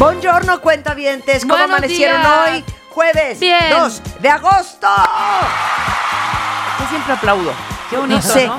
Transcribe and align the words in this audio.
Buongiorno, 0.00 0.62
cuentavientes. 0.62 1.42
¿Cómo 1.42 1.52
Buenos 1.56 1.76
amanecieron 1.76 2.22
días. 2.22 2.32
hoy? 2.48 2.64
Jueves 2.88 3.38
Bien. 3.38 3.58
2 3.68 4.02
de 4.20 4.28
agosto. 4.30 4.86
Yo 6.80 6.88
siempre 6.88 7.12
aplaudo. 7.12 7.52
Qué 7.90 7.98
bonito, 7.98 8.22
sé, 8.22 8.46
¿no? 8.46 8.56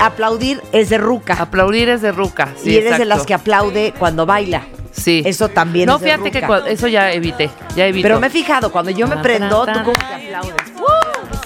aplaudir 0.00 0.60
es 0.72 0.90
de 0.90 0.98
ruca. 0.98 1.34
Aplaudir 1.38 1.88
es 1.90 2.02
de 2.02 2.10
ruca. 2.10 2.48
Sí, 2.60 2.70
y 2.70 2.76
eres 2.78 2.84
de 2.86 2.88
exacto. 2.96 3.04
las 3.04 3.24
que 3.24 3.34
aplaude 3.34 3.94
cuando 4.00 4.26
baila. 4.26 4.62
Sí. 4.90 5.22
Eso 5.24 5.48
también 5.48 5.86
No, 5.86 5.94
es 5.94 6.00
de 6.00 6.10
fíjate 6.10 6.30
que 6.32 6.40
ruca. 6.40 6.60
cua- 6.64 6.66
eso 6.66 6.88
ya 6.88 7.12
evité. 7.12 7.48
Ya 7.76 7.86
evito. 7.86 8.02
Pero 8.06 8.18
me 8.18 8.26
he 8.26 8.30
fijado, 8.30 8.72
cuando 8.72 8.90
yo 8.90 9.06
me 9.06 9.16
prendo, 9.18 9.64
tú 9.66 9.84
como 9.84 9.92
que 9.92 10.04
aplaudes. 10.26 10.69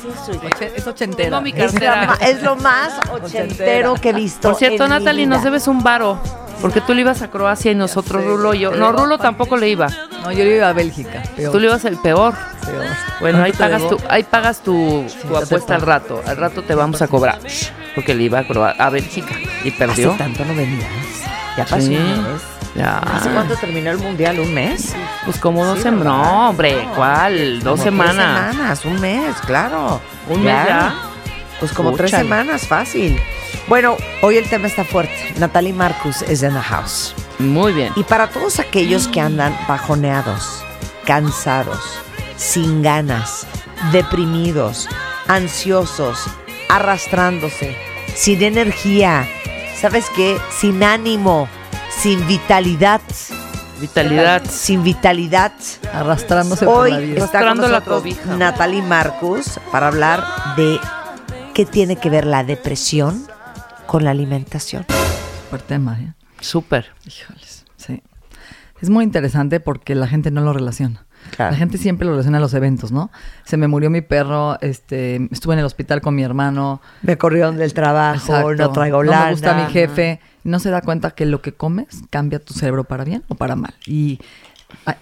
Es 0.05 1.42
mi 1.42 1.50
Es, 1.56 1.74
es 2.36 2.42
lo 2.42 2.56
más 2.56 2.92
ochentero 3.22 3.94
que 3.94 4.10
he 4.10 4.12
visto. 4.12 4.48
Por 4.50 4.58
cierto, 4.58 4.84
en 4.84 4.91
mi 4.91 4.98
Natalie, 4.98 5.27
vida. 5.27 5.34
nos 5.36 5.44
debes 5.44 5.66
un 5.69 5.83
varo. 5.83 6.19
Porque 6.60 6.80
tú 6.80 6.94
le 6.94 7.00
ibas 7.02 7.20
a 7.20 7.28
Croacia 7.30 7.72
y 7.72 7.74
nosotros 7.74 8.25
Rulo 8.25 8.55
y 8.55 8.60
yo. 8.60 8.70
No, 8.70 8.92
Rulo 8.92 9.19
tampoco 9.19 9.56
le 9.56 9.69
iba. 9.69 9.88
No, 10.22 10.32
yo 10.32 10.44
iba 10.44 10.69
a 10.69 10.72
Bélgica. 10.72 11.22
Peor, 11.36 11.52
Tú 11.52 11.58
le 11.60 11.66
ibas 11.66 11.84
el 11.84 11.98
peor. 11.98 12.32
peor. 12.64 12.84
Bueno, 13.20 13.42
ahí 13.42 13.52
¿Cuánto 13.52 13.77
te 13.77 13.82
pagas, 13.82 13.88
tu, 14.02 14.08
ahí 14.08 14.22
pagas 14.22 14.60
tu, 14.60 15.05
tu 15.28 15.36
apuesta 15.36 15.75
al 15.75 15.82
rato. 15.82 16.22
Al 16.27 16.36
rato 16.36 16.62
te 16.62 16.75
vamos 16.75 17.02
a 17.02 17.08
cobrar. 17.08 17.38
Porque 17.94 18.14
le 18.14 18.22
iba 18.25 18.38
a, 18.38 18.44
Croa- 18.47 18.75
a 18.78 18.88
Bélgica 18.88 19.34
y 19.64 19.70
perdió. 19.72 20.10
Hace 20.10 20.19
tanto 20.19 20.44
no 20.44 20.55
venías. 20.55 20.88
Ya 21.56 21.64
pasó 21.64 21.86
Sí. 21.86 21.98
Ya. 22.75 22.98
¿Hace 22.98 23.30
cuánto 23.30 23.55
terminó 23.56 23.91
el 23.91 23.98
mundial? 23.98 24.41
¿Un 24.41 24.53
mes? 24.53 24.94
Pues 25.25 25.39
como 25.39 25.64
dos 25.64 25.77
Sí, 25.78 25.84
semanas. 25.84 26.05
No, 26.06 26.48
hombre, 26.50 26.89
¿cuál? 26.97 27.61
Dos 27.62 27.81
Como 27.81 27.83
tres 27.83 27.83
semanas. 27.84 28.50
semanas, 28.53 28.84
un 28.84 29.00
mes, 29.00 29.36
claro. 29.47 30.00
¿Un 30.28 30.42
mes 30.42 30.66
ya? 30.66 30.94
Pues 31.61 31.72
como 31.72 31.92
tres 31.92 32.11
semanas, 32.11 32.66
fácil. 32.66 33.19
Bueno, 33.69 33.97
hoy 34.22 34.36
el 34.39 34.48
tema 34.48 34.66
está 34.66 34.84
fuerte. 34.84 35.33
Natalie 35.39 35.72
Marcus 35.72 36.22
es 36.22 36.42
in 36.42 36.53
the 36.53 36.61
house. 36.61 37.14
Muy 37.39 37.72
bien. 37.72 37.92
Y 37.97 38.03
para 38.03 38.28
todos 38.28 38.58
aquellos 38.58 39.06
que 39.09 39.20
andan 39.20 39.56
bajoneados, 39.69 40.64
cansados, 41.05 41.81
sin 42.36 42.83
ganas, 42.83 43.47
deprimidos, 43.92 44.88
ansiosos, 45.28 46.19
arrastrándose, 46.69 47.77
sin 48.14 48.42
energía, 48.42 49.27
¿sabes 49.81 50.06
qué? 50.14 50.38
Sin 50.50 50.83
ánimo, 50.83 51.48
sin 52.05 52.27
vitalidad, 52.27 53.00
Vitalidad. 53.80 54.42
sin 54.47 54.83
vitalidad. 54.84 55.52
Arrastrándose 55.91 56.66
por 56.66 56.86
la 56.91 56.97
Hoy 56.98 57.06
vida. 57.06 57.24
está 57.24 57.38
con 57.38 57.47
la 57.62 57.69
nosotros 57.69 58.00
cobija. 58.02 58.36
Natalie 58.36 58.83
Marcus 58.83 59.58
para 59.72 59.86
hablar 59.88 60.22
de 60.55 60.78
qué 61.55 61.64
tiene 61.64 61.97
que 61.97 62.10
ver 62.10 62.27
la 62.27 62.44
depresión 62.44 63.26
con 63.87 64.04
la 64.04 64.10
alimentación. 64.10 64.84
Super 65.44 65.62
tema, 65.62 65.98
¿eh? 65.98 66.12
Súper. 66.42 66.92
Híjoles, 67.06 67.65
sí. 67.78 68.03
Es 68.82 68.91
muy 68.91 69.03
interesante 69.03 69.59
porque 69.60 69.94
la 69.94 70.06
gente 70.06 70.31
no 70.31 70.42
lo 70.42 70.53
relaciona. 70.53 71.06
Claro. 71.34 71.53
La 71.53 71.56
gente 71.56 71.78
siempre 71.78 72.04
lo 72.04 72.10
relaciona 72.12 72.36
a 72.36 72.41
los 72.42 72.53
eventos, 72.53 72.92
¿no? 72.92 73.10
Se 73.47 73.56
me 73.56 73.66
murió 73.66 73.88
mi 73.88 74.03
perro, 74.03 74.59
este, 74.60 75.26
estuve 75.32 75.54
en 75.54 75.60
el 75.60 75.65
hospital 75.65 76.03
con 76.03 76.15
mi 76.15 76.22
hermano. 76.22 76.82
Me 77.00 77.16
corrieron 77.16 77.56
del 77.56 77.72
trabajo, 77.72 78.50
Exacto. 78.50 78.62
no 78.62 78.72
traigo 78.72 79.03
No 79.03 79.10
lana. 79.10 79.25
me 79.25 79.31
gusta 79.31 79.54
mi 79.54 79.72
jefe. 79.72 80.21
No 80.44 80.59
se 80.59 80.71
da 80.71 80.82
cuenta 80.82 81.10
que 81.12 81.27
lo 81.27 81.43
que 81.43 81.53
comes 81.53 82.03
cambia 82.10 82.38
tu 82.38 82.55
cerebro 82.55 82.84
para 82.84 83.05
bien 83.05 83.25
o 83.28 83.34
para 83.34 83.56
mal. 83.56 83.75
Y 83.87 84.21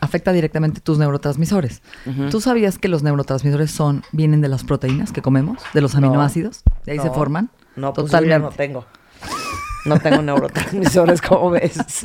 afecta 0.01 0.33
directamente 0.33 0.81
tus 0.81 0.99
neurotransmisores. 0.99 1.83
¿Tú 2.31 2.41
sabías 2.41 2.79
que 2.79 2.89
los 2.89 3.03
neurotransmisores 3.03 3.71
son, 3.71 4.03
vienen 4.13 4.41
de 4.41 4.49
las 4.49 4.65
proteínas 4.65 5.13
que 5.13 5.23
comemos, 5.23 5.63
de 5.75 5.81
los 5.81 5.95
aminoácidos? 5.95 6.63
De 6.85 6.93
ahí 6.93 6.99
se 6.99 7.11
forman. 7.11 7.51
No, 7.77 7.93
pues 7.93 8.11
yo 8.11 8.21
ya 8.23 8.39
no 8.39 8.51
tengo. 8.51 8.85
No 9.85 9.99
tengo 9.99 10.23
neurotransmisores, 10.23 11.21
como 11.29 11.51
ves. 11.51 11.77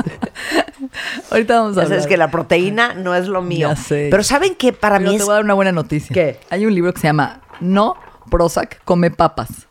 Ahorita 1.32 1.60
vamos 1.60 1.78
a 1.78 1.82
hablar. 1.82 1.88
sabes 1.90 2.08
que 2.08 2.18
la 2.18 2.32
proteína 2.32 2.94
no 2.96 3.14
es 3.14 3.28
lo 3.28 3.42
mío. 3.42 3.70
Ya 3.70 3.76
sé. 3.76 4.08
Pero 4.10 4.24
¿saben 4.24 4.56
qué? 4.56 4.74
Para 4.74 4.98
Pero 4.98 5.12
mí 5.12 5.18
te 5.18 5.22
es... 5.22 5.26
voy 5.26 5.34
a 5.34 5.36
dar 5.36 5.44
una 5.44 5.54
buena 5.54 5.72
noticia. 5.72 6.14
¿Qué? 6.14 6.40
Hay 6.50 6.66
un 6.66 6.74
libro 6.74 6.94
que 6.94 7.02
se 7.02 7.08
llama 7.08 7.42
No 7.60 7.96
Prozac 8.30 8.84
come 8.84 9.12
papas. 9.12 9.68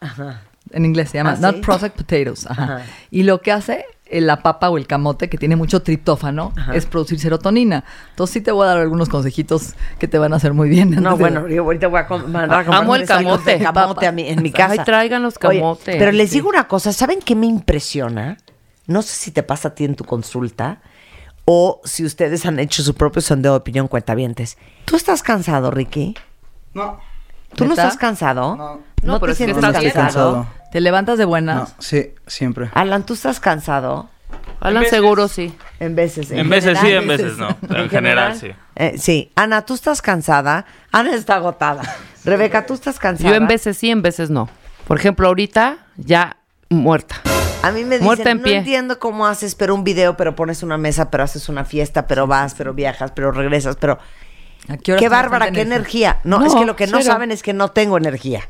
En 0.76 0.84
inglés 0.84 1.10
se 1.10 1.18
llama 1.18 1.32
¿Ah, 1.32 1.36
sí? 1.36 1.42
Not 1.42 1.60
Prozac 1.60 1.92
Potatoes. 1.94 2.46
Ajá. 2.46 2.62
Ajá. 2.64 2.82
Y 3.10 3.22
lo 3.24 3.40
que 3.40 3.50
hace 3.52 3.84
eh, 4.08 4.20
la 4.20 4.42
papa 4.42 4.68
o 4.70 4.76
el 4.78 4.86
camote, 4.86 5.28
que 5.28 5.36
tiene 5.38 5.56
mucho 5.56 5.82
triptófano, 5.82 6.52
es 6.74 6.86
producir 6.86 7.18
serotonina. 7.18 7.82
Entonces 8.10 8.34
sí 8.34 8.40
te 8.40 8.52
voy 8.52 8.64
a 8.64 8.68
dar 8.68 8.78
algunos 8.78 9.08
consejitos 9.08 9.74
que 9.98 10.06
te 10.06 10.18
van 10.18 10.32
a 10.32 10.36
hacer 10.36 10.52
muy 10.52 10.68
bien. 10.68 10.90
No, 11.02 11.12
de- 11.12 11.16
bueno, 11.16 11.48
yo 11.48 11.62
ahorita 11.64 11.88
voy 11.88 12.00
a 12.00 12.06
com- 12.06 12.22
mandar 12.30 12.60
a 12.60 12.64
comprar 12.64 12.82
Amo 12.84 12.94
el 12.94 13.04
camote. 13.06 13.58
camote 13.58 14.06
a 14.06 14.12
mí, 14.12 14.28
en 14.28 14.42
mi 14.42 14.52
casa. 14.52 14.72
Ay, 14.74 14.78
traigan 14.84 15.22
los 15.22 15.34
Oye, 15.44 15.58
camotes. 15.60 15.96
pero 15.96 16.12
les 16.12 16.28
Sí. 16.30 16.36
digo 16.36 16.48
una 16.50 16.68
cosa, 16.68 16.92
¿saben 16.92 17.18
qué 17.20 17.34
me 17.34 17.46
impresiona? 17.46 18.36
No 18.86 19.02
sé 19.02 19.14
si 19.16 19.30
te 19.32 19.42
pasa 19.42 19.68
a 19.68 19.74
ti 19.74 19.84
en 19.84 19.96
tu 19.96 20.04
consulta 20.04 20.80
o 21.44 21.80
si 21.84 22.04
ustedes 22.04 22.46
han 22.46 22.58
hecho 22.60 22.82
su 22.82 22.94
propio 22.94 23.22
sondeo 23.22 23.52
de 23.52 23.58
opinión 23.58 23.88
cuentavientes. 23.88 24.56
¿Tú 24.84 24.94
estás 24.96 25.22
cansado, 25.22 25.70
Ricky? 25.72 26.14
No, 26.74 27.00
¿Tú 27.56 27.64
no 27.64 27.70
estás 27.72 27.96
cansado? 27.96 28.54
No. 28.56 28.80
No, 29.02 29.14
te 29.14 29.20
pero 29.20 29.32
es 29.32 29.38
que 29.38 29.44
sientes 29.44 29.64
estás 29.64 29.92
cansado? 29.92 30.46
Te 30.72 30.80
levantas 30.80 31.18
de 31.18 31.24
no, 31.24 31.30
buenas. 31.30 31.74
sí, 31.78 32.12
siempre. 32.26 32.70
Alan, 32.74 33.04
¿tú 33.06 33.14
estás 33.14 33.40
cansado? 33.40 34.08
Alan 34.60 34.82
veces. 34.82 34.96
seguro 34.96 35.28
sí. 35.28 35.54
En 35.80 35.94
veces. 35.94 36.30
En 36.30 36.48
veces 36.48 36.78
sí, 36.80 36.90
en 36.90 37.06
veces 37.06 37.36
no. 37.38 37.56
Pero 37.66 37.82
en 37.84 37.88
general 37.90 38.34
sí. 38.36 38.50
Eh, 38.74 38.96
sí. 38.98 39.30
Ana, 39.36 39.62
¿tú 39.62 39.74
estás 39.74 40.02
cansada? 40.02 40.66
Ana 40.92 41.14
está 41.14 41.36
agotada. 41.36 41.82
Rebeca, 42.24 42.66
¿tú 42.66 42.74
estás 42.74 42.98
cansada? 42.98 43.30
Yo 43.30 43.36
en 43.36 43.46
veces 43.46 43.76
sí, 43.78 43.90
en 43.90 44.02
veces 44.02 44.30
no. 44.30 44.48
Por 44.86 44.98
ejemplo, 44.98 45.28
ahorita 45.28 45.78
ya 45.96 46.36
muerta. 46.68 47.16
A 47.62 47.70
mí 47.72 47.84
me 47.84 47.98
Muerta 47.98 48.24
dicen, 48.24 48.30
en 48.32 48.38
no 48.38 48.44
pie. 48.44 48.56
entiendo 48.58 48.98
cómo 48.98 49.26
haces, 49.26 49.54
pero 49.54 49.74
un 49.74 49.82
video, 49.84 50.16
pero 50.16 50.36
pones 50.36 50.62
una 50.62 50.78
mesa, 50.78 51.10
pero 51.10 51.24
haces 51.24 51.48
una 51.48 51.64
fiesta, 51.64 52.06
pero 52.06 52.26
vas, 52.26 52.54
pero 52.54 52.74
viajas, 52.74 53.12
pero 53.12 53.32
regresas, 53.32 53.76
pero... 53.76 53.98
¿A 54.68 54.76
qué 54.78 54.92
hora 54.92 55.00
Qué 55.00 55.08
bárbara, 55.08 55.50
qué 55.52 55.60
energía. 55.62 56.18
No, 56.24 56.44
es 56.44 56.52
No, 56.52 56.60
que 56.60 56.66
lo 56.66 56.76
que 56.76 56.86
no 56.86 56.98
cero. 56.98 57.12
saben 57.12 57.30
es 57.30 57.42
que 57.42 57.52
no 57.52 57.68
tengo 57.70 57.96
energía. 57.98 58.48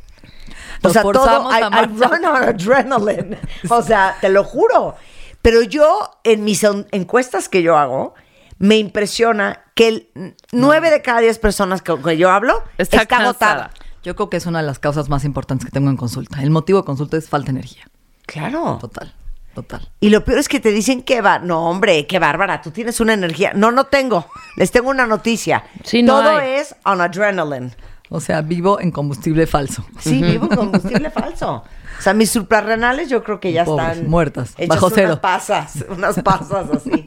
O 0.83 0.91
sea, 0.91 1.03
todo, 1.03 1.51
I, 1.51 1.63
run 1.63 2.25
on 2.25 2.37
adrenaline. 2.37 3.39
O 3.71 3.83
sea, 3.83 4.17
te 4.21 4.29
lo 4.29 4.45
juro. 4.45 4.95
Pero 5.43 5.63
yo, 5.63 6.11
en 6.25 6.45
mis 6.45 6.63
en- 6.65 6.87
encuestas 6.93 7.49
que 7.49 7.63
yo 7.63 7.77
hago, 7.77 8.15
me 8.59 8.77
impresiona 8.79 9.63
que 9.75 9.89
el 9.89 10.35
nueve 10.53 10.91
de 10.91 11.03
cada 11.03 11.21
diez 11.21 11.39
personas 11.39 11.83
con 11.83 12.03
que 12.03 12.17
yo 12.17 12.31
hablo 12.31 12.63
Está 12.79 13.03
está, 13.03 13.19
agotada. 13.19 13.71
Yo 14.03 14.15
creo 14.17 14.31
que 14.31 14.37
es 14.39 14.47
una 14.47 14.61
de 14.61 14.67
las 14.67 14.79
causas 14.79 15.09
más 15.09 15.25
importantes 15.25 15.67
que 15.67 15.73
tengo 15.73 15.91
en 15.91 15.97
consulta. 15.97 16.43
El 16.43 16.51
motivo 16.51 16.81
de 16.81 16.85
consulta 16.85 17.17
es 17.17 17.29
falta 17.29 17.47
de 17.47 17.59
energía. 17.59 17.85
Claro. 18.25 18.79
Total, 18.81 19.13
total. 19.55 19.89
Y 20.01 20.11
lo 20.11 20.25
peor 20.25 20.39
es 20.39 20.49
que 20.49 20.59
te 20.61 20.71
dicen 20.71 21.03
que 21.03 21.21
va, 21.21 21.39
no 21.39 21.69
hombre, 21.69 22.07
qué 22.07 22.19
bárbara, 22.19 22.61
tú 22.63 22.71
tienes 22.71 22.99
una 23.01 23.15
energía. 23.15 23.53
No, 23.55 23.71
no 23.73 23.85
tengo. 23.85 24.27
Les 24.57 24.71
tengo 24.71 24.91
una 24.91 25.07
noticia. 25.07 25.65
Sí, 25.85 26.03
no 26.03 26.21
Todo 26.21 26.37
hay. 26.39 26.51
es 26.61 26.75
on 26.85 27.01
adrenaline. 27.01 27.75
O 28.09 28.21
sea, 28.21 28.41
vivo 28.43 28.81
en 28.81 28.91
combustible 28.91 29.47
falso. 29.47 29.85
Sí, 29.99 30.23
vivo 30.23 30.49
con 30.49 30.57
combustible 30.71 31.11
falso. 31.11 31.65
O 31.99 32.03
sea, 32.03 32.15
mis 32.15 32.31
suprarrenales 32.31 33.09
yo 33.09 33.25
creo 33.25 33.41
que 33.41 33.53
ya 33.53 33.65
Pobres, 33.65 33.89
están 33.97 34.09
muertas, 34.11 34.55
hechas 34.59 34.69
bajo 34.69 34.91
cero. 34.91 35.09
unas 35.09 35.19
pasas, 35.21 35.85
unas 35.89 36.21
pasas 36.23 36.67
así. 36.71 37.05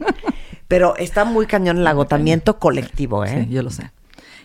Pero 0.68 0.96
está 0.96 1.24
muy 1.24 1.46
cañón 1.46 1.78
el 1.78 1.86
agotamiento 1.86 2.58
colectivo, 2.58 3.24
¿eh? 3.24 3.46
Sí, 3.48 3.54
yo 3.54 3.62
lo 3.62 3.70
sé. 3.70 3.90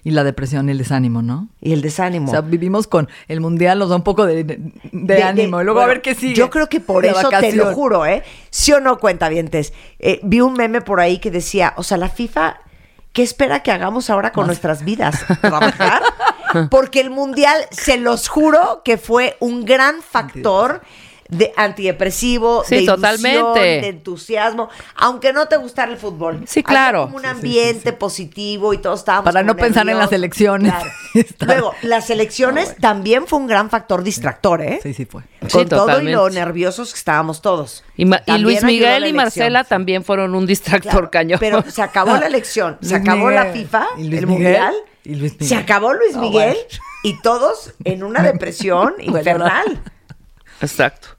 Y 0.04 0.12
la 0.12 0.24
depresión 0.24 0.70
y 0.70 0.72
el 0.72 0.78
desánimo, 0.78 1.24
¿no? 1.24 1.50
Y 1.62 1.74
el 1.74 1.82
desánimo. 1.82 2.28
O 2.28 2.32
sea, 2.32 2.42
vivimos 2.42 2.88
con 2.88 3.10
el 3.28 3.42
mundial, 3.42 3.80
nos 3.80 3.90
da 3.90 3.96
un 3.96 4.04
poco 4.04 4.26
de, 4.28 4.44
de- 4.44 4.72
de 4.92 5.24
ánimo. 5.24 5.60
y 5.62 5.64
luego 5.66 5.80
a 5.82 5.88
ver 5.88 6.02
qué 6.04 6.14
sigue. 6.14 6.36
Yo 6.36 6.52
creo 6.52 6.70
que 6.70 6.80
por 6.80 7.06
eso 7.06 7.28
te 7.40 7.54
lo 7.56 7.74
juro, 7.74 8.06
¿eh? 8.06 8.24
Sí 8.52 8.72
o 8.72 8.80
no, 8.80 9.00
cuentavientes. 9.00 9.74
Eh, 10.00 10.20
vi 10.24 10.42
un 10.42 10.54
meme 10.54 10.82
por 10.82 11.00
ahí 11.00 11.18
que 11.18 11.32
decía, 11.32 11.74
o 11.76 11.82
sea, 11.82 11.98
la 11.98 12.10
FIFA, 12.10 12.58
¿qué 13.14 13.24
espera 13.24 13.64
que 13.64 13.72
hagamos 13.72 14.12
ahora 14.12 14.32
con 14.32 14.46
nuestras 14.46 14.86
vidas? 14.86 15.26
¿Trabajar? 15.42 16.04
Porque 16.70 17.00
el 17.02 17.10
mundial, 17.10 17.66
se 17.72 17.98
los 17.98 18.28
juro 18.28 18.82
que 18.84 18.98
fue 18.98 19.38
un 19.40 19.66
gran 19.66 20.02
factor 20.02 20.82
de 21.28 21.52
antidepresivo, 21.58 22.64
Sí, 22.66 22.76
de 22.76 22.82
ilusión, 22.84 22.96
totalmente. 23.02 23.60
de 23.60 23.88
entusiasmo, 23.88 24.70
aunque 24.96 25.34
no 25.34 25.48
te 25.48 25.58
gustara 25.58 25.92
el 25.92 25.98
fútbol. 25.98 26.44
Sí, 26.46 26.60
Había 26.64 26.68
claro. 26.78 27.04
como 27.06 27.16
un 27.16 27.24
Sí, 27.24 27.28
sí, 27.28 27.32
ambiente 27.36 27.94
positivo 27.94 28.74
y 28.76 28.78
todos 28.78 29.00
estábamos 29.00 29.26
Para 29.26 29.42
no 29.42 29.56
pensar 29.56 29.90
en 29.90 29.98
las 29.98 30.12
elecciones. 30.12 30.72
Claro. 30.72 30.92
Luego, 31.40 31.74
las 31.82 32.12
elecciones 32.12 32.76
también 32.78 33.26
fue 33.26 33.40
un 33.40 33.48
gran 33.48 33.72
factor 33.72 34.04
distractor, 34.04 34.62
¿eh? 34.62 34.80
Sí, 34.84 34.94
sí 34.94 35.06
fue. 35.06 35.24
Con 35.42 35.50
Sí, 35.50 35.66
todo 35.66 36.00
y 36.00 36.12
lo 36.12 36.30
nerviosos 36.30 36.94
que 36.94 37.00
estábamos 37.00 37.42
todos. 37.42 37.84
Y, 37.98 38.06
Luis 38.38 38.64
Miguel 38.64 39.08
y. 39.08 39.14
Marcela 39.14 39.64
también 39.64 40.04
fueron 40.04 40.36
un 40.36 40.46
distractor 40.46 40.92
Claro, 40.92 41.10
cañón. 41.12 41.40
Pero 41.40 41.64
se 41.68 41.82
acabó 41.82 42.16
la 42.18 42.28
elección, 42.28 42.78
se 42.84 42.94
acabó 42.98 43.32
la. 43.32 43.48
FIFA, 43.48 43.88
¿Y 43.98 44.10
Luis 44.10 44.20
el 44.22 44.28
Miguel? 44.28 44.44
mundial. 44.62 44.76
¿Y 45.06 45.16
Luis 45.16 45.36
Se 45.40 45.56
acabó 45.56 45.94
Luis 45.94 46.16
No, 46.16 46.22
Miguel 46.22 46.56
bueno. 46.56 46.84
y 47.04 47.22
todos 47.22 47.74
en 47.84 48.04
una 48.04 48.24
depresión 48.32 48.96
infernal. 49.00 49.82
Exacto. 50.62 51.10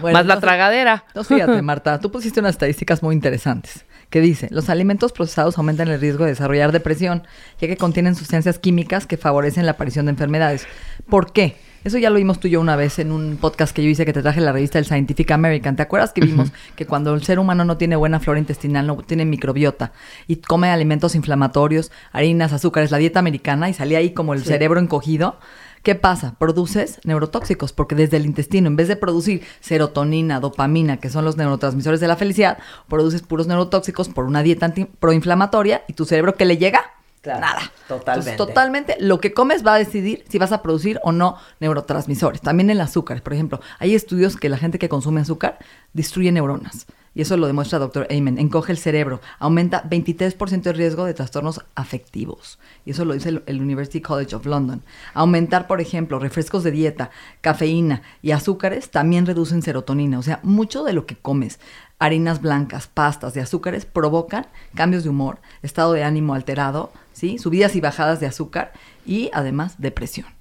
Bueno, 0.00 0.18
Más 0.18 0.26
la 0.26 0.40
tragadera. 0.40 1.04
Entonces, 1.06 1.36
fíjate, 1.36 1.62
Marta, 1.62 2.00
tú 2.00 2.10
pusiste 2.10 2.40
unas 2.40 2.54
estadísticas 2.56 3.02
muy 3.02 3.14
interesantes 3.14 3.84
que 4.10 4.20
dice, 4.20 4.48
los 4.50 4.68
alimentos 4.70 5.12
procesados 5.12 5.56
aumentan 5.58 5.88
el 5.88 6.00
riesgo 6.00 6.24
de 6.24 6.30
desarrollar 6.30 6.70
depresión, 6.72 7.24
ya 7.60 7.66
que 7.68 7.76
contienen 7.76 8.14
sustancias 8.14 8.58
químicas 8.58 9.06
que 9.06 9.16
favorecen 9.16 9.64
la 9.66 9.72
aparición 9.72 10.06
de 10.06 10.10
enfermedades. 10.10 10.66
¿Por 11.08 11.32
qué? 11.32 11.56
Eso 11.86 11.98
ya 11.98 12.10
lo 12.10 12.16
vimos 12.16 12.40
tú 12.40 12.48
y 12.48 12.50
yo 12.50 12.60
una 12.60 12.74
vez 12.74 12.98
en 12.98 13.12
un 13.12 13.36
podcast 13.36 13.72
que 13.72 13.80
yo 13.80 13.88
hice 13.88 14.04
que 14.04 14.12
te 14.12 14.20
traje 14.20 14.40
la 14.40 14.50
revista 14.50 14.76
del 14.76 14.86
Scientific 14.86 15.30
American. 15.30 15.76
¿Te 15.76 15.82
acuerdas 15.82 16.12
que 16.12 16.20
vimos 16.20 16.50
que 16.74 16.84
cuando 16.84 17.14
el 17.14 17.22
ser 17.22 17.38
humano 17.38 17.64
no 17.64 17.76
tiene 17.76 17.94
buena 17.94 18.18
flora 18.18 18.40
intestinal, 18.40 18.88
no 18.88 18.96
tiene 18.96 19.24
microbiota 19.24 19.92
y 20.26 20.34
come 20.34 20.68
alimentos 20.68 21.14
inflamatorios, 21.14 21.92
harinas, 22.10 22.52
azúcares, 22.52 22.90
la 22.90 22.98
dieta 22.98 23.20
americana 23.20 23.70
y 23.70 23.72
salía 23.72 23.98
ahí 23.98 24.10
como 24.10 24.34
el 24.34 24.42
cerebro 24.42 24.80
encogido? 24.80 25.38
¿Qué 25.84 25.94
pasa? 25.94 26.34
Produces 26.40 26.98
neurotóxicos, 27.04 27.72
porque 27.72 27.94
desde 27.94 28.16
el 28.16 28.26
intestino, 28.26 28.66
en 28.66 28.74
vez 28.74 28.88
de 28.88 28.96
producir 28.96 29.44
serotonina, 29.60 30.40
dopamina, 30.40 30.96
que 30.96 31.08
son 31.08 31.24
los 31.24 31.36
neurotransmisores 31.36 32.00
de 32.00 32.08
la 32.08 32.16
felicidad, 32.16 32.58
produces 32.88 33.22
puros 33.22 33.46
neurotóxicos 33.46 34.08
por 34.08 34.24
una 34.24 34.42
dieta 34.42 34.74
proinflamatoria 34.98 35.84
y 35.86 35.92
tu 35.92 36.04
cerebro 36.04 36.34
que 36.34 36.46
le 36.46 36.56
llega 36.56 36.95
Claro, 37.34 37.40
nada. 37.40 37.72
totalmente. 37.88 38.30
Entonces, 38.30 38.36
totalmente 38.36 38.96
lo 39.00 39.20
que 39.20 39.32
comes 39.32 39.66
va 39.66 39.74
a 39.74 39.78
decidir 39.78 40.24
si 40.28 40.38
vas 40.38 40.52
a 40.52 40.62
producir 40.62 41.00
o 41.02 41.12
no 41.12 41.36
neurotransmisores. 41.60 42.40
También 42.40 42.70
el 42.70 42.80
azúcar, 42.80 43.22
por 43.22 43.32
ejemplo, 43.32 43.60
hay 43.78 43.94
estudios 43.94 44.36
que 44.36 44.48
la 44.48 44.58
gente 44.58 44.78
que 44.78 44.88
consume 44.88 45.20
azúcar 45.20 45.58
destruye 45.92 46.30
neuronas. 46.32 46.86
Y 47.16 47.22
eso 47.22 47.38
lo 47.38 47.46
demuestra 47.46 47.78
Dr. 47.78 48.06
Amen. 48.10 48.38
Encoge 48.38 48.72
el 48.72 48.78
cerebro, 48.78 49.22
aumenta 49.38 49.82
23% 49.88 50.66
el 50.66 50.76
riesgo 50.76 51.06
de 51.06 51.14
trastornos 51.14 51.62
afectivos. 51.74 52.58
Y 52.84 52.90
eso 52.90 53.06
lo 53.06 53.14
dice 53.14 53.40
el, 53.46 53.60
University 53.62 54.02
College 54.02 54.36
of 54.36 54.44
London. 54.44 54.82
Aumentar, 55.14 55.66
por 55.66 55.80
ejemplo, 55.80 56.18
refrescos 56.18 56.62
de 56.62 56.72
dieta, 56.72 57.10
cafeína 57.40 58.02
y 58.20 58.32
azúcares 58.32 58.90
también 58.90 59.24
reducen 59.24 59.62
serotonina. 59.62 60.18
O 60.18 60.22
sea, 60.22 60.40
mucho 60.42 60.84
de 60.84 60.92
lo 60.92 61.06
que 61.06 61.16
comes, 61.16 61.58
harinas 61.98 62.42
blancas, 62.42 62.86
pastas 62.86 63.34
y 63.34 63.40
azúcares, 63.40 63.86
provocan 63.86 64.46
cambios 64.74 65.02
de 65.02 65.08
humor, 65.08 65.38
estado 65.62 65.94
de 65.94 66.04
ánimo 66.04 66.34
alterado, 66.34 66.92
¿sí? 67.14 67.38
subidas 67.38 67.74
y 67.76 67.80
bajadas 67.80 68.20
de 68.20 68.26
azúcar 68.26 68.74
y 69.06 69.30
además 69.32 69.76
depresión. 69.78 70.35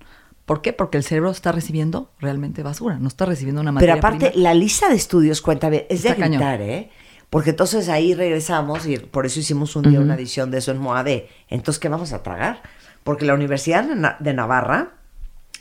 ¿Por 0.46 0.62
qué? 0.62 0.74
Porque 0.74 0.98
el 0.98 1.04
cerebro 1.04 1.32
está 1.32 1.52
recibiendo 1.52 2.12
realmente 2.20 2.62
basura, 2.62 3.00
no 3.00 3.08
está 3.08 3.26
recibiendo 3.26 3.62
una 3.62 3.72
Pero 3.72 3.76
materia 3.76 3.96
aparte, 3.96 4.32
prima. 4.32 4.44
la 4.44 4.54
lista 4.54 4.90
de 4.90 4.96
estudios, 4.96 5.42
cuenta 5.42 5.70
bien, 5.70 5.86
es 5.90 6.04
de 6.04 6.16
cañón. 6.16 6.32
gritar, 6.34 6.62
¿eh? 6.62 6.92
Porque 7.32 7.50
entonces 7.50 7.90
ahí 7.90 8.14
regresamos 8.14 8.86
y 8.86 8.98
por 8.98 9.26
eso 9.26 9.40
hicimos 9.40 9.76
un 9.76 9.90
día 9.90 10.00
una 10.00 10.16
edición 10.16 10.52
de 10.52 10.60
eso 10.60 10.72
en 10.72 10.78
Moade. 10.78 11.28
Entonces, 11.50 11.80
¿qué 11.80 11.90
vamos 11.90 12.14
a 12.14 12.22
tragar? 12.22 12.62
Porque 13.04 13.26
la 13.26 13.34
Universidad 13.34 13.84
de 14.20 14.34
Navarra, 14.34 14.94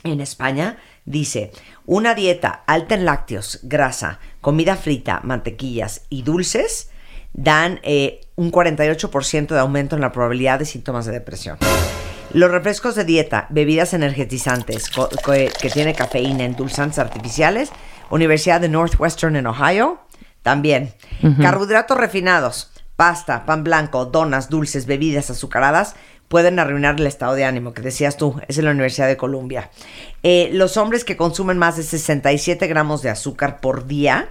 en 0.03 0.21
España, 0.21 0.77
dice, 1.05 1.51
una 1.85 2.13
dieta 2.13 2.63
alta 2.67 2.95
en 2.95 3.05
lácteos, 3.05 3.59
grasa, 3.63 4.19
comida 4.39 4.75
frita, 4.75 5.19
mantequillas 5.23 6.05
y 6.09 6.21
dulces 6.21 6.91
dan 7.33 7.79
eh, 7.83 8.21
un 8.35 8.51
48% 8.51 9.47
de 9.47 9.59
aumento 9.59 9.95
en 9.95 10.01
la 10.01 10.11
probabilidad 10.11 10.59
de 10.59 10.65
síntomas 10.65 11.05
de 11.05 11.11
depresión. 11.11 11.57
Los 12.35 12.51
refrescos 12.51 12.95
de 12.95 13.05
dieta, 13.05 13.47
bebidas 13.49 13.93
energetizantes 13.93 14.89
que 14.89 15.69
tiene 15.69 15.95
cafeína, 15.95 16.43
endulzantes 16.43 16.99
artificiales, 16.99 17.71
Universidad 18.09 18.59
de 18.59 18.67
Northwestern 18.67 19.37
en 19.37 19.47
Ohio, 19.47 19.99
también. 20.41 20.93
Carbohidratos 21.41 21.97
refinados, 21.97 22.73
pasta, 22.97 23.45
pan 23.45 23.63
blanco, 23.63 24.03
donas, 24.03 24.49
dulces, 24.49 24.85
bebidas 24.85 25.29
azucaradas, 25.29 25.95
pueden 26.27 26.59
arruinar 26.59 26.99
el 26.99 27.07
estado 27.07 27.35
de 27.35 27.45
ánimo, 27.45 27.73
que 27.73 27.81
decías 27.81 28.17
tú, 28.17 28.35
es 28.49 28.57
en 28.57 28.65
la 28.65 28.71
Universidad 28.71 29.07
de 29.07 29.15
Columbia. 29.15 29.69
Eh, 30.21 30.49
los 30.51 30.75
hombres 30.75 31.05
que 31.05 31.15
consumen 31.15 31.57
más 31.57 31.77
de 31.77 31.83
67 31.83 32.67
gramos 32.67 33.01
de 33.01 33.11
azúcar 33.11 33.61
por 33.61 33.87
día, 33.87 34.27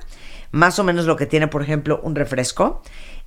más 0.51 0.79
o 0.79 0.85
menos 0.85 1.07
lo 1.07 1.17
que 1.17 1.25
tiene, 1.25 1.49
por 1.49 1.63
ejemplo, 1.63 2.01
un 2.03 2.15
refresco, 2.15 2.83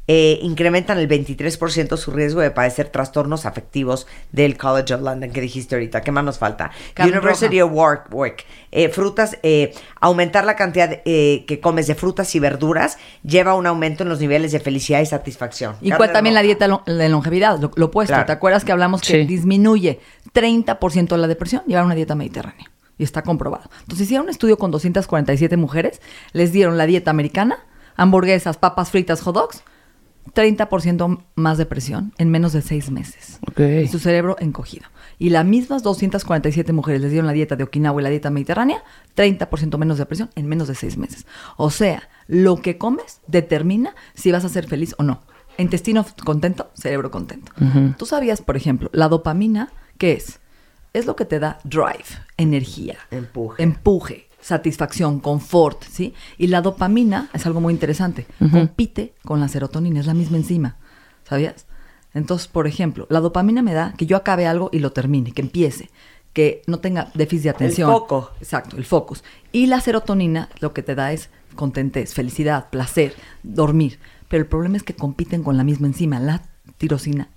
eh, 0.08 0.40
incrementan 0.42 0.98
el 0.98 1.08
23% 1.10 1.98
su 1.98 2.12
riesgo 2.12 2.40
de 2.42 2.52
padecer 2.52 2.90
trastornos 2.90 3.46
afectivos 3.46 4.08
del 4.32 4.58
College 4.58 4.94
of 4.94 5.02
London 5.02 5.32
que 5.32 5.42
dijiste 5.42 5.76
ahorita. 5.76 6.02
¿Qué 6.02 6.12
más 6.12 6.24
nos 6.24 6.38
falta? 6.38 6.72
Carne 6.94 7.12
University 7.12 7.60
of 7.62 7.72
Warwick. 7.74 8.46
Eh, 8.72 8.90
frutas, 8.90 9.38
eh, 9.44 9.74
aumentar 10.00 10.46
la 10.46 10.56
cantidad 10.56 11.02
eh, 11.06 11.44
que 11.48 11.60
comes 11.60 11.88
de 11.88 11.96
frutas 11.96 12.34
y 12.36 12.40
verduras 12.40 12.98
lleva 13.24 13.52
a 13.52 13.56
un 13.56 13.68
aumento 13.68 14.04
en 14.04 14.10
los 14.10 14.20
niveles 14.20 14.52
de 14.52 14.60
felicidad 14.60 15.02
y 15.02 15.06
satisfacción. 15.06 15.76
Igual 15.82 16.12
también 16.14 16.36
la 16.36 16.42
dieta 16.42 16.68
lo- 16.68 16.84
de 16.86 17.10
longevidad, 17.10 17.60
lo, 17.60 17.72
lo 17.76 17.88
opuesto. 17.88 18.14
Claro. 18.14 18.26
¿Te 18.26 18.32
acuerdas 18.32 18.64
que 18.64 18.72
hablamos 18.72 19.02
que 19.02 19.08
Sí. 19.22 19.26
disminuye 19.26 20.00
30% 20.34 21.18
la 21.18 21.28
depresión? 21.28 21.64
Llevar 21.68 21.84
una 21.86 21.96
dieta 21.96 22.16
mediterránea. 22.16 22.72
Y 22.98 23.04
está 23.04 23.22
comprobado. 23.22 23.70
Entonces 23.82 24.06
hicieron 24.06 24.26
un 24.26 24.32
estudio 24.32 24.58
con 24.58 24.72
247 24.72 25.56
mujeres, 25.58 26.02
les 26.34 26.52
dieron 26.52 26.78
la 26.78 26.86
dieta 26.88 27.12
americana, 27.12 27.60
hamburguesas, 27.96 28.58
papas 28.58 28.90
fritas, 28.90 29.22
hot 29.22 29.36
dogs, 29.36 29.64
30% 30.34 31.20
más 31.36 31.58
depresión 31.58 32.14
en 32.18 32.30
menos 32.30 32.54
de 32.54 32.62
seis 32.62 32.92
meses. 32.92 33.40
Ok. 33.50 33.60
Y 33.84 33.88
su 33.88 34.00
cerebro 34.00 34.36
encogido. 34.40 34.86
Y 35.20 35.30
las 35.32 35.46
mismas 35.46 35.82
247 35.84 36.74
mujeres 36.74 37.02
les 37.02 37.12
dieron 37.12 37.26
la 37.28 37.34
dieta 37.34 37.56
de 37.56 37.64
Okinawa 37.64 38.00
y 38.02 38.04
la 38.04 38.10
dieta 38.10 38.30
mediterránea, 38.30 38.84
30% 39.16 39.78
menos 39.78 39.98
depresión 39.98 40.30
en 40.36 40.46
menos 40.48 40.68
de 40.68 40.76
seis 40.76 40.98
meses. 40.98 41.26
O 41.58 41.72
sea, 41.72 42.08
lo 42.28 42.58
que 42.62 42.78
comes 42.78 43.20
determina 43.28 43.96
si 44.14 44.32
vas 44.32 44.46
a 44.46 44.50
ser 44.50 44.68
feliz 44.68 44.94
o 45.00 45.04
no. 45.04 45.22
Intestino 45.58 46.06
contento, 46.24 46.70
cerebro 46.76 47.10
contento. 47.10 47.52
Tú 47.98 48.06
sabías, 48.06 48.42
por 48.42 48.58
ejemplo, 48.58 48.92
la 48.94 49.08
dopamina, 49.10 49.70
¿qué 49.98 50.14
es? 50.14 50.40
Es 50.94 51.08
lo 51.08 51.16
que 51.16 51.26
te 51.26 51.40
da 51.40 51.60
drive, 51.64 52.06
energía, 52.38 52.98
Empuje. 53.10 53.64
empuje, 53.64 54.27
satisfacción, 54.48 55.20
confort, 55.20 55.84
¿sí? 55.84 56.14
Y 56.38 56.48
la 56.48 56.62
dopamina 56.62 57.30
es 57.34 57.46
algo 57.46 57.60
muy 57.60 57.74
interesante. 57.74 58.26
Compite 58.50 59.14
con 59.26 59.42
la 59.42 59.50
serotonina, 59.50 60.00
es 60.00 60.06
la 60.06 60.14
misma 60.14 60.38
enzima, 60.38 60.78
¿sabías? 61.28 61.66
Entonces, 62.14 62.48
por 62.48 62.66
ejemplo, 62.66 63.08
la 63.10 63.20
dopamina 63.20 63.62
me 63.62 63.74
da 63.74 63.94
que 63.98 64.06
yo 64.06 64.16
acabe 64.16 64.48
algo 64.48 64.70
y 64.72 64.80
lo 64.80 64.94
termine, 64.94 65.34
que 65.34 65.42
empiece, 65.42 65.90
que 66.32 66.62
no 66.66 66.80
tenga 66.80 67.12
déficit 67.14 67.44
de 67.44 67.50
atención. 67.50 67.92
foco. 67.92 68.32
Exacto, 68.40 68.78
el 68.78 68.86
focus. 68.86 69.22
Y 69.52 69.66
la 69.66 69.82
serotonina 69.82 70.48
lo 70.62 70.74
que 70.74 70.82
te 70.82 70.96
da 70.96 71.12
es 71.12 71.30
contentez, 71.56 72.14
felicidad, 72.14 72.70
placer, 72.70 73.16
dormir. 73.44 74.00
Pero 74.30 74.44
el 74.44 74.48
problema 74.48 74.78
es 74.78 74.84
que 74.84 74.96
compiten 74.96 75.44
con 75.44 75.58
la 75.58 75.66
misma 75.66 75.88
enzima, 75.88 76.22
la 76.22 76.44
tirosina 76.78 77.28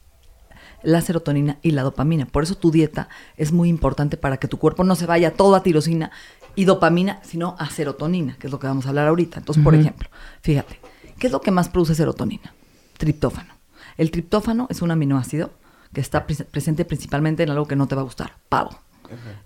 la 0.82 1.00
serotonina 1.00 1.58
y 1.62 1.72
la 1.72 1.82
dopamina. 1.82 2.26
Por 2.26 2.42
eso 2.42 2.54
tu 2.54 2.70
dieta 2.70 3.08
es 3.36 3.52
muy 3.52 3.68
importante 3.68 4.16
para 4.16 4.38
que 4.38 4.48
tu 4.48 4.58
cuerpo 4.58 4.84
no 4.84 4.94
se 4.94 5.06
vaya 5.06 5.32
todo 5.32 5.54
a 5.54 5.62
tirosina 5.62 6.10
y 6.54 6.64
dopamina, 6.64 7.20
sino 7.22 7.56
a 7.58 7.68
serotonina, 7.70 8.36
que 8.38 8.46
es 8.46 8.50
lo 8.52 8.58
que 8.58 8.66
vamos 8.66 8.86
a 8.86 8.90
hablar 8.90 9.08
ahorita. 9.08 9.38
Entonces, 9.38 9.62
por 9.62 9.74
ejemplo, 9.74 10.08
fíjate, 10.42 10.80
¿qué 11.18 11.26
es 11.26 11.32
lo 11.32 11.40
que 11.40 11.50
más 11.50 11.68
produce 11.68 11.94
serotonina? 11.94 12.54
Triptófano. 12.98 13.54
El 13.96 14.10
triptófano 14.10 14.66
es 14.70 14.82
un 14.82 14.90
aminoácido 14.90 15.50
que 15.92 16.00
está 16.00 16.26
pres- 16.26 16.44
presente 16.46 16.84
principalmente 16.84 17.42
en 17.42 17.50
algo 17.50 17.66
que 17.66 17.76
no 17.76 17.86
te 17.88 17.94
va 17.94 18.02
a 18.02 18.04
gustar, 18.04 18.34
pavo. 18.48 18.70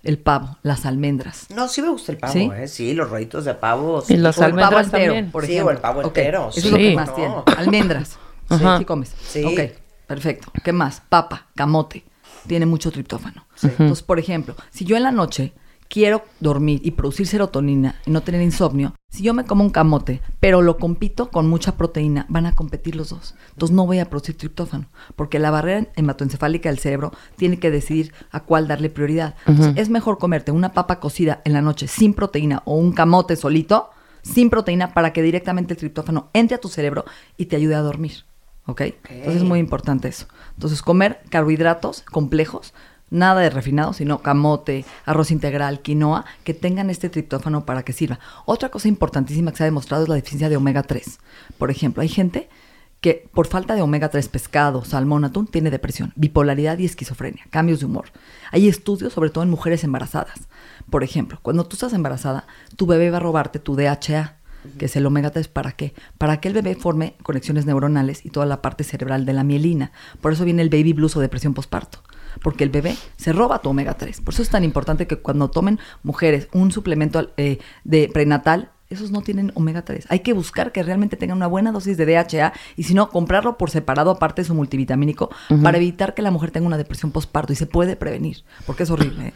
El 0.03 0.19
pavo, 0.19 0.57
las 0.61 0.85
almendras. 0.85 1.47
No, 1.49 1.67
sí 1.67 1.81
me 1.81 1.89
gusta 1.89 2.11
el 2.11 2.19
pavo, 2.19 2.33
¿Sí? 2.33 2.51
¿eh? 2.55 2.67
Sí, 2.67 2.93
los 2.93 3.09
rollitos 3.09 3.45
de 3.45 3.55
pavo. 3.55 4.03
Y 4.03 4.13
sí. 4.13 4.17
las 4.17 4.37
O 4.37 4.45
el 4.45 4.51
pavo 4.51 4.59
almendras 4.61 4.85
entero, 4.85 5.13
también. 5.13 5.31
por 5.31 5.43
Sí, 5.45 5.53
ejemplo. 5.53 5.69
o 5.69 5.71
el 5.75 5.81
pavo 5.81 6.01
entero, 6.03 6.49
Eso 6.49 6.61
sí, 6.61 6.67
es 6.67 6.71
lo 6.71 6.77
que 6.77 6.83
¿cómo 6.93 6.95
más 6.97 7.09
no? 7.09 7.15
tiene. 7.15 7.35
Almendras. 7.57 8.09
Sí, 8.47 8.63
sí 8.77 8.85
comes. 8.85 9.15
Sí. 9.27 9.43
Ok, 9.43 9.59
perfecto. 10.05 10.51
¿Qué 10.63 10.71
más? 10.71 11.01
Papa, 11.09 11.47
camote. 11.55 12.05
Tiene 12.45 12.67
mucho 12.67 12.91
triptófano. 12.91 13.47
Entonces, 13.63 14.03
por 14.03 14.19
ejemplo, 14.19 14.55
si 14.69 14.85
yo 14.85 14.97
en 14.97 15.01
la 15.03 15.11
noche 15.11 15.53
quiero 15.89 16.23
dormir 16.39 16.81
y 16.83 16.91
producir 16.91 17.27
serotonina 17.27 17.95
y 18.05 18.11
no 18.11 18.21
tener 18.21 18.41
insomnio, 18.41 18.93
si 19.09 19.23
yo 19.23 19.33
me 19.33 19.45
como 19.45 19.63
un 19.63 19.69
camote, 19.69 20.21
pero 20.39 20.61
lo 20.61 20.77
compito 20.77 21.29
con 21.29 21.47
mucha 21.47 21.77
proteína, 21.77 22.25
van 22.27 22.45
a 22.45 22.55
competir 22.55 22.95
los 22.95 23.09
dos. 23.09 23.35
Entonces 23.51 23.73
no 23.73 23.85
voy 23.85 23.99
a 23.99 24.09
producir 24.09 24.37
triptófano, 24.37 24.89
porque 25.15 25.39
la 25.39 25.51
barrera 25.51 25.87
hematoencefálica 25.95 26.69
del 26.69 26.79
cerebro 26.79 27.11
tiene 27.37 27.59
que 27.59 27.71
decidir 27.71 28.13
a 28.31 28.41
cuál 28.41 28.67
darle 28.67 28.89
prioridad. 28.89 29.35
Entonces, 29.45 29.75
es 29.77 29.89
mejor 29.89 30.17
comerte 30.17 30.51
una 30.51 30.73
papa 30.73 30.99
cocida 30.99 31.41
en 31.45 31.53
la 31.53 31.61
noche 31.61 31.87
sin 31.87 32.13
proteína 32.13 32.61
o 32.65 32.75
un 32.75 32.91
camote 32.91 33.35
solito, 33.35 33.89
sin 34.21 34.49
proteína, 34.49 34.93
para 34.93 35.13
que 35.13 35.21
directamente 35.21 35.75
el 35.75 35.79
triptófano 35.79 36.29
entre 36.33 36.55
a 36.55 36.61
tu 36.61 36.67
cerebro 36.67 37.05
y 37.37 37.45
te 37.45 37.55
ayude 37.55 37.75
a 37.75 37.81
dormir. 37.81 38.25
¿Ok? 38.67 38.81
Entonces 38.81 39.35
es 39.35 39.43
muy 39.43 39.59
importante 39.59 40.07
eso. 40.07 40.25
Entonces, 40.55 40.81
comer 40.81 41.21
carbohidratos 41.29 42.01
complejos 42.01 42.73
Nada 43.09 43.41
de 43.41 43.49
refinado, 43.49 43.93
sino 43.93 44.19
camote, 44.21 44.85
arroz 45.05 45.31
integral, 45.31 45.81
quinoa, 45.81 46.25
que 46.43 46.53
tengan 46.53 46.89
este 46.89 47.09
triptófano 47.09 47.65
para 47.65 47.83
que 47.83 47.93
sirva. 47.93 48.19
Otra 48.45 48.69
cosa 48.69 48.87
importantísima 48.87 49.51
que 49.51 49.57
se 49.57 49.63
ha 49.63 49.65
demostrado 49.65 50.03
es 50.03 50.09
la 50.09 50.15
deficiencia 50.15 50.49
de 50.49 50.57
omega 50.57 50.83
3. 50.83 51.19
Por 51.57 51.69
ejemplo, 51.69 52.01
hay 52.01 52.09
gente 52.09 52.49
que 53.01 53.29
por 53.33 53.45
falta 53.45 53.75
de 53.75 53.83
omega 53.83 54.09
3, 54.09 54.27
pescado, 54.29 54.83
salmón, 54.83 55.25
atún, 55.25 55.45
tiene 55.45 55.69
depresión, 55.69 56.11
bipolaridad 56.15 56.79
y 56.79 56.85
esquizofrenia, 56.85 57.45
cambios 57.51 57.79
de 57.79 57.85
humor. 57.85 58.05
Hay 58.51 58.67
estudios, 58.67 59.13
sobre 59.13 59.29
todo 59.29 59.43
en 59.43 59.51
mujeres 59.51 59.83
embarazadas. 59.83 60.47
Por 60.89 61.03
ejemplo, 61.03 61.37
cuando 61.43 61.65
tú 61.67 61.75
estás 61.75 61.93
embarazada, 61.93 62.47
tu 62.75 62.87
bebé 62.87 63.11
va 63.11 63.17
a 63.17 63.19
robarte 63.19 63.59
tu 63.59 63.75
DHA, 63.75 64.37
que 64.79 64.85
es 64.85 64.95
el 64.95 65.05
omega 65.05 65.29
3, 65.29 65.47
¿para 65.47 65.73
qué? 65.73 65.93
Para 66.17 66.39
que 66.39 66.47
el 66.47 66.55
bebé 66.55 66.73
forme 66.73 67.13
conexiones 67.21 67.67
neuronales 67.67 68.25
y 68.25 68.31
toda 68.31 68.47
la 68.47 68.63
parte 68.63 68.83
cerebral 68.83 69.25
de 69.25 69.33
la 69.33 69.43
mielina. 69.43 69.91
Por 70.21 70.33
eso 70.33 70.43
viene 70.43 70.63
el 70.63 70.69
baby 70.69 70.93
blues 70.93 71.15
o 71.15 71.19
depresión 71.19 71.53
postparto. 71.53 71.99
Porque 72.41 72.63
el 72.63 72.69
bebé 72.69 72.95
se 73.17 73.33
roba 73.33 73.59
tu 73.59 73.69
omega 73.69 73.95
3. 73.95 74.21
Por 74.21 74.33
eso 74.33 74.43
es 74.43 74.49
tan 74.49 74.63
importante 74.63 75.07
que 75.07 75.17
cuando 75.17 75.49
tomen 75.49 75.79
mujeres 76.03 76.47
un 76.53 76.71
suplemento 76.71 77.31
eh, 77.37 77.59
de 77.83 78.09
prenatal, 78.13 78.71
esos 78.89 79.11
no 79.11 79.21
tienen 79.21 79.51
omega 79.55 79.83
3. 79.83 80.05
Hay 80.09 80.19
que 80.19 80.33
buscar 80.33 80.71
que 80.71 80.83
realmente 80.83 81.17
tengan 81.17 81.37
una 81.37 81.47
buena 81.47 81.71
dosis 81.71 81.97
de 81.97 82.05
DHA 82.05 82.53
y 82.75 82.83
si 82.83 82.93
no, 82.93 83.09
comprarlo 83.09 83.57
por 83.57 83.71
separado 83.71 84.11
aparte 84.11 84.41
de 84.41 84.47
su 84.47 84.53
multivitamínico 84.53 85.29
para 85.63 85.77
evitar 85.77 86.13
que 86.13 86.21
la 86.21 86.31
mujer 86.31 86.51
tenga 86.51 86.67
una 86.67 86.77
depresión 86.77 87.11
postparto 87.11 87.53
y 87.53 87.55
se 87.55 87.65
puede 87.65 87.95
prevenir, 87.95 88.43
porque 88.65 88.83
es 88.83 88.91
horrible. 88.91 89.27
¿eh? 89.27 89.33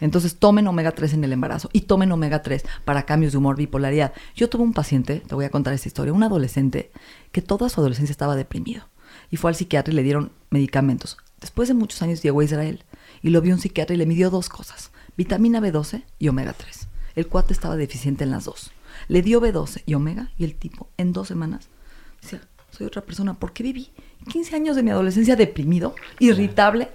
Entonces 0.00 0.36
tomen 0.36 0.66
omega 0.66 0.90
3 0.90 1.14
en 1.14 1.24
el 1.24 1.32
embarazo 1.32 1.70
y 1.72 1.82
tomen 1.82 2.12
omega 2.12 2.42
3 2.42 2.64
para 2.84 3.04
cambios 3.04 3.32
de 3.32 3.38
humor, 3.38 3.56
bipolaridad. 3.56 4.12
Yo 4.34 4.50
tuve 4.50 4.64
un 4.64 4.72
paciente, 4.72 5.22
te 5.26 5.34
voy 5.34 5.44
a 5.44 5.50
contar 5.50 5.72
esta 5.72 5.88
historia, 5.88 6.12
un 6.12 6.24
adolescente 6.24 6.90
que 7.30 7.40
toda 7.40 7.68
su 7.68 7.80
adolescencia 7.80 8.12
estaba 8.12 8.36
deprimido 8.36 8.88
y 9.30 9.36
fue 9.36 9.50
al 9.50 9.54
psiquiatra 9.54 9.92
y 9.92 9.96
le 9.96 10.02
dieron 10.02 10.32
medicamentos. 10.50 11.18
Después 11.42 11.68
de 11.68 11.74
muchos 11.74 12.00
años 12.00 12.22
llegó 12.22 12.40
a 12.40 12.44
Israel 12.44 12.84
y 13.20 13.28
lo 13.28 13.42
vio 13.42 13.54
un 13.54 13.60
psiquiatra 13.60 13.94
y 13.94 13.98
le 13.98 14.06
midió 14.06 14.30
dos 14.30 14.48
cosas, 14.48 14.92
vitamina 15.16 15.60
B12 15.60 16.04
y 16.18 16.28
omega 16.28 16.54
3. 16.54 16.88
El 17.16 17.26
cuate 17.26 17.52
estaba 17.52 17.76
deficiente 17.76 18.24
en 18.24 18.30
las 18.30 18.44
dos. 18.44 18.72
Le 19.08 19.20
dio 19.20 19.42
B12 19.42 19.82
y 19.84 19.94
omega 19.94 20.30
y 20.38 20.44
el 20.44 20.54
tipo 20.54 20.88
en 20.96 21.12
dos 21.12 21.28
semanas 21.28 21.68
decía, 22.22 22.40
soy 22.70 22.86
otra 22.86 23.02
persona, 23.02 23.34
¿por 23.34 23.52
qué 23.52 23.62
viví 23.62 23.90
15 24.30 24.56
años 24.56 24.76
de 24.76 24.82
mi 24.82 24.90
adolescencia 24.90 25.36
deprimido, 25.36 25.94
irritable? 26.18 26.88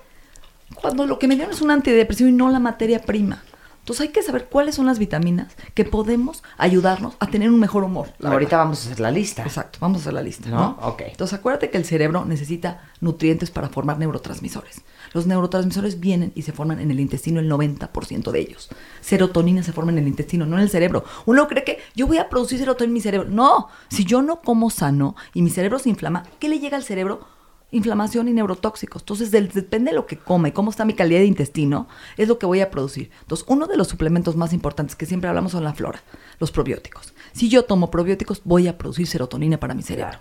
cuando 0.75 1.05
lo 1.05 1.17
que 1.19 1.27
me 1.27 1.35
dieron 1.35 1.53
es 1.53 1.61
un 1.61 1.71
antidepresivo 1.71 2.29
y 2.29 2.33
no 2.33 2.49
la 2.49 2.59
materia 2.59 3.01
prima. 3.01 3.43
Entonces 3.87 4.07
hay 4.07 4.11
que 4.11 4.21
saber 4.21 4.47
cuáles 4.51 4.75
son 4.75 4.85
las 4.85 4.99
vitaminas 4.99 5.55
que 5.73 5.85
podemos 5.85 6.43
ayudarnos 6.57 7.13
a 7.21 7.27
tener 7.27 7.49
un 7.49 7.57
mejor 7.57 7.85
humor. 7.85 8.09
Ahorita 8.21 8.57
verdad. 8.57 8.57
vamos 8.65 8.79
a 8.79 8.87
hacer 8.87 8.99
la 8.99 9.11
lista. 9.11 9.43
Exacto, 9.43 9.79
vamos 9.79 9.99
a 9.99 10.01
hacer 10.01 10.11
la 10.11 10.21
lista, 10.21 10.49
¿No? 10.49 10.57
¿no? 10.57 10.77
Ok. 10.81 11.03
Entonces 11.07 11.39
acuérdate 11.39 11.69
que 11.69 11.77
el 11.77 11.85
cerebro 11.85 12.25
necesita 12.25 12.81
nutrientes 12.99 13.49
para 13.49 13.69
formar 13.69 13.97
neurotransmisores. 13.97 14.81
Los 15.13 15.25
neurotransmisores 15.25 16.01
vienen 16.01 16.33
y 16.35 16.41
se 16.41 16.51
forman 16.51 16.81
en 16.81 16.91
el 16.91 16.99
intestino 16.99 17.39
el 17.39 17.49
90% 17.49 18.29
de 18.31 18.39
ellos. 18.41 18.67
Serotonina 18.99 19.63
se 19.63 19.71
forma 19.71 19.93
en 19.93 19.99
el 19.99 20.07
intestino, 20.09 20.45
no 20.45 20.57
en 20.57 20.63
el 20.63 20.69
cerebro. 20.69 21.05
Uno 21.25 21.47
cree 21.47 21.63
que 21.63 21.79
yo 21.95 22.07
voy 22.07 22.17
a 22.17 22.27
producir 22.27 22.59
serotonina 22.59 22.89
en 22.89 22.93
mi 22.93 22.99
cerebro. 22.99 23.29
No, 23.29 23.69
si 23.87 24.03
yo 24.03 24.21
no 24.21 24.41
como 24.41 24.69
sano 24.69 25.15
y 25.33 25.41
mi 25.43 25.49
cerebro 25.49 25.79
se 25.79 25.87
inflama, 25.87 26.23
¿qué 26.39 26.49
le 26.49 26.59
llega 26.59 26.75
al 26.75 26.83
cerebro? 26.83 27.36
Inflamación 27.71 28.27
y 28.29 28.33
neurotóxicos. 28.33 29.01
Entonces, 29.01 29.31
del- 29.31 29.49
depende 29.49 29.91
de 29.91 29.95
lo 29.95 30.05
que 30.05 30.17
coma 30.17 30.47
y 30.47 30.51
cómo 30.51 30.69
está 30.71 30.85
mi 30.85 30.93
calidad 30.93 31.19
de 31.19 31.25
intestino, 31.25 31.87
es 32.17 32.27
lo 32.27 32.39
que 32.39 32.45
voy 32.45 32.61
a 32.61 32.71
producir. 32.71 33.11
Entonces, 33.21 33.45
uno 33.49 33.67
de 33.67 33.77
los 33.77 33.87
suplementos 33.87 34.35
más 34.35 34.53
importantes 34.53 34.95
que 34.95 35.05
siempre 35.05 35.29
hablamos 35.29 35.51
son 35.51 35.63
la 35.63 35.73
flora, 35.73 36.01
los 36.39 36.51
probióticos. 36.51 37.13
Si 37.33 37.49
yo 37.49 37.65
tomo 37.65 37.91
probióticos, 37.91 38.41
voy 38.45 38.67
a 38.67 38.77
producir 38.77 39.07
serotonina 39.07 39.59
para 39.59 39.73
mi 39.73 39.83
cerebro. 39.83 40.19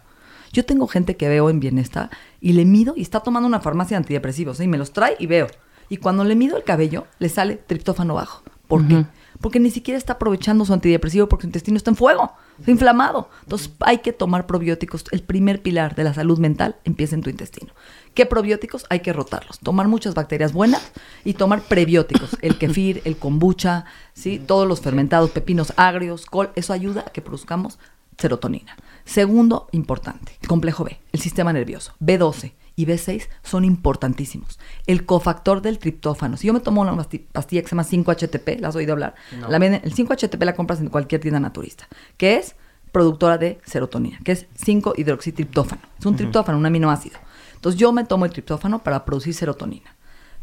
Yo 0.53 0.65
tengo 0.65 0.87
gente 0.87 1.17
que 1.17 1.29
veo 1.29 1.51
en 1.51 1.61
bienestar 1.61 2.11
y 2.41 2.53
le 2.53 2.65
mido 2.65 2.95
y 2.97 3.03
está 3.03 3.21
tomando 3.21 3.47
una 3.47 3.61
farmacia 3.61 3.97
de 3.97 4.03
antidepresivos 4.03 4.59
¿eh? 4.61 4.65
y 4.65 4.69
me 4.69 4.79
los 4.79 4.93
trae 4.93 5.17
y 5.19 5.27
veo. 5.27 5.49
Y 5.89 5.99
cuando 5.99 6.25
le 6.25 6.35
mido 6.35 6.57
el 6.57 6.65
cabello, 6.65 7.07
le 7.19 7.29
sale 7.29 7.57
triptófano 7.57 8.15
bajo. 8.15 8.43
¿Por 8.67 8.87
qué? 8.89 9.07
Porque 9.41 9.61
ni 9.61 9.71
siquiera 9.71 9.99
está 9.99 10.15
aprovechando 10.15 10.65
su 10.65 10.73
antidepresivo 10.73 11.29
porque 11.29 11.43
su 11.43 11.49
intestino 11.49 11.77
está 11.77 11.91
en 11.91 11.97
fuego, 11.97 12.33
inflamado. 12.67 13.29
Entonces 13.43 13.71
hay 13.81 13.99
que 13.99 14.13
tomar 14.13 14.47
probióticos. 14.47 15.05
El 15.11 15.23
primer 15.23 15.63
pilar 15.63 15.95
de 15.95 16.05
la 16.05 16.15
salud 16.15 16.39
mental 16.39 16.77
empieza 16.85 17.15
en 17.15 17.23
tu 17.23 17.31
intestino. 17.31 17.73
¿Qué 18.15 18.27
probióticos? 18.27 18.87
Hay 18.89 19.01
que 19.01 19.13
rotarlos. 19.13 19.59
Tomar 19.59 19.89
muchas 19.89 20.15
bacterias 20.15 20.53
buenas 20.53 20.93
y 21.25 21.35
tomar 21.35 21.63
prebióticos. 21.63 22.37
El 22.41 22.59
kefir, 22.59 23.03
el 23.05 23.17
kombucha, 23.17 23.85
¿sí? 24.15 24.39
todos 24.39 24.67
los 24.67 24.81
fermentados, 24.81 25.31
pepinos 25.31 25.73
agrios, 25.77 26.27
col. 26.27 26.51
Eso 26.55 26.73
ayuda 26.73 27.05
a 27.07 27.11
que 27.11 27.23
produzcamos 27.23 27.79
serotonina. 28.19 28.77
Segundo, 29.05 29.69
importante, 29.73 30.39
complejo 30.49 30.85
B, 30.85 30.99
el 31.13 31.21
sistema 31.21 31.53
nervioso. 31.53 31.95
B12 32.01 32.53
y 32.77 32.87
B6 32.87 33.29
son 33.43 33.65
importantísimos. 33.65 34.59
El 34.87 35.05
cofactor 35.07 35.63
del 35.63 35.79
triptófano. 35.79 36.37
Si 36.37 36.47
yo 36.47 36.53
me 36.53 36.61
tomo 36.61 36.83
una 36.83 36.93
pasti- 36.93 37.25
pastilla 37.33 37.63
que 37.63 37.69
se 37.69 37.75
llama 37.75 37.85
5-HTP, 37.85 38.61
¿la 38.61 38.69
has 38.69 38.77
oído 38.77 38.93
hablar? 38.93 39.15
La 39.49 39.57
el 39.57 39.95
5-HTP 39.95 40.45
la 40.45 40.55
compras 40.55 40.81
en 40.81 40.89
cualquier 40.89 41.21
tienda 41.21 41.41
naturista, 41.41 41.89
que 42.19 42.37
es 42.37 42.55
productora 42.93 43.39
de 43.39 43.59
serotonina, 43.65 44.19
que 44.25 44.33
es 44.33 44.47
5-hidroxitriptófano. 44.65 45.83
Es 45.99 46.07
un 46.07 46.17
triptófano, 46.17 46.59
un 46.59 46.67
aminoácido. 46.67 47.19
Entonces 47.55 47.79
yo 47.81 47.93
me 47.93 48.05
tomo 48.05 48.25
el 48.25 48.31
triptófano 48.33 48.79
para 48.83 49.05
producir 49.05 49.35
serotonina. 49.35 49.97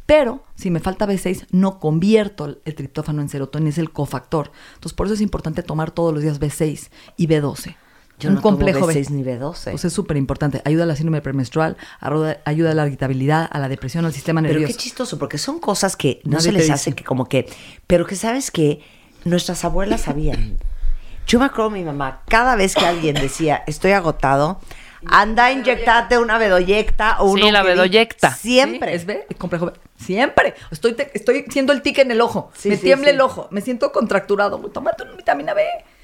Pero 0.06 0.44
si 0.56 0.70
me 0.70 0.80
falta 0.82 1.08
B6, 1.08 1.48
no 1.52 1.80
convierto 1.80 2.58
el 2.66 2.76
triptófano 2.76 3.22
en 3.22 3.30
serotonina, 3.30 3.70
es 3.70 3.78
el 3.78 3.92
cofactor. 3.92 4.52
Entonces 4.74 4.94
por 4.94 5.08
eso 5.08 5.14
es 5.14 5.22
importante 5.22 5.64
tomar 5.64 5.92
todos 5.92 6.14
los 6.14 6.22
días 6.24 6.42
B6 6.42 6.90
y 7.16 7.28
B12. 7.28 7.76
Yo 8.20 8.30
un 8.30 8.36
no 8.36 8.42
complejo 8.42 8.86
B. 8.88 8.94
B6 8.94 9.10
ni 9.10 9.24
B12. 9.24 9.72
Pues 9.72 9.86
es 9.86 9.92
súper 9.94 10.18
importante. 10.18 10.62
Ayuda 10.66 10.84
a 10.84 10.86
la 10.88 10.96
síndrome 10.96 11.22
premenstrual, 11.22 11.76
ayuda 12.00 12.72
a 12.72 12.74
la 12.74 12.86
irritabilidad, 12.88 13.50
a 13.52 13.60
la 13.60 13.68
depresión, 13.68 14.06
al 14.06 14.14
sistema 14.14 14.42
Pero 14.42 14.54
nervioso. 14.54 14.74
qué 14.74 14.78
chistoso, 14.84 15.20
porque 15.20 15.38
son 15.38 15.60
cosas 15.60 15.96
que 15.98 16.22
no 16.24 16.34
Nadie 16.38 16.44
se 16.44 16.52
les 16.52 16.70
hace 16.70 16.94
que 16.94 17.04
como 17.04 17.28
que, 17.28 17.48
pero 17.88 18.06
que 18.06 18.16
sabes 18.16 18.52
que 18.52 18.82
nuestras 19.26 19.66
abuelas 19.66 20.02
sabían. 20.02 20.58
Yo 21.28 21.40
me 21.40 21.46
acuerdo 21.46 21.72
mi 21.72 21.84
mamá, 21.84 22.22
cada 22.28 22.56
vez 22.56 22.76
que 22.76 22.86
alguien 22.86 23.16
decía, 23.16 23.64
estoy 23.68 23.92
agotado, 23.92 24.60
anda 25.06 25.46
a 25.46 25.52
inyectarte 25.52 26.18
una 26.18 26.38
bedoyecta 26.38 27.18
o 27.20 27.34
Sí, 27.36 27.42
una 27.42 27.52
la 27.52 27.64
bedoyecta. 27.64 28.34
Siempre. 28.34 28.90
Sí, 28.92 28.96
¿Es 28.96 29.06
B? 29.06 29.28
Complejo 29.38 29.66
B. 29.68 29.74
Siempre. 29.98 30.54
Estoy, 30.72 30.94
te- 30.94 31.12
estoy 31.14 31.46
siendo 31.50 31.74
el 31.74 31.82
tic 31.82 31.98
en 32.00 32.12
el 32.12 32.22
ojo. 32.22 32.52
Sí, 32.58 32.70
me 32.70 32.76
sí, 32.76 32.84
tiembla 32.84 33.10
sí. 33.10 33.16
el 33.16 33.22
ojo. 33.22 33.48
Me 33.52 33.62
siento 33.62 33.92
contracturado. 33.92 34.58
Tómate 34.60 35.04
una 35.04 35.14
vitamina 35.14 35.54
B. 35.54 35.64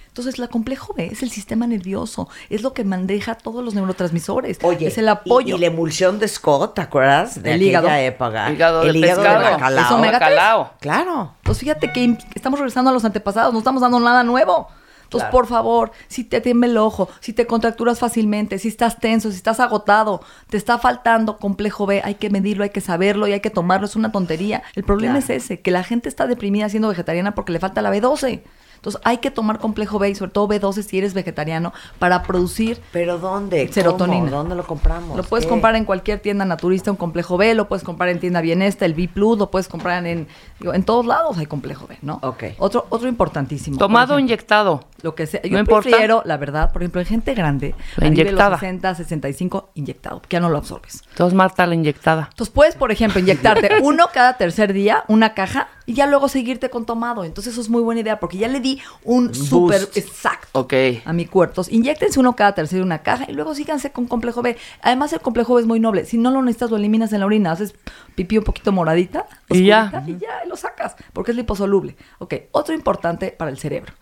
Entonces, 0.09 0.37
la 0.37 0.47
complejo 0.49 0.93
B 0.93 1.07
es 1.11 1.23
el 1.23 1.31
sistema 1.31 1.65
nervioso. 1.65 2.27
Es 2.49 2.61
lo 2.61 2.73
que 2.73 2.83
maneja 2.83 3.35
todos 3.35 3.63
los 3.63 3.73
neurotransmisores. 3.73 4.57
Oye, 4.63 4.87
es 4.87 4.97
el 4.97 5.07
apoyo. 5.07 5.55
Y, 5.55 5.57
y 5.57 5.61
la 5.61 5.67
emulsión 5.67 6.19
de 6.19 6.27
Scott, 6.27 6.73
¿te 6.75 6.81
acuerdas? 6.81 7.41
De 7.41 7.53
El 7.53 7.61
hígado. 7.61 7.89
época. 7.89 8.51
Hígado 8.51 8.81
de 8.83 8.89
el 8.89 8.95
hígado 8.97 9.21
pescado. 9.21 9.45
de 9.45 9.51
bacalao. 9.51 9.85
Es 9.85 9.91
omega 9.91 10.17
tres. 10.19 10.29
Bacalao. 10.31 10.73
Claro. 10.81 11.33
Pues 11.43 11.57
fíjate 11.59 11.91
que 11.93 12.17
estamos 12.35 12.59
regresando 12.59 12.89
a 12.89 12.93
los 12.93 13.05
antepasados, 13.05 13.53
no 13.53 13.59
estamos 13.59 13.81
dando 13.81 13.99
nada 13.99 14.23
nuevo. 14.23 14.67
Entonces, 15.03 15.29
Claro. 15.29 15.31
por 15.39 15.47
favor, 15.47 15.91
si 16.07 16.23
te 16.23 16.39
tiembla 16.39 16.67
el 16.69 16.77
ojo, 16.77 17.09
si 17.19 17.33
te 17.33 17.47
contracturas 17.47 17.97
fácilmente, 17.97 18.59
si 18.59 18.67
estás 18.67 18.99
tenso, 18.99 19.31
si 19.31 19.37
estás 19.37 19.59
agotado, 19.59 20.21
te 20.51 20.57
está 20.57 20.77
faltando 20.77 21.37
complejo 21.39 21.87
B, 21.87 22.01
hay 22.03 22.13
que 22.15 22.29
medirlo, 22.29 22.63
hay 22.63 22.69
que 22.69 22.79
saberlo 22.81 23.27
y 23.27 23.31
hay 23.33 23.39
que 23.39 23.49
tomarlo, 23.49 23.87
es 23.87 23.95
una 23.95 24.11
tontería. 24.11 24.61
El 24.75 24.83
problema 24.83 25.15
Claro. 25.19 25.33
es 25.33 25.43
ese, 25.45 25.61
que 25.61 25.71
la 25.71 25.83
gente 25.83 26.09
está 26.09 26.27
deprimida 26.27 26.69
siendo 26.69 26.89
vegetariana 26.89 27.33
porque 27.33 27.51
le 27.51 27.59
falta 27.59 27.81
la 27.81 27.89
B12. 27.91 28.41
Entonces, 28.79 29.01
hay 29.03 29.17
que 29.17 29.29
tomar 29.29 29.59
complejo 29.59 29.99
B 29.99 30.09
y 30.09 30.15
sobre 30.15 30.31
todo 30.31 30.47
B12 30.47 30.83
si 30.83 30.97
eres 30.97 31.13
vegetariano 31.13 31.73
para 31.99 32.23
producir 32.23 32.81
¿Pero 32.93 33.17
dónde? 33.19 33.63
¿Cómo? 33.65 33.73
Serotonina. 33.73 34.31
¿Dónde 34.31 34.55
lo 34.55 34.65
compramos? 34.65 35.17
lo 35.17 35.23
puedes 35.23 35.45
¿Qué? 35.45 35.49
comprar 35.49 35.75
en 35.75 35.83
cualquier 35.85 36.19
tienda 36.19 36.45
naturista, 36.45 36.89
un 36.89 36.97
complejo 36.97 37.37
B, 37.37 37.53
lo 37.55 37.67
puedes 37.67 37.83
comprar 37.83 38.09
en 38.09 38.19
tienda 38.19 38.39
Bienesta, 38.41 38.85
el 38.85 38.93
B 38.93 39.09
Plus, 39.13 39.37
lo 39.37 39.51
puedes 39.51 39.67
comprar 39.67 40.05
en, 40.05 40.27
digo, 40.59 40.73
en 40.73 40.83
todos 40.83 41.05
lados 41.05 41.37
hay 41.37 41.45
complejo 41.45 41.87
B, 41.87 41.97
¿no? 42.01 42.19
Ok. 42.23 42.43
Otro, 42.57 42.85
otro 42.89 43.07
importantísimo. 43.09 43.77
por 43.77 43.87
Tomado 43.87 44.13
ejemplo, 44.15 44.19
inyectado. 44.33 44.85
Lo 45.01 45.15
que 45.15 45.27
sea. 45.27 45.39
No 45.43 45.49
Yo 45.49 45.59
importa. 45.59 45.89
prefiero, 45.89 46.21
la 46.25 46.35
verdad, 46.37 46.73
por 46.73 46.81
ejemplo, 46.81 46.99
en 47.01 47.07
gente 47.07 47.33
grande, 47.33 47.73
La 47.95 48.07
arriba 48.07 48.15
de 48.15 48.21
inyectada. 48.21 48.49
los 48.51 48.59
60, 48.59 48.95
65, 48.95 49.69
inyectado, 49.75 50.21
que 50.21 50.27
ya 50.35 50.39
no 50.41 50.49
lo 50.49 50.57
absorbes. 50.57 51.03
Entonces, 51.11 51.33
Marta, 51.35 51.65
la 51.65 51.75
inyectada. 51.75 52.27
Entonces 52.31 52.53
puedes, 52.53 52.75
por 52.75 52.91
ejemplo, 52.91 53.19
inyectarte 53.21 53.69
uno 53.81 54.07
cada 54.13 54.35
tercer 54.37 54.73
día, 54.73 55.05
una 55.07 55.33
caja, 55.33 55.69
y 55.85 55.93
ya 55.93 56.05
luego 56.05 56.27
seguirte 56.27 56.69
con 56.69 56.85
tomado. 56.85 57.23
Entonces 57.23 57.53
eso 57.53 57.61
es 57.61 57.69
muy 57.69 57.81
buena 57.81 58.01
idea, 58.01 58.19
porque 58.19 58.37
ya 58.37 58.47
le 58.49 58.59
di 58.59 58.68
un 59.03 59.33
súper 59.33 59.81
exacto 59.95 60.47
Ok. 60.53 60.73
a 61.05 61.13
mi 61.13 61.25
cuerpo. 61.25 61.51
Entonces, 61.53 61.73
inyéctense 61.73 62.19
uno 62.19 62.35
cada 62.35 62.53
tercer 62.53 62.77
día 62.77 62.85
una 62.85 62.99
caja 63.03 63.25
y 63.27 63.33
luego 63.33 63.55
síganse 63.55 63.91
con 63.91 64.05
complejo 64.07 64.41
B. 64.41 64.57
Además, 64.81 65.13
el 65.13 65.21
complejo 65.21 65.55
B 65.55 65.61
es 65.61 65.67
muy 65.67 65.79
noble. 65.79 66.05
Si 66.05 66.17
no 66.17 66.31
lo 66.31 66.41
necesitas, 66.41 66.71
lo 66.71 66.77
eliminas 66.77 67.11
en 67.13 67.19
la 67.21 67.25
orina. 67.25 67.51
Haces 67.51 67.73
pipí 68.15 68.37
un 68.37 68.43
poquito 68.43 68.71
moradita, 68.71 69.25
Y 69.49 69.65
ya. 69.65 70.03
y 70.07 70.17
ya, 70.17 70.41
y 70.45 70.49
lo 70.49 70.55
sacas, 70.57 70.95
porque 71.13 71.31
es 71.31 71.37
liposoluble. 71.37 71.95
Ok, 72.19 72.33
otro 72.51 72.73
importante 72.75 73.31
para 73.31 73.49
el 73.51 73.57
cerebro. 73.57 73.93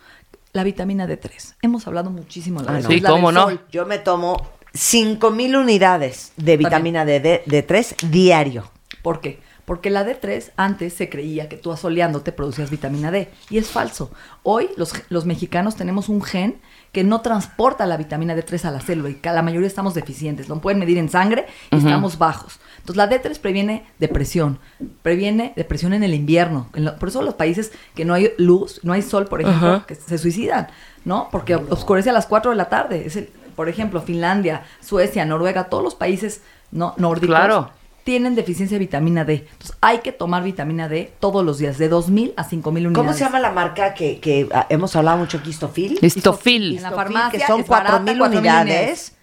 La 0.53 0.63
vitamina 0.63 1.05
D3. 1.07 1.55
Hemos 1.61 1.85
hablado 1.87 2.09
muchísimo 2.09 2.61
de 2.61 2.65
la 2.65 2.71
Ah, 2.71 2.79
D3. 2.79 2.83
no. 2.83 2.89
Sí, 2.89 2.99
La 3.01 3.09
del 3.09 3.17
cómo 3.17 3.31
no. 3.31 3.43
sol. 3.43 3.61
Yo 3.71 3.85
me 3.85 3.97
tomo 3.99 4.47
5000 4.73 5.55
unidades 5.55 6.31
de 6.37 6.57
vitamina 6.57 7.05
D, 7.05 7.19
D, 7.19 7.43
D3 7.45 8.09
diario. 8.09 8.69
¿Por 9.01 9.19
qué? 9.21 9.39
Porque 9.67 9.89
la 9.89 10.05
D3 10.05 10.51
antes 10.55 10.93
se 10.93 11.09
creía 11.09 11.49
que 11.49 11.57
tú 11.57 11.73
asoleándote 11.73 12.31
producías 12.31 12.69
vitamina 12.69 13.11
D 13.11 13.27
y 13.49 13.57
es 13.57 13.67
falso. 13.67 14.09
Hoy 14.43 14.69
los, 14.77 14.93
los 15.09 15.25
mexicanos 15.25 15.75
tenemos 15.75 16.07
un 16.07 16.21
gen 16.23 16.55
que 16.93 17.03
no 17.03 17.19
transporta 17.19 17.85
la 17.85 17.97
vitamina 17.97 18.33
D3 18.33 18.63
a 18.63 18.71
la 18.71 18.79
célula 18.79 19.09
y 19.09 19.15
que 19.15 19.29
la 19.29 19.41
mayoría 19.41 19.67
estamos 19.67 19.93
deficientes. 19.93 20.47
Lo 20.47 20.61
pueden 20.61 20.79
medir 20.79 20.97
en 20.97 21.09
sangre 21.09 21.47
y 21.69 21.75
estamos 21.79 22.17
bajos. 22.17 22.59
Entonces 22.77 22.95
la 22.95 23.09
D3 23.09 23.37
previene 23.39 23.85
depresión, 23.99 24.57
previene 25.01 25.51
depresión 25.57 25.91
en 25.91 26.03
el 26.03 26.13
invierno. 26.13 26.69
En 26.73 26.85
lo- 26.85 26.95
por 26.95 27.09
eso 27.09 27.21
los 27.21 27.33
países 27.33 27.73
que 27.93 28.05
no 28.05 28.13
hay 28.13 28.31
luz, 28.37 28.79
no 28.83 28.93
hay 28.93 29.01
sol, 29.01 29.25
por 29.25 29.41
ejemplo, 29.41 29.85
que 29.85 29.95
se 29.95 30.17
suicidan, 30.17 30.69
¿no? 31.03 31.27
Porque 31.29 31.55
oscurece 31.55 32.09
a 32.09 32.13
las 32.13 32.25
4 32.25 32.51
de 32.51 32.57
la 32.57 32.69
tarde. 32.69 33.05
Es 33.05 33.17
el- 33.17 33.29
por 33.57 33.67
ejemplo, 33.67 34.01
Finlandia, 34.01 34.63
Suecia, 34.79 35.25
Noruega, 35.25 35.65
todos 35.65 35.83
los 35.83 35.95
países 35.95 36.41
no, 36.71 36.93
nórdicos 36.97 37.35
Claro. 37.35 37.71
Tienen 38.07 38.35
deficiencia 38.35 38.75
de 38.75 38.79
vitamina 38.79 39.25
D. 39.25 39.45
Entonces 39.51 39.75
hay 39.81 39.97
que 39.97 40.13
tomar 40.13 40.41
vitamina 40.41 40.87
D 40.87 41.11
todos 41.19 41.43
los 41.43 41.57
días, 41.57 41.77
de 41.77 41.91
2.000 41.91 42.35
a 42.37 42.45
5.000 42.45 42.69
unidades. 42.69 42.95
¿Cómo 42.95 43.11
se 43.11 43.19
llama 43.19 43.41
la 43.41 43.51
marca 43.51 43.93
que, 43.93 44.21
que 44.21 44.47
ah, 44.53 44.65
hemos 44.69 44.95
hablado 44.95 45.17
mucho 45.17 45.39
aquí, 45.39 45.49
Histofil? 45.49 45.99
Histofil. 46.01 46.77
En 46.77 46.83
la 46.83 46.91
farmacia 46.91 47.37
que 47.37 47.45
son 47.45 47.59
es 47.59 47.67
barata, 47.67 47.99
4.000 47.99 48.17
4,000 48.17 48.21
unidades. 48.21 49.13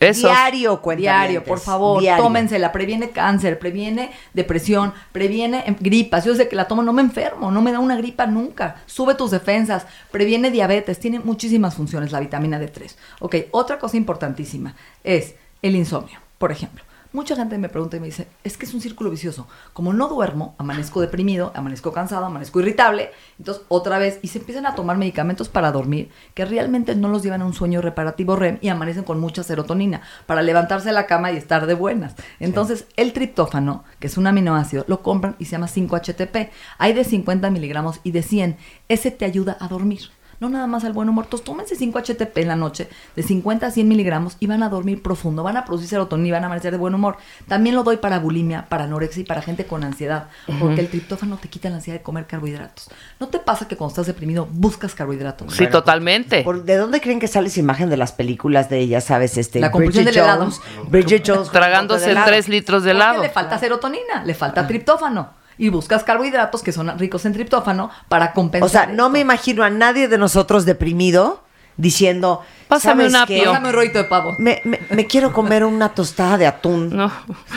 Esos. 0.00 0.30
Diario. 0.30 0.82
Diario, 0.98 1.44
por 1.44 1.60
favor, 1.60 2.02
Diario. 2.02 2.22
tómensela, 2.22 2.72
previene 2.72 3.08
cáncer, 3.08 3.58
previene 3.58 4.10
depresión, 4.34 4.92
previene 5.12 5.64
em, 5.64 5.74
gripas. 5.80 6.26
Yo 6.26 6.32
desde 6.32 6.46
que 6.46 6.56
la 6.56 6.68
tomo 6.68 6.82
no 6.82 6.92
me 6.92 7.00
enfermo, 7.00 7.50
no 7.50 7.62
me 7.62 7.72
da 7.72 7.80
una 7.80 7.96
gripa 7.96 8.26
nunca. 8.26 8.82
Sube 8.84 9.14
tus 9.14 9.30
defensas, 9.30 9.86
previene 10.10 10.50
diabetes, 10.50 11.00
tiene 11.00 11.20
muchísimas 11.20 11.74
funciones 11.74 12.12
la 12.12 12.20
vitamina 12.20 12.60
D3. 12.60 12.96
Ok, 13.20 13.36
otra 13.52 13.78
cosa 13.78 13.96
importantísima 13.96 14.76
es 15.04 15.36
el 15.62 15.74
insomnio, 15.74 16.20
por 16.36 16.52
ejemplo. 16.52 16.84
Mucha 17.12 17.36
gente 17.36 17.56
me 17.58 17.68
pregunta 17.68 17.96
y 17.96 18.00
me 18.00 18.06
dice, 18.06 18.28
es 18.44 18.56
que 18.56 18.66
es 18.66 18.74
un 18.74 18.80
círculo 18.80 19.10
vicioso. 19.10 19.46
Como 19.72 19.92
no 19.92 20.08
duermo, 20.08 20.54
amanezco 20.58 21.00
deprimido, 21.00 21.52
amanezco 21.54 21.92
cansado, 21.92 22.26
amanezco 22.26 22.60
irritable, 22.60 23.10
entonces 23.38 23.64
otra 23.68 23.98
vez, 23.98 24.18
y 24.22 24.28
se 24.28 24.38
empiezan 24.38 24.66
a 24.66 24.74
tomar 24.74 24.96
medicamentos 24.96 25.48
para 25.48 25.72
dormir 25.72 26.10
que 26.34 26.44
realmente 26.44 26.94
no 26.94 27.08
los 27.08 27.22
llevan 27.22 27.42
a 27.42 27.46
un 27.46 27.54
sueño 27.54 27.80
reparativo 27.80 28.36
REM 28.36 28.58
y 28.60 28.68
amanecen 28.68 29.04
con 29.04 29.20
mucha 29.20 29.42
serotonina 29.42 30.02
para 30.26 30.42
levantarse 30.42 30.88
de 30.88 30.94
la 30.94 31.06
cama 31.06 31.32
y 31.32 31.36
estar 31.36 31.66
de 31.66 31.74
buenas. 31.74 32.14
Entonces, 32.40 32.86
el 32.96 33.12
triptófano, 33.12 33.84
que 33.98 34.08
es 34.08 34.16
un 34.16 34.26
aminoácido, 34.26 34.84
lo 34.88 35.02
compran 35.02 35.36
y 35.38 35.46
se 35.46 35.52
llama 35.52 35.68
5-HTP. 35.68 36.50
Hay 36.78 36.92
de 36.92 37.04
50 37.04 37.50
miligramos 37.50 38.00
y 38.02 38.10
de 38.10 38.22
100. 38.22 38.56
Ese 38.88 39.10
te 39.10 39.24
ayuda 39.24 39.56
a 39.60 39.68
dormir. 39.68 40.10
No 40.40 40.48
nada 40.48 40.66
más 40.66 40.84
al 40.84 40.92
buen 40.92 41.08
humor. 41.08 41.24
Entonces, 41.24 41.44
tómense 41.44 41.76
5-HTP 41.76 42.36
en 42.42 42.48
la 42.48 42.56
noche, 42.56 42.88
de 43.14 43.22
50 43.22 43.66
a 43.66 43.70
100 43.70 43.88
miligramos, 43.88 44.36
y 44.40 44.46
van 44.46 44.62
a 44.62 44.68
dormir 44.68 45.02
profundo. 45.02 45.42
Van 45.42 45.56
a 45.56 45.64
producir 45.64 45.88
serotonina 45.88 46.28
y 46.28 46.30
van 46.32 46.42
a 46.44 46.46
amanecer 46.46 46.72
de 46.72 46.78
buen 46.78 46.94
humor. 46.94 47.16
También 47.48 47.74
lo 47.74 47.82
doy 47.82 47.96
para 47.96 48.18
bulimia, 48.18 48.66
para 48.68 48.84
anorexia 48.84 49.22
y 49.22 49.24
para 49.24 49.42
gente 49.42 49.66
con 49.66 49.84
ansiedad. 49.84 50.28
Porque 50.60 50.80
el 50.80 50.88
triptófano 50.88 51.36
te 51.36 51.48
quita 51.48 51.68
la 51.70 51.76
ansiedad 51.76 51.98
de 51.98 52.02
comer 52.02 52.26
carbohidratos. 52.26 52.88
¿No 53.20 53.28
te 53.28 53.38
pasa 53.38 53.66
que 53.68 53.76
cuando 53.76 53.92
estás 53.92 54.06
deprimido 54.06 54.46
buscas 54.50 54.94
carbohidratos? 54.94 55.54
Sí, 55.54 55.66
totalmente. 55.68 56.42
¿Por- 56.42 56.64
¿De 56.64 56.76
dónde 56.76 57.00
creen 57.00 57.20
que 57.20 57.28
sale 57.28 57.48
esa 57.48 57.60
imagen 57.60 57.88
de 57.90 57.96
las 57.96 58.12
películas 58.12 58.68
de 58.68 58.78
ella, 58.80 59.00
sabes? 59.00 59.36
Este, 59.38 59.60
La 59.60 59.70
compulsión 59.70 60.04
Bridget 60.04 60.14
del 60.16 60.24
helado. 60.24 60.42
Jones, 60.44 60.90
Bridget 60.90 61.22
Jones. 61.26 61.50
Tragándose 61.50 62.02
con 62.02 62.10
helado. 62.12 62.26
tres 62.26 62.48
litros 62.48 62.82
de 62.82 62.90
Porque 62.92 63.04
helado. 63.04 63.22
le 63.22 63.30
falta 63.30 63.58
serotonina, 63.58 64.24
le 64.24 64.34
falta 64.34 64.66
triptófano. 64.66 65.30
Y 65.58 65.70
buscas 65.70 66.04
carbohidratos 66.04 66.62
que 66.62 66.72
son 66.72 66.98
ricos 66.98 67.24
en 67.24 67.32
triptófano 67.32 67.90
para 68.08 68.32
compensar. 68.32 68.66
O 68.66 68.68
sea, 68.68 68.86
no 68.86 69.08
me 69.10 69.20
imagino 69.20 69.62
a 69.62 69.70
nadie 69.70 70.08
de 70.08 70.18
nosotros 70.18 70.64
deprimido 70.64 71.42
diciendo, 71.76 72.42
Pásame 72.68 73.02
¿sabes 73.08 73.14
un 73.14 73.16
apio. 73.20 73.44
Pásame 73.52 73.68
un 73.68 73.74
rollito 73.74 73.98
de 73.98 74.04
pavo. 74.04 74.34
Me, 74.38 74.60
me- 74.64 74.80
me 74.90 75.06
quiero 75.06 75.32
comer 75.32 75.64
una 75.64 75.90
tostada 75.90 76.36
de 76.36 76.46
atún. 76.46 76.94
No. 76.96 77.12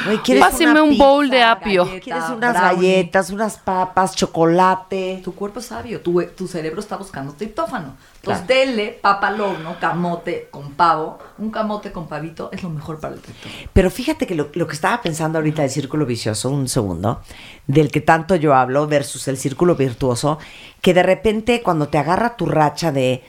Güey, 0.05 0.19
¿quieres 0.19 0.43
Páseme 0.43 0.71
una 0.71 0.83
un 0.83 0.89
pizza? 0.91 1.03
bowl 1.03 1.29
de 1.29 1.41
apio. 1.43 1.85
galleta, 1.85 2.03
¿Quieres 2.03 2.23
unas 2.29 2.53
brownie? 2.53 2.91
galletas, 2.91 3.29
unas 3.31 3.57
papas, 3.57 4.15
chocolate? 4.15 5.21
Tu 5.23 5.33
cuerpo 5.33 5.59
es 5.59 5.65
sabio, 5.65 6.01
tu, 6.01 6.21
tu 6.35 6.47
cerebro 6.47 6.79
está 6.79 6.95
buscando 6.97 7.33
triptófano. 7.33 7.95
Entonces, 8.17 8.45
dele 8.47 8.99
papa 9.01 9.29
al 9.29 9.39
horno, 9.41 9.77
camote 9.79 10.49
con 10.51 10.73
pavo. 10.73 11.19
Un 11.37 11.51
camote 11.51 11.91
con 11.91 12.07
pavito 12.07 12.49
es 12.51 12.61
lo 12.61 12.69
mejor 12.69 12.99
para 12.99 13.15
el 13.15 13.21
triptófano. 13.21 13.69
Pero 13.73 13.89
fíjate 13.89 14.27
que 14.27 14.35
lo, 14.35 14.49
lo 14.53 14.67
que 14.67 14.73
estaba 14.75 15.01
pensando 15.01 15.37
ahorita 15.39 15.61
del 15.61 15.71
círculo 15.71 16.05
vicioso, 16.05 16.49
un 16.49 16.67
segundo, 16.67 17.21
del 17.65 17.89
que 17.91 18.01
tanto 18.01 18.35
yo 18.35 18.53
hablo 18.53 18.87
versus 18.87 19.27
el 19.27 19.37
círculo 19.37 19.75
virtuoso, 19.75 20.37
que 20.81 20.93
de 20.93 21.01
repente 21.03 21.61
cuando 21.63 21.87
te 21.87 21.97
agarra 21.97 22.35
tu 22.35 22.45
racha 22.45 22.91
de 22.91 23.23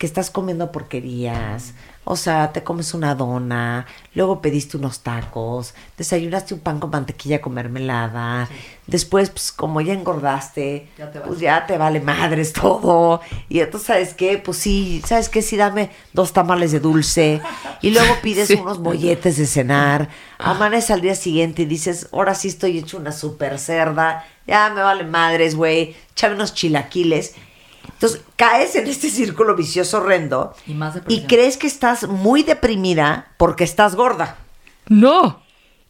que 0.00 0.06
estás 0.06 0.30
comiendo 0.30 0.72
porquerías, 0.72 1.74
o 2.04 2.16
sea, 2.16 2.52
te 2.52 2.62
comes 2.64 2.94
una 2.94 3.14
dona, 3.14 3.84
luego 4.14 4.40
pediste 4.40 4.78
unos 4.78 5.00
tacos, 5.00 5.74
desayunaste 5.98 6.54
un 6.54 6.60
pan 6.60 6.80
con 6.80 6.88
mantequilla 6.88 7.42
con 7.42 7.52
mermelada, 7.52 8.48
después, 8.86 9.28
pues 9.28 9.52
como 9.52 9.82
ya 9.82 9.92
engordaste, 9.92 10.88
Ya 10.96 11.12
pues 11.12 11.38
ya 11.40 11.66
te 11.66 11.76
vale 11.76 12.00
madres 12.00 12.54
todo, 12.54 13.20
y 13.50 13.60
entonces, 13.60 13.86
¿sabes 13.88 14.14
qué? 14.14 14.38
Pues 14.38 14.56
sí, 14.56 15.02
¿sabes 15.06 15.28
qué? 15.28 15.42
Sí, 15.42 15.58
dame 15.58 15.90
dos 16.14 16.32
tamales 16.32 16.72
de 16.72 16.80
dulce, 16.80 17.42
y 17.82 17.90
luego 17.90 18.14
pides 18.22 18.48
Sí. 18.48 18.54
unos 18.54 18.78
molletes 18.78 19.36
de 19.36 19.44
cenar, 19.46 20.08
amanece 20.38 20.94
al 20.94 21.02
día 21.02 21.14
siguiente 21.14 21.60
y 21.62 21.66
dices, 21.66 22.08
ahora 22.12 22.34
sí 22.34 22.48
estoy 22.48 22.78
hecho 22.78 22.96
una 22.96 23.12
super 23.12 23.58
cerda, 23.58 24.24
ya 24.46 24.70
me 24.70 24.80
vale 24.80 25.04
madres, 25.04 25.54
güey, 25.56 25.94
échame 26.12 26.36
unos 26.36 26.54
chilaquiles. 26.54 27.34
Entonces 27.88 28.22
caes 28.36 28.76
en 28.76 28.86
este 28.86 29.10
círculo 29.10 29.54
vicioso 29.56 29.98
horrendo 29.98 30.54
Y 30.66 30.74
más 30.74 30.94
y 30.96 31.00
depresión. 31.00 31.26
crees 31.28 31.56
que 31.56 31.66
estás 31.66 32.08
muy 32.08 32.42
deprimida 32.42 33.28
porque 33.36 33.64
estás 33.64 33.94
gorda. 33.94 34.36
No. 34.88 35.40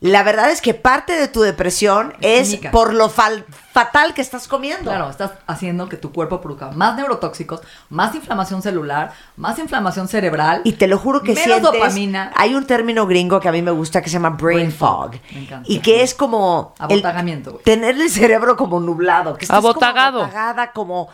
La 0.02 0.22
verdad 0.22 0.50
es 0.50 0.62
que 0.62 0.72
parte 0.72 1.12
de 1.12 1.28
tu 1.28 1.42
depresión 1.42 2.14
Es 2.22 2.48
química. 2.48 2.70
por 2.70 2.94
lo 2.94 3.10
fal- 3.10 3.44
fatal 3.72 4.14
que 4.14 4.22
estás 4.22 4.48
comiendo. 4.48 4.84
Claro, 4.90 5.10
estás 5.10 5.32
haciendo 5.46 5.90
que 5.90 5.98
tu 5.98 6.10
cuerpo 6.10 6.40
produzca 6.40 6.70
más 6.70 6.96
neurotóxicos, 6.96 7.60
más 7.90 8.14
inflamación 8.14 8.62
celular, 8.62 9.12
más 9.36 9.58
inflamación 9.58 10.08
cerebral. 10.08 10.62
Y 10.64 10.72
te 10.72 10.86
lo 10.88 10.96
juro 10.98 11.20
que 11.20 11.34
menos 11.34 11.44
sientes, 11.44 11.62
dopamina. 11.62 12.32
Hay 12.34 12.54
un 12.54 12.66
término 12.66 13.06
gringo 13.06 13.40
que 13.40 13.48
a 13.50 13.52
mí 13.52 13.60
me 13.60 13.72
gusta 13.72 14.00
que 14.00 14.08
se 14.08 14.14
llama 14.14 14.30
brain, 14.30 14.56
Brain 14.56 14.72
fog. 14.72 15.12
fog, 15.12 15.20
me 15.34 15.40
encanta. 15.42 15.70
Y 15.70 15.80
que 15.80 16.02
es 16.02 16.14
como... 16.14 16.72
el- 16.78 16.84
Abotagamiento, 16.84 17.60
tener 17.62 18.00
el 18.00 18.08
cerebro 18.08 18.56
como 18.56 18.80
nublado. 18.80 19.34
Que 19.36 19.44
estás 19.44 19.58
Abotagado. 19.58 20.20
Como 20.20 20.24
abotagada, 20.24 20.72
como, 20.72 21.08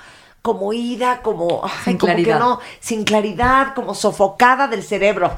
como 0.46 0.72
ida, 0.72 1.22
como... 1.22 1.62
ay, 1.64 1.70
Sin 1.84 1.98
como 1.98 2.14
que 2.14 2.22
claridad. 2.22 2.38
no, 2.38 2.60
sin 2.78 3.02
claridad, 3.02 3.74
como 3.74 3.94
sofocada 3.94 4.68
del 4.68 4.84
cerebro. 4.84 5.32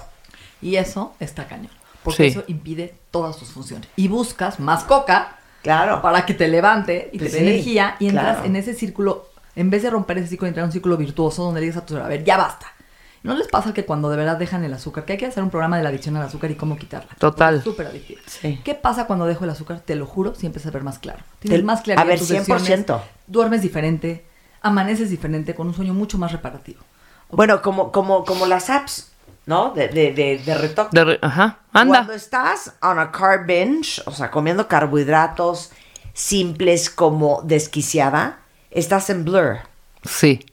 Y 0.60 0.76
eso 0.76 1.14
está 1.18 1.46
cañón. 1.48 1.70
Porque 2.02 2.24
Sí. 2.24 2.28
eso 2.28 2.44
impide 2.46 2.94
todas 3.10 3.38
tus 3.38 3.48
funciones. 3.48 3.88
Y 3.96 4.08
buscas 4.08 4.60
más 4.60 4.84
coca 4.84 5.38
Claro. 5.62 6.02
para 6.02 6.26
que 6.26 6.34
te 6.34 6.46
levante 6.48 7.08
y 7.12 7.18
Pues 7.18 7.32
te 7.32 7.38
sí, 7.38 7.44
dé 7.44 7.50
energía 7.52 7.96
y 7.98 8.08
entras 8.08 8.34
claro. 8.36 8.44
en 8.46 8.56
ese 8.56 8.74
círculo, 8.74 9.28
en 9.56 9.70
vez 9.70 9.82
de 9.82 9.90
romper 9.90 10.18
ese 10.18 10.28
círculo, 10.28 10.48
entrar 10.48 10.64
en 10.64 10.68
un 10.68 10.72
círculo 10.72 10.96
virtuoso 10.98 11.42
donde 11.44 11.60
le 11.60 11.66
dices 11.66 11.82
a 11.82 11.86
tu 11.86 11.94
cerebro, 11.94 12.06
a 12.06 12.08
ver, 12.10 12.22
ya 12.24 12.36
basta. 12.36 12.66
¿No 13.24 13.34
les 13.34 13.48
pasa 13.48 13.74
que 13.74 13.84
cuando 13.84 14.08
de 14.10 14.16
verdad 14.16 14.36
dejan 14.36 14.62
el 14.64 14.72
azúcar, 14.72 15.04
que 15.04 15.12
hay 15.14 15.18
que 15.18 15.26
hacer 15.26 15.42
un 15.42 15.50
programa 15.50 15.76
de 15.76 15.82
la 15.82 15.88
adicción 15.88 16.16
al 16.16 16.22
azúcar 16.22 16.50
y 16.52 16.54
cómo 16.54 16.76
quitarla? 16.76 17.10
Total. 17.18 17.62
Súper 17.64 17.86
adictiva. 17.88 18.20
Sí. 18.26 18.60
¿Qué 18.62 18.74
pasa 18.74 19.06
cuando 19.06 19.26
dejo 19.26 19.42
el 19.44 19.50
azúcar? 19.50 19.80
Te 19.80 19.96
lo 19.96 20.06
juro, 20.06 20.34
siempre 20.36 20.62
se 20.62 20.70
ver 20.70 20.84
más 20.84 20.98
claro. 21.00 21.24
Tienes 21.40 21.58
Te- 21.60 21.64
más 21.64 21.80
claridad. 21.80 22.04
a 22.04 22.06
ver, 22.06 22.14
en 22.14 22.18
tus 22.20 22.28
100%. 22.28 22.94
decisiones, 22.94 23.02
Duermes 23.26 23.62
diferente, 23.62 24.24
amaneces 24.62 25.10
diferente, 25.10 25.54
con 25.54 25.66
un 25.68 25.74
sueño 25.74 25.94
mucho 25.94 26.18
más 26.18 26.32
reparativo. 26.32 26.80
Bueno, 27.30 27.60
como, 27.62 27.92
como, 27.92 28.24
como 28.24 28.46
las 28.46 28.70
apps, 28.70 29.10
¿no? 29.46 29.70
De, 29.70 29.88
de, 29.88 30.12
de, 30.12 30.38
de 30.38 30.54
retoque. 30.54 30.90
De 30.92 31.04
re- 31.04 31.18
Ajá. 31.22 31.58
Anda. 31.72 31.94
Cuando 31.98 32.12
estás 32.14 32.72
on 32.82 32.98
a 32.98 33.12
carb 33.12 33.46
binge, 33.46 34.00
o 34.06 34.12
sea, 34.12 34.30
comiendo 34.30 34.66
carbohidratos 34.68 35.70
simples 36.14 36.90
como 36.90 37.42
desquiciada, 37.42 38.38
estás 38.70 39.10
en 39.10 39.24
blur. 39.24 39.58
Sí. 40.04 40.44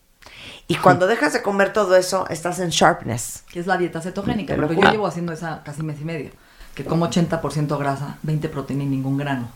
Y 0.68 0.76
cuando 0.76 1.06
dejas 1.08 1.34
de 1.34 1.42
comer 1.44 1.74
todo 1.74 1.96
eso, 1.96 2.28
estás 2.30 2.60
en 2.60 2.70
sharpness. 2.70 3.44
que 3.52 3.60
es 3.60 3.68
la 3.68 3.78
dieta 3.78 4.02
cetogénica. 4.02 4.56
Te 4.56 4.62
lo 4.62 4.72
yo 4.74 4.92
llevo 4.92 5.06
haciendo 5.08 5.32
esa 5.32 5.62
casi 5.64 5.84
mes 5.84 6.02
y 6.02 6.06
medio. 6.06 6.32
Que 6.74 6.84
como 6.84 7.08
80% 7.08 7.78
grasa, 7.78 8.18
20 8.24 8.50
proteína 8.50 8.84
y 8.84 8.88
ningún 8.88 9.18
grano. 9.18 9.48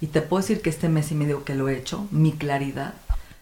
Y 0.00 0.08
te 0.08 0.22
puedo 0.22 0.40
decir 0.42 0.60
que 0.60 0.70
este 0.70 0.88
mes 0.88 1.12
y 1.12 1.14
medio 1.14 1.44
que 1.44 1.54
lo 1.54 1.68
he 1.68 1.76
hecho, 1.76 2.06
mi 2.10 2.32
claridad. 2.32 2.94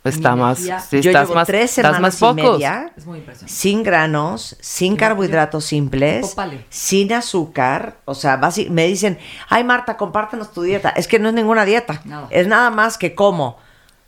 Está 0.05 0.35
mi 0.35 0.41
más. 0.43 0.59
sí, 0.59 1.01
Yo 1.01 1.11
estás 1.11 1.23
llevo 1.29 1.35
más. 1.35 1.47
tres 1.47 1.71
estás 1.71 1.75
semanas 1.77 2.01
más 2.01 2.15
y 2.17 2.19
focus. 2.19 2.53
media 2.59 2.93
Es 2.97 3.07
muy 3.07 3.19
impresionante. 3.19 3.53
sin 3.55 3.83
granos, 3.85 4.57
sin 4.61 4.97
carbohidratos 4.97 5.65
simples, 5.65 6.35
sin 6.71 7.13
azúcar. 7.13 7.99
O 8.05 8.15
sea, 8.15 8.37
me 8.71 8.87
dicen, 8.87 9.19
ay 9.49 9.63
Marta, 9.65 9.97
compártenos 9.97 10.53
tu 10.53 10.63
dieta. 10.63 10.89
Es 10.91 11.07
que 11.07 11.19
no 11.19 11.29
es 11.29 11.35
ninguna 11.35 11.65
dieta. 11.65 12.01
Nada. 12.05 12.27
Es 12.31 12.47
nada 12.49 12.71
más 12.71 12.99
que 12.99 13.15
como 13.15 13.59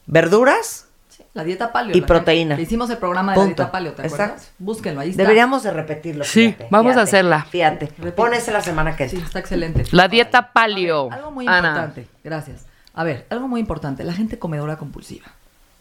verduras. 0.07 0.87
Sí, 1.09 1.23
la 1.33 1.45
dieta 1.45 1.73
paleo. 1.73 1.97
Y 1.97 2.01
la 2.01 2.07
proteína. 2.07 2.57
que 2.57 2.63
hicimos 2.63 2.91
el 2.91 2.99
programa 2.99 3.33
de 3.33 3.37
Punto. 3.37 3.51
la 3.63 3.67
dieta 3.67 3.71
paleo, 3.73 3.93
¿te 3.95 4.03
acuerdas? 4.03 4.31
Exacto. 4.31 4.53
Búsquenlo, 4.59 5.01
ahí 5.01 5.11
está. 5.11 5.23
Deberíamos 5.23 5.63
de 5.63 5.71
repetirlo. 5.71 6.25
Sí, 6.25 6.47
fíjate, 6.49 6.67
vamos 6.71 6.97
a 6.97 7.03
hacerla. 7.03 7.45
Fíjate. 7.49 7.93
Esa 8.33 8.51
la 8.53 8.61
semana 8.63 8.97
que 8.97 9.09
Sí, 9.09 9.17
entra. 9.17 9.27
está 9.29 9.39
excelente. 9.39 9.85
La 9.93 10.09
dieta 10.09 10.41
ver, 10.41 10.51
paleo. 10.53 11.09
algo 11.13 11.31
muy 11.31 11.47
Ana. 11.47 11.69
importante, 11.69 12.09
gracias. 12.25 12.67
A 12.95 13.05
ver, 13.05 13.27
algo 13.31 13.49
muy 13.49 13.61
importante, 13.61 14.05
la 14.05 14.13
gente 14.13 14.39
comedora 14.39 14.77
compulsiva, 14.77 15.27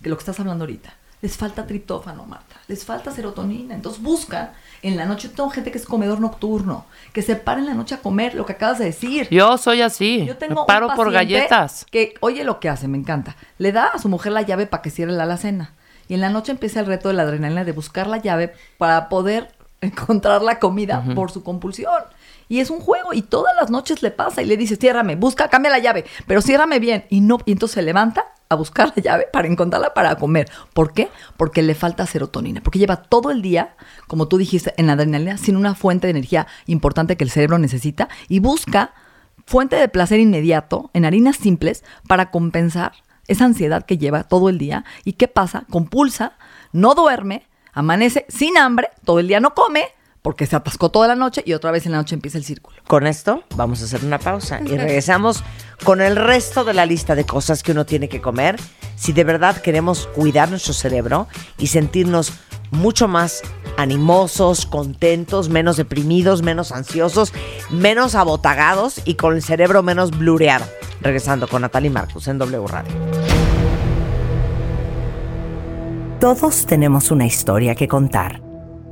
lo 0.09 0.15
que 0.17 0.21
estás 0.21 0.39
hablando 0.39 0.63
ahorita, 0.63 0.93
les 1.21 1.37
falta 1.37 1.65
triptófano, 1.65 2.25
Marta, 2.25 2.57
les 2.67 2.83
falta 2.83 3.09
serotonina, 3.09 3.73
entonces 3.73 4.01
buscan 4.01 4.51
en 4.81 4.97
la 4.97 5.05
noche, 5.05 5.29
tengo 5.29 5.49
gente 5.49 5.71
que 5.71 5.77
es 5.77 5.85
comedor 5.85 6.19
nocturno, 6.19 6.85
que 7.13 7.21
se 7.21 7.37
para 7.37 7.61
en 7.61 7.65
la 7.65 7.73
noche 7.73 7.95
a 7.95 7.99
comer, 7.99 8.35
lo 8.35 8.45
que 8.45 8.51
acabas 8.51 8.79
de 8.79 8.85
decir. 8.85 9.29
Yo 9.29 9.57
soy 9.57 9.81
así. 9.81 10.25
Yo 10.25 10.35
tengo 10.35 10.55
Me 10.55 10.61
un 10.61 10.67
paro 10.67 10.89
por 10.95 11.13
galletas. 11.13 11.85
Que, 11.89 12.15
oye 12.19 12.43
lo 12.43 12.59
que 12.59 12.67
hace, 12.67 12.89
me 12.89 12.97
encanta. 12.97 13.37
Le 13.57 13.71
da 13.71 13.85
a 13.85 13.99
su 13.99 14.09
mujer 14.09 14.33
la 14.33 14.41
llave 14.41 14.67
para 14.67 14.81
que 14.81 14.89
cierre 14.89 15.13
la 15.13 15.23
alacena. 15.23 15.73
Y 16.09 16.15
en 16.15 16.19
la 16.19 16.29
noche 16.29 16.51
empieza 16.51 16.81
el 16.81 16.87
reto 16.87 17.07
de 17.07 17.13
la 17.13 17.23
adrenalina 17.23 17.63
de 17.63 17.71
buscar 17.71 18.07
la 18.07 18.17
llave 18.17 18.53
para 18.77 19.07
poder 19.07 19.53
encontrar 19.79 20.41
la 20.41 20.59
comida 20.59 21.05
por 21.15 21.31
su 21.31 21.41
compulsión. 21.41 22.03
Y 22.49 22.59
es 22.59 22.69
un 22.69 22.81
juego 22.81 23.13
y 23.13 23.21
todas 23.21 23.55
las 23.55 23.71
noches 23.71 24.03
le 24.03 24.11
pasa 24.11 24.41
y 24.41 24.45
le 24.45 24.57
dice, 24.57 24.75
ciérrame, 24.75 25.15
busca, 25.15 25.47
cambia 25.47 25.71
la 25.71 25.79
llave, 25.79 26.03
pero 26.27 26.41
ciérrame 26.41 26.79
bien. 26.79 27.05
Y 27.09 27.21
no, 27.21 27.39
y 27.45 27.53
entonces 27.53 27.75
se 27.75 27.81
levanta 27.81 28.32
a 28.53 28.57
buscar 28.57 28.93
la 28.95 29.03
llave 29.03 29.27
para 29.31 29.47
encontrarla 29.47 29.93
para 29.93 30.15
comer. 30.15 30.49
¿Por 30.73 30.93
qué? 30.93 31.09
Porque 31.37 31.61
le 31.61 31.75
falta 31.75 32.05
serotonina, 32.05 32.61
porque 32.61 32.79
lleva 32.79 32.97
todo 32.97 33.31
el 33.31 33.41
día, 33.41 33.75
como 34.07 34.27
tú 34.27 34.37
dijiste, 34.37 34.73
en 34.77 34.87
la 34.87 34.93
adrenalina, 34.93 35.37
sin 35.37 35.55
una 35.55 35.75
fuente 35.75 36.07
de 36.07 36.11
energía 36.11 36.47
importante 36.65 37.17
que 37.17 37.23
el 37.23 37.31
cerebro 37.31 37.57
necesita 37.59 38.09
y 38.27 38.39
busca 38.39 38.93
fuente 39.45 39.75
de 39.75 39.89
placer 39.89 40.19
inmediato 40.19 40.89
en 40.93 41.05
harinas 41.05 41.35
simples 41.35 41.83
para 42.07 42.31
compensar 42.31 42.93
esa 43.27 43.45
ansiedad 43.45 43.85
que 43.85 43.97
lleva 43.97 44.23
todo 44.23 44.49
el 44.49 44.57
día. 44.57 44.85
¿Y 45.03 45.13
qué 45.13 45.27
pasa? 45.27 45.65
Compulsa, 45.69 46.33
no 46.71 46.95
duerme, 46.95 47.47
amanece 47.73 48.25
sin 48.29 48.57
hambre, 48.57 48.89
todo 49.05 49.19
el 49.19 49.27
día 49.27 49.39
no 49.39 49.53
come 49.53 49.85
porque 50.23 50.47
se 50.47 50.55
atascó 50.55 50.89
toda 50.89 51.07
la 51.07 51.15
noche 51.15 51.43
y 51.45 51.53
otra 51.53 51.69
vez 51.69 51.85
en 51.85 51.91
la 51.91 51.99
noche 51.99 52.15
empieza 52.15 52.39
el 52.39 52.45
círculo. 52.45 52.75
Con 52.87 53.05
esto 53.05 53.43
vamos 53.55 53.81
a 53.81 53.85
hacer 53.85 54.03
una 54.03 54.17
pausa 54.17 54.61
y 54.61 54.77
regresamos 54.77 55.43
con 55.83 56.01
el 56.01 56.15
resto 56.15 56.63
de 56.63 56.73
la 56.73 56.87
lista 56.87 57.13
de 57.13 57.25
cosas 57.25 57.61
que 57.61 57.73
uno 57.73 57.85
tiene 57.85 58.09
que 58.09 58.21
comer 58.21 58.55
si 58.95 59.11
de 59.11 59.25
verdad 59.25 59.57
queremos 59.57 60.07
cuidar 60.15 60.49
nuestro 60.49 60.73
cerebro 60.73 61.27
y 61.57 61.67
sentirnos 61.67 62.31
mucho 62.71 63.07
más 63.07 63.41
animosos, 63.77 64.65
contentos, 64.65 65.49
menos 65.49 65.77
deprimidos, 65.77 66.41
menos 66.41 66.71
ansiosos, 66.71 67.33
menos 67.69 68.15
abotagados 68.15 69.01
y 69.05 69.15
con 69.15 69.35
el 69.35 69.43
cerebro 69.43 69.83
menos 69.83 70.11
blureado. 70.11 70.65
Regresando 71.01 71.49
con 71.49 71.61
Natalie 71.61 71.89
Marcus 71.89 72.29
en 72.29 72.37
W 72.37 72.65
Radio. 72.65 72.93
Todos 76.21 76.65
tenemos 76.65 77.11
una 77.11 77.25
historia 77.25 77.75
que 77.75 77.89
contar 77.89 78.52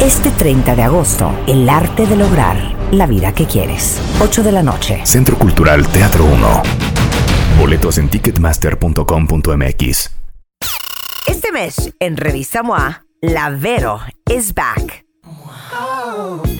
Este 0.00 0.30
30 0.30 0.76
de 0.76 0.82
agosto, 0.84 1.34
el 1.48 1.68
arte 1.68 2.06
de 2.06 2.14
lograr 2.14 2.56
la 2.92 3.06
vida 3.06 3.34
que 3.34 3.46
quieres. 3.46 4.00
8 4.20 4.44
de 4.44 4.52
la 4.52 4.62
noche. 4.62 5.00
Centro 5.04 5.36
Cultural 5.36 5.88
Teatro 5.88 6.24
1. 6.24 6.62
Boletos 7.58 7.98
en 7.98 8.08
ticketmaster.com.mx. 8.08 10.10
Este 11.26 11.52
mes 11.52 11.92
en 11.98 12.16
Revista 12.16 12.62
MOA, 12.62 13.06
La 13.20 13.50
Vero 13.50 13.98
is 14.32 14.54
back. 14.54 15.04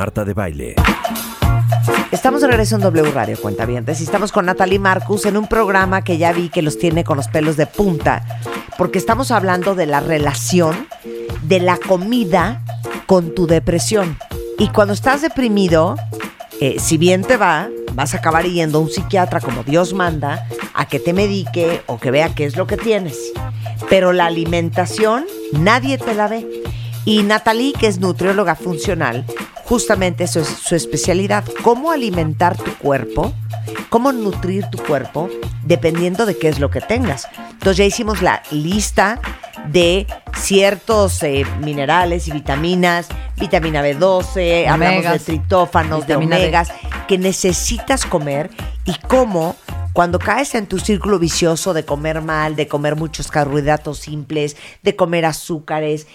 Marta 0.00 0.24
de 0.24 0.32
Baile. 0.32 0.76
Estamos 2.10 2.40
de 2.40 2.46
regreso 2.46 2.74
en 2.74 2.80
W 2.80 3.12
Radio, 3.12 3.36
cuenta 3.38 3.66
bien. 3.66 3.84
Y 3.86 3.90
estamos 3.90 4.32
con 4.32 4.46
Natalie 4.46 4.78
Marcus 4.78 5.26
en 5.26 5.36
un 5.36 5.46
programa 5.46 6.00
que 6.00 6.16
ya 6.16 6.32
vi 6.32 6.48
que 6.48 6.62
los 6.62 6.78
tiene 6.78 7.04
con 7.04 7.18
los 7.18 7.28
pelos 7.28 7.58
de 7.58 7.66
punta, 7.66 8.24
porque 8.78 8.96
estamos 8.96 9.30
hablando 9.30 9.74
de 9.74 9.84
la 9.84 10.00
relación 10.00 10.88
de 11.42 11.60
la 11.60 11.76
comida 11.76 12.62
con 13.04 13.34
tu 13.34 13.46
depresión. 13.46 14.16
Y 14.58 14.68
cuando 14.68 14.94
estás 14.94 15.20
deprimido, 15.20 15.96
eh, 16.62 16.78
si 16.78 16.96
bien 16.96 17.20
te 17.20 17.36
va, 17.36 17.68
vas 17.92 18.14
a 18.14 18.18
acabar 18.20 18.46
yendo 18.46 18.78
a 18.78 18.80
un 18.80 18.88
psiquiatra 18.88 19.42
como 19.42 19.64
Dios 19.64 19.92
manda 19.92 20.46
a 20.72 20.86
que 20.86 20.98
te 20.98 21.12
medique 21.12 21.82
o 21.84 22.00
que 22.00 22.10
vea 22.10 22.34
qué 22.34 22.46
es 22.46 22.56
lo 22.56 22.66
que 22.66 22.78
tienes. 22.78 23.18
Pero 23.90 24.14
la 24.14 24.24
alimentación 24.24 25.26
nadie 25.52 25.98
te 25.98 26.14
la 26.14 26.26
ve. 26.26 26.48
Y 27.04 27.22
Natalie, 27.22 27.74
que 27.74 27.86
es 27.86 27.98
nutrióloga 27.98 28.54
funcional, 28.54 29.26
justamente 29.70 30.24
eso 30.24 30.40
es 30.40 30.48
su 30.48 30.74
especialidad, 30.74 31.44
cómo 31.62 31.92
alimentar 31.92 32.56
tu 32.56 32.74
cuerpo, 32.74 33.32
cómo 33.88 34.10
nutrir 34.10 34.66
tu 34.66 34.78
cuerpo, 34.78 35.30
dependiendo 35.62 36.26
de 36.26 36.36
qué 36.36 36.48
es 36.48 36.58
lo 36.58 36.70
que 36.70 36.80
tengas. 36.80 37.28
Entonces 37.52 37.76
ya 37.76 37.84
hicimos 37.84 38.20
la 38.20 38.42
lista 38.50 39.20
de 39.68 40.08
ciertos 40.36 41.22
eh, 41.22 41.46
minerales 41.60 42.26
y 42.26 42.32
vitaminas, 42.32 43.06
vitamina 43.36 43.80
B12, 43.80 44.66
hablamos 44.66 45.04
de 45.04 45.18
tritófanos, 45.20 46.04
de 46.04 46.16
D. 46.16 46.16
omegas, 46.16 46.72
que 47.06 47.16
necesitas 47.16 48.04
comer 48.04 48.50
y 48.86 48.94
cómo 49.06 49.54
cuando 49.92 50.18
caes 50.18 50.54
en 50.54 50.66
tu 50.66 50.78
círculo 50.78 51.18
vicioso 51.18 51.74
de 51.74 51.84
comer 51.84 52.22
mal, 52.22 52.56
de 52.56 52.66
comer 52.66 52.96
muchos 52.96 53.28
carbohidratos 53.28 53.98
simples, 53.98 54.56
de 54.82 54.96
comer 54.96 55.26
azúcares, 55.26 56.06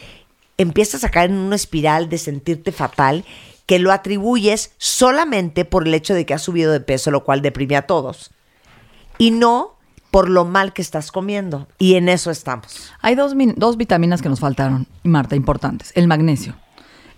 empiezas 0.58 1.04
a 1.04 1.10
caer 1.10 1.32
en 1.32 1.38
una 1.38 1.56
espiral 1.56 2.10
de 2.10 2.18
sentirte 2.18 2.72
fatal 2.72 3.26
que 3.66 3.80
lo 3.80 3.92
atribuyes 3.92 4.72
solamente 4.78 5.66
por 5.66 5.88
el 5.88 5.94
hecho 5.94 6.14
de 6.14 6.26
que 6.26 6.34
has 6.34 6.44
subido 6.44 6.72
de 6.72 6.82
peso, 6.82 7.12
lo 7.12 7.24
cual 7.24 7.42
deprime 7.42 7.76
a 7.76 7.88
todos. 7.88 8.32
Y 9.18 9.32
no 9.32 9.76
por 10.12 10.30
lo 10.30 10.46
mal 10.46 10.72
que 10.72 10.82
estás 10.82 11.12
comiendo. 11.12 11.68
Y 11.78 11.96
en 11.96 12.08
eso 12.08 12.32
estamos. 12.32 12.92
Hay 13.02 13.16
dos, 13.16 13.34
dos 13.58 13.78
vitaminas 13.78 14.22
que 14.22 14.30
nos 14.30 14.40
faltaron, 14.40 14.88
Marta, 15.04 15.36
importantes. 15.36 15.92
El 15.96 16.08
magnesio. 16.08 16.56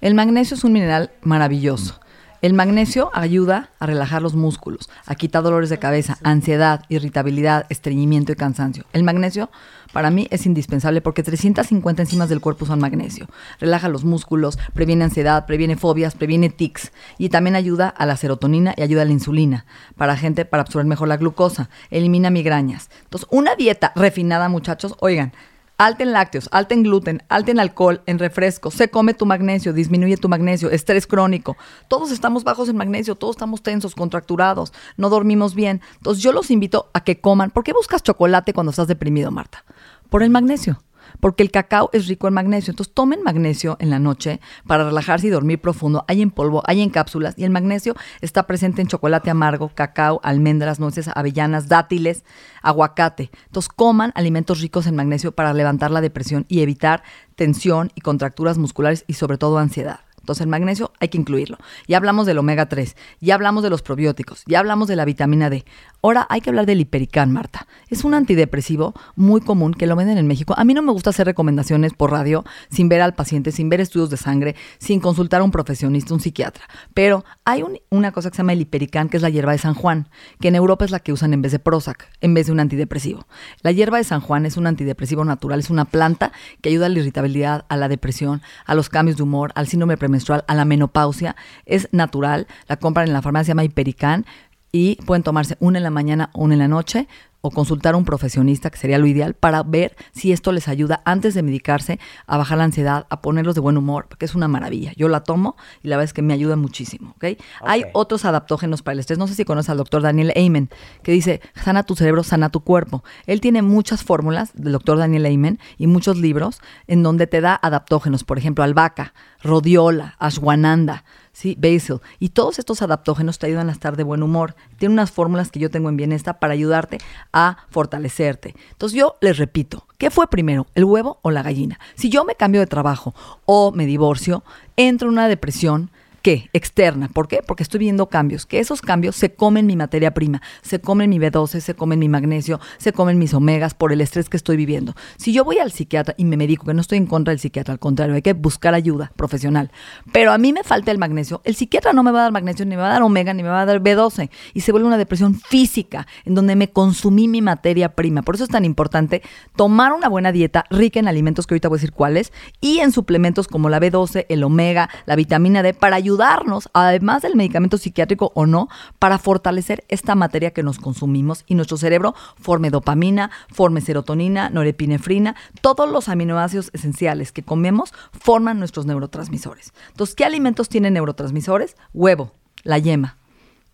El 0.01 0.15
magnesio 0.15 0.55
es 0.55 0.63
un 0.63 0.73
mineral 0.73 1.11
maravilloso. 1.21 1.99
El 2.41 2.53
magnesio 2.53 3.09
ayuda 3.13 3.71
a 3.79 3.87
relajar 3.87 4.21
los 4.21 4.35
músculos, 4.35 4.89
a 5.07 5.15
quitar 5.15 5.41
dolores 5.41 5.71
de 5.71 5.79
cabeza, 5.79 6.19
ansiedad, 6.21 6.83
irritabilidad, 6.87 7.65
estreñimiento 7.69 8.31
y 8.31 8.35
cansancio. 8.35 8.85
El 8.93 9.03
magnesio 9.03 9.49
para 9.91 10.11
mí 10.11 10.27
es 10.29 10.45
indispensable 10.45 11.01
porque 11.01 11.23
350 11.23 12.03
enzimas 12.03 12.29
del 12.29 12.39
cuerpo 12.39 12.67
son 12.67 12.79
magnesio. 12.79 13.27
Relaja 13.59 13.89
los 13.89 14.03
músculos, 14.03 14.59
previene 14.73 15.05
ansiedad, 15.05 15.47
previene 15.47 15.77
fobias, 15.77 16.13
previene 16.13 16.49
tics 16.49 16.91
y 17.17 17.29
también 17.29 17.55
ayuda 17.55 17.89
a 17.89 18.05
la 18.05 18.17
serotonina 18.17 18.75
y 18.77 18.83
ayuda 18.83 19.01
a 19.01 19.05
la 19.05 19.13
insulina 19.13 19.65
para 19.95 20.15
gente 20.15 20.45
para 20.45 20.61
absorber 20.61 20.85
mejor 20.85 21.07
la 21.07 21.17
glucosa, 21.17 21.71
elimina 21.89 22.29
migrañas. 22.29 22.91
Entonces, 23.05 23.27
una 23.31 23.55
dieta 23.55 23.93
refinada, 23.95 24.47
muchachos, 24.47 24.95
oigan, 24.99 25.33
Alta 25.79 26.01
en 26.01 26.11
lácteos, 26.11 26.49
alta 26.51 26.73
en 26.73 26.81
gluten, 26.81 27.21
alta 27.29 27.51
en 27.51 27.59
alcohol, 27.59 28.01
en 28.07 28.17
refresco. 28.17 28.71
Se 28.71 28.89
come 28.89 29.13
tu 29.13 29.27
magnesio, 29.27 29.73
disminuye 29.73 30.17
tu 30.17 30.27
magnesio, 30.27 30.71
estrés 30.71 31.05
crónico. 31.05 31.55
Todos 31.87 32.09
estamos 32.11 32.43
bajos 32.43 32.67
en 32.67 32.77
magnesio, 32.77 33.13
todos 33.13 33.35
estamos 33.35 33.61
tensos, 33.61 33.93
contracturados, 33.93 34.73
no 34.97 35.09
dormimos 35.09 35.53
bien. 35.53 35.81
Entonces 35.97 36.23
yo 36.23 36.31
los 36.31 36.49
invito 36.49 36.89
a 36.93 37.03
que 37.03 37.21
coman. 37.21 37.51
¿Por 37.51 37.63
qué 37.63 37.73
buscas 37.73 38.01
chocolate 38.01 38.53
cuando 38.53 38.71
estás 38.71 38.87
deprimido, 38.87 39.29
Marta? 39.29 39.65
Por 40.09 40.23
el 40.23 40.31
magnesio. 40.31 40.81
Porque 41.19 41.43
el 41.43 41.51
cacao 41.51 41.89
es 41.93 42.07
rico 42.07 42.27
en 42.27 42.33
magnesio. 42.33 42.71
Entonces 42.71 42.93
tomen 42.93 43.23
magnesio 43.23 43.77
en 43.79 43.89
la 43.89 43.99
noche 43.99 44.39
para 44.65 44.85
relajarse 44.85 45.27
y 45.27 45.29
dormir 45.29 45.59
profundo. 45.59 46.05
Hay 46.07 46.21
en 46.21 46.31
polvo, 46.31 46.63
hay 46.65 46.81
en 46.81 46.89
cápsulas. 46.89 47.35
Y 47.37 47.43
el 47.43 47.49
magnesio 47.49 47.95
está 48.21 48.47
presente 48.47 48.81
en 48.81 48.87
chocolate 48.87 49.29
amargo, 49.29 49.71
cacao, 49.73 50.19
almendras, 50.23 50.79
nueces, 50.79 51.09
avellanas, 51.13 51.67
dátiles, 51.67 52.23
aguacate. 52.61 53.31
Entonces 53.45 53.69
coman 53.69 54.11
alimentos 54.15 54.61
ricos 54.61 54.87
en 54.87 54.95
magnesio 54.95 55.31
para 55.31 55.53
levantar 55.53 55.91
la 55.91 56.01
depresión 56.01 56.45
y 56.47 56.61
evitar 56.61 57.03
tensión 57.35 57.91
y 57.95 58.01
contracturas 58.01 58.57
musculares 58.57 59.03
y 59.07 59.13
sobre 59.13 59.37
todo 59.37 59.57
ansiedad. 59.57 60.06
Entonces 60.27 60.41
el 60.41 60.49
magnesio 60.49 60.91
hay 60.99 61.07
que 61.07 61.17
incluirlo. 61.17 61.57
Ya 61.87 61.95
hablamos 61.95 62.25
del 62.25 62.37
omega 62.37 62.67
3, 62.67 62.97
ya 63.21 63.35
hablamos 63.35 63.63
de 63.63 63.69
los 63.69 63.81
probióticos, 63.81 64.43
ya 64.45 64.59
hablamos 64.59 64.89
de 64.89 64.97
la 64.97 65.05
vitamina 65.05 65.49
D. 65.49 65.63
Ahora 66.03 66.27
hay 66.29 66.41
que 66.41 66.49
hablar 66.49 66.65
del 66.65 66.81
hipericán, 66.81 67.31
Marta. 67.31 67.65
Es 67.87 68.03
un 68.03 68.13
antidepresivo 68.13 68.93
muy 69.15 69.39
común 69.39 69.73
que 69.73 69.87
lo 69.87 69.95
venden 69.95 70.17
en 70.17 70.27
México. 70.27 70.53
A 70.57 70.65
mí 70.65 70.73
no 70.73 70.81
me 70.81 70.91
gusta 70.91 71.11
hacer 71.11 71.27
recomendaciones 71.27 71.93
por 71.93 72.11
radio 72.11 72.43
sin 72.69 72.89
ver 72.89 72.99
al 72.99 73.15
paciente, 73.15 73.53
sin 73.53 73.69
ver 73.69 73.79
estudios 73.79 74.09
de 74.09 74.17
sangre, 74.17 74.57
sin 74.79 74.99
consultar 74.99 75.39
a 75.39 75.45
un 75.45 75.51
profesionista, 75.51 76.13
un 76.13 76.19
psiquiatra. 76.19 76.65
Pero 76.93 77.23
hay 77.45 77.63
un- 77.63 77.79
una 77.89 78.11
cosa 78.11 78.29
que 78.29 78.35
se 78.35 78.41
llama 78.41 78.51
el 78.51 78.59
hipericán, 78.59 79.07
que 79.07 79.15
es 79.15 79.23
la 79.23 79.29
hierba 79.29 79.53
de 79.53 79.59
San 79.59 79.75
Juan, 79.75 80.09
que 80.41 80.49
en 80.49 80.55
Europa 80.55 80.83
es 80.83 80.91
la 80.91 80.99
que 80.99 81.13
usan 81.13 81.33
en 81.33 81.41
vez 81.41 81.53
de 81.53 81.59
Prozac, 81.59 82.09
en 82.19 82.33
vez 82.33 82.47
de 82.47 82.51
un 82.51 82.59
antidepresivo. 82.59 83.25
La 83.61 83.71
hierba 83.71 83.97
de 83.97 84.03
San 84.03 84.19
Juan 84.19 84.45
es 84.45 84.57
un 84.57 84.67
antidepresivo 84.67 85.23
natural, 85.23 85.61
es 85.61 85.69
una 85.69 85.85
planta 85.85 86.33
que 86.61 86.67
ayuda 86.67 86.87
a 86.87 86.89
la 86.89 86.99
irritabilidad, 86.99 87.65
a 87.69 87.77
la 87.77 87.87
depresión, 87.87 88.41
a 88.65 88.75
los 88.75 88.89
cambios 88.89 89.15
de 89.17 89.23
humor, 89.23 89.51
al 89.55 89.67
síndrome 89.67 89.95
premenstrual, 89.97 90.16
a 90.47 90.55
la 90.55 90.65
menopausia. 90.65 91.35
Es 91.65 91.89
natural, 91.91 92.47
la 92.67 92.77
compran 92.77 93.07
en 93.07 93.13
la 93.13 93.21
farmacia, 93.21 93.53
se 93.55 94.25
y 94.71 94.95
pueden 95.05 95.23
tomarse 95.23 95.57
una 95.59 95.79
en 95.79 95.83
la 95.83 95.89
mañana, 95.89 96.29
una 96.33 96.53
en 96.53 96.59
la 96.59 96.67
noche 96.67 97.07
o 97.47 97.51
consultar 97.51 97.93
a 97.93 97.97
un 97.97 98.03
profesionista, 98.03 98.69
que 98.69 98.77
sería 98.77 98.97
lo 98.97 99.07
ideal, 99.07 99.33
para 99.33 99.63
ver 99.63 99.95
si 100.11 100.31
esto 100.33 100.51
les 100.51 100.67
ayuda 100.67 101.01
antes 101.05 101.33
de 101.33 101.43
medicarse 101.43 101.99
a 102.25 102.37
bajar 102.37 102.57
la 102.57 102.65
ansiedad, 102.65 103.07
a 103.09 103.21
ponerlos 103.21 103.55
de 103.55 103.61
buen 103.61 103.77
humor, 103.77 104.07
porque 104.09 104.25
es 104.25 104.35
una 104.35 104.47
maravilla. 104.47 104.91
Yo 104.97 105.07
la 105.07 105.23
tomo 105.23 105.55
y 105.81 105.87
la 105.87 105.95
verdad 105.95 106.05
es 106.05 106.13
que 106.13 106.21
me 106.21 106.33
ayuda 106.33 106.57
muchísimo. 106.57 107.11
¿ok? 107.15 107.39
Hay 107.61 107.85
otros 107.93 108.25
adaptógenos 108.25 108.81
para 108.81 108.93
el 108.93 108.99
estrés. 108.99 109.17
No 109.17 109.27
sé 109.27 109.35
si 109.35 109.45
conoces 109.45 109.69
al 109.69 109.77
doctor 109.77 110.01
Daniel 110.01 110.33
Amen, 110.35 110.69
que 111.03 111.13
dice, 111.13 111.41
sana 111.55 111.83
tu 111.83 111.95
cerebro, 111.95 112.23
sana 112.23 112.49
tu 112.49 112.61
cuerpo. 112.61 113.03
Él 113.25 113.39
tiene 113.39 113.61
muchas 113.61 114.03
fórmulas 114.03 114.51
del 114.53 114.73
doctor 114.73 114.97
Daniel 114.97 115.25
Amen 115.25 115.59
y 115.77 115.87
muchos 115.87 116.17
libros 116.17 116.59
en 116.87 117.01
donde 117.01 117.27
te 117.27 117.39
da 117.39 117.57
adaptógenos, 117.61 118.25
por 118.25 118.37
ejemplo, 118.37 118.63
albahaca, 118.63 119.13
rodiola, 119.41 120.15
ashwananda, 120.19 121.05
¿sí? 121.37 121.55
basil. 121.55 122.01
Y 122.19 122.29
todos 122.29 122.57
estos 122.57 122.81
adaptógenos 122.81 123.37
te 123.37 123.45
ayudan 123.45 123.69
a 123.69 123.71
estar 123.71 123.95
de 123.95 124.03
buen 124.03 124.23
humor. 124.23 124.55
Tiene 124.77 124.93
unas 124.93 125.11
fórmulas 125.11 125.51
que 125.51 125.59
yo 125.59 125.69
tengo 125.69 125.87
en 125.89 125.97
Bienesta 125.97 126.39
para 126.39 126.53
ayudarte 126.53 126.97
a 127.31 127.57
fortalecerte. 127.69 128.55
Entonces 128.71 128.97
yo 128.97 129.17
les 129.21 129.37
repito, 129.37 129.85
¿qué 129.99 130.09
fue 130.09 130.27
primero, 130.27 130.65
el 130.73 130.85
huevo 130.85 131.19
o 131.21 131.29
la 131.29 131.43
gallina? 131.43 131.79
Si 131.95 132.09
yo 132.09 132.25
me 132.25 132.33
cambio 132.33 132.59
de 132.59 132.65
trabajo 132.65 133.13
o 133.45 133.71
me 133.71 133.85
divorcio, 133.85 134.43
entro 134.77 135.09
en 135.09 135.13
una 135.13 135.27
depresión, 135.27 135.91
¿Qué? 136.27 136.49
Externa. 136.51 137.07
¿Por 137.07 137.29
qué? 137.29 137.39
Porque 137.41 137.63
estoy 137.63 137.79
viendo 137.79 138.09
cambios. 138.09 138.45
Que 138.45 138.59
esos 138.59 138.81
cambios 138.81 139.15
se 139.15 139.33
comen 139.33 139.65
mi 139.65 139.77
materia 139.77 140.13
prima, 140.13 140.41
se 140.61 140.81
comen 140.81 141.09
mi 141.09 141.19
B12, 141.19 141.61
se 141.61 141.73
comen 141.73 141.99
mi 141.99 142.09
magnesio, 142.09 142.59
se 142.79 142.91
comen 142.91 143.17
mis 143.17 143.33
omegas 143.33 143.73
por 143.73 143.93
el 143.93 144.01
estrés 144.01 144.27
que 144.27 144.35
estoy 144.35 144.57
viviendo. 144.57 144.93
Si 145.15 145.31
yo 145.31 145.45
voy 145.45 145.59
al 145.59 145.71
psiquiatra 145.71 146.15
y 146.17 146.25
me 146.25 146.35
medico, 146.35 146.65
que 146.65 146.73
no 146.73 146.81
estoy 146.81 146.97
en 146.97 147.05
contra 147.05 147.31
del 147.31 147.39
psiquiatra, 147.39 147.71
al 147.71 147.79
contrario, 147.79 148.13
hay 148.13 148.23
que 148.23 148.33
buscar 148.33 148.73
ayuda 148.73 149.13
profesional. 149.15 149.71
Pero 150.11 150.33
a 150.33 150.37
mí 150.37 150.51
me 150.51 150.65
falta 150.65 150.91
el 150.91 150.97
magnesio. 150.97 151.39
El 151.45 151.55
psiquiatra 151.55 151.93
no 151.93 152.03
me 152.03 152.11
va 152.11 152.19
a 152.19 152.23
dar 152.23 152.33
magnesio, 152.33 152.65
ni 152.65 152.75
me 152.75 152.81
va 152.81 152.89
a 152.89 152.91
dar 152.91 153.03
omega, 153.03 153.33
ni 153.33 153.41
me 153.41 153.47
va 153.47 153.61
a 153.61 153.65
dar 153.65 153.81
B12. 153.81 154.29
Y 154.53 154.59
se 154.59 154.73
vuelve 154.73 154.85
una 154.85 154.97
depresión 154.97 155.33
física, 155.33 156.07
en 156.25 156.35
donde 156.35 156.57
me 156.57 156.69
consumí 156.71 157.29
mi 157.29 157.41
materia 157.41 157.95
prima. 157.95 158.21
Por 158.21 158.35
eso 158.35 158.43
es 158.43 158.49
tan 158.49 158.65
importante 158.65 159.21
tomar 159.55 159.93
una 159.93 160.09
buena 160.09 160.33
dieta 160.33 160.65
rica 160.71 160.99
en 160.99 161.07
alimentos, 161.07 161.47
que 161.47 161.53
ahorita 161.53 161.69
voy 161.69 161.77
a 161.77 161.79
decir 161.79 161.93
cuáles, 161.93 162.33
y 162.59 162.79
en 162.79 162.91
suplementos 162.91 163.47
como 163.47 163.69
la 163.69 163.79
B12, 163.79 164.25
el 164.27 164.43
omega, 164.43 164.89
la 165.05 165.15
vitamina 165.15 165.63
D, 165.63 165.73
para 165.73 165.95
ayudar 165.95 166.16
ayudarnos, 166.17 166.69
además 166.73 167.21
del 167.21 167.35
medicamento 167.35 167.77
psiquiátrico 167.77 168.31
o 168.33 168.45
no, 168.45 168.69
para 168.99 169.19
fortalecer 169.19 169.85
esta 169.87 170.15
materia 170.15 170.51
que 170.51 170.63
nos 170.63 170.79
consumimos 170.79 171.43
y 171.47 171.55
nuestro 171.55 171.77
cerebro 171.77 172.15
forme 172.39 172.69
dopamina, 172.71 173.29
forme 173.49 173.81
serotonina, 173.81 174.49
norepinefrina, 174.49 175.35
todos 175.61 175.89
los 175.89 176.09
aminoácidos 176.09 176.71
esenciales 176.73 177.31
que 177.31 177.43
comemos 177.43 177.93
forman 178.11 178.59
nuestros 178.59 178.85
neurotransmisores. 178.85 179.73
Entonces, 179.89 180.15
¿qué 180.15 180.25
alimentos 180.25 180.69
tienen 180.69 180.93
neurotransmisores? 180.93 181.77
Huevo, 181.93 182.31
la 182.63 182.79
yema, 182.79 183.17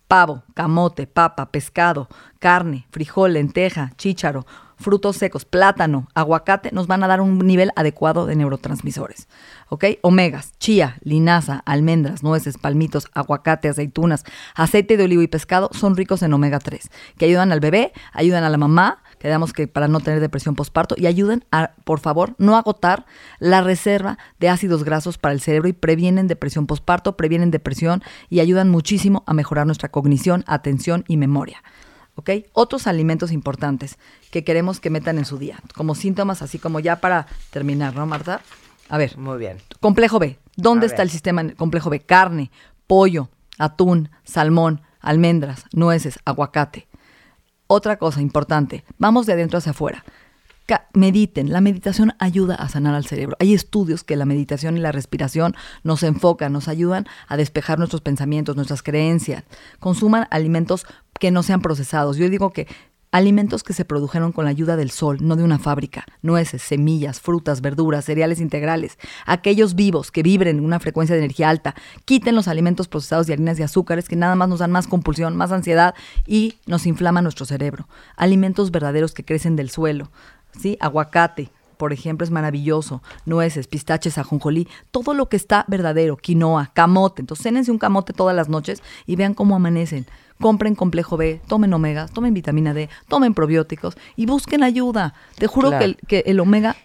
pavo, 0.06 0.42
camote, 0.54 1.06
papa, 1.06 1.46
pescado, 1.50 2.08
carne, 2.38 2.86
frijol, 2.90 3.32
lenteja, 3.32 3.92
chícharo, 3.96 4.44
frutos 4.76 5.16
secos, 5.16 5.44
plátano, 5.44 6.08
aguacate, 6.14 6.70
nos 6.72 6.86
van 6.86 7.02
a 7.04 7.08
dar 7.08 7.20
un 7.20 7.38
nivel 7.38 7.70
adecuado 7.74 8.26
de 8.26 8.36
neurotransmisores. 8.36 9.28
¿Ok? 9.74 9.86
Omegas, 10.02 10.52
chía, 10.60 10.98
linaza, 11.02 11.60
almendras, 11.66 12.22
nueces, 12.22 12.58
palmitos, 12.58 13.08
aguacate, 13.12 13.68
aceitunas, 13.68 14.22
aceite 14.54 14.96
de 14.96 15.02
olivo 15.02 15.20
y 15.20 15.26
pescado 15.26 15.68
son 15.72 15.96
ricos 15.96 16.22
en 16.22 16.32
omega 16.32 16.60
3, 16.60 16.92
que 17.18 17.24
ayudan 17.24 17.50
al 17.50 17.58
bebé, 17.58 17.92
ayudan 18.12 18.44
a 18.44 18.50
la 18.50 18.56
mamá, 18.56 19.02
que 19.18 19.36
que 19.52 19.66
para 19.66 19.88
no 19.88 19.98
tener 19.98 20.20
depresión 20.20 20.54
postparto, 20.54 20.94
y 20.96 21.06
ayudan 21.06 21.44
a, 21.50 21.72
por 21.82 21.98
favor, 21.98 22.36
no 22.38 22.56
agotar 22.56 23.04
la 23.40 23.62
reserva 23.62 24.16
de 24.38 24.48
ácidos 24.48 24.84
grasos 24.84 25.18
para 25.18 25.34
el 25.34 25.40
cerebro 25.40 25.68
y 25.68 25.72
previenen 25.72 26.28
depresión 26.28 26.68
postparto, 26.68 27.16
previenen 27.16 27.50
depresión 27.50 28.04
y 28.30 28.38
ayudan 28.38 28.70
muchísimo 28.70 29.24
a 29.26 29.34
mejorar 29.34 29.66
nuestra 29.66 29.88
cognición, 29.88 30.44
atención 30.46 31.04
y 31.08 31.16
memoria. 31.16 31.64
¿ok? 32.14 32.30
Otros 32.52 32.86
alimentos 32.86 33.32
importantes 33.32 33.98
que 34.30 34.44
queremos 34.44 34.78
que 34.78 34.90
metan 34.90 35.18
en 35.18 35.24
su 35.24 35.36
día, 35.36 35.58
como 35.74 35.96
síntomas, 35.96 36.42
así 36.42 36.60
como 36.60 36.78
ya 36.78 37.00
para 37.00 37.26
terminar, 37.50 37.96
¿no, 37.96 38.06
Marta? 38.06 38.40
A 38.88 38.98
ver. 38.98 39.16
Muy 39.18 39.38
bien. 39.38 39.58
Complejo 39.80 40.18
B. 40.18 40.38
¿Dónde 40.56 40.86
está 40.86 41.02
el 41.02 41.10
sistema 41.10 41.48
complejo 41.54 41.90
B? 41.90 42.00
Carne, 42.00 42.50
pollo, 42.86 43.28
atún, 43.58 44.10
salmón, 44.24 44.82
almendras, 45.00 45.64
nueces, 45.72 46.18
aguacate. 46.24 46.86
Otra 47.66 47.96
cosa 47.96 48.20
importante, 48.20 48.84
vamos 48.98 49.26
de 49.26 49.32
adentro 49.32 49.58
hacia 49.58 49.72
afuera 49.72 50.04
mediten. 50.94 51.52
La 51.52 51.60
meditación 51.60 52.14
ayuda 52.18 52.54
a 52.54 52.68
sanar 52.68 52.94
al 52.94 53.04
cerebro. 53.04 53.36
Hay 53.38 53.54
estudios 53.54 54.04
que 54.04 54.16
la 54.16 54.24
meditación 54.24 54.76
y 54.76 54.80
la 54.80 54.92
respiración 54.92 55.54
nos 55.82 56.02
enfocan, 56.02 56.52
nos 56.52 56.68
ayudan 56.68 57.06
a 57.28 57.36
despejar 57.36 57.78
nuestros 57.78 58.00
pensamientos, 58.00 58.56
nuestras 58.56 58.82
creencias. 58.82 59.44
Consuman 59.78 60.26
alimentos 60.30 60.86
que 61.20 61.30
no 61.30 61.42
sean 61.42 61.60
procesados. 61.60 62.16
Yo 62.16 62.28
digo 62.28 62.52
que 62.52 62.66
alimentos 63.14 63.62
que 63.62 63.74
se 63.74 63.84
produjeron 63.84 64.32
con 64.32 64.44
la 64.44 64.50
ayuda 64.50 64.76
del 64.76 64.90
sol, 64.90 65.18
no 65.20 65.36
de 65.36 65.44
una 65.44 65.60
fábrica, 65.60 66.04
nueces, 66.20 66.62
semillas, 66.62 67.20
frutas, 67.20 67.60
verduras, 67.60 68.04
cereales 68.04 68.40
integrales, 68.40 68.98
aquellos 69.24 69.76
vivos 69.76 70.10
que 70.10 70.24
vibren 70.24 70.58
en 70.58 70.64
una 70.64 70.80
frecuencia 70.80 71.14
de 71.14 71.22
energía 71.22 71.48
alta, 71.48 71.76
quiten 72.06 72.34
los 72.34 72.48
alimentos 72.48 72.88
procesados 72.88 73.28
de 73.28 73.34
harinas 73.34 73.60
y 73.60 73.62
azúcares 73.62 74.08
que 74.08 74.16
nada 74.16 74.34
más 74.34 74.48
nos 74.48 74.58
dan 74.58 74.72
más 74.72 74.88
compulsión, 74.88 75.36
más 75.36 75.52
ansiedad 75.52 75.94
y 76.26 76.56
nos 76.66 76.86
inflaman 76.86 77.22
nuestro 77.22 77.46
cerebro. 77.46 77.86
Alimentos 78.16 78.72
verdaderos 78.72 79.14
que 79.14 79.24
crecen 79.24 79.54
del 79.54 79.70
suelo, 79.70 80.10
¿sí? 80.58 80.76
Aguacate, 80.80 81.52
por 81.76 81.92
ejemplo, 81.92 82.24
es 82.24 82.30
maravilloso. 82.30 83.02
Nueces, 83.26 83.66
pistaches, 83.66 84.18
ajonjolí, 84.18 84.68
todo 84.90 85.14
lo 85.14 85.28
que 85.28 85.36
está 85.36 85.64
verdadero, 85.68 86.16
quinoa, 86.16 86.70
camote. 86.72 87.22
Entonces, 87.22 87.44
cénense 87.44 87.70
un 87.70 87.78
camote 87.78 88.12
todas 88.12 88.34
las 88.34 88.48
noches 88.48 88.82
y 89.06 89.16
vean 89.16 89.34
cómo 89.34 89.56
amanecen. 89.56 90.06
Compren 90.40 90.74
complejo 90.74 91.16
B, 91.16 91.40
tomen 91.46 91.72
omega, 91.72 92.08
tomen 92.08 92.34
vitamina 92.34 92.74
D, 92.74 92.88
tomen 93.08 93.34
probióticos 93.34 93.96
y 94.16 94.26
busquen 94.26 94.62
ayuda. 94.62 95.14
Te 95.36 95.46
juro 95.46 95.70
que, 95.70 95.84
el, 95.84 95.96
que 96.08 96.24
el 96.26 96.40
omega 96.40 96.76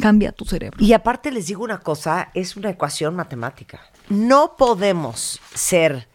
cambia 0.00 0.32
tu 0.32 0.44
cerebro. 0.44 0.82
Y 0.82 0.92
aparte 0.92 1.30
les 1.30 1.46
digo 1.46 1.64
una 1.64 1.78
cosa, 1.78 2.30
es 2.34 2.56
una 2.56 2.70
ecuación 2.70 3.16
matemática. 3.16 3.80
No 4.08 4.54
podemos 4.56 5.40
ser 5.54 6.08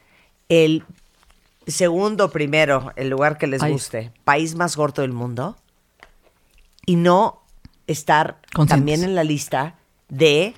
el 0.50 0.84
segundo, 1.68 2.32
primero, 2.32 2.92
el 2.96 3.10
lugar 3.10 3.38
que 3.38 3.48
les 3.48 3.64
guste, 3.64 4.12
país 4.24 4.56
más 4.56 4.76
gordo 4.76 5.02
del 5.02 5.14
mundo 5.14 5.58
y 6.86 6.96
no 6.96 7.43
estar 7.88 8.40
también 8.68 9.04
en 9.04 9.16
la 9.16 9.24
lista 9.24 9.76
de 10.10 10.54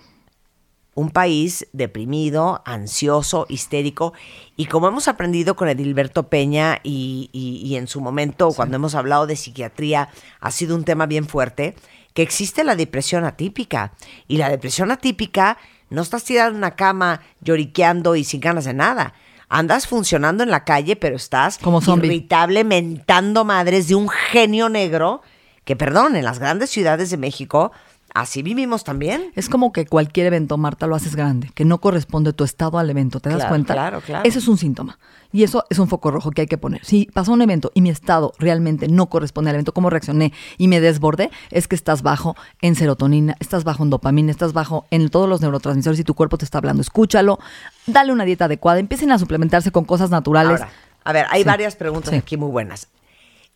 un 0.96 1.10
país 1.10 1.68
deprimido, 1.74 2.62
ansioso, 2.66 3.46
histérico. 3.50 4.14
Y 4.56 4.66
como 4.66 4.88
hemos 4.88 5.08
aprendido 5.08 5.56
con 5.56 5.68
Edilberto 5.68 6.30
Peña 6.30 6.80
y, 6.84 7.76
en 7.78 7.88
su 7.88 8.00
momento, 8.00 8.52
cuando 8.54 8.78
hemos 8.78 8.96
hablado 8.96 9.28
de 9.28 9.36
psiquiatría, 9.36 10.10
ha 10.40 10.52
sido 10.52 10.76
un 10.76 10.86
tema 10.86 11.06
bien 11.06 11.28
fuerte, 11.28 11.76
que 12.14 12.22
existe 12.22 12.64
la 12.64 12.78
depresión 12.78 13.26
atípica. 13.26 13.92
Y 14.30 14.38
la 14.38 14.50
depresión 14.50 14.90
atípica 14.90 15.58
no 15.90 16.02
estás 16.02 16.24
tirado 16.24 16.52
en 16.52 16.56
una 16.56 16.76
cama 16.76 17.22
lloriqueando 17.42 18.16
y 18.16 18.24
sin 18.24 18.40
ganas 18.40 18.64
de 18.64 18.74
nada. 18.74 19.14
Andas 19.50 19.88
funcionando 19.88 20.44
en 20.44 20.50
la 20.50 20.64
calle, 20.64 20.96
pero 20.96 21.18
estás 21.18 21.58
como 21.58 21.82
irritable, 21.82 22.64
mentando 22.64 23.44
madres 23.44 23.90
de 23.90 23.96
un 23.96 24.08
genio 24.10 24.70
negro 24.70 25.22
que 25.66 25.76
perdón, 25.76 26.16
en 26.16 26.24
las 26.24 26.40
grandes 26.40 26.70
ciudades 26.70 27.10
de 27.10 27.18
México 27.18 27.72
así 28.16 28.42
vivimos 28.42 28.84
también. 28.84 29.32
Es 29.36 29.50
como 29.50 29.72
que 29.72 29.86
cualquier 29.86 30.28
evento, 30.28 30.58
Marta, 30.58 30.88
lo 30.88 30.96
haces 30.96 31.16
grande, 31.16 31.52
que 31.54 31.66
no 31.66 31.80
corresponde 31.80 32.34
tu 32.34 32.44
estado 32.44 32.80
al 32.80 32.90
evento, 32.90 33.20
¿te 33.20 33.30
das 33.30 33.46
cuenta? 33.46 33.74
Claro, 33.74 34.02
claro. 34.02 34.28
Eso 34.28 34.40
es 34.40 34.48
un 34.48 34.58
síntoma. 34.58 34.98
Y 35.32 35.44
eso 35.44 35.66
es 35.70 35.80
un 35.80 35.90
foco 35.90 36.12
rojo 36.12 36.32
que 36.32 36.42
hay 36.42 36.48
que 36.48 36.58
poner. 36.58 36.84
Si 36.86 37.10
pasó 37.14 37.34
un 37.34 37.42
evento 37.42 37.72
y 37.74 37.82
mi 37.82 37.90
estado 37.90 38.34
realmente 38.40 38.88
no 38.88 39.08
corresponde 39.08 39.50
al 39.50 39.58
evento, 39.58 39.74
cómo 39.74 39.90
reaccioné 39.90 40.32
y 40.58 40.70
me 40.70 40.80
desbordé, 40.80 41.30
es 41.52 41.68
que 41.68 41.76
estás 41.76 42.04
bajo 42.04 42.38
en 42.62 42.76
serotonina, 42.76 43.36
estás 43.42 43.66
bajo 43.66 43.84
en 43.84 43.90
dopamina, 43.90 44.32
estás 44.32 44.54
bajo 44.54 44.86
en 44.92 45.10
todos 45.10 45.28
los 45.28 45.42
neurotransmisores 45.42 46.00
y 46.00 46.06
tu 46.06 46.14
cuerpo 46.14 46.38
te 46.38 46.46
está 46.46 46.60
hablando. 46.60 46.82
Escúchalo, 46.82 47.38
dale 47.86 48.14
una 48.14 48.24
dieta 48.24 48.46
adecuada, 48.46 48.80
empiecen 48.80 49.12
a 49.12 49.20
suplementarse 49.20 49.72
con 49.72 49.84
cosas 49.84 50.10
naturales. 50.10 50.62
a 51.04 51.12
ver, 51.12 51.26
hay 51.30 51.44
varias 51.44 51.76
preguntas 51.76 52.14
aquí 52.14 52.38
muy 52.38 52.50
buenas. 52.50 52.88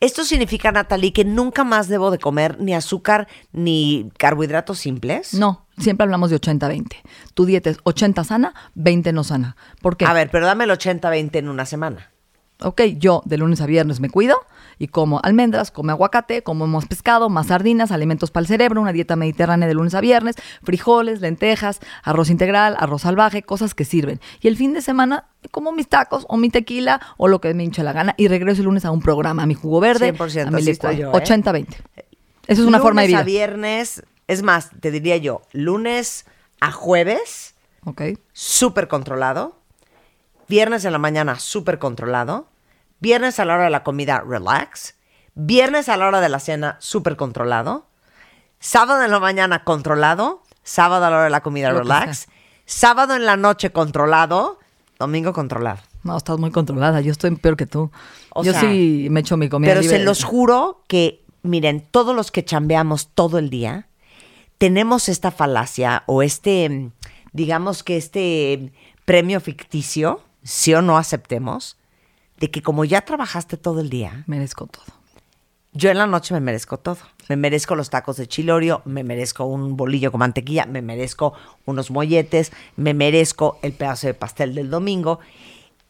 ¿Esto 0.01 0.23
significa, 0.23 0.71
Natalie, 0.71 1.12
que 1.12 1.25
nunca 1.25 1.65
más 1.65 1.89
debo 1.89 2.09
de 2.09 2.19
comer 2.19 2.57
ni 2.62 2.73
azúcar 2.73 3.27
ni 3.51 4.09
carbohidratos 4.17 4.79
simples? 4.79 5.33
No, 5.33 5.65
siempre 5.77 6.05
hablamos 6.05 6.29
de 6.29 6.39
80-20. 6.39 6.95
Tu 7.33 7.45
dieta 7.45 7.69
es 7.69 7.79
80 7.83 8.23
sana, 8.23 8.53
20 8.75 9.12
no 9.12 9.25
sana. 9.25 9.57
¿Por 9.81 9.97
qué? 9.97 10.05
A 10.05 10.13
ver, 10.13 10.29
pero 10.31 10.45
dame 10.45 10.63
el 10.63 10.69
80-20 10.69 11.35
en 11.35 11.49
una 11.49 11.65
semana. 11.65 12.12
Ok, 12.62 12.82
yo 12.98 13.22
de 13.26 13.38
lunes 13.38 13.62
a 13.62 13.65
viernes 13.65 14.00
me 14.00 14.10
cuido 14.10 14.38
y 14.80 14.88
como 14.88 15.19
almendras, 15.24 15.72
como 15.72 15.91
aguacate, 15.91 16.41
como 16.41 16.67
más 16.67 16.86
pescado, 16.88 17.30
más 17.30 17.48
sardinas, 17.48 17.91
alimentos 17.91 18.32
para 18.32 18.41
el 18.41 18.48
cerebro, 18.48 18.82
una 18.82 18.93
dieta 18.93 19.15
mediterránea 19.15 19.67
de 19.67 19.74
lunes 19.74 19.93
a 19.93 20.02
viernes, 20.02 20.36
frijoles, 20.63 21.22
lentejas, 21.22 21.80
arroz 22.04 22.30
integral, 22.30 22.76
arroz 22.80 23.04
salvaje, 23.04 23.43
cosas 23.43 23.74
que 23.74 23.86
sirven. 23.86 24.19
Y 24.41 24.48
el 24.48 24.58
fin 24.58 24.74
de 24.74 24.82
semana 24.82 25.26
como 25.52 25.72
mis 25.72 25.88
tacos 25.88 26.26
o 26.28 26.38
mi 26.38 26.50
tequila 26.50 27.00
o 27.17 27.28
lo 27.28 27.39
que 27.39 27.54
me 27.54 27.63
hinche 27.63 27.84
la 27.84 27.93
gana 27.93 28.13
y 28.17 28.28
regreso 28.28 28.62
el 28.62 28.65
lunes 28.65 28.86
a 28.86 28.91
un 28.91 29.02
programa, 29.02 29.43
a 29.43 29.45
mi 29.45 29.54
jugo 29.54 29.80
verde, 29.80 30.13
100%, 30.13 30.48
a 30.48 30.52
mi 30.52 30.62
80-20. 30.62 31.67
¿eh? 31.95 32.06
Esa 32.48 32.62
es 32.62 32.67
una 32.67 32.80
forma 32.80 33.02
de 33.02 33.08
vida. 33.08 33.19
a 33.19 33.24
viernes, 33.24 34.04
es 34.28 34.43
más, 34.43 34.72
te 34.80 34.91
diría 34.91 35.17
yo, 35.17 35.41
lunes 35.52 36.26
a 36.60 36.72
jueves, 36.72 37.56
ok, 37.86 38.02
súper 38.34 38.88
controlado. 38.88 39.58
Viernes 40.48 40.84
en 40.84 40.91
la 40.91 40.98
mañana, 40.98 41.38
súper 41.38 41.78
controlado. 41.78 42.48
Viernes 42.99 43.39
a 43.39 43.45
la 43.45 43.55
hora 43.55 43.63
de 43.65 43.69
la 43.69 43.83
comida, 43.83 44.23
relax. 44.27 44.95
Viernes 45.35 45.89
a 45.89 45.97
la 45.97 46.07
hora 46.07 46.21
de 46.21 46.29
la 46.29 46.39
cena, 46.39 46.77
súper 46.79 47.15
controlado. 47.15 47.88
Sábado 48.59 49.03
en 49.03 49.12
la 49.12 49.19
mañana, 49.19 49.63
controlado. 49.63 50.43
Sábado 50.63 51.05
a 51.05 51.09
la 51.09 51.15
hora 51.15 51.23
de 51.25 51.29
la 51.29 51.41
comida, 51.41 51.71
Lo 51.71 51.79
relax. 51.79 52.27
Sábado 52.65 53.15
en 53.15 53.25
la 53.25 53.38
noche, 53.38 53.71
controlado. 53.71 54.59
Domingo, 54.99 55.33
controlado. 55.33 55.79
No, 56.03 56.17
estás 56.17 56.38
muy 56.38 56.51
controlada. 56.51 57.01
Yo 57.01 57.12
estoy 57.12 57.35
peor 57.35 57.57
que 57.57 57.65
tú. 57.65 57.89
O 58.31 58.43
yo 58.43 58.51
sea, 58.51 58.62
sí 58.62 59.07
me 59.09 59.21
echo 59.21 59.38
mi 59.38 59.49
comida. 59.49 59.73
Pero 59.73 59.83
se 59.83 59.99
los 59.99 60.23
juro 60.23 60.83
que, 60.88 61.23
miren, 61.41 61.85
todos 61.89 62.15
los 62.15 62.31
que 62.31 62.43
chambeamos 62.43 63.07
todo 63.07 63.38
el 63.38 63.49
día, 63.49 63.88
tenemos 64.57 65.09
esta 65.09 65.31
falacia 65.31 66.03
o 66.05 66.21
este, 66.21 66.69
mm, 66.69 66.91
digamos 67.31 67.81
que 67.83 67.97
este 67.97 68.71
premio 69.05 69.39
ficticio, 69.39 70.21
sí 70.43 70.73
o 70.73 70.81
no 70.81 70.97
aceptemos, 70.97 71.78
de 72.39 72.52
que 72.52 72.62
como 72.62 72.86
ya 72.86 73.02
trabajaste 73.02 73.58
todo 73.58 73.80
el 73.82 73.89
día, 73.89 74.23
Merezco 74.28 74.67
todo. 74.67 74.86
yo 75.73 75.89
en 75.89 75.97
la 75.97 76.08
noche 76.08 76.34
me 76.34 76.39
merezco 76.39 76.78
todo. 76.78 76.97
Me 77.28 77.36
merezco 77.36 77.75
los 77.75 77.89
tacos 77.89 78.17
de 78.17 78.28
chilorio, 78.28 78.82
me 78.86 79.04
merezco 79.04 79.45
un 79.45 79.78
bolillo 79.78 80.12
con 80.12 80.19
mantequilla, 80.19 80.65
me 80.65 80.82
merezco 80.82 81.34
unos 81.65 81.91
molletes, 81.91 82.52
me 82.75 82.93
merezco 82.93 83.60
el 83.62 83.73
pedazo 83.73 84.08
de 84.08 84.13
pastel 84.15 84.56
del 84.56 84.69
domingo. 84.69 85.19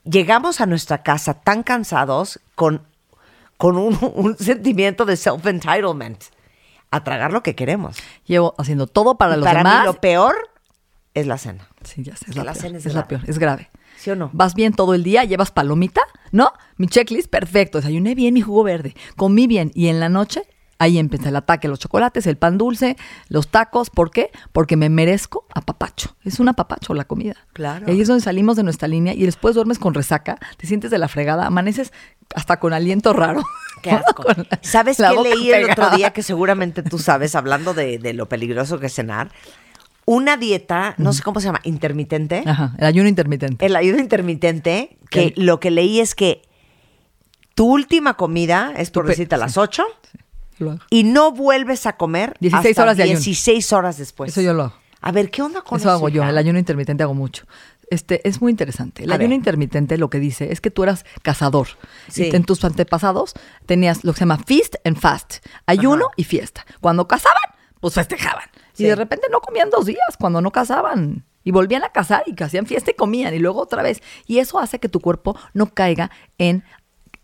Llegamos 0.03 0.59
a 0.59 0.65
nuestra 0.65 1.01
casa 1.03 1.35
tan 1.35 1.63
cansados 1.63 2.39
con, 2.55 2.81
con 3.57 3.77
un, 3.77 3.97
un 4.15 4.37
sentimiento 4.37 5.05
de 5.05 5.15
self-entitlement 5.15 6.17
a 6.91 7.03
tragar 7.03 7.31
lo 7.31 7.43
que 7.43 7.55
queremos. 7.55 7.97
Llevo 8.25 8.55
haciendo 8.57 8.87
todo 8.87 9.15
para 9.15 9.35
Y 9.35 9.37
los 9.37 9.45
para 9.45 9.59
demás. 9.59 9.79
mí 9.81 9.85
lo 9.85 9.93
peor 10.01 10.35
es 11.13 11.27
la 11.27 11.37
cena. 11.37 11.67
Sí, 11.83 12.03
ya 12.03 12.15
sé, 12.15 12.25
es 12.29 12.35
la, 12.35 12.43
la 12.43 12.53
peor. 12.53 12.61
cena 12.63 12.77
es 12.79 12.85
Es, 12.85 12.93
la 12.93 13.01
grave. 13.03 13.07
peor, 13.17 13.29
es 13.29 13.39
grave. 13.39 13.69
¿Sí 13.99 14.09
o 14.11 14.15
no? 14.15 14.29
Vas 14.31 14.55
bien 14.55 14.71
todo 14.71 14.93
el 14.93 15.03
día, 15.03 15.25
llevas 15.25 15.51
palomita, 15.51 16.01
¿no? 16.31 16.53
Mi 16.77 16.87
checklist, 16.87 17.29
perfecto. 17.29 17.79
Desayuné 17.79 18.15
bien 18.15 18.33
mi 18.33 18.39
jugo 18.39 18.63
verde, 18.63 18.95
comí 19.17 19.45
bien 19.45 19.71
y 19.75 19.87
en 19.87 19.99
la 19.99 20.07
noche 20.07 20.43
ahí 20.77 20.97
empieza 20.97 21.27
el 21.27 21.35
ataque, 21.35 21.67
los 21.67 21.79
chocolates, 21.79 22.25
el 22.25 22.37
pan 22.37 22.57
dulce, 22.57 22.95
los 23.27 23.49
tacos. 23.49 23.89
¿Por 23.89 24.09
qué? 24.11 24.31
Porque 24.53 24.77
me 24.77 24.87
merezco 24.87 25.45
apapacho. 25.53 26.15
Es 26.23 26.39
un 26.39 26.47
apapacho 26.47 26.93
la 26.93 27.03
comida. 27.03 27.35
Claro. 27.51 27.87
Y 27.87 27.91
ahí 27.91 28.01
es 28.01 28.07
donde 28.07 28.23
salimos 28.23 28.55
de 28.55 28.63
nuestra 28.63 28.87
línea 28.87 29.13
y 29.13 29.25
después 29.25 29.53
duermes 29.53 29.79
con 29.79 29.93
resaca, 29.93 30.37
te 30.55 30.65
sientes 30.65 30.91
de 30.91 30.97
la 30.97 31.09
fregada, 31.09 31.45
amaneces 31.45 31.91
hasta 32.33 32.57
con 32.57 32.71
aliento 32.71 33.11
raro. 33.11 33.43
Qué 33.83 33.91
asco. 33.91 34.23
¿Sabes 34.61 34.97
qué 34.97 35.21
leí 35.21 35.51
el 35.51 35.71
otro 35.71 35.89
día 35.91 36.11
que 36.11 36.23
seguramente 36.23 36.83
tú 36.83 36.99
sabes, 36.99 37.35
hablando 37.35 37.73
de, 37.73 37.97
de 37.97 38.13
lo 38.13 38.27
peligroso 38.27 38.79
que 38.79 38.87
es 38.87 38.93
cenar? 38.93 39.31
Una 40.11 40.37
dieta, 40.37 40.95
no 40.97 41.13
sé 41.13 41.21
cómo 41.21 41.39
se 41.39 41.45
llama, 41.45 41.59
intermitente. 41.63 42.41
Ajá, 42.47 42.73
el 42.79 42.85
ayuno 42.87 43.07
intermitente. 43.09 43.63
El 43.63 43.75
ayuno 43.75 43.99
intermitente, 43.99 44.97
que 45.11 45.33
El- 45.35 45.45
lo 45.45 45.59
que 45.59 45.69
leí 45.69 45.99
es 45.99 46.15
que 46.15 46.41
tu 47.53 47.71
última 47.71 48.15
comida 48.15 48.73
es 48.75 48.89
por 48.89 49.05
decirte 49.05 49.35
a 49.35 49.37
las 49.37 49.55
8 49.57 49.83
Lo 50.57 50.71
hago. 50.71 50.79
y 50.89 51.03
no 51.03 51.31
vuelves 51.31 51.85
a 51.85 51.93
comer 51.95 52.33
16 52.39 52.71
hasta 52.71 52.81
horas 52.81 52.97
de 52.97 53.03
ayuno. 53.03 53.19
16 53.19 53.71
horas 53.71 53.97
después. 53.99 54.31
Eso 54.31 54.41
yo 54.41 54.53
lo 54.55 54.63
hago. 54.63 54.73
A 55.01 55.11
ver, 55.11 55.29
¿qué 55.29 55.43
onda 55.43 55.61
con 55.61 55.77
Eso 55.79 55.89
eso? 55.89 55.95
hago 55.97 56.09
yo, 56.09 56.23
el 56.23 56.37
ayuno 56.37 56.57
intermitente 56.57 57.03
hago 57.03 57.13
mucho. 57.13 57.45
Este, 57.91 58.27
es 58.27 58.41
muy 58.41 58.49
interesante. 58.51 59.03
El 59.03 59.11
A 59.11 59.15
ayuno 59.15 59.29
ver. 59.29 59.37
intermitente 59.37 59.97
lo 59.99 60.09
que 60.09 60.19
dice 60.19 60.51
es 60.51 60.59
que 60.59 60.71
tú 60.71 60.81
eras 60.83 61.05
cazador. 61.21 61.67
Sí. 62.07 62.29
Y 62.31 62.35
en 62.35 62.43
tus 62.45 62.63
antepasados 62.65 63.33
tenías 63.67 64.03
lo 64.03 64.13
que 64.13 64.17
se 64.17 64.21
llama 64.23 64.39
feast 64.39 64.75
and 64.83 64.97
fast, 64.97 65.45
ayuno 65.67 66.05
Ajá. 66.05 66.13
y 66.17 66.23
fiesta. 66.23 66.65
Cuando 66.81 67.07
cazaban, 67.07 67.37
pues 67.79 67.93
festejaban. 67.93 68.45
Sí. 68.79 68.85
Y 68.85 68.87
de 68.87 68.95
repente 68.95 69.27
no 69.31 69.41
comían 69.41 69.69
dos 69.69 69.85
días 69.85 70.17
cuando 70.19 70.41
no 70.41 70.51
cazaban. 70.51 71.25
Y 71.43 71.51
volvían 71.51 71.83
a 71.83 71.89
cazar 71.89 72.23
y 72.25 72.35
que 72.35 72.43
hacían 72.43 72.65
fiesta 72.65 72.91
y 72.91 72.93
comían 72.93 73.33
y 73.33 73.39
luego 73.39 73.61
otra 73.61 73.81
vez. 73.81 74.01
Y 74.25 74.39
eso 74.39 74.59
hace 74.59 74.79
que 74.79 74.89
tu 74.89 74.99
cuerpo 74.99 75.37
no 75.53 75.73
caiga 75.73 76.11
en 76.37 76.63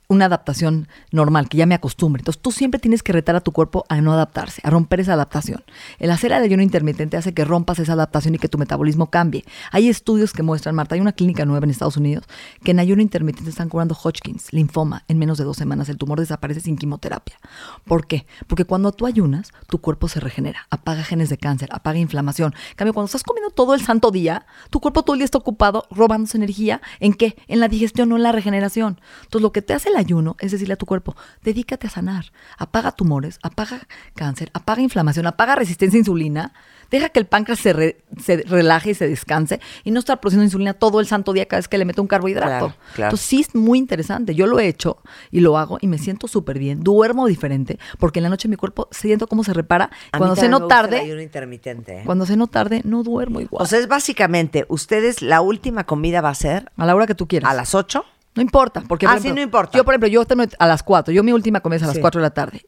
una 0.07 0.25
adaptación 0.25 0.87
normal, 1.11 1.49
que 1.49 1.57
ya 1.57 1.65
me 1.65 1.75
acostumbre. 1.75 2.21
Entonces 2.21 2.41
tú 2.41 2.51
siempre 2.51 2.79
tienes 2.79 3.03
que 3.03 3.13
retar 3.13 3.35
a 3.35 3.41
tu 3.41 3.51
cuerpo 3.51 3.85
a 3.89 4.01
no 4.01 4.13
adaptarse, 4.13 4.61
a 4.63 4.69
romper 4.69 4.99
esa 4.99 5.13
adaptación. 5.13 5.63
El 5.99 6.11
hacer 6.11 6.31
el 6.31 6.43
ayuno 6.43 6.63
intermitente 6.63 7.17
hace 7.17 7.33
que 7.33 7.45
rompas 7.45 7.79
esa 7.79 7.93
adaptación 7.93 8.35
y 8.35 8.37
que 8.37 8.49
tu 8.49 8.57
metabolismo 8.57 9.09
cambie. 9.09 9.45
Hay 9.71 9.89
estudios 9.89 10.33
que 10.33 10.43
muestran, 10.43 10.75
Marta, 10.75 10.95
hay 10.95 11.01
una 11.01 11.13
clínica 11.13 11.45
nueva 11.45 11.65
en 11.65 11.71
Estados 11.71 11.97
Unidos 11.97 12.25
que 12.63 12.71
en 12.71 12.79
ayuno 12.79 13.01
intermitente 13.01 13.49
están 13.49 13.69
curando 13.69 13.95
Hodgkins, 13.95 14.51
linfoma, 14.53 15.03
en 15.07 15.17
menos 15.17 15.37
de 15.37 15.43
dos 15.43 15.57
semanas. 15.57 15.89
El 15.89 15.97
tumor 15.97 16.19
desaparece 16.19 16.61
sin 16.61 16.77
quimioterapia. 16.77 17.37
¿Por 17.85 18.07
qué? 18.07 18.25
Porque 18.47 18.65
cuando 18.65 18.91
tú 18.91 19.05
ayunas, 19.05 19.51
tu 19.67 19.79
cuerpo 19.79 20.07
se 20.07 20.19
regenera, 20.19 20.67
apaga 20.69 21.03
genes 21.03 21.29
de 21.29 21.37
cáncer, 21.37 21.69
apaga 21.71 21.99
inflamación. 21.99 22.53
En 22.71 22.75
cambio, 22.75 22.93
cuando 22.93 23.07
estás 23.07 23.23
comiendo 23.23 23.49
todo 23.49 23.73
el 23.73 23.81
santo 23.81 24.11
día, 24.11 24.45
tu 24.69 24.79
cuerpo 24.79 25.03
todo 25.03 25.15
el 25.15 25.19
día 25.19 25.25
está 25.25 25.37
ocupado 25.37 25.85
robándose 25.91 26.37
energía. 26.37 26.81
¿En 26.99 27.13
qué? 27.13 27.35
En 27.47 27.59
la 27.59 27.67
digestión, 27.67 28.09
no 28.09 28.17
en 28.17 28.23
la 28.23 28.31
regeneración. 28.31 28.99
Entonces, 29.23 29.41
lo 29.41 29.51
que 29.51 29.61
te 29.61 29.73
hace 29.73 29.89
el 29.95 29.99
ayuno 30.01 30.35
es 30.39 30.51
decirle 30.51 30.73
a 30.73 30.77
tu 30.77 30.85
cuerpo, 30.85 31.15
dedícate 31.43 31.87
a 31.87 31.89
sanar, 31.89 32.25
apaga 32.57 32.91
tumores, 32.91 33.39
apaga 33.41 33.87
cáncer, 34.15 34.51
apaga 34.53 34.81
inflamación, 34.81 35.25
apaga 35.27 35.55
resistencia 35.55 35.97
a 35.97 35.99
insulina, 35.99 36.53
deja 36.91 37.09
que 37.09 37.19
el 37.19 37.25
páncreas 37.25 37.59
se, 37.59 37.73
re- 37.73 37.97
se 38.21 38.37
relaje 38.43 38.91
y 38.91 38.93
se 38.93 39.07
descanse 39.07 39.59
y 39.83 39.91
no 39.91 39.99
estar 39.99 40.19
produciendo 40.19 40.43
insulina 40.45 40.73
todo 40.73 40.99
el 40.99 41.07
santo 41.07 41.33
día 41.33 41.45
cada 41.47 41.59
vez 41.59 41.67
que 41.67 41.77
le 41.77 41.85
meto 41.85 42.01
un 42.01 42.07
carbohidrato. 42.07 42.67
Claro, 42.67 42.75
claro. 42.93 43.09
Entonces, 43.09 43.25
sí 43.27 43.41
es 43.41 43.55
muy 43.55 43.79
interesante. 43.79 44.35
Yo 44.35 44.45
lo 44.47 44.59
he 44.59 44.67
hecho 44.67 44.97
y 45.31 45.39
lo 45.39 45.57
hago 45.57 45.77
y 45.81 45.87
me 45.87 45.97
siento 45.97 46.27
súper 46.27 46.59
bien. 46.59 46.83
Duermo 46.83 47.27
diferente 47.27 47.79
porque 47.97 48.19
en 48.19 48.23
la 48.23 48.29
noche 48.29 48.47
mi 48.47 48.55
cuerpo 48.55 48.87
siento 48.91 49.27
cómo 49.27 49.43
se 49.43 49.53
repara. 49.53 49.89
A 50.11 50.17
Cuando 50.17 50.35
ceno 50.35 50.59
gusta 50.59 50.75
el 50.75 50.81
tarde, 50.81 50.99
ayuno 51.01 51.21
intermitente. 51.21 51.99
¿eh? 51.99 52.03
cuando 52.05 52.25
ceno 52.25 52.47
tarde, 52.47 52.81
no 52.83 53.03
duermo 53.03 53.41
igual. 53.41 53.63
O 53.63 53.65
sea, 53.65 53.79
es 53.79 53.87
básicamente, 53.87 54.65
ustedes 54.69 55.21
la 55.21 55.41
última 55.41 55.85
comida 55.85 56.21
va 56.21 56.29
a 56.29 56.35
ser 56.35 56.71
a 56.77 56.85
la 56.85 56.95
hora 56.95 57.07
que 57.07 57.15
tú 57.15 57.27
quieras. 57.27 57.49
a 57.49 57.53
las 57.53 57.73
8. 57.75 58.05
No 58.35 58.41
importa, 58.41 58.83
porque 58.87 59.05
Ah, 59.05 59.11
por 59.11 59.19
sí, 59.21 59.27
ejemplo, 59.27 59.35
no 59.39 59.43
importa. 59.43 59.77
Yo, 59.77 59.83
por 59.85 59.93
ejemplo, 59.93 60.07
yo 60.09 60.25
termino 60.25 60.49
a 60.59 60.67
las 60.67 60.83
4. 60.83 61.13
Yo 61.13 61.23
mi 61.23 61.31
última 61.31 61.61
comida 61.61 61.77
es 61.77 61.83
a 61.83 61.87
las 61.87 61.95
Sí. 61.95 62.01
4 62.01 62.19
de 62.19 62.23
la 62.23 62.31
tarde. 62.33 62.61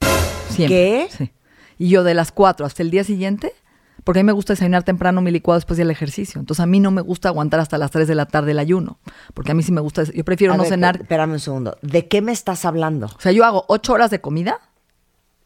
Siempre. 0.49 0.67
¿Qué? 0.77 1.07
Sí. 1.09 1.31
Y 1.77 1.89
yo 1.89 2.03
de 2.03 2.13
las 2.13 2.31
4 2.31 2.65
hasta 2.65 2.81
el 2.83 2.89
día 2.89 3.03
siguiente, 3.03 3.53
porque 4.03 4.19
a 4.21 4.23
mí 4.23 4.27
me 4.27 4.31
gusta 4.31 4.53
desayunar 4.53 4.83
temprano 4.83 5.21
mi 5.21 5.29
licuado 5.31 5.57
después 5.57 5.77
del 5.77 5.91
ejercicio. 5.91 6.39
Entonces 6.39 6.61
a 6.63 6.65
mí 6.65 6.79
no 6.79 6.89
me 6.91 7.01
gusta 7.01 7.27
aguantar 7.29 7.59
hasta 7.59 7.77
las 7.77 7.91
3 7.91 8.07
de 8.07 8.15
la 8.15 8.25
tarde 8.25 8.51
el 8.51 8.59
ayuno, 8.59 8.99
porque 9.33 9.51
a 9.51 9.55
mí 9.55 9.61
sí 9.61 9.71
me 9.73 9.81
gusta, 9.81 10.03
yo 10.05 10.23
prefiero 10.23 10.53
A 10.53 10.57
no 10.57 10.63
ver, 10.63 10.69
cenar. 10.71 10.97
Espérame 11.01 11.33
un 11.33 11.39
segundo. 11.39 11.77
¿De 11.81 12.07
qué 12.07 12.21
me 12.21 12.31
estás 12.31 12.63
hablando? 12.65 13.07
O 13.07 13.19
sea, 13.19 13.31
yo 13.33 13.43
hago 13.43 13.65
8 13.67 13.91
horas 13.93 14.09
de 14.09 14.21
comida 14.21 14.61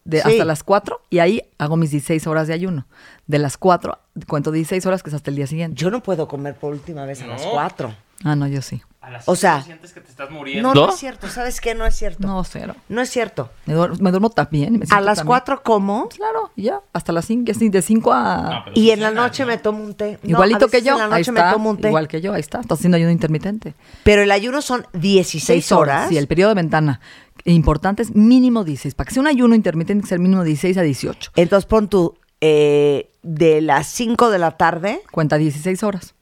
de 0.03 0.21
Sí. 0.21 0.29
hasta 0.31 0.45
las 0.45 0.63
4 0.63 1.01
y 1.09 1.19
ahí 1.19 1.41
hago 1.57 1.75
mis 1.77 1.89
16 1.91 2.27
horas 2.27 2.47
de 2.47 2.53
ayuno. 2.53 2.85
De 3.27 3.39
las 3.39 3.57
4 3.57 3.97
cuento 4.27 4.51
16 4.51 4.85
horas 4.85 5.01
que 5.03 5.09
es 5.09 5.15
hasta 5.15 5.31
el 5.31 5.35
día 5.35 5.47
siguiente. 5.47 5.75
Yo 5.81 5.89
no 5.89 6.01
puedo 6.03 6.27
comer 6.27 6.55
por 6.55 6.71
última 6.73 7.05
vez 7.05 7.21
a 7.23 7.27
las 7.27 7.41
4. 7.45 7.93
Ah, 8.23 8.35
no, 8.35 8.47
yo 8.47 8.61
sí. 8.61 8.81
A 9.01 9.09
las 9.09 9.27
O 9.27 9.35
sea, 9.35 9.55
cinco 9.55 9.65
sientes 9.65 9.93
que 9.93 10.01
te 10.01 10.09
estás 10.11 10.29
muriendo. 10.29 10.73
No, 10.75 10.85
no 10.85 10.93
es 10.93 10.99
cierto. 10.99 11.27
¿Sabes 11.27 11.59
qué? 11.59 11.73
No 11.73 11.85
es 11.87 11.95
cierto. 11.95 12.27
No, 12.27 12.43
cero. 12.43 12.75
No 12.87 13.01
es 13.01 13.09
cierto. 13.09 13.49
Me 13.65 13.73
duermo, 13.73 13.97
me 13.99 14.11
duermo 14.11 14.29
también. 14.29 14.77
me 14.77 14.85
A 14.91 15.01
las 15.01 15.19
bien. 15.19 15.27
4 15.27 15.63
como 15.63 16.07
Claro, 16.09 16.51
y 16.55 16.63
ya, 16.63 16.81
hasta 16.93 17.11
las 17.11 17.25
5, 17.25 17.51
de 17.71 17.81
5 17.81 18.13
a... 18.13 18.63
No, 18.67 18.71
y 18.75 18.91
en 18.91 18.99
la 18.99 19.09
noche 19.09 19.41
¿no? 19.43 19.47
me 19.47 19.57
tomo 19.57 19.83
un 19.83 19.95
té. 19.95 20.19
No, 20.21 20.29
Igualito 20.29 20.67
que 20.67 20.83
yo. 20.83 20.93
En 20.93 20.99
la 20.99 21.03
ahí 21.05 21.21
noche 21.21 21.31
está, 21.31 21.45
me 21.47 21.51
tomo 21.51 21.69
un 21.71 21.77
té. 21.77 21.87
Igual 21.87 22.07
que 22.07 22.21
yo, 22.21 22.33
ahí 22.33 22.41
está. 22.41 22.59
Estás 22.59 22.77
haciendo 22.77 22.97
ayuno 22.97 23.11
intermitente. 23.11 23.73
Pero 24.03 24.21
el 24.21 24.31
ayuno 24.31 24.61
son 24.61 24.85
16 24.93 25.71
horas. 25.71 26.09
Sí, 26.09 26.17
el 26.17 26.27
periodo 26.27 26.49
de 26.49 26.55
ventana 26.55 27.01
importante 27.45 28.03
es 28.03 28.15
mínimo 28.15 28.63
16. 28.63 28.93
Para 28.95 29.07
que 29.07 29.13
sea 29.13 29.21
un 29.21 29.27
ayuno 29.27 29.55
intermitente, 29.55 29.93
tiene 29.93 30.01
que 30.03 30.09
ser 30.09 30.19
mínimo 30.19 30.43
16 30.43 30.77
a 30.77 30.81
18. 30.81 31.31
Entonces 31.35 31.65
pon 31.65 31.87
tú 31.89 32.17
eh, 32.39 33.09
de 33.23 33.61
las 33.61 33.87
5 33.87 34.29
de 34.29 34.39
la 34.39 34.57
tarde 34.57 35.01
Cuenta 35.11 35.37
16 35.37 35.83
horas. 35.83 36.13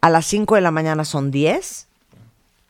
a 0.00 0.10
las 0.10 0.26
5 0.26 0.56
de 0.56 0.60
la 0.60 0.70
mañana 0.70 1.04
son 1.04 1.30
10. 1.30 1.88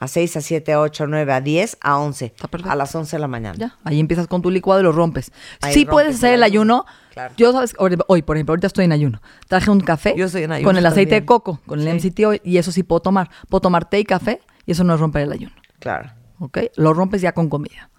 A 0.04 0.08
6, 0.08 0.36
a 0.36 0.40
7, 0.42 0.72
a 0.74 0.80
8, 0.80 1.04
a 1.04 1.06
9, 1.06 1.32
a 1.32 1.40
10, 1.40 1.78
a 1.80 1.98
11. 1.98 2.26
Está 2.26 2.48
perfecto. 2.48 2.70
A 2.72 2.76
las 2.76 2.94
11 2.94 3.16
de 3.16 3.20
la 3.20 3.26
mañana. 3.28 3.56
Ya, 3.58 3.76
ahí 3.84 3.98
empiezas 3.98 4.26
con 4.26 4.42
tu 4.42 4.50
licuado 4.50 4.80
y 4.80 4.84
lo 4.84 4.92
rompes. 4.92 5.32
Ahí 5.62 5.72
sí 5.72 5.80
rompes 5.84 5.92
puedes 5.92 6.16
hacer 6.16 6.34
el 6.34 6.42
ayuno. 6.42 6.84
Claro. 7.12 7.32
Yo, 7.38 7.52
sabes, 7.52 7.74
hoy, 7.78 7.96
hoy, 8.08 8.22
por 8.22 8.36
ejemplo, 8.36 8.52
ahorita 8.52 8.66
estoy 8.66 8.84
en 8.84 8.92
ayuno. 8.92 9.22
Traje 9.48 9.70
un 9.70 9.80
café 9.80 10.14
Yo 10.16 10.26
estoy 10.26 10.42
en 10.42 10.52
ayuno 10.52 10.68
con 10.68 10.76
el 10.76 10.84
aceite 10.84 11.14
de 11.14 11.24
coco, 11.24 11.60
con 11.66 11.80
el 11.80 12.00
Sí. 12.00 12.08
MCT 12.08 12.26
oil, 12.26 12.40
y 12.44 12.58
eso 12.58 12.70
sí 12.70 12.82
puedo 12.82 13.00
tomar. 13.00 13.30
Puedo 13.48 13.62
tomar 13.62 13.88
té 13.88 13.98
y 14.00 14.04
café 14.04 14.40
y 14.66 14.72
eso 14.72 14.84
no 14.84 14.94
es 14.94 15.00
romper 15.00 15.22
el 15.22 15.32
ayuno. 15.32 15.54
Claro. 15.78 16.10
¿ok? 16.38 16.58
Lo 16.76 16.92
rompes 16.92 17.22
ya 17.22 17.32
con 17.32 17.48
comida. 17.48 17.90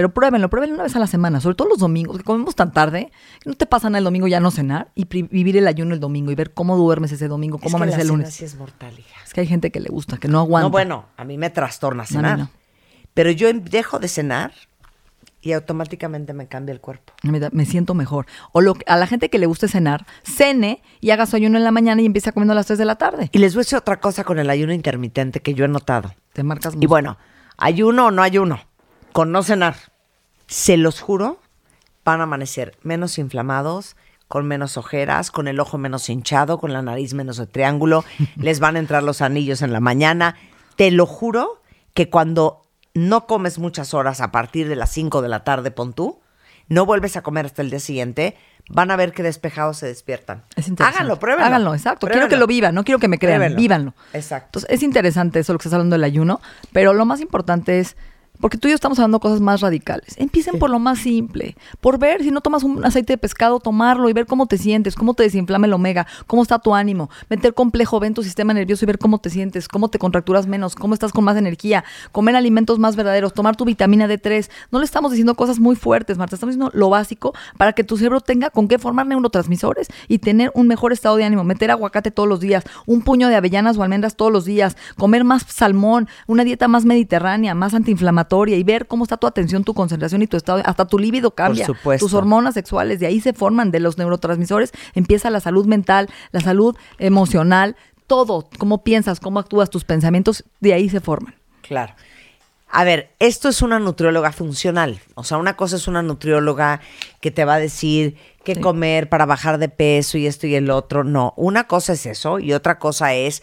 Pero 0.00 0.14
pruébenlo, 0.14 0.48
pruébenlo 0.48 0.76
una 0.76 0.84
vez 0.84 0.96
a 0.96 0.98
la 0.98 1.06
semana, 1.06 1.42
sobre 1.42 1.56
todo 1.56 1.68
los 1.68 1.76
domingos, 1.78 2.16
que 2.16 2.24
comemos 2.24 2.54
tan 2.54 2.72
tarde, 2.72 3.12
que 3.42 3.50
no 3.50 3.54
te 3.54 3.66
pasa 3.66 3.90
nada 3.90 3.98
el 3.98 4.04
domingo 4.04 4.26
ya 4.28 4.40
no 4.40 4.50
cenar 4.50 4.90
y 4.94 5.04
vivir 5.04 5.58
el 5.58 5.66
ayuno 5.66 5.92
el 5.92 6.00
domingo 6.00 6.30
y 6.30 6.34
ver 6.34 6.54
cómo 6.54 6.74
duermes 6.78 7.12
ese 7.12 7.28
domingo, 7.28 7.58
Es 7.58 7.62
cómo 7.64 7.72
que 7.76 7.82
amaneces 7.82 7.98
la 7.98 8.02
el 8.04 8.08
cena 8.08 8.16
lunes. 8.18 8.34
sí 8.34 8.44
es 8.46 8.54
mortal, 8.56 8.98
hija. 8.98 9.20
Es 9.26 9.34
que 9.34 9.42
hay 9.42 9.46
gente 9.46 9.70
que 9.70 9.78
le 9.78 9.90
gusta, 9.90 10.16
que 10.16 10.26
no 10.26 10.38
aguanta. 10.38 10.64
No, 10.68 10.70
bueno, 10.70 11.04
a 11.18 11.24
mí 11.24 11.36
me 11.36 11.50
trastorna 11.50 12.06
cenar. 12.06 12.38
no. 12.38 12.50
Pero 13.12 13.30
yo 13.30 13.48
em- 13.48 13.62
dejo 13.62 13.98
de 13.98 14.08
cenar 14.08 14.52
y 15.42 15.52
automáticamente 15.52 16.32
me 16.32 16.46
cambia 16.48 16.72
el 16.72 16.80
cuerpo. 16.80 17.12
Me, 17.22 17.38
da- 17.38 17.50
me 17.52 17.66
siento 17.66 17.92
mejor. 17.92 18.24
O 18.52 18.62
lo, 18.62 18.76
a 18.86 18.96
la 18.96 19.06
gente 19.06 19.28
que 19.28 19.38
le 19.38 19.44
guste 19.44 19.68
cenar, 19.68 20.06
cene 20.22 20.82
y 21.02 21.10
haga 21.10 21.26
su 21.26 21.36
ayuno 21.36 21.58
en 21.58 21.64
la 21.64 21.72
mañana 21.72 22.00
y 22.00 22.06
empiece 22.06 22.32
comiendo 22.32 22.52
a 22.52 22.54
las 22.54 22.64
3 22.66 22.78
de 22.78 22.84
la 22.86 22.96
tarde. 22.96 23.28
Y 23.32 23.38
les 23.38 23.54
voy 23.54 23.60
a 23.60 23.64
decir 23.64 23.76
otra 23.76 24.00
cosa 24.00 24.24
con 24.24 24.38
el 24.38 24.48
ayuno 24.48 24.72
intermitente 24.72 25.40
que 25.40 25.52
yo 25.52 25.66
he 25.66 25.68
notado. 25.68 26.14
Te 26.32 26.42
marcas 26.42 26.72
Y 26.72 26.76
mucho. 26.78 26.88
bueno, 26.88 27.18
ayuno 27.58 28.06
o 28.06 28.10
no 28.10 28.22
ayuno, 28.22 28.60
con 29.12 29.32
no 29.32 29.42
cenar, 29.42 29.76
se 30.50 30.76
los 30.76 31.00
juro, 31.00 31.38
van 32.04 32.20
a 32.20 32.24
amanecer 32.24 32.76
menos 32.82 33.18
inflamados, 33.18 33.94
con 34.26 34.46
menos 34.46 34.76
ojeras, 34.76 35.30
con 35.30 35.46
el 35.46 35.60
ojo 35.60 35.78
menos 35.78 36.08
hinchado, 36.08 36.58
con 36.58 36.72
la 36.72 36.82
nariz 36.82 37.14
menos 37.14 37.36
de 37.36 37.46
triángulo, 37.46 38.04
les 38.36 38.58
van 38.58 38.74
a 38.74 38.80
entrar 38.80 39.04
los 39.04 39.22
anillos 39.22 39.62
en 39.62 39.72
la 39.72 39.78
mañana. 39.80 40.34
Te 40.74 40.90
lo 40.90 41.06
juro 41.06 41.62
que 41.94 42.10
cuando 42.10 42.62
no 42.94 43.26
comes 43.26 43.60
muchas 43.60 43.94
horas 43.94 44.20
a 44.20 44.32
partir 44.32 44.68
de 44.68 44.74
las 44.74 44.90
5 44.90 45.22
de 45.22 45.28
la 45.28 45.44
tarde, 45.44 45.70
pon 45.70 45.92
tú, 45.92 46.20
no 46.68 46.84
vuelves 46.84 47.16
a 47.16 47.22
comer 47.22 47.46
hasta 47.46 47.62
el 47.62 47.70
día 47.70 47.78
siguiente, 47.78 48.36
van 48.68 48.90
a 48.90 48.96
ver 48.96 49.12
que 49.12 49.22
despejados 49.22 49.76
se 49.78 49.86
despiertan. 49.86 50.42
Es 50.56 50.66
interesante. 50.66 50.98
Háganlo, 50.98 51.20
pruébenlo. 51.20 51.46
Háganlo, 51.46 51.74
exacto. 51.74 52.08
Quiero 52.08 52.28
que 52.28 52.36
lo 52.36 52.48
vivan, 52.48 52.74
no 52.74 52.82
quiero 52.82 52.98
que 52.98 53.08
me 53.08 53.18
crean, 53.18 53.38
Pruébenlo. 53.38 53.56
vívanlo. 53.56 53.94
Exacto. 54.14 54.58
Entonces, 54.58 54.70
es 54.70 54.82
interesante 54.82 55.38
eso 55.38 55.52
lo 55.52 55.60
que 55.60 55.62
estás 55.62 55.74
hablando 55.74 55.94
del 55.94 56.04
ayuno, 56.04 56.40
pero 56.72 56.92
lo 56.92 57.04
más 57.04 57.20
importante 57.20 57.78
es, 57.78 57.96
porque 58.40 58.58
tú 58.58 58.68
y 58.68 58.70
yo 58.70 58.74
estamos 58.74 58.98
hablando 58.98 59.18
de 59.18 59.22
cosas 59.22 59.40
más 59.40 59.60
radicales. 59.60 60.14
Empiecen 60.16 60.58
por 60.58 60.70
lo 60.70 60.78
más 60.78 60.98
simple, 61.00 61.56
por 61.80 61.98
ver 61.98 62.22
si 62.22 62.30
no 62.30 62.40
tomas 62.40 62.62
un 62.62 62.84
aceite 62.84 63.14
de 63.14 63.18
pescado, 63.18 63.60
tomarlo 63.60 64.08
y 64.08 64.12
ver 64.12 64.26
cómo 64.26 64.46
te 64.46 64.56
sientes, 64.56 64.94
cómo 64.94 65.14
te 65.14 65.22
desinflama 65.22 65.66
el 65.66 65.72
omega, 65.72 66.06
cómo 66.26 66.42
está 66.42 66.58
tu 66.58 66.74
ánimo, 66.74 67.10
meter 67.28 67.54
complejo, 67.54 68.00
ven 68.00 68.14
tu 68.14 68.22
sistema 68.22 68.54
nervioso 68.54 68.84
y 68.84 68.86
ver 68.86 68.98
cómo 68.98 69.18
te 69.18 69.30
sientes, 69.30 69.68
cómo 69.68 69.88
te 69.88 69.98
contracturas 69.98 70.46
menos, 70.46 70.74
cómo 70.74 70.94
estás 70.94 71.12
con 71.12 71.24
más 71.24 71.36
energía, 71.36 71.84
comer 72.12 72.36
alimentos 72.36 72.78
más 72.78 72.96
verdaderos, 72.96 73.34
tomar 73.34 73.56
tu 73.56 73.64
vitamina 73.64 74.08
D3. 74.08 74.48
No 74.70 74.78
le 74.78 74.84
estamos 74.84 75.12
diciendo 75.12 75.34
cosas 75.34 75.58
muy 75.58 75.76
fuertes, 75.76 76.16
Marta, 76.16 76.36
estamos 76.36 76.54
diciendo 76.54 76.70
lo 76.74 76.88
básico 76.88 77.34
para 77.58 77.72
que 77.72 77.84
tu 77.84 77.96
cerebro 77.96 78.20
tenga 78.20 78.50
con 78.50 78.68
qué 78.68 78.78
formar 78.78 79.06
neurotransmisores 79.06 79.88
y 80.08 80.18
tener 80.18 80.50
un 80.54 80.66
mejor 80.66 80.92
estado 80.92 81.16
de 81.16 81.24
ánimo, 81.24 81.44
meter 81.44 81.70
aguacate 81.70 82.10
todos 82.10 82.28
los 82.28 82.40
días, 82.40 82.64
un 82.86 83.02
puño 83.02 83.28
de 83.28 83.36
avellanas 83.36 83.76
o 83.76 83.82
almendras 83.82 84.16
todos 84.16 84.32
los 84.32 84.44
días, 84.44 84.76
comer 84.96 85.24
más 85.24 85.44
salmón, 85.48 86.08
una 86.26 86.44
dieta 86.44 86.68
más 86.68 86.84
mediterránea, 86.84 87.54
más 87.54 87.74
antiinflamatoria 87.74 88.29
y 88.58 88.62
ver 88.62 88.86
cómo 88.86 89.04
está 89.04 89.16
tu 89.16 89.26
atención, 89.26 89.64
tu 89.64 89.74
concentración 89.74 90.22
y 90.22 90.26
tu 90.26 90.36
estado, 90.36 90.62
hasta 90.64 90.86
tu 90.86 90.98
líbido 90.98 91.34
cambia, 91.34 91.66
supuesto. 91.66 92.06
tus 92.06 92.14
hormonas 92.14 92.54
sexuales, 92.54 93.00
de 93.00 93.06
ahí 93.06 93.20
se 93.20 93.32
forman, 93.32 93.70
de 93.70 93.80
los 93.80 93.98
neurotransmisores 93.98 94.72
empieza 94.94 95.30
la 95.30 95.40
salud 95.40 95.66
mental, 95.66 96.08
la 96.32 96.40
salud 96.40 96.76
emocional, 96.98 97.76
todo, 98.06 98.48
cómo 98.58 98.82
piensas, 98.84 99.20
cómo 99.20 99.38
actúas, 99.40 99.70
tus 99.70 99.84
pensamientos, 99.84 100.44
de 100.60 100.74
ahí 100.74 100.88
se 100.88 101.00
forman. 101.00 101.34
Claro. 101.62 101.94
A 102.72 102.84
ver, 102.84 103.10
esto 103.18 103.48
es 103.48 103.62
una 103.62 103.80
nutrióloga 103.80 104.30
funcional. 104.30 105.00
O 105.16 105.24
sea, 105.24 105.38
una 105.38 105.56
cosa 105.56 105.74
es 105.74 105.88
una 105.88 106.02
nutrióloga 106.02 106.80
que 107.20 107.32
te 107.32 107.44
va 107.44 107.54
a 107.54 107.58
decir 107.58 108.16
qué 108.44 108.54
Sí. 108.54 108.60
comer 108.60 109.08
para 109.08 109.26
bajar 109.26 109.58
de 109.58 109.68
peso 109.68 110.18
y 110.18 110.26
esto 110.26 110.46
y 110.46 110.54
el 110.54 110.70
otro. 110.70 111.02
No, 111.02 111.34
una 111.36 111.64
cosa 111.64 111.94
es 111.94 112.06
eso 112.06 112.38
y 112.38 112.52
otra 112.52 112.78
cosa 112.78 113.12
es 113.14 113.42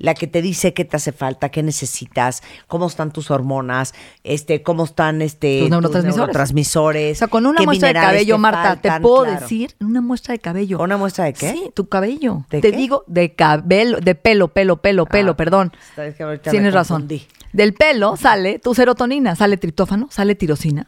la 0.00 0.14
que 0.14 0.26
te 0.26 0.42
dice 0.42 0.74
qué 0.74 0.84
te 0.84 0.96
hace 0.96 1.12
falta, 1.12 1.50
qué 1.50 1.62
necesitas, 1.62 2.42
cómo 2.66 2.86
están 2.88 3.12
tus 3.12 3.30
hormonas, 3.30 3.94
este, 4.24 4.62
cómo 4.62 4.82
están 4.84 5.22
este, 5.22 5.60
Tus 5.60 5.70
neurotransmisores. 5.70 6.16
neurotransmisores, 6.16 7.16
O 7.16 7.18
sea, 7.18 7.28
con 7.28 7.46
una 7.46 7.62
muestra 7.62 7.88
de 7.88 7.94
cabello, 7.94 8.34
te 8.34 8.40
Marta, 8.40 8.76
te 8.80 9.00
puedo 9.00 9.24
claro. 9.24 9.40
decir, 9.40 9.76
una 9.78 10.00
muestra 10.00 10.32
de 10.32 10.38
cabello. 10.40 10.78
¿Una 10.80 10.96
muestra 10.96 11.26
de 11.26 11.34
qué? 11.34 11.52
Sí, 11.52 11.70
tu 11.74 11.88
cabello. 11.88 12.44
¿De 12.50 12.60
Te 12.60 12.70
qué? 12.72 12.76
digo 12.76 13.04
de 13.06 13.34
cabello, 13.34 13.98
de 14.00 14.14
pelo, 14.16 14.48
pelo, 14.48 14.76
pelo, 14.80 15.06
pelo, 15.06 15.32
Ah, 15.32 15.36
perdón. 15.36 15.72
es 15.96 16.14
que 16.16 16.22
ahorita 16.24 16.50
me 16.50 16.50
Tienes 16.50 16.74
razón. 16.74 17.06
Del 17.52 17.74
pelo 17.74 18.16
sale 18.16 18.58
tu 18.58 18.74
serotonina, 18.74 19.36
sale 19.36 19.56
triptófano, 19.58 20.08
sale 20.10 20.34
tirosina, 20.34 20.86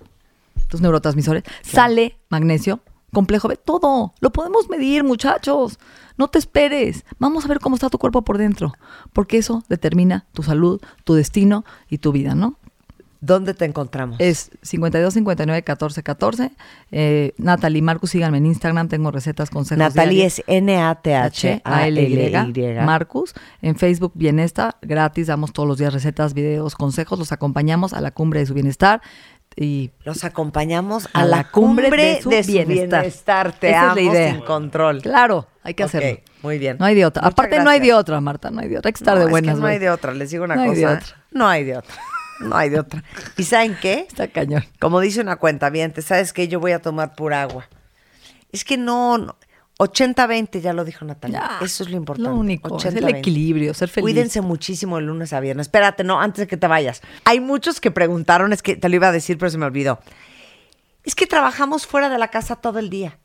tus 0.69 0.81
neurotransmisores, 0.81 1.43
sale 1.63 2.17
magnesio, 2.31 2.81
complejo 3.13 3.49
B, 3.49 3.57
todo. 3.57 4.15
Lo 4.21 4.33
podemos 4.33 4.69
medir, 4.69 5.05
muchachos. 5.05 5.79
No 6.17 6.29
te 6.29 6.39
esperes. 6.39 7.05
Vamos 7.19 7.45
a 7.45 7.49
ver 7.49 7.61
cómo 7.61 7.77
está 7.77 7.91
tu 7.91 7.99
cuerpo 7.99 8.23
por 8.23 8.39
dentro, 8.39 8.73
porque 9.13 9.39
eso 9.39 9.65
determina 9.69 10.27
tu 10.33 10.43
salud, 10.43 10.81
tu 11.05 11.15
destino 11.15 11.65
y 11.89 11.99
tu 11.99 12.13
vida, 12.13 12.35
¿no? 12.35 12.59
¿Dónde 13.23 13.55
te 13.55 13.65
encontramos? 13.65 14.17
Es 14.19 14.51
52 14.63 15.15
59 15.15 15.63
14 15.63 16.03
14. 16.03 16.51
Eh, 16.91 17.35
Natalie 17.39 17.81
Marcus, 17.81 18.11
síganme 18.11 18.39
en 18.39 18.47
Instagram, 18.47 18.89
tengo 18.89 19.13
recetas, 19.13 19.49
consejos. 19.49 19.79
Natalie 19.79 20.15
diarios. 20.15 20.41
es 20.41 20.45
N-A-T-H-A-L-Y. 20.49 22.35
H-A-L-Y, 22.35 22.85
Marcus. 22.85 23.33
En 23.63 23.77
Facebook, 23.77 24.11
Bienesta, 24.17 24.77
gratis, 24.83 25.29
damos 25.29 25.53
todos 25.53 25.69
los 25.69 25.79
días 25.79 25.95
recetas, 25.95 26.35
videos, 26.35 26.75
consejos, 26.75 27.17
los 27.17 27.31
acompañamos 27.31 27.93
a 27.93 28.01
la 28.01 28.11
cumbre 28.11 28.41
de 28.41 28.47
su 28.47 28.55
bienestar. 28.55 29.03
Y 29.57 29.91
Los 30.05 30.25
acompañamos 30.25 31.09
a, 31.13 31.25
la 31.25 31.51
cumbre, 31.51 31.91
de, 31.91 32.23
su, 32.23 32.31
bienestar. 32.31 33.53
Te 33.53 33.71
Esa 33.71 33.91
es 33.91 33.95
la 33.97 34.01
idea. 34.01 34.33
sin 34.33 34.41
control. 34.43 35.03
Claro, 35.03 35.47
hay 35.63 35.75
que 35.75 35.85
Ok, 35.85 35.89
hacerlo. 35.89 36.21
muy 36.43 36.59
bien. 36.59 36.77
No 36.79 36.87
hay 36.87 36.95
de 36.95 37.05
otra. 37.05 37.23
Muchas 37.23 37.33
Aparte, 37.33 37.59
no 37.61 37.71
hay 37.71 37.81
de 37.81 37.93
otra, 37.93 38.21
Marta, 38.21 38.51
no 38.51 38.61
hay 38.61 38.69
de 38.69 38.79
otra. 38.79 38.89
Hay 38.89 38.93
que 38.95 38.99
estar 38.99 39.15
No, 39.15 39.21
de 39.21 39.27
es 39.27 39.31
buenas. 39.31 39.55
que 39.55 39.61
no 39.61 39.67
hay 39.67 39.79
de 39.79 39.91
otra. 39.91 40.13
Les 40.15 40.31
digo 40.31 40.45
una 40.45 40.57
No 40.57 40.63
hay 40.63 40.75
de 40.75 40.83
cosa. 40.83 40.95
otra. 40.95 41.17
No 41.33 41.49
hay 41.49 41.65
de 41.65 41.77
otra. 41.77 41.95
No 42.41 42.57
hay 42.57 42.71
de 42.71 42.81
otra. 42.81 43.05
¿Y 43.37 43.45
saben 43.45 43.77
qué? 43.81 44.07
Está 44.09 44.27
cañón. 44.29 44.65
Como 44.81 45.01
dice 45.01 45.21
una 45.21 45.37
cuenta 45.37 45.71
bien, 45.71 45.93
¿sabes 46.03 46.33
qué? 46.33 46.49
Yo 46.49 46.59
voy 46.59 46.73
a 46.73 46.81
tomar 46.81 47.15
pura 47.15 47.43
agua. 47.43 47.69
Es 48.51 48.65
que 48.65 48.77
no, 48.77 49.19
no 49.19 49.37
80-20, 49.83 50.61
ya 50.61 50.73
lo 50.73 50.85
dijo 50.85 51.05
Natalia. 51.05 51.59
Ya, 51.61 51.65
Eso 51.65 51.83
es 51.85 51.91
lo 51.91 51.97
importante. 51.97 52.31
lo 52.31 52.37
único, 52.37 52.77
es 52.79 52.85
el 52.85 53.05
80-20. 53.05 53.19
equilibrio, 53.19 53.75
ser 53.75 53.89
feliz. 53.89 54.03
Cuídense 54.05 54.41
muchísimo 54.41 54.97
de 54.97 55.03
lunes 55.03 55.33
a 55.33 55.41
viernes. 55.41 55.67
Espérate, 55.67 56.05
no, 56.05 56.21
antes 56.21 56.41
de 56.41 56.47
que 56.47 56.57
te 56.57 56.67
vayas. 56.67 57.03
Hay 57.25 57.41
muchos 57.41 57.81
que 57.81 57.91
preguntaron, 57.91 58.53
es 58.53 58.63
que 58.63 58.77
te 58.77 58.89
lo 58.89 58.97
iba 58.97 59.09
a 59.09 59.13
decir, 59.13 59.39
pero 59.39 59.51
se 59.51 59.59
me 59.59 59.67
olvidó. 59.67 60.01
Es 61.05 61.15
que 61.15 61.27
trabajamos 61.27 61.87
fuera 61.87 62.09
de 62.09 62.19
la 62.19 62.29
casa 62.29 62.57
todo 62.57 62.79
el 62.79 62.89
día. 62.91 63.19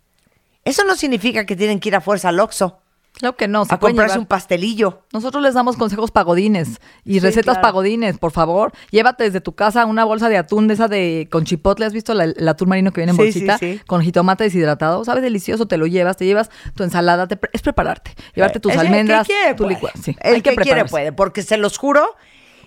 Eso 0.66 0.84
no 0.84 0.96
significa 0.96 1.46
que 1.46 1.56
tienen 1.56 1.80
que 1.80 1.90
ir 1.90 1.96
a 1.96 2.02
fuerza 2.02 2.30
al 2.30 2.40
Oxxo 2.40 2.80
Claro 3.18 3.36
que 3.36 3.48
no. 3.48 3.66
se 3.66 3.74
a 3.74 3.80
comprarse 3.80 4.14
llevar- 4.14 4.20
un 4.20 4.26
pastelillo. 4.28 5.02
Nosotros 5.12 5.42
les 5.42 5.54
damos 5.56 5.76
consejos 5.76 6.12
pagodines 6.12 6.80
y 7.04 7.14
Sí, 7.14 7.20
recetas 7.20 7.56
claro. 7.56 7.62
pagodines, 7.62 8.18
por 8.20 8.32
favor. 8.32 8.72
Llévate 8.92 9.24
desde 9.24 9.42
tu 9.42 9.54
casa 9.56 9.86
una 9.86 10.04
bolsa 10.06 10.30
de 10.30 10.38
atún 10.38 10.68
de 10.68 10.76
esa 10.76 10.88
de 10.88 11.28
con 11.32 11.44
chipotle. 11.44 11.86
¿Has 11.86 11.94
visto 11.94 12.14
la- 12.14 12.26
el 12.26 12.48
atún 12.48 12.70
marino 12.70 12.92
que 12.94 13.02
viene 13.02 13.12
en 13.12 13.18
Sí, 13.18 13.24
bolsita? 13.24 13.58
sí. 13.58 13.82
Con 13.88 14.02
jitomate 14.04 14.44
deshidratado. 14.44 15.04
Sabe 15.04 15.22
delicioso, 15.22 15.68
te 15.68 15.78
lo 15.78 15.88
llevas, 15.88 16.16
te 16.18 16.26
llevas 16.26 16.50
tu 16.76 16.84
ensalada. 16.84 17.28
te 17.28 17.38
pre- 17.38 17.50
es 17.54 17.62
prepararte. 17.62 18.12
Llevarte 18.36 18.60
tus 18.60 18.72
Eh, 18.72 18.76
El 18.76 18.82
que 18.82 18.88
almendras, 18.88 19.26
quiere 19.28 19.54
tu 19.56 19.64
puede. 19.64 19.76
licua- 19.76 19.92
Sí, 20.02 20.16
El 20.22 20.36
hay 20.36 20.42
que, 20.42 20.52
quiere 20.52 20.56
prepararse. 20.64 20.92
puede, 20.92 21.12
porque 21.12 21.42
se 21.42 21.58
los 21.58 21.78
juro 21.78 22.06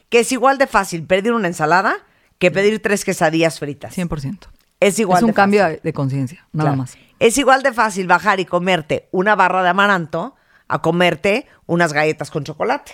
que 0.09 0.21
es 0.21 0.33
igual 0.33 0.59
de 0.59 0.67
fácil 0.67 1.05
pedir 1.07 1.33
una 1.33 1.47
ensalada 1.47 1.95
que 2.39 2.51
pedir 2.51 2.83
tres 2.83 3.05
quesadillas 3.05 3.59
fritas. 3.61 3.95
100%. 3.95 4.49
Es 4.81 4.99
igual 4.99 5.19
es 5.19 5.23
un 5.23 5.29
de 5.29 5.35
cambio 5.35 5.61
fácil. 5.61 5.77
de, 5.77 5.81
de 5.83 5.93
conciencia, 5.93 6.47
nada 6.53 6.71
Claro. 6.71 6.77
más. 6.79 6.97
Es 7.21 7.37
igual 7.39 7.63
de 7.63 7.73
fácil 7.73 8.07
bajar 8.07 8.41
y 8.41 8.47
comerte 8.47 9.09
una 9.13 9.37
barra 9.37 9.63
de 9.63 9.69
amaranto 9.69 10.35
a 10.71 10.81
comerte 10.83 11.47
unas 11.67 11.93
galletas 11.93 12.31
con 12.31 12.45
chocolate. 12.45 12.93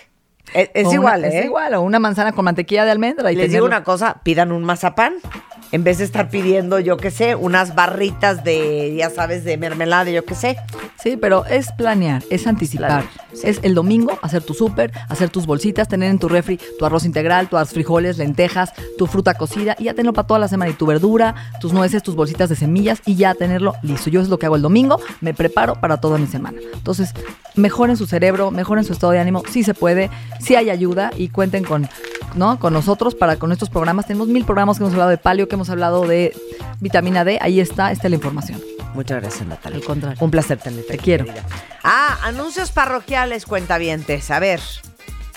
Es, 0.53 0.69
es 0.73 0.85
una- 0.87 0.93
igual, 0.95 1.25
¿eh? 1.25 1.39
Es 1.39 1.45
igual, 1.45 1.73
o 1.73 1.81
una 1.81 1.99
manzana 1.99 2.31
con 2.31 2.45
mantequilla 2.45 2.85
de 2.85 2.91
almendra. 2.91 3.31
Y 3.31 3.35
Les 3.35 3.51
digo 3.51 3.65
una 3.65 3.83
cosa, 3.83 4.21
pidan 4.23 4.51
un 4.51 4.63
mazapán 4.63 5.15
en 5.71 5.83
vez 5.83 5.97
de 5.97 6.05
estar 6.05 6.29
pidiendo, 6.29 6.79
yo 6.79 6.97
qué 6.97 7.11
sé, 7.11 7.35
unas 7.35 7.75
barritas 7.75 8.43
de, 8.43 8.95
ya 8.97 9.09
sabes, 9.09 9.43
de 9.43 9.57
mermelada, 9.57 10.09
yo 10.09 10.25
qué 10.25 10.35
sé. 10.35 10.57
Sí, 11.01 11.17
pero 11.17 11.45
es 11.45 11.71
planear, 11.71 12.23
es 12.29 12.47
anticipar. 12.47 12.87
Planear, 12.87 13.09
sí. 13.33 13.47
Es 13.47 13.59
el 13.63 13.75
domingo 13.75 14.17
hacer 14.21 14.43
tu 14.43 14.53
súper, 14.53 14.91
hacer 15.09 15.29
tus 15.29 15.45
bolsitas, 15.45 15.87
tener 15.87 16.09
en 16.09 16.19
tu 16.19 16.29
refri 16.29 16.59
tu 16.79 16.85
arroz 16.85 17.05
integral, 17.05 17.49
tus 17.49 17.69
frijoles, 17.69 18.17
lentejas, 18.17 18.73
tu 18.97 19.07
fruta 19.07 19.33
cocida 19.35 19.75
y 19.77 19.85
ya 19.85 19.93
tenerlo 19.93 20.13
para 20.13 20.27
toda 20.27 20.39
la 20.39 20.47
semana. 20.47 20.71
Y 20.71 20.73
tu 20.73 20.85
verdura, 20.85 21.35
tus 21.59 21.73
nueces, 21.73 22.03
tus 22.03 22.15
bolsitas 22.15 22.49
de 22.49 22.55
semillas 22.55 23.01
y 23.05 23.15
ya 23.15 23.33
tenerlo 23.33 23.73
listo. 23.83 24.09
Yo 24.09 24.21
es 24.21 24.29
lo 24.29 24.39
que 24.39 24.45
hago 24.45 24.55
el 24.55 24.61
domingo, 24.61 24.99
me 25.21 25.33
preparo 25.33 25.75
para 25.79 25.97
toda 25.97 26.17
mi 26.17 26.27
semana. 26.27 26.59
Entonces, 26.73 27.13
mejoren 27.55 27.97
su 27.97 28.05
cerebro, 28.05 28.51
mejoren 28.51 28.83
su 28.83 28.93
estado 28.93 29.13
de 29.13 29.19
ánimo. 29.19 29.43
Sí 29.49 29.63
se 29.63 29.73
puede, 29.73 30.09
sí 30.39 30.55
hay 30.55 30.69
ayuda 30.69 31.11
y 31.17 31.29
cuenten 31.29 31.63
con, 31.63 31.87
¿no? 32.35 32.59
con 32.59 32.73
nosotros 32.73 33.15
para 33.15 33.37
con 33.37 33.51
estos 33.51 33.69
programas. 33.69 34.05
Tenemos 34.05 34.27
mil 34.27 34.45
programas 34.45 34.77
que 34.77 34.83
hemos 34.83 34.93
hablado 34.93 35.09
de 35.09 35.17
palio, 35.17 35.47
que 35.47 35.55
hemos 35.57 35.69
hablado 35.69 36.07
de 36.07 36.33
vitamina 36.79 37.23
D. 37.23 37.39
Ahí 37.41 37.59
está, 37.59 37.91
está 37.91 38.09
la 38.09 38.15
información. 38.15 38.61
Muchas 38.93 39.21
gracias, 39.21 39.47
Natalia. 39.47 39.79
Al 39.79 39.83
contrario. 39.83 40.17
Un 40.21 40.31
placer 40.31 40.57
tenerte. 40.59 40.93
Te 40.93 40.97
quiero. 40.97 41.25
querida. 41.25 41.43
Ah, 41.83 42.19
anuncios 42.23 42.71
parroquiales, 42.71 43.45
cuentavientes. 43.45 44.31
A 44.31 44.39
ver, 44.39 44.61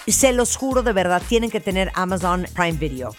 se 0.06 0.32
los 0.32 0.56
juro 0.56 0.82
de 0.82 0.92
verdad, 0.92 1.22
tienen 1.26 1.50
que 1.50 1.60
tener 1.60 1.90
Amazon 1.94 2.46
Prime 2.54 2.78
Video. 2.78 3.14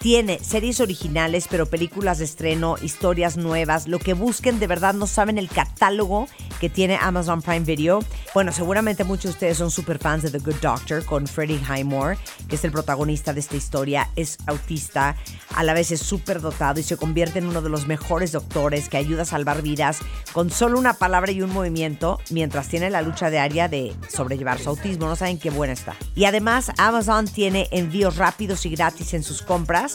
Tiene 0.00 0.38
series 0.42 0.80
originales, 0.80 1.46
pero 1.50 1.66
películas 1.66 2.20
de 2.20 2.24
estreno, 2.24 2.76
historias 2.80 3.36
nuevas. 3.36 3.86
Lo 3.86 3.98
que 3.98 4.14
busquen, 4.14 4.58
de 4.58 4.66
verdad 4.66 4.94
no 4.94 5.06
saben 5.06 5.36
el 5.36 5.50
catálogo 5.50 6.26
que 6.58 6.70
tiene 6.70 6.98
Amazon 6.98 7.42
Prime 7.42 7.66
Video. 7.66 8.00
Bueno, 8.32 8.50
seguramente 8.50 9.04
muchos 9.04 9.24
de 9.24 9.30
ustedes 9.30 9.58
son 9.58 9.70
super 9.70 9.98
fans 9.98 10.22
de 10.22 10.30
The 10.30 10.38
Good 10.38 10.60
Doctor 10.62 11.04
con 11.04 11.26
Freddie 11.26 11.60
Highmore, 11.60 12.16
que 12.48 12.56
es 12.56 12.64
el 12.64 12.72
protagonista 12.72 13.34
de 13.34 13.40
esta 13.40 13.56
historia. 13.56 14.08
Es 14.16 14.38
autista, 14.46 15.16
a 15.54 15.64
la 15.64 15.74
vez 15.74 15.90
es 15.90 16.00
súper 16.00 16.40
dotado 16.40 16.80
y 16.80 16.82
se 16.82 16.96
convierte 16.96 17.38
en 17.38 17.46
uno 17.46 17.60
de 17.60 17.68
los 17.68 17.86
mejores 17.86 18.32
doctores 18.32 18.88
que 18.88 18.96
ayuda 18.96 19.22
a 19.22 19.26
salvar 19.26 19.60
vidas 19.60 19.98
con 20.32 20.50
solo 20.50 20.78
una 20.78 20.94
palabra 20.94 21.32
y 21.32 21.42
un 21.42 21.52
movimiento 21.52 22.20
mientras 22.30 22.68
tiene 22.68 22.88
la 22.88 23.02
lucha 23.02 23.28
diaria 23.28 23.68
de 23.68 23.94
sobrellevar 24.08 24.60
su 24.60 24.70
autismo. 24.70 25.06
No 25.06 25.16
saben 25.16 25.38
qué 25.38 25.50
buena 25.50 25.74
está. 25.74 25.94
Y 26.14 26.24
además, 26.24 26.70
Amazon 26.78 27.26
tiene 27.26 27.68
envíos 27.70 28.16
rápidos 28.16 28.64
y 28.64 28.70
gratis 28.70 29.12
en 29.12 29.22
sus 29.22 29.42
compras, 29.42 29.89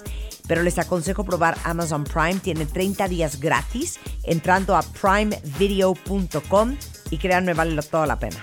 pero 0.47 0.63
les 0.63 0.77
aconsejo 0.79 1.23
probar 1.23 1.57
Amazon 1.63 2.03
Prime. 2.03 2.35
Tiene 2.35 2.65
30 2.65 3.07
días 3.07 3.39
gratis 3.39 3.99
entrando 4.23 4.75
a 4.75 4.81
primevideo.com 4.81 6.77
y 7.11 7.17
créanme, 7.17 7.53
vale 7.53 7.81
toda 7.81 8.05
la 8.05 8.19
pena. 8.19 8.37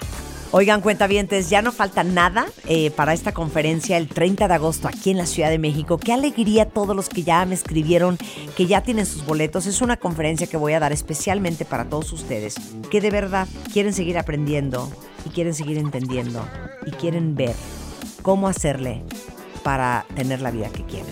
Oigan, 0.55 0.83
cuentavientes, 0.83 1.49
ya 1.49 1.63
no 1.63 1.73
falta 1.73 2.05
nada 2.05 2.45
eh, 2.69 2.91
para 2.91 3.15
esta 3.15 3.33
conferencia 3.33 3.97
el 3.97 4.07
30 4.07 4.49
de 4.49 4.55
agosto 4.55 4.87
aquí 4.87 5.11
en 5.11 5.17
la 5.17 5.25
Ciudad 5.25 5.49
de 5.49 5.59
México. 5.59 5.97
Qué 5.97 6.13
alegría 6.13 6.69
todos 6.69 6.95
los 6.95 7.09
que 7.09 7.23
ya 7.23 7.47
me 7.47 7.55
escribieron, 7.55 8.19
que 8.55 8.67
ya 8.67 8.83
tienen 8.83 9.07
sus 9.07 9.25
boletos. 9.25 9.65
Es 9.65 9.81
una 9.81 9.97
conferencia 9.97 10.47
que 10.47 10.59
voy 10.59 10.75
a 10.75 10.81
dar 10.81 10.93
especialmente 10.93 11.65
para 11.65 11.87
todos 11.87 12.13
ustedes, 12.13 12.57
que 12.91 13.01
de 13.01 13.11
verdad 13.11 13.49
quieren 13.73 13.95
seguir 13.95 14.19
aprendiendo 14.19 14.93
y 15.25 15.31
quieren 15.31 15.55
seguir 15.55 15.79
entendiendo 15.79 16.47
y 16.85 16.91
quieren 16.91 17.35
ver 17.35 17.55
cómo 18.21 18.47
hacerle 18.47 19.03
para 19.63 20.05
tener 20.15 20.43
la 20.43 20.51
vida 20.51 20.69
que 20.69 20.85
quieren. 20.85 21.12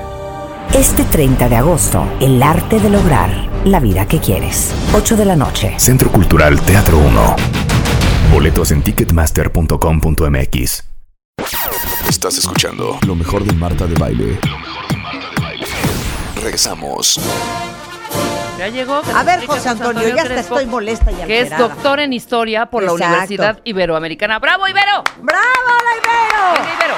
Este 0.73 1.03
30 1.03 1.49
de 1.49 1.57
agosto, 1.57 2.07
el 2.21 2.41
arte 2.41 2.79
de 2.79 2.89
lograr 2.89 3.29
la 3.65 3.81
vida 3.81 4.07
que 4.07 4.19
quieres. 4.19 4.71
8 4.93 5.17
de 5.17 5.25
la 5.25 5.35
noche. 5.35 5.73
Centro 5.77 6.09
Cultural 6.09 6.61
Teatro 6.61 6.97
1. 6.97 7.35
Boletos 8.31 8.71
en 8.71 8.81
ticketmaster.com.mx. 8.81 10.83
Estás 12.07 12.37
escuchando 12.37 12.97
lo 13.05 13.15
mejor 13.15 13.43
de 13.43 13.53
Marta 13.53 13.85
de 13.85 13.95
Baile. 13.95 14.39
Lo 14.49 14.59
mejor 14.59 14.87
de 14.87 14.95
Marta 14.95 15.27
de 15.35 15.41
Baile. 15.41 15.65
Regresamos. 16.41 17.19
Ya 18.61 18.67
llegó. 18.67 19.01
A 19.15 19.23
ver, 19.23 19.43
José 19.47 19.69
Antonio, 19.69 20.07
ya 20.07 20.21
hasta 20.21 20.39
estoy 20.39 20.67
molesta 20.67 21.11
y 21.11 21.15
Que 21.25 21.41
es 21.41 21.57
doctor 21.57 21.99
en 21.99 22.13
historia 22.13 22.67
por 22.67 22.83
la. 22.83 22.93
Universidad 22.93 23.59
Iberoamericana. 23.63 24.37
¡Bravo, 24.37 24.67
Ibero! 24.67 25.03
¡Bravo, 25.19 25.41
la 25.67 25.97
Ibero! 25.97 26.75
Ibero. 26.75 26.95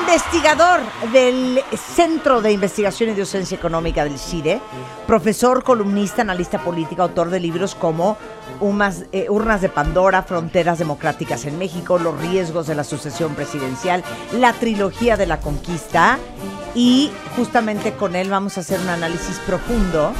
Investigador 0.00 0.80
del 1.10 1.62
Centro 1.94 2.42
de 2.42 2.52
Investigación 2.52 3.08
y 3.08 3.14
Docencia 3.14 3.56
Económica 3.56 4.04
del 4.04 4.18
CIDE, 4.18 4.60
profesor, 5.06 5.64
columnista, 5.64 6.20
analista 6.20 6.58
política, 6.58 7.04
autor 7.04 7.30
de 7.30 7.40
libros 7.40 7.74
como 7.74 8.18
Umas- 8.60 9.04
eh, 9.12 9.28
Urnas 9.30 9.62
de 9.62 9.70
Pandora, 9.70 10.24
Fronteras 10.24 10.78
Democráticas 10.78 11.46
en 11.46 11.56
México, 11.58 11.98
Los 11.98 12.20
riesgos 12.20 12.66
de 12.66 12.74
la 12.74 12.84
sucesión 12.84 13.34
presidencial, 13.34 14.04
la 14.32 14.52
trilogía 14.52 15.16
de 15.16 15.24
la 15.26 15.40
conquista 15.40 16.18
y 16.74 17.10
justamente 17.34 17.94
con 17.94 18.14
él 18.14 18.28
vamos 18.28 18.58
a 18.58 18.60
hacer 18.60 18.78
un 18.80 18.90
análisis 18.90 19.38
profundo 19.46 20.12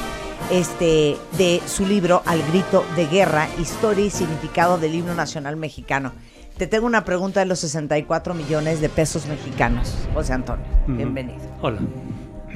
este, 0.51 1.17
de 1.37 1.61
su 1.67 1.87
libro 1.87 2.23
Al 2.27 2.43
grito 2.51 2.85
de 2.97 3.07
guerra, 3.07 3.49
historia 3.61 4.07
y 4.07 4.11
significado 4.11 4.79
del 4.79 4.95
himno 4.95 5.15
nacional 5.15 5.57
mexicano. 5.57 6.13
Te 6.57 6.67
tengo 6.67 6.87
una 6.87 7.05
pregunta 7.05 7.41
de 7.41 7.47
los 7.47 7.61
64 7.61 8.35
millones 8.35 8.81
de 8.81 8.89
pesos 8.89 9.27
mexicanos, 9.27 9.95
José 10.15 10.33
Antonio. 10.33 10.65
Bienvenido. 10.87 11.41
Hola. 11.61 11.81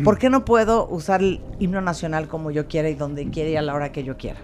¿Por 0.03 0.18
qué 0.18 0.30
no 0.30 0.45
puedo 0.45 0.88
usar 0.88 1.20
el 1.20 1.40
himno 1.59 1.80
nacional 1.80 2.26
como 2.26 2.51
yo 2.51 2.66
quiera 2.66 2.88
y 2.88 2.95
donde 2.95 3.28
quiera 3.30 3.51
y 3.51 3.57
a 3.57 3.62
la 3.62 3.74
hora 3.74 3.93
que 3.93 4.03
yo 4.03 4.16
quiera? 4.16 4.40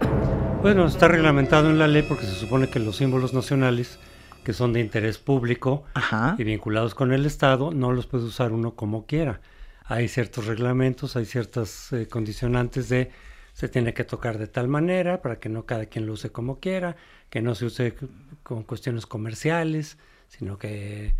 Bueno, 0.61 0.85
está 0.85 1.07
reglamentado 1.07 1.69
en 1.69 1.79
la 1.79 1.87
ley 1.87 2.03
porque 2.03 2.25
se 2.25 2.35
supone 2.35 2.69
que 2.69 2.79
los 2.79 2.97
símbolos 2.97 3.33
nacionales 3.33 3.99
que 4.43 4.53
son 4.53 4.73
de 4.73 4.79
interés 4.79 5.17
público 5.17 5.83
Ajá. 5.93 6.35
y 6.37 6.43
vinculados 6.43 6.95
con 6.95 7.11
el 7.11 7.25
Estado 7.25 7.71
no 7.71 7.91
los 7.91 8.07
puede 8.07 8.25
usar 8.25 8.51
uno 8.51 8.75
como 8.75 9.05
quiera. 9.05 9.41
Hay 9.85 10.07
ciertos 10.07 10.45
reglamentos, 10.45 11.15
hay 11.15 11.25
ciertas 11.25 11.91
eh, 11.93 12.07
condicionantes 12.07 12.89
de 12.89 13.11
se 13.59 13.67
tiene 13.67 13.93
que 13.93 14.05
tocar 14.05 14.37
de 14.37 14.47
tal 14.47 14.69
manera 14.69 15.21
para 15.21 15.37
que 15.37 15.49
no 15.49 15.65
cada 15.65 15.87
quien 15.87 16.05
lo 16.05 16.13
use 16.13 16.29
como 16.31 16.59
quiera, 16.61 16.95
que 17.29 17.41
no 17.41 17.55
se 17.55 17.65
use 17.65 17.93
con 18.41 18.63
cuestiones 18.63 19.05
comerciales, 19.05 19.97
sino 20.29 20.57
que 20.57 21.13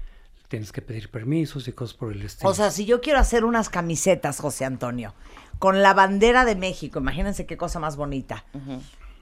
tienes 0.47 0.71
que 0.71 0.81
pedir 0.81 1.09
permisos 1.11 1.67
y 1.67 1.73
cosas 1.73 1.97
por 1.97 2.13
el 2.13 2.21
estilo. 2.21 2.49
O 2.49 2.53
sea, 2.53 2.71
si 2.71 2.85
yo 2.85 3.01
quiero 3.01 3.19
hacer 3.19 3.43
unas 3.43 3.67
camisetas, 3.67 4.39
José 4.39 4.63
Antonio, 4.63 5.13
con 5.59 5.81
la 5.81 5.93
bandera 5.93 6.45
de 6.45 6.55
México, 6.55 6.99
imagínense 6.99 7.45
qué 7.45 7.57
cosa 7.57 7.77
más 7.81 7.97
bonita, 7.97 8.45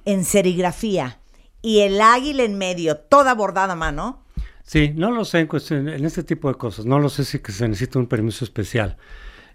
en 0.05 0.23
serigrafía 0.23 1.17
y 1.63 1.79
el 1.79 1.99
águila 1.99 2.43
en 2.43 2.55
medio, 2.59 2.97
toda 2.97 3.33
bordada 3.33 3.73
a 3.73 3.75
mano, 3.75 4.23
Sí, 4.63 4.91
no 4.93 5.09
lo 5.11 5.23
sé 5.25 5.39
en, 5.39 5.47
cuestión- 5.47 5.87
en 5.87 6.03
este 6.05 6.23
tipo 6.23 6.49
de 6.49 6.55
cosas. 6.55 6.85
No 6.85 6.99
lo 6.99 7.07
sé 7.07 7.23
si 7.23 7.39
que 7.39 7.53
se 7.53 7.65
necesita 7.69 7.99
un 7.99 8.05
permiso 8.07 8.43
especial. 8.43 8.97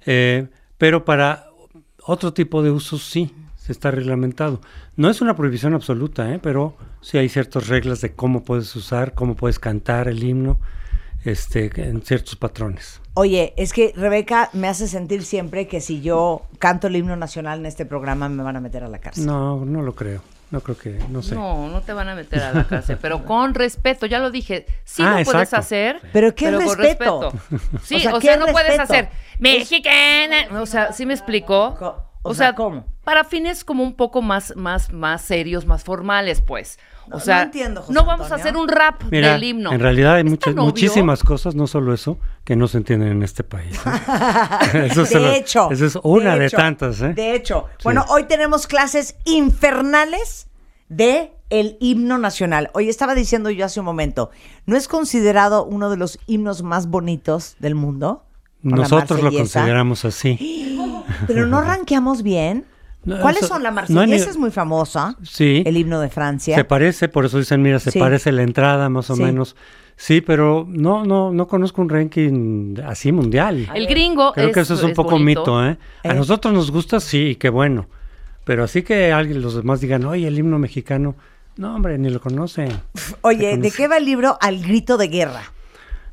Eh, 0.06 0.48
pero 0.78 1.04
para 1.04 1.48
otro 2.04 2.32
tipo 2.32 2.62
de 2.62 2.70
usos 2.70 3.04
sí, 3.04 3.30
se 3.64 3.70
está 3.70 3.92
reglamentado. 3.92 4.60
No 4.96 5.08
es 5.08 5.20
una 5.20 5.36
prohibición 5.36 5.72
absoluta, 5.74 6.28
¿eh? 6.34 6.40
pero 6.42 6.76
sí 7.00 7.16
hay 7.18 7.28
ciertas 7.28 7.68
reglas 7.68 8.00
de 8.00 8.12
cómo 8.12 8.42
puedes 8.42 8.74
usar, 8.74 9.14
cómo 9.14 9.36
puedes 9.36 9.60
cantar 9.60 10.08
el 10.08 10.22
himno 10.24 10.58
este, 11.24 11.70
en 11.80 12.02
ciertos 12.02 12.34
patrones. 12.34 13.00
Oye, 13.14 13.54
es 13.56 13.72
que 13.72 13.92
Rebeca 13.96 14.50
me 14.52 14.66
hace 14.66 14.88
sentir 14.88 15.22
siempre 15.24 15.68
que 15.68 15.80
si 15.80 16.00
yo 16.00 16.42
canto 16.58 16.88
el 16.88 16.96
himno 16.96 17.14
nacional 17.14 17.60
en 17.60 17.66
este 17.66 17.86
programa 17.86 18.28
me 18.28 18.42
van 18.42 18.56
a 18.56 18.60
meter 18.60 18.82
a 18.82 18.88
la 18.88 18.98
cárcel. 18.98 19.26
No, 19.26 19.64
no 19.64 19.80
lo 19.82 19.94
creo. 19.94 20.22
No 20.50 20.60
creo 20.60 20.76
que, 20.76 20.98
no 21.08 21.22
sé. 21.22 21.34
No, 21.36 21.68
no 21.68 21.80
te 21.82 21.92
van 21.92 22.08
a 22.08 22.14
meter 22.16 22.42
a 22.42 22.52
la 22.52 22.66
cárcel, 22.66 22.98
pero 23.00 23.24
con 23.24 23.54
respeto, 23.54 24.06
ya 24.06 24.18
lo 24.18 24.30
dije, 24.30 24.66
sí 24.84 25.02
Ah, 25.02 25.20
lo 25.20 25.24
puedes 25.24 25.42
exacto. 25.44 25.56
hacer. 25.56 26.00
Pero 26.12 26.34
¿qué 26.34 26.50
con 26.52 26.76
respeto? 26.76 27.32
Sí, 27.84 27.94
O 27.94 27.98
o 27.98 28.00
sea, 28.00 28.20
sea, 28.20 28.20
¿qué 28.20 28.36
no 28.38 28.46
puedes 28.48 28.78
hacer 28.78 29.08
mexicana, 29.38 30.60
o 30.60 30.66
sea, 30.66 30.92
¿sí 30.92 31.06
me 31.06 31.14
explicó? 31.14 32.11
O 32.24 32.30
O, 32.30 32.34
sea, 32.34 32.48
sea, 32.48 32.54
¿cómo? 32.54 32.84
para 33.04 33.24
fines 33.24 33.64
como 33.64 33.82
un 33.82 33.94
poco 33.94 34.22
más, 34.22 34.54
más, 34.56 34.92
más 34.92 35.22
serios, 35.22 35.66
más 35.66 35.82
formales, 35.82 36.40
pues. 36.40 36.78
No, 37.08 37.16
O 37.16 37.20
sea, 37.20 37.38
no 37.38 37.42
entiendo, 37.42 37.80
José 37.82 37.92
no 37.94 38.04
vamos 38.04 38.30
a 38.30 38.36
hacer 38.36 38.56
un 38.56 38.68
rap 38.68 39.02
Mira, 39.10 39.32
del 39.32 39.42
himno. 39.42 39.72
en 39.72 39.80
realidad 39.80 40.14
hay 40.14 40.22
¿Es 40.24 40.30
muchas, 40.30 40.54
muchísimas 40.54 41.24
cosas, 41.24 41.56
no 41.56 41.66
solo 41.66 41.92
eso, 41.92 42.16
que 42.44 42.54
no 42.54 42.68
se 42.68 42.78
entienden 42.78 43.08
en 43.08 43.22
este 43.24 43.42
país. 43.42 43.76
¿eh? 44.72 44.86
Eso 44.90 45.02
de 45.04 45.14
lo- 45.20 45.32
hecho. 45.32 45.68
Esa 45.72 45.84
es 45.86 45.98
una 46.04 46.36
de, 46.36 46.46
hecho, 46.46 46.56
tantas, 46.56 47.00
¿eh? 47.02 47.12
De 47.12 47.34
hecho. 47.34 47.66
Sí. 47.78 47.84
Bueno, 47.84 48.04
hoy 48.08 48.22
tenemos 48.24 48.68
clases 48.68 49.16
infernales 49.24 50.46
de 50.88 51.32
el 51.50 51.76
himno 51.80 52.18
nacional. 52.18 52.70
Hoy 52.72 52.88
estaba 52.88 53.14
diciendo 53.14 53.50
yo 53.50 53.64
hace 53.66 53.80
un 53.80 53.86
momento, 53.86 54.30
¿no 54.66 54.76
es 54.76 54.86
considerado 54.88 55.64
uno 55.64 55.90
de 55.90 55.96
los 55.96 56.18
himnos 56.26 56.62
más 56.62 56.86
bonitos 56.86 57.56
del 57.58 57.74
mundo? 57.74 58.24
¿O 58.64 58.68
la 58.70 58.76
Nosotros 58.76 59.22
lo 59.22 59.32
consideramos 59.32 60.04
así. 60.04 60.76
Pero 61.26 61.46
no 61.46 61.60
ranqueamos 61.60 62.22
bien. 62.22 62.64
No, 63.04 63.18
¿Cuáles 63.20 63.42
eso- 63.42 63.54
son? 63.54 63.62
La 63.64 63.70
no 63.70 63.74
marsellesa 63.76 64.06
ni- 64.26 64.30
es 64.30 64.36
muy 64.36 64.50
famosa. 64.52 65.16
Sí. 65.24 65.62
El 65.66 65.76
himno 65.76 66.00
de 66.00 66.08
Francia. 66.08 66.54
Se 66.54 66.64
parece, 66.64 67.08
por 67.08 67.24
eso 67.24 67.38
dicen, 67.38 67.60
mira, 67.60 67.80
se 67.80 67.90
Sí. 67.90 67.98
parece 67.98 68.30
la 68.30 68.42
entrada 68.44 68.88
más 68.88 69.10
o 69.10 69.16
Sí. 69.16 69.22
menos. 69.22 69.56
Sí, 69.96 70.20
pero 70.20 70.64
no, 70.68 71.04
no, 71.04 71.32
no 71.32 71.46
conozco 71.48 71.82
un 71.82 71.88
ranking 71.88 72.76
así 72.86 73.10
mundial. 73.12 73.68
El 73.74 73.86
gringo 73.88 74.32
Creo 74.32 74.48
es, 74.48 74.54
que 74.54 74.60
eso 74.60 74.74
es 74.74 74.82
un 74.82 74.94
poco 74.94 75.12
bonito. 75.12 75.40
mito, 75.42 75.66
¿eh? 75.66 75.76
A 76.04 76.08
Eh. 76.12 76.14
nosotros 76.14 76.54
nos 76.54 76.70
gusta, 76.70 77.00
sí, 77.00 77.36
qué 77.36 77.48
bueno. 77.50 77.86
Pero 78.44 78.64
así 78.64 78.82
que 78.82 79.12
alguien, 79.12 79.42
los 79.42 79.54
demás 79.56 79.80
digan, 79.80 80.04
oye, 80.04 80.26
el 80.28 80.38
himno 80.38 80.58
mexicano, 80.58 81.14
no, 81.56 81.74
hombre, 81.74 81.98
ni 81.98 82.08
lo 82.08 82.20
conocen. 82.20 82.68
Oye, 83.20 83.56
¿de 83.58 83.70
qué 83.70 83.86
va 83.88 83.98
el 83.98 84.04
libro 84.04 84.38
Al 84.40 84.62
grito 84.62 84.96
de 84.96 85.08
guerra? 85.08 85.42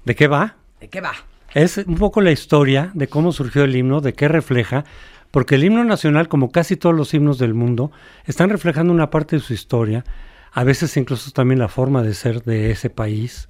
¿De 0.06 0.16
qué 0.16 0.28
va? 0.28 0.56
¿De 0.82 0.88
qué 0.89 1.02
va? 1.02 1.14
Es 1.54 1.78
un 1.78 1.95
poco 1.95 2.22
la 2.22 2.32
historia 2.32 2.91
de 2.93 3.08
cómo 3.08 3.32
surgió 3.32 3.64
el 3.64 3.76
himno, 3.76 4.02
de 4.02 4.14
qué 4.14 4.28
refleja, 4.28 4.86
porque 5.32 5.56
el 5.56 5.64
himno 5.64 5.84
nacional, 5.84 6.28
como 6.28 6.52
casi 6.52 6.76
todos 6.76 6.95
los 6.95 7.12
himnos 7.14 7.39
del 7.39 7.56
mundo, 7.56 7.91
están 8.26 8.52
reflejando 8.52 8.93
una 8.93 9.10
parte 9.10 9.36
de 9.36 9.41
su 9.41 9.54
historia, 9.54 10.04
a 10.52 10.64
veces 10.64 10.95
incluso 10.95 11.32
también 11.32 11.58
la 11.58 11.68
forma 11.68 12.04
de 12.04 12.14
ser 12.14 12.43
de 12.43 12.70
ese 12.70 12.91
país. 12.91 13.50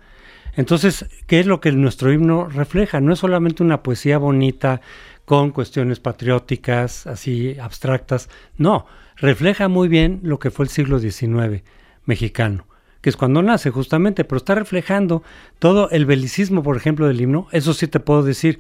Entonces, 0.56 1.08
¿qué 1.28 1.42
es 1.42 1.46
lo 1.46 1.60
que 1.60 1.74
nuestro 1.74 2.12
himno 2.12 2.48
refleja? 2.48 3.02
No 3.02 3.12
es 3.12 3.20
solamente 3.20 3.64
una 3.64 3.84
poesía 3.84 4.18
bonita 4.18 4.80
con 5.26 5.52
cuestiones 5.52 6.00
patrióticas, 6.00 7.06
así 7.06 7.58
abstractas, 7.60 8.30
no, 8.58 8.86
refleja 9.18 9.68
muy 9.68 9.90
bien 9.90 10.22
lo 10.24 10.40
que 10.40 10.52
fue 10.52 10.66
el 10.66 10.70
siglo 10.70 11.00
XIX 11.00 11.64
mexicano 12.06 12.69
que 13.02 13.10
es 13.10 13.18
cuando 13.18 13.42
nace 13.42 13.70
justamente, 13.72 14.24
pero 14.26 14.38
está 14.38 14.56
reflejando 14.56 15.24
todo 15.60 15.90
el 15.92 16.06
belicismo, 16.06 16.64
por 16.64 16.76
ejemplo, 16.78 17.08
del 17.08 17.22
himno. 17.22 17.48
Eso 17.52 17.74
sí 17.74 17.88
te 17.88 18.00
puedo 18.00 18.24
decir, 18.24 18.60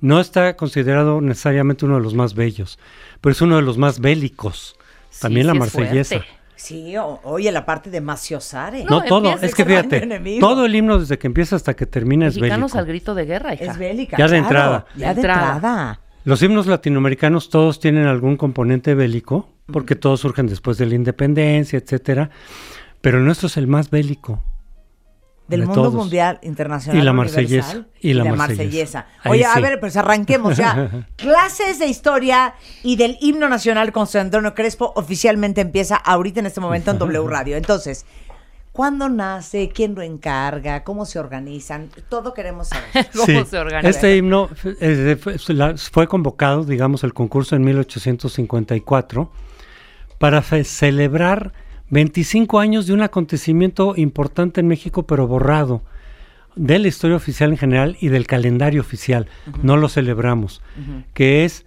no 0.00 0.20
está 0.20 0.56
considerado 0.56 1.20
necesariamente 1.20 1.84
uno 1.84 1.96
de 1.96 2.02
los 2.02 2.14
más 2.14 2.34
bellos, 2.34 2.78
pero 3.20 3.32
es 3.32 3.40
uno 3.42 3.56
de 3.56 3.62
los 3.62 3.76
más 3.78 4.00
bélicos. 4.00 4.76
Sí, 5.10 5.20
También 5.22 5.46
la 5.46 5.52
sí 5.52 5.56
es 5.56 5.60
marsellesa. 5.60 6.16
fuerte. 6.16 6.34
Sí, 6.56 6.96
o- 6.96 7.20
oye, 7.24 7.50
la 7.52 7.66
parte 7.66 7.90
de 7.90 8.00
Maciosare. 8.00 8.84
No, 8.84 9.00
No, 9.00 9.02
todo, 9.04 9.34
es 9.42 9.54
que 9.54 9.64
fíjate, 9.64 10.08
todo 10.40 10.64
el 10.64 10.74
himno 10.74 10.98
desde 10.98 11.18
que 11.18 11.26
empieza 11.26 11.56
hasta 11.56 11.74
que 11.74 11.84
termina 11.84 12.26
es 12.26 12.36
Mexicanos 12.36 12.72
bélico. 12.72 12.78
al 12.78 12.86
grito 12.86 13.14
de 13.14 13.24
guerra, 13.26 13.54
hija. 13.54 13.64
Es 13.72 13.76
bélica. 13.78 14.16
Ya 14.16 14.24
de 14.28 14.30
claro, 14.38 14.44
entrada. 14.46 14.86
Ya 14.96 15.08
De 15.08 15.14
de 15.14 15.20
entrada. 15.20 15.54
entrada. 15.56 16.00
Los 16.24 16.42
himnos 16.42 16.66
latinoamericanos 16.66 17.50
todos 17.50 17.80
tienen 17.80 18.06
algún 18.06 18.36
componente 18.38 18.94
bélico, 18.94 19.50
porque 19.70 19.94
todos 19.94 20.20
surgen 20.20 20.46
después 20.46 20.78
de 20.78 20.86
la 20.86 20.94
independencia, 20.94 21.78
etcétera. 21.78 22.30
Pero 23.04 23.18
el 23.18 23.24
nuestro 23.24 23.46
es 23.46 23.56
el 23.56 23.66
más 23.68 23.90
bélico. 23.90 24.42
Del 25.46 25.60
de 25.60 25.66
mundo 25.66 25.82
todos. 25.82 25.94
mundial 25.94 26.38
internacional. 26.42 27.00
Y 27.00 27.04
la 27.04 27.12
marsellesa, 27.12 27.84
y 28.00 28.14
la 28.14 28.24
marsellesa. 28.34 29.06
Ahí 29.22 29.32
Oye, 29.32 29.44
a 29.44 29.60
ver, 29.60 29.78
pues 29.78 29.94
arranquemos 29.98 30.56
ya. 30.56 31.06
Clases 31.16 31.78
de 31.78 31.86
historia 31.86 32.54
y 32.82 32.96
del 32.96 33.18
himno 33.20 33.48
nacional 33.50 33.92
con 33.92 34.08
Antonio 34.14 34.54
Crespo 34.54 34.92
oficialmente 34.96 35.60
empieza 35.60 35.96
ahorita 35.96 36.40
en 36.40 36.46
este 36.46 36.60
momento 36.62 36.92
en 36.92 36.98
W 36.98 37.26
Radio. 37.28 37.58
Entonces, 37.58 38.06
¿cuándo 38.72 39.10
nace? 39.10 39.68
¿Quién 39.68 39.94
lo 39.94 40.00
encarga? 40.00 40.82
¿Cómo 40.82 41.04
se 41.04 41.18
organizan? 41.18 41.90
Todo 42.08 42.32
queremos 42.32 42.68
saber. 42.68 43.08
¿Cómo 43.12 43.26
Sí, 43.26 43.44
se 43.44 43.58
organiza? 43.58 43.90
Este 43.90 44.16
himno 44.16 44.48
eh, 44.80 45.18
fue, 45.20 45.36
la- 45.54 45.76
fue 45.76 46.08
convocado, 46.08 46.64
digamos, 46.64 47.04
el 47.04 47.12
concurso 47.12 47.54
en 47.54 47.64
1854 47.64 49.30
para 50.18 50.40
celebrar 50.42 51.52
25 51.90 52.58
años 52.58 52.86
de 52.86 52.94
un 52.94 53.02
acontecimiento 53.02 53.94
importante 53.96 54.60
en 54.60 54.68
México, 54.68 55.04
pero 55.04 55.26
borrado 55.26 55.82
de 56.56 56.78
la 56.78 56.88
historia 56.88 57.16
oficial 57.16 57.50
en 57.50 57.58
general 57.58 57.96
y 58.00 58.08
del 58.08 58.26
calendario 58.26 58.80
oficial. 58.80 59.26
No 59.62 59.76
lo 59.76 59.88
celebramos, 59.88 60.62
que 61.12 61.44
es 61.44 61.66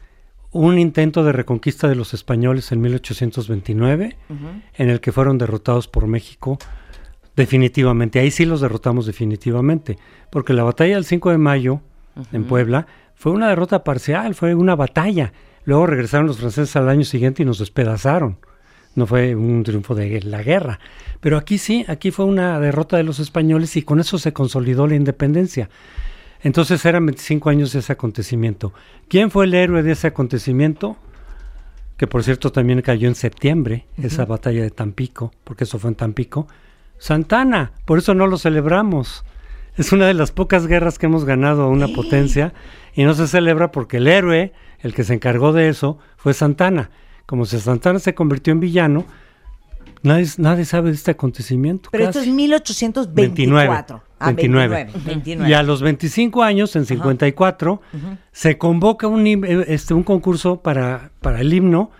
un 0.51 0.79
intento 0.79 1.23
de 1.23 1.33
reconquista 1.33 1.87
de 1.87 1.95
los 1.95 2.13
españoles 2.13 2.71
en 2.71 2.81
1829, 2.81 4.17
en 4.75 4.89
el 4.89 4.99
que 5.01 5.11
fueron 5.11 5.37
derrotados 5.37 5.87
por 5.87 6.07
México 6.07 6.57
definitivamente. 7.35 8.19
Ahí 8.19 8.31
sí 8.31 8.45
los 8.45 8.61
derrotamos 8.61 9.05
definitivamente, 9.05 9.97
porque 10.31 10.53
la 10.53 10.63
batalla 10.63 10.95
del 10.95 11.05
5 11.05 11.31
de 11.31 11.37
mayo 11.37 11.81
en 12.31 12.45
Puebla 12.45 12.87
fue 13.13 13.31
una 13.31 13.49
derrota 13.49 13.83
parcial, 13.83 14.35
fue 14.35 14.55
una 14.55 14.75
batalla. 14.75 15.33
Luego 15.63 15.85
regresaron 15.85 16.27
los 16.27 16.39
franceses 16.39 16.75
al 16.75 16.89
año 16.89 17.03
siguiente 17.03 17.43
y 17.43 17.45
nos 17.45 17.59
despedazaron. 17.59 18.37
No 18.97 19.05
fue 19.05 19.35
un 19.35 19.61
triunfo 19.61 19.93
de 19.93 20.21
la 20.23 20.41
guerra. 20.41 20.79
Pero 21.19 21.37
aquí 21.37 21.59
sí, 21.59 21.85
aquí 21.87 22.09
fue 22.09 22.25
una 22.25 22.59
derrota 22.59 22.97
de 22.97 23.03
los 23.03 23.19
españoles 23.19 23.77
y 23.77 23.83
con 23.83 23.99
eso 23.99 24.17
se 24.17 24.33
consolidó 24.33 24.87
la 24.87 24.95
independencia. 24.95 25.69
Entonces 26.41 26.83
eran 26.83 27.05
25 27.05 27.51
años 27.51 27.71
de 27.73 27.79
ese 27.79 27.93
acontecimiento. 27.93 28.73
¿Quién 29.07 29.29
fue 29.29 29.45
el 29.45 29.53
héroe 29.53 29.83
de 29.83 29.91
ese 29.91 30.07
acontecimiento? 30.07 30.97
Que 31.95 32.07
por 32.07 32.23
cierto 32.23 32.51
también 32.51 32.81
cayó 32.81 33.07
en 33.07 33.13
septiembre, 33.13 33.85
esa 34.01 34.25
batalla 34.25 34.63
de 34.63 34.71
Tampico, 34.71 35.31
porque 35.43 35.65
eso 35.65 35.77
fue 35.77 35.91
en 35.91 35.95
Tampico. 35.95 36.47
Santana, 36.97 37.73
por 37.85 37.99
eso 37.99 38.15
no 38.15 38.25
lo 38.25 38.39
celebramos. 38.39 39.23
Es 39.75 39.91
una 39.91 40.07
de 40.07 40.15
las 40.15 40.31
pocas 40.31 40.65
guerras 40.65 40.97
que 40.97 41.05
hemos 41.05 41.23
ganado 41.23 41.65
a 41.65 41.69
una 41.69 41.87
potencia 41.87 42.51
y 42.95 43.03
no 43.03 43.13
se 43.13 43.27
celebra 43.27 43.71
porque 43.71 43.97
el 43.97 44.07
héroe, 44.07 44.53
el 44.79 44.95
que 44.95 45.03
se 45.03 45.13
encargó 45.13 45.53
de 45.53 45.69
eso, 45.69 45.99
fue 46.15 46.33
Santana. 46.33 46.89
Como 47.27 47.45
si 47.45 47.59
Santana 47.59 47.99
se 47.99 48.15
convirtió 48.15 48.53
en 48.53 48.61
villano, 48.61 49.05
nadie, 50.01 50.25
nadie 50.37 50.65
sabe 50.65 50.89
de 50.89 50.95
este 50.95 51.11
acontecimiento. 51.11 51.89
Pero 51.91 52.05
esto 52.05 52.21
es 52.21 52.27
1824. 52.27 54.01
Ah, 54.19 54.27
29. 54.27 54.75
29. 54.75 55.05
29. 55.05 55.49
Y 55.49 55.53
a 55.53 55.61
los 55.61 55.81
25 55.81 56.41
años, 56.41 56.75
en 56.77 56.85
54, 56.85 57.81
se 58.31 58.57
convoca 58.57 59.07
un, 59.07 59.27
eh, 59.27 59.65
este, 59.67 59.93
un 59.93 60.03
concurso 60.03 60.61
para, 60.61 61.11
para 61.21 61.41
el 61.41 61.53
himno 61.53 61.91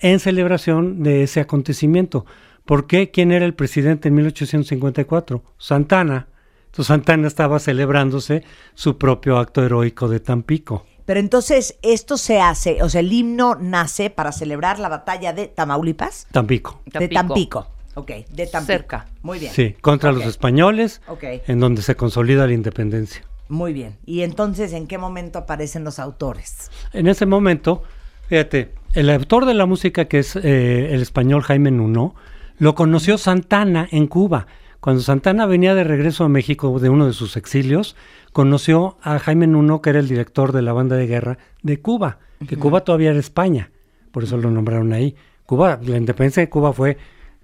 en 0.00 0.18
celebración 0.18 1.02
de 1.02 1.22
ese 1.22 1.40
acontecimiento. 1.40 2.24
¿Por 2.64 2.86
qué? 2.86 3.10
¿Quién 3.10 3.30
era 3.30 3.44
el 3.44 3.54
presidente 3.54 4.08
en 4.08 4.14
1854? 4.14 5.42
Santana. 5.58 6.28
Entonces 6.66 6.86
Santana 6.86 7.28
estaba 7.28 7.58
celebrándose 7.58 8.44
su 8.74 8.96
propio 8.96 9.36
acto 9.38 9.62
heroico 9.62 10.08
de 10.08 10.20
Tampico. 10.20 10.86
Pero 11.04 11.20
entonces 11.20 11.76
esto 11.82 12.16
se 12.16 12.40
hace, 12.40 12.82
o 12.82 12.88
sea, 12.88 13.00
el 13.00 13.12
himno 13.12 13.56
nace 13.56 14.10
para 14.10 14.32
celebrar 14.32 14.78
la 14.78 14.88
batalla 14.88 15.32
de 15.32 15.46
Tamaulipas. 15.48 16.26
Tampico. 16.30 16.80
De 16.86 17.08
Tampico. 17.08 17.66
Ok, 17.94 18.10
de 18.30 18.46
Tampico. 18.46 18.66
Cerca. 18.66 19.06
Muy 19.22 19.38
bien. 19.38 19.52
Sí, 19.52 19.74
contra 19.80 20.12
los 20.12 20.24
españoles, 20.24 21.02
Ok. 21.08 21.24
en 21.46 21.60
donde 21.60 21.82
se 21.82 21.96
consolida 21.96 22.46
la 22.46 22.52
independencia. 22.54 23.22
Muy 23.48 23.72
bien. 23.72 23.98
Y 24.06 24.22
entonces, 24.22 24.72
¿en 24.72 24.86
qué 24.86 24.96
momento 24.96 25.38
aparecen 25.40 25.84
los 25.84 25.98
autores? 25.98 26.70
En 26.94 27.06
ese 27.06 27.26
momento, 27.26 27.82
fíjate, 28.28 28.72
el 28.94 29.10
autor 29.10 29.44
de 29.44 29.54
la 29.54 29.66
música, 29.66 30.06
que 30.06 30.20
es 30.20 30.36
eh, 30.36 30.94
el 30.94 31.02
español 31.02 31.42
Jaime 31.42 31.70
Nuno, 31.70 32.14
lo 32.58 32.74
conoció 32.74 33.18
Santana 33.18 33.88
en 33.90 34.06
Cuba. 34.06 34.46
Cuando 34.80 35.02
Santana 35.02 35.46
venía 35.46 35.74
de 35.74 35.84
regreso 35.84 36.24
a 36.24 36.28
México 36.28 36.78
de 36.78 36.88
uno 36.88 37.06
de 37.06 37.12
sus 37.12 37.36
exilios, 37.36 37.94
conoció 38.32 38.96
a 39.02 39.18
Jaime 39.18 39.46
Nuno, 39.46 39.82
que 39.82 39.90
era 39.90 40.00
el 40.00 40.08
director 40.08 40.52
de 40.52 40.62
la 40.62 40.72
banda 40.72 40.96
de 40.96 41.06
guerra 41.06 41.38
de 41.62 41.80
Cuba, 41.80 42.18
que 42.48 42.56
Cuba 42.56 42.82
todavía 42.82 43.10
era 43.10 43.20
España, 43.20 43.70
por 44.10 44.24
eso 44.24 44.36
lo 44.36 44.50
nombraron 44.50 44.92
ahí. 44.92 45.14
Cuba, 45.46 45.78
la 45.82 45.96
independencia 45.96 46.40
de 46.42 46.48
Cuba 46.48 46.72
fue 46.72 46.96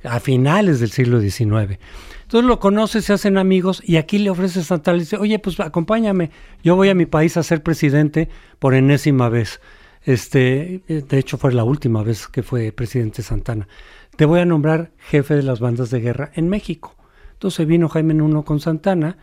a 0.05 0.21
finales 0.21 0.81
del 0.81 0.91
siglo 0.91 1.21
XIX. 1.21 1.79
Entonces 2.23 2.47
lo 2.47 2.59
conoce, 2.59 3.03
se 3.03 3.13
hacen 3.13 3.39
amigos 3.39 3.83
y 3.85 3.97
aquí 3.97 4.19
le 4.19 4.31
ofrece 4.31 4.63
Santana, 4.63 4.97
le 4.97 5.05
dice, 5.05 5.17
oye, 5.17 5.39
pues 5.39 5.59
acompáñame, 5.61 6.31
yo 6.63 6.77
voy 6.77 6.89
a 6.89 6.95
mi 6.95 7.07
país 7.07 7.37
a 7.37 7.43
ser 7.43 7.63
presidente 7.63 8.29
por 8.59 8.75
enésima 8.75 9.29
vez. 9.29 9.61
Este, 10.05 10.83
eh, 10.89 11.05
de 11.07 11.19
hecho 11.19 11.39
fue 11.39 11.53
la 11.53 11.65
última 11.65 12.03
vez 12.03 12.29
que 12.29 12.43
fue 12.43 12.73
presidente 12.73 13.23
Santana. 13.23 13.69
Te 14.17 14.25
voy 14.25 14.41
a 14.41 14.45
nombrar 14.45 14.91
jefe 14.99 15.35
de 15.35 15.43
las 15.43 15.61
bandas 15.61 15.91
de 15.91 16.01
guerra 16.01 16.31
en 16.35 16.49
México. 16.49 16.97
Entonces 17.33 17.67
vino 17.67 17.89
Jaime 17.89 18.15
Nuno 18.15 18.45
con 18.45 18.61
Santana 18.61 19.17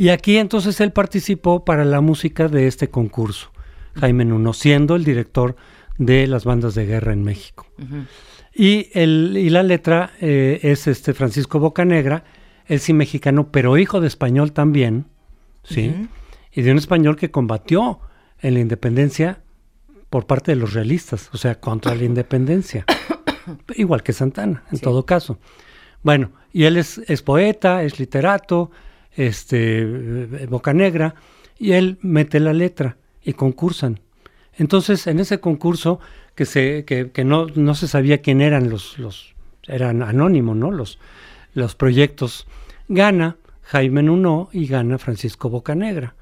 y 0.00 0.08
aquí 0.08 0.38
entonces 0.38 0.80
él 0.80 0.92
participó 0.92 1.62
para 1.62 1.84
la 1.84 2.00
música 2.00 2.48
de 2.48 2.66
este 2.66 2.88
concurso. 2.88 3.50
Jaime 3.96 4.24
Nuno, 4.24 4.54
siendo 4.54 4.96
el 4.96 5.04
director 5.04 5.56
de 5.98 6.26
las 6.26 6.46
bandas 6.46 6.74
de 6.74 6.86
guerra 6.86 7.12
en 7.12 7.22
México. 7.22 7.66
Y, 8.54 8.88
el, 8.94 9.36
y 9.36 9.50
la 9.50 9.62
letra 9.62 10.12
eh, 10.22 10.58
es 10.62 10.86
este 10.86 11.12
Francisco 11.12 11.58
Bocanegra, 11.58 12.24
él 12.64 12.80
sí 12.80 12.94
mexicano, 12.94 13.52
pero 13.52 13.76
hijo 13.76 14.00
de 14.00 14.06
español 14.06 14.52
también, 14.52 15.04
¿sí? 15.64 16.08
Y 16.50 16.62
de 16.62 16.72
un 16.72 16.78
español 16.78 17.16
que 17.16 17.30
combatió 17.30 18.00
en 18.40 18.54
la 18.54 18.60
independencia 18.60 19.42
por 20.08 20.26
parte 20.26 20.52
de 20.52 20.56
los 20.56 20.72
realistas, 20.72 21.28
o 21.34 21.36
sea, 21.36 21.60
contra 21.60 21.94
la 21.94 22.04
independencia. 22.04 22.86
Igual 23.76 24.02
que 24.02 24.14
Santana, 24.14 24.64
en 24.72 24.78
todo 24.78 25.04
caso. 25.04 25.38
Bueno, 26.02 26.32
y 26.54 26.64
él 26.64 26.78
es, 26.78 27.02
es 27.06 27.20
poeta, 27.20 27.82
es 27.82 27.98
literato, 27.98 28.70
este, 29.28 29.80
eh, 29.82 30.46
Bocanegra, 30.48 31.14
y 31.58 31.72
él 31.72 31.98
mete 32.02 32.40
la 32.40 32.52
letra 32.52 32.96
y 33.22 33.34
concursan. 33.34 34.00
Entonces, 34.54 35.06
en 35.06 35.20
ese 35.20 35.40
concurso, 35.40 36.00
que, 36.34 36.46
se, 36.46 36.84
que, 36.84 37.10
que 37.10 37.24
no, 37.24 37.46
no 37.54 37.74
se 37.74 37.86
sabía 37.88 38.22
quién 38.22 38.40
eran 38.40 38.70
los, 38.70 38.98
los 38.98 39.34
eran 39.66 40.02
anónimos, 40.02 40.56
¿no? 40.56 40.70
Los, 40.70 40.98
los 41.54 41.74
proyectos, 41.74 42.46
gana 42.88 43.36
Jaime 43.62 44.02
Nuno 44.02 44.48
y 44.52 44.66
gana 44.66 44.98
Francisco 44.98 45.48
Bocanegra. 45.50 46.14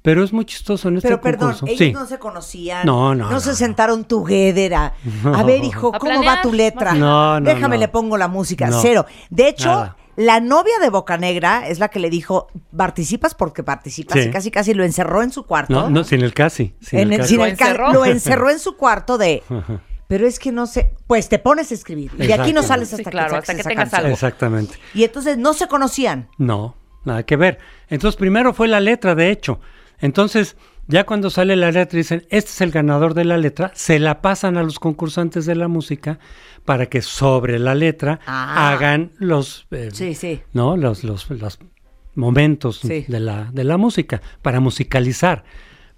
Pero 0.00 0.22
es 0.22 0.32
muy 0.32 0.44
chistoso 0.44 0.88
en 0.88 0.98
este 0.98 1.08
Pero 1.08 1.20
perdón, 1.20 1.50
concurso. 1.52 1.66
ellos 1.66 1.78
Sí. 1.78 1.92
no 1.92 2.06
se 2.06 2.18
conocían. 2.18 2.86
No, 2.86 3.14
no, 3.16 3.30
No, 3.30 3.40
se 3.40 3.50
no, 3.50 3.54
sentaron 3.56 4.04
together 4.04 4.74
a, 4.74 4.94
ver, 5.44 5.64
hijo, 5.64 5.90
¿cómo 5.92 6.22
va 6.24 6.40
tu 6.40 6.52
letra? 6.52 6.94
No, 6.94 7.40
no, 7.40 7.46
Déjame 7.46 7.76
no. 7.76 7.80
le 7.80 7.88
pongo 7.88 8.16
la 8.16 8.28
música. 8.28 8.68
No. 8.68 8.80
Cero. 8.80 9.06
De 9.28 9.48
hecho, 9.48 9.68
Nada. 9.68 9.96
La 10.20 10.40
novia 10.40 10.80
de 10.80 10.90
Bocanegra 10.90 11.68
es 11.68 11.78
la 11.78 11.88
que 11.88 12.00
le 12.00 12.10
dijo, 12.10 12.48
participas 12.76 13.34
porque 13.36 13.62
participas. 13.62 14.20
Sí. 14.20 14.28
Y 14.28 14.30
casi 14.32 14.50
casi 14.50 14.74
lo 14.74 14.82
encerró 14.84 15.22
en 15.22 15.30
su 15.30 15.46
cuarto. 15.46 15.72
No, 15.72 15.88
no, 15.90 16.02
sin 16.02 16.22
el 16.22 16.34
casi. 16.34 16.74
Sin 16.80 16.98
En 16.98 17.06
el 17.08 17.12
el- 17.14 17.18
casi. 17.20 17.28
sin 17.30 17.38
¿Lo 17.38 17.44
el 17.46 17.56
ca- 17.56 17.66
encerró? 17.66 17.92
lo 17.92 18.04
encerró 18.04 18.50
en 18.50 18.58
su 18.58 18.76
cuarto 18.76 19.16
de. 19.16 19.44
Pero 20.08 20.26
es 20.26 20.38
que 20.40 20.50
no 20.50 20.66
sé. 20.66 20.94
Pues 21.06 21.28
te 21.28 21.38
pones 21.38 21.70
a 21.70 21.74
escribir. 21.74 22.10
Y 22.18 22.26
de 22.26 22.34
aquí 22.34 22.52
no 22.52 22.62
sales 22.64 22.88
Sí, 22.88 22.96
hasta 22.96 23.10
claro, 23.10 23.30
que 23.30 23.36
hasta 23.36 23.52
saques 23.52 23.62
que 23.64 23.68
tengas 23.68 23.94
algo. 23.94 24.08
Exactamente. 24.10 24.74
Y 24.92 25.04
entonces 25.04 25.38
no 25.38 25.52
se 25.54 25.68
conocían. 25.68 26.28
No, 26.36 26.74
nada 27.04 27.22
que 27.22 27.36
ver. 27.36 27.58
Entonces, 27.88 28.16
primero 28.18 28.52
fue 28.52 28.66
la 28.66 28.80
letra, 28.80 29.14
de 29.14 29.30
hecho. 29.30 29.60
Entonces, 30.00 30.56
ya 30.88 31.04
cuando 31.04 31.30
sale 31.30 31.54
la 31.56 31.70
letra 31.70 31.96
y 31.98 32.02
dicen, 32.02 32.26
este 32.30 32.50
es 32.50 32.60
el 32.62 32.70
ganador 32.70 33.14
de 33.14 33.24
la 33.24 33.36
letra, 33.38 33.70
se 33.74 33.98
la 33.98 34.20
pasan 34.22 34.56
a 34.56 34.62
los 34.62 34.78
concursantes 34.78 35.46
de 35.46 35.54
la 35.54 35.68
música 35.68 36.18
para 36.64 36.86
que 36.86 37.00
sobre 37.02 37.58
la 37.58 37.74
letra 37.74 38.20
Ah. 38.26 38.70
hagan 38.72 39.12
los, 39.18 39.66
eh, 39.70 39.90
Sí, 39.92 40.14
sí. 40.14 40.40
¿no? 40.52 40.76
los, 40.76 41.04
los, 41.04 41.28
los 41.30 41.58
momentos 42.14 42.80
Sí. 42.80 43.04
de, 43.06 43.20
la, 43.20 43.50
de 43.52 43.64
la 43.64 43.76
música, 43.76 44.20
para 44.42 44.60
musicalizar. 44.60 45.44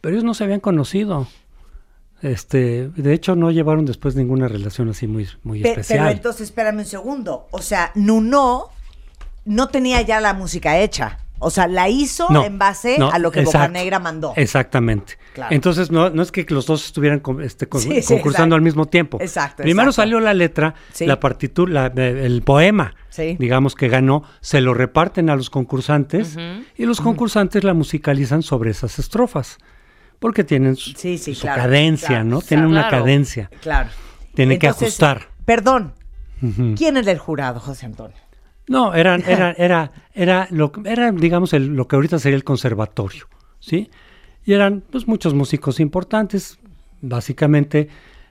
Pero 0.00 0.14
ellos 0.14 0.24
no 0.24 0.34
se 0.34 0.44
habían 0.44 0.60
conocido. 0.60 1.26
Este, 2.22 2.88
de 2.88 3.14
hecho, 3.14 3.34
no 3.34 3.50
llevaron 3.50 3.86
después 3.86 4.14
ninguna 4.14 4.46
relación 4.46 4.90
así 4.90 5.06
muy, 5.06 5.26
muy 5.42 5.62
Pe- 5.62 5.70
especial. 5.70 6.00
pero 6.00 6.10
entonces, 6.10 6.42
espérame 6.48 6.78
un 6.80 6.84
segundo. 6.84 7.46
O 7.50 7.62
sea, 7.62 7.92
Nuno 7.94 8.66
no 9.46 9.68
tenía 9.68 10.02
ya 10.02 10.20
la 10.20 10.34
música 10.34 10.78
hecha. 10.78 11.18
O 11.42 11.50
sea, 11.50 11.66
la 11.66 11.88
hizo 11.88 12.26
No, 12.30 12.44
en 12.44 12.58
base 12.58 12.96
no, 12.98 13.10
a 13.10 13.18
lo 13.18 13.32
que 13.32 13.40
exacto, 13.40 13.58
Bocanegra 13.68 13.98
mandó. 13.98 14.34
Exactamente. 14.36 15.14
Claro. 15.32 15.54
Entonces, 15.54 15.90
no, 15.90 16.10
no 16.10 16.22
es 16.22 16.30
que 16.32 16.44
los 16.50 16.66
dos 16.66 16.84
estuvieran 16.84 17.20
con- 17.20 17.42
este, 17.42 17.66
con- 17.66 17.80
Sí, 17.80 18.02
sí, 18.02 18.08
concursando 18.14 18.28
exacto. 18.28 18.54
al 18.56 18.60
mismo 18.62 18.86
tiempo. 18.86 19.18
Exacto, 19.20 19.62
Primero 19.62 19.88
exacto. 19.90 20.02
salió 20.02 20.20
la 20.20 20.34
letra, 20.34 20.74
Sí. 20.92 21.06
la 21.06 21.18
partitura, 21.18 21.90
la- 21.94 22.06
el 22.06 22.42
poema, 22.42 22.94
Sí. 23.08 23.36
digamos 23.38 23.74
que 23.74 23.88
ganó, 23.88 24.22
se 24.40 24.60
lo 24.60 24.74
reparten 24.74 25.30
a 25.30 25.36
los 25.36 25.48
concursantes 25.48 26.36
y 26.76 26.84
los 26.84 27.00
concursantes 27.00 27.64
la 27.64 27.72
musicalizan 27.74 28.42
sobre 28.42 28.70
esas 28.70 28.98
estrofas. 28.98 29.56
Porque 30.18 30.44
tienen 30.44 30.76
su, 30.76 30.90
Sí, 30.90 31.16
sí, 31.16 31.34
su 31.34 31.40
claro, 31.42 31.62
cadencia, 31.62 32.08
claro, 32.08 32.24
¿no? 32.24 32.30
claro. 32.40 32.46
Tienen 32.48 32.66
una 32.66 32.88
cadencia. 32.90 33.50
Claro. 33.62 33.88
Tiene 34.34 34.58
que 34.58 34.68
ajustar. 34.68 35.28
Perdón. 35.46 35.94
¿Quién 36.76 36.96
es 36.98 37.06
el 37.06 37.18
jurado, 37.18 37.60
José 37.60 37.86
Antonio? 37.86 38.16
No, 38.70 38.94
eran, 38.94 39.22
era, 39.26 39.52
era, 39.52 39.90
era, 40.14 40.48
lo, 40.50 40.72
era 40.84 41.10
digamos, 41.12 41.52
el- 41.52 41.74
lo 41.76 41.86
que 41.88 41.96
ahorita 41.96 42.18
sería 42.18 42.36
el 42.36 42.44
conservatorio, 42.44 43.26
¿sí? 43.58 43.90
Y 44.46 44.52
eran, 44.54 44.82
pues, 44.90 45.06
muchos 45.06 45.34
músicos 45.34 45.80
importantes, 45.80 46.58
básicamente, 47.02 47.88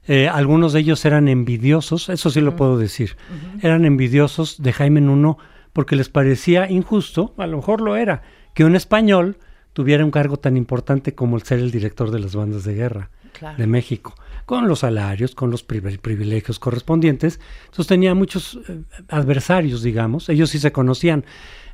eh, 0.08 0.28
algunos 0.28 0.74
de 0.74 0.80
ellos 0.80 1.04
eran 1.06 1.28
envidiosos, 1.28 2.10
eso 2.10 2.30
sí 2.30 2.42
lo 2.42 2.56
puedo 2.56 2.78
decir, 2.78 3.16
eran 3.62 3.86
envidiosos 3.86 4.62
de 4.64 4.74
Jaime 4.74 5.02
Nuno 5.02 5.38
porque 5.74 5.96
les 5.96 6.10
parecía 6.10 6.70
injusto, 6.72 7.34
a 7.38 7.46
lo 7.46 7.58
mejor 7.58 7.82
lo 7.82 7.96
era, 7.96 8.24
que 8.56 8.64
un 8.66 8.76
español 8.76 9.38
tuviera 9.74 10.04
un 10.04 10.10
cargo 10.12 10.38
tan 10.38 10.58
importante 10.58 11.14
como 11.14 11.36
el 11.38 11.44
ser 11.44 11.60
el 11.60 11.70
director 11.72 12.10
de 12.12 12.20
las 12.20 12.36
bandas 12.36 12.64
de 12.64 12.74
guerra 12.74 13.10
Claro. 13.38 13.58
de 13.58 13.68
México, 13.68 14.16
con 14.50 14.68
los 14.68 14.80
salarios, 14.80 15.36
con 15.36 15.52
los 15.52 15.64
privi- 15.68 16.00
privilegios 16.00 16.58
correspondientes. 16.58 17.40
Entonces 17.66 17.86
tenía 17.86 18.16
muchos 18.16 18.58
eh, 18.68 18.82
adversarios, 19.10 19.84
digamos, 19.84 20.28
ellos 20.28 20.50
sí 20.50 20.58
se 20.58 20.72
conocían. 20.72 21.24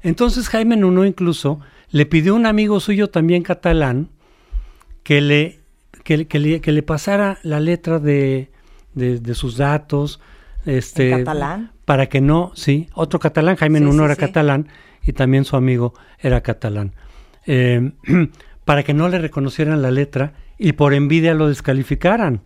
Entonces 0.03 0.49
Jaime 0.49 0.75
Nuno 0.75 1.05
incluso 1.05 1.61
le 1.89 2.05
pidió 2.05 2.33
a 2.33 2.35
un 2.35 2.45
amigo 2.45 2.81
suyo 2.81 3.09
también 3.09 3.43
catalán 3.43 4.09
que 5.03 5.21
le, 5.21 5.61
que, 6.03 6.17
le- 6.17 6.27
que 6.27 6.37
le, 6.39 6.59
que 6.59 6.73
le 6.73 6.83
pasara 6.83 7.37
la 7.43 7.61
letra 7.61 7.99
de, 7.99 8.51
de- 8.93 9.21
de 9.21 9.35
sus 9.35 9.55
datos. 9.55 10.19
Este, 10.65 11.11
¿En 11.11 11.19
catalán? 11.19 11.71
Para 11.85 12.07
que 12.07 12.19
no, 12.19 12.51
sí, 12.55 12.89
otro 12.93 13.19
catalán, 13.19 13.55
Jaime 13.55 13.79
Sí, 13.79 13.85
Nuno 13.85 13.99
sí, 13.99 14.05
era 14.05 14.15
sí. 14.15 14.19
catalán 14.19 14.67
y 15.01 15.13
también 15.13 15.45
su 15.45 15.55
amigo 15.55 15.93
era 16.19 16.41
catalán. 16.41 16.91
Eh, 17.45 17.91
para 18.65 18.83
que 18.83 18.93
no 18.93 19.07
le 19.07 19.19
reconocieran 19.19 19.81
la 19.81 19.91
letra 19.91 20.33
y 20.57 20.73
por 20.73 20.93
envidia 20.93 21.33
lo 21.33 21.47
descalificaran. 21.47 22.41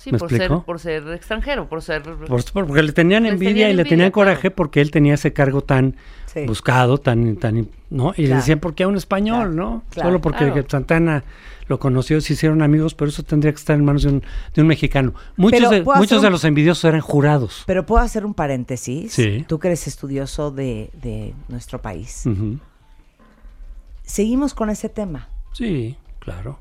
Sí, 0.00 0.12
¿Me 0.12 0.18
por 0.18 0.30
ser, 0.30 0.48
por 0.64 0.78
ser 0.78 1.08
extranjero, 1.12 1.68
por 1.68 1.82
ser... 1.82 2.02
Por- 2.02 2.44
por- 2.52 2.66
porque 2.68 2.82
le 2.84 2.92
tenían 2.92 3.26
envidia 3.26 3.48
tenían 3.52 3.70
y 3.70 3.74
le 3.74 3.80
envidia, 3.82 3.90
tenían 3.90 4.10
claro. 4.12 4.30
coraje 4.30 4.50
porque 4.52 4.80
él 4.80 4.92
tenía 4.92 5.14
ese 5.14 5.32
cargo 5.32 5.60
tan 5.62 5.96
Sí. 6.26 6.44
buscado, 6.46 6.98
tan, 6.98 7.34
tan, 7.36 7.68
¿no? 7.90 8.12
Y 8.16 8.26
le 8.28 8.36
decían, 8.36 8.60
¿por 8.60 8.74
qué 8.76 8.84
a 8.84 8.88
un 8.88 8.96
español, 8.96 9.38
Claro, 9.38 9.54
no? 9.54 9.82
claro. 9.90 10.08
Solo 10.10 10.20
porque 10.20 10.44
Claro. 10.52 10.64
Santana 10.68 11.24
lo 11.66 11.80
conoció, 11.80 12.20
se 12.20 12.34
hicieron 12.34 12.62
amigos, 12.62 12.94
pero 12.94 13.08
eso 13.08 13.24
tendría 13.24 13.50
que 13.50 13.56
estar 13.58 13.76
en 13.76 13.84
manos 13.84 14.02
de 14.04 14.10
un, 14.10 14.22
de 14.54 14.62
un 14.62 14.68
mexicano. 14.68 15.14
Muchos, 15.36 15.68
de, 15.68 15.82
¿puedo 15.82 15.98
muchos 15.98 16.22
de 16.22 16.30
los 16.30 16.44
envidiosos 16.44 16.84
eran 16.84 17.00
jurados. 17.00 17.64
Pero 17.66 17.84
puedo 17.84 18.04
hacer 18.04 18.24
un 18.24 18.34
paréntesis. 18.34 19.12
Sí. 19.12 19.44
Tú 19.48 19.58
que 19.58 19.66
eres 19.68 19.86
estudioso 19.88 20.52
de, 20.52 20.90
de 21.02 21.34
nuestro 21.48 21.80
país. 21.82 22.24
Seguimos 24.04 24.54
con 24.54 24.70
ese 24.70 24.88
tema. 24.88 25.28
Sí, 25.52 25.96
claro. 26.20 26.60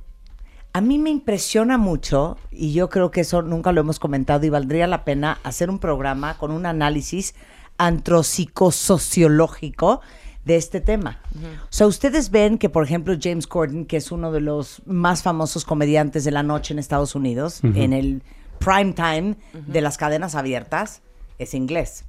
A 0.77 0.81
mí 0.81 0.99
me 0.99 1.09
impresiona 1.09 1.79
mucho, 1.79 2.37
y 2.51 2.71
yo 2.71 2.87
creo 2.87 3.09
que 3.09 3.21
eso 3.21 3.41
nunca 3.41 3.71
lo 3.71 3.81
hemos 3.81 3.97
comentado, 3.97 4.45
y 4.45 4.51
valdría 4.51 4.85
la 4.85 5.05
pena 5.05 5.39
hacer 5.43 5.71
un 5.71 5.79
programa 5.79 6.37
con 6.37 6.51
un 6.51 6.67
análisis 6.67 7.33
antropsicosociológico 7.79 10.01
de 10.45 10.55
este 10.55 10.79
tema. 10.79 11.19
O 11.63 11.71
sea, 11.71 11.87
ustedes 11.87 12.29
ven 12.29 12.59
que, 12.59 12.69
por 12.69 12.83
ejemplo, 12.83 13.15
James 13.19 13.47
Corden, 13.47 13.87
que 13.87 13.97
es 13.97 14.11
uno 14.11 14.31
de 14.31 14.39
los 14.39 14.83
más 14.85 15.23
famosos 15.23 15.65
comediantes 15.65 16.23
de 16.23 16.29
la 16.29 16.43
noche 16.43 16.75
en 16.75 16.79
Estados 16.79 17.15
Unidos, 17.15 17.61
en 17.63 17.91
el 17.91 18.21
prime 18.59 18.93
time 18.93 19.35
de 19.53 19.81
las 19.81 19.97
cadenas 19.97 20.35
abiertas, 20.35 21.01
es 21.39 21.55
inglés. 21.55 22.05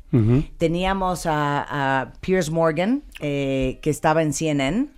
Teníamos 0.58 1.24
a, 1.24 2.02
a 2.02 2.12
Piers 2.20 2.50
Morgan, 2.50 3.02
eh, 3.20 3.78
que 3.80 3.88
estaba 3.88 4.22
en 4.22 4.34
CNN, 4.34 4.88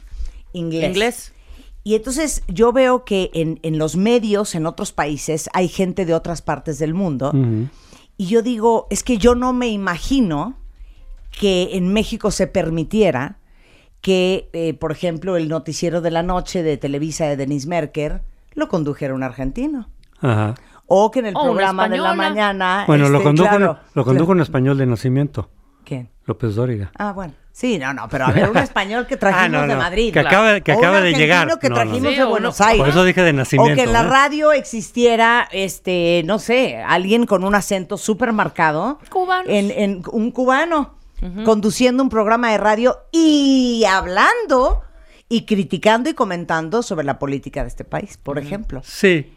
inglés. 0.54 0.88
Inglés. 0.88 1.34
Y 1.82 1.94
entonces 1.94 2.42
yo 2.46 2.72
veo 2.72 3.04
que 3.04 3.30
en, 3.32 3.58
en 3.62 3.78
los 3.78 3.96
medios, 3.96 4.54
en 4.54 4.66
otros 4.66 4.92
países, 4.92 5.48
hay 5.54 5.68
gente 5.68 6.04
de 6.04 6.14
otras 6.14 6.42
partes 6.42 6.78
del 6.78 6.94
mundo. 6.94 7.32
Y 8.16 8.26
yo 8.26 8.42
digo, 8.42 8.86
es 8.90 9.02
que 9.02 9.16
yo 9.16 9.34
no 9.34 9.52
me 9.52 9.68
imagino 9.68 10.58
que 11.30 11.70
en 11.72 11.92
México 11.92 12.30
se 12.30 12.46
permitiera 12.46 13.38
que, 14.00 14.50
eh, 14.52 14.74
por 14.74 14.92
ejemplo, 14.92 15.36
el 15.36 15.48
noticiero 15.48 16.00
de 16.00 16.10
la 16.10 16.22
noche 16.22 16.62
de 16.62 16.76
Televisa 16.76 17.26
de 17.26 17.36
Denise 17.36 17.68
Merker 17.68 18.22
lo 18.54 18.68
condujera 18.68 19.14
un 19.14 19.22
argentino. 19.22 19.88
Ajá. 20.20 20.54
O 20.86 21.10
que 21.10 21.20
en 21.20 21.26
el 21.26 21.36
O 21.36 21.42
programa 21.42 21.88
de 21.88 21.98
la 21.98 22.14
mañana... 22.14 22.84
Bueno, 22.86 23.08
lo 23.08 23.18
este, 23.18 23.28
condujo, 23.28 23.48
claro, 23.48 23.78
lo 23.94 24.04
condujo 24.04 24.26
claro. 24.26 24.36
un 24.36 24.40
español 24.42 24.78
de 24.78 24.86
nacimiento, 24.86 25.48
¿Quién? 25.84 26.10
López 26.26 26.56
Dóriga. 26.56 26.90
Ah, 26.98 27.12
bueno. 27.12 27.34
Sí, 27.52 27.78
no, 27.78 27.92
no, 27.92 28.08
pero 28.08 28.26
a 28.26 28.30
ver, 28.32 28.48
un 28.48 28.56
español 28.56 29.06
que 29.06 29.16
trajimos 29.16 29.60
Ah, 29.62 29.66
no, 29.66 29.72
de 29.74 29.76
Madrid. 29.76 30.12
que 30.12 30.20
acaba- 30.20 30.60
que 30.60 30.72
O 30.72 30.78
un 30.78 31.02
de 31.02 31.12
llegar. 31.12 31.58
que 31.58 31.68
No, 31.68 31.74
trajimos 31.74 32.02
no. 32.02 32.10
de 32.10 32.24
Buenos 32.24 32.58
no- 32.60 32.66
Aires. 32.66 32.80
Por 32.80 32.88
eso 32.88 33.04
dije 33.04 33.22
de 33.22 33.32
nacimiento. 33.32 33.72
O 33.72 33.76
que 33.76 33.82
en 33.82 33.92
la 33.92 34.02
radio 34.04 34.52
existiera, 34.52 35.48
este, 35.52 36.22
no 36.24 36.38
sé, 36.38 36.76
alguien 36.78 37.26
con 37.26 37.44
un 37.44 37.54
acento 37.54 37.96
súper 37.98 38.32
marcado. 38.32 38.98
Cubanos. 39.10 39.46
En, 39.48 39.70
en 39.70 40.02
un 40.12 40.30
cubano 40.30 40.94
conduciendo 41.44 42.02
un 42.02 42.08
programa 42.08 42.50
de 42.50 42.56
radio 42.56 42.96
y 43.12 43.84
hablando 43.86 44.82
y 45.28 45.44
criticando 45.44 46.08
y 46.08 46.14
comentando 46.14 46.82
sobre 46.82 47.04
la 47.04 47.18
política 47.18 47.60
de 47.62 47.68
este 47.68 47.84
país, 47.84 48.16
por 48.16 48.38
ejemplo. 48.38 48.80
Sí, 48.84 49.30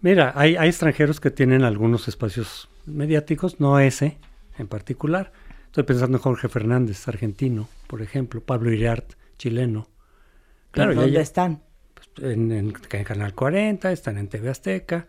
mira, 0.00 0.32
hay, 0.34 0.56
hay 0.56 0.68
extranjeros 0.68 1.20
que 1.20 1.30
tienen 1.30 1.62
algunos 1.62 2.08
espacios 2.08 2.68
mediáticos, 2.86 3.60
no 3.60 3.78
ese 3.78 4.18
en 4.58 4.66
particular. 4.66 5.30
Estoy 5.68 5.84
pensando 5.84 6.16
en 6.18 6.22
Jorge 6.22 6.48
Fernández, 6.48 7.06
argentino, 7.08 7.68
por 7.86 8.02
ejemplo, 8.02 8.40
Pablo 8.42 8.72
Iriart, 8.72 9.12
chileno. 9.38 9.88
Claro, 10.70 10.94
¿Dónde 10.94 11.12
ya- 11.12 11.20
están? 11.20 11.62
en, 12.20 12.50
en- 12.52 12.74
en 12.90 13.04
Canal 13.04 13.34
40, 13.34 13.92
están 13.92 14.18
en 14.18 14.28
TV 14.28 14.48
Azteca. 14.50 15.06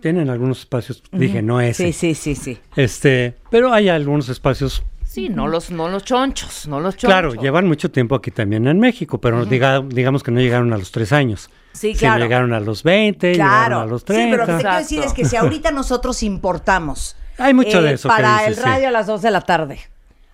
Tienen 0.00 0.30
algunos 0.30 0.60
espacios, 0.60 1.02
dije, 1.12 1.42
no 1.42 1.60
ese. 1.60 1.86
Sí, 1.86 1.92
sí, 1.92 2.14
sí, 2.14 2.34
sí. 2.34 2.58
Este, 2.76 3.36
pero 3.50 3.72
hay 3.72 3.88
algunos 3.90 4.28
espacios 4.30 4.82
Sí, 5.04 5.28
no 5.28 5.48
los, 5.48 5.72
no 5.72 5.88
los 5.88 6.04
chonchos, 6.04 6.68
no 6.68 6.78
los 6.80 6.94
chonchos. 6.96 7.08
Claro, 7.08 7.34
llevan 7.34 7.66
mucho 7.66 7.90
tiempo 7.90 8.14
aquí 8.14 8.30
también 8.30 8.68
en 8.68 8.78
México, 8.78 9.20
pero 9.20 9.44
diga- 9.44 9.86
digamos 9.86 10.22
que 10.22 10.30
no 10.30 10.38
llegaron 10.40 10.72
a 10.72 10.78
los 10.78 10.92
tres 10.92 11.12
años. 11.12 11.50
Sí, 11.72 11.92
Sí, 11.94 11.98
claro. 11.98 12.22
llegaron 12.22 12.52
a 12.52 12.60
los 12.60 12.84
20, 12.84 13.32
llegaron 13.32 13.82
a 13.82 13.86
los 13.86 14.02
Sí, 14.02 14.06
pero 14.06 14.36
lo 14.36 14.46
que 14.46 14.52
30. 14.52 14.56
te 14.58 14.62
quiero 14.62 14.78
decir 14.78 15.02
es 15.02 15.12
que 15.12 15.24
si 15.24 15.34
ahorita 15.36 15.72
nosotros 15.72 16.22
importamos 16.22 17.16
Hay 17.40 17.54
mucho 17.54 17.82
de 17.82 17.94
eso 17.94 18.08
que 18.08 18.14
para 18.16 18.38
dices, 18.40 18.58
el 18.58 18.64
radio 18.64 18.80
sí. 18.80 18.84
a 18.86 18.90
las 18.90 19.06
2 19.06 19.22
de 19.22 19.30
la 19.30 19.40
tarde 19.40 19.80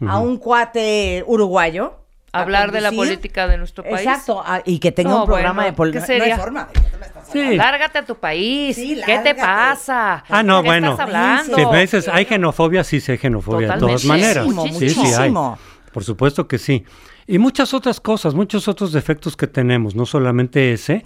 a 0.07 0.19
un 0.19 0.37
cuate 0.39 1.25
uruguayo 1.27 1.95
Hablar 2.33 2.71
de 2.71 2.83
la 2.83 2.93
política 2.93 3.49
de 3.49 3.57
nuestro 3.57 3.83
país. 3.83 4.01
Exacto, 4.07 4.43
a- 4.45 4.61
y 4.67 4.79
que 4.79 4.93
tenga 4.93 5.09
No, 5.11 5.21
un 5.21 5.27
programa 5.27 5.63
bueno, 5.63 5.71
de 5.71 5.73
política. 5.77 6.01
¿qué 6.03 6.07
sería? 6.07 6.27
No 6.27 6.33
hay 6.35 6.41
forma. 6.41 6.65
¿de 6.67 6.73
qué 6.91 6.97
me 6.99 7.07
estás 7.07 7.29
Sí. 7.33 7.57
Lárgate 7.57 7.99
a 7.99 8.05
tu 8.05 8.15
país. 8.17 8.77
Sí, 8.77 9.01
¿Qué 9.07 9.19
te 9.21 9.35
pasa? 9.35 10.23
Ah, 10.29 10.43
no, 10.43 10.57
¿De 10.59 10.63
qué 10.65 10.69
bueno. 10.69 10.91
estás 10.91 11.07
hablando? 11.07 11.57
Si 11.57 11.67
me 11.67 11.81
dices, 11.81 12.09
hay 12.09 12.27
xenofobia, 12.27 12.85
sí 12.85 13.01
sé 13.01 13.17
xenofobia 13.17 13.73
de 13.73 13.79
todas 13.79 14.05
maneras. 14.05 14.47
Muchísimo, 14.47 14.79
Sí, 14.81 14.91
sí, 14.91 15.01
hay. 15.01 15.07
muchísimo. 15.31 15.59
Por 15.95 16.05
supuesto 16.05 16.47
que 16.47 16.59
sí. 16.59 16.85
Y 17.27 17.39
muchas 17.39 17.73
otras 17.73 18.01
cosas, 18.01 18.35
muchos 18.35 18.69
otros 18.69 18.93
defectos 18.93 19.35
que 19.35 19.47
tenemos, 19.47 19.95
no 19.95 20.05
solamente 20.05 20.75
ese. 20.75 21.05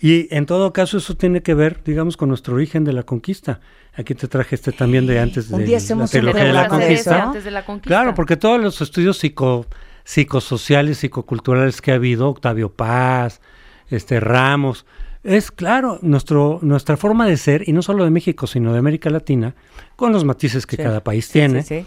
Y 0.00 0.34
en 0.34 0.46
todo 0.46 0.72
caso 0.72 0.98
eso 0.98 1.16
tiene 1.16 1.42
que 1.42 1.54
ver, 1.54 1.82
digamos, 1.84 2.16
con 2.16 2.28
nuestro 2.28 2.54
origen 2.54 2.84
de 2.84 2.92
la 2.92 3.02
conquista. 3.04 3.60
Aquí 3.94 4.14
te 4.14 4.28
traje 4.28 4.54
este 4.54 4.72
también 4.72 5.06
de 5.06 5.18
antes 5.20 5.48
de 5.48 5.58
la 5.58 6.06
trilogía 6.06 6.44
de 6.44 6.52
la 6.52 6.68
conquista. 6.68 7.22
Antes 7.24 7.44
de 7.44 7.50
la 7.50 7.64
conquista. 7.64 7.88
Claro, 7.88 8.14
porque 8.14 8.36
todos 8.36 8.60
los 8.60 8.80
estudios 8.82 9.16
psico, 9.16 9.66
psicosociales, 10.04 10.98
psicoculturales 10.98 11.80
que 11.80 11.92
ha 11.92 11.94
habido, 11.94 12.28
Octavio 12.28 12.70
Paz, 12.70 13.40
este 13.88 14.20
Ramos, 14.20 14.84
es 15.24 15.50
claro, 15.50 15.98
nuestro, 16.02 16.60
nuestra 16.62 16.96
forma 16.96 17.26
de 17.26 17.36
ser, 17.36 17.68
y 17.68 17.72
no 17.72 17.82
solo 17.82 18.04
de 18.04 18.10
México, 18.10 18.46
sino 18.46 18.72
de 18.72 18.78
América 18.78 19.10
Latina, 19.10 19.54
con 19.96 20.12
los 20.12 20.24
matices 20.24 20.66
que 20.66 20.76
Sí, 20.76 20.82
cada 20.82 21.02
país 21.02 21.26
sí, 21.26 21.32
tiene, 21.32 21.62
sí. 21.62 21.84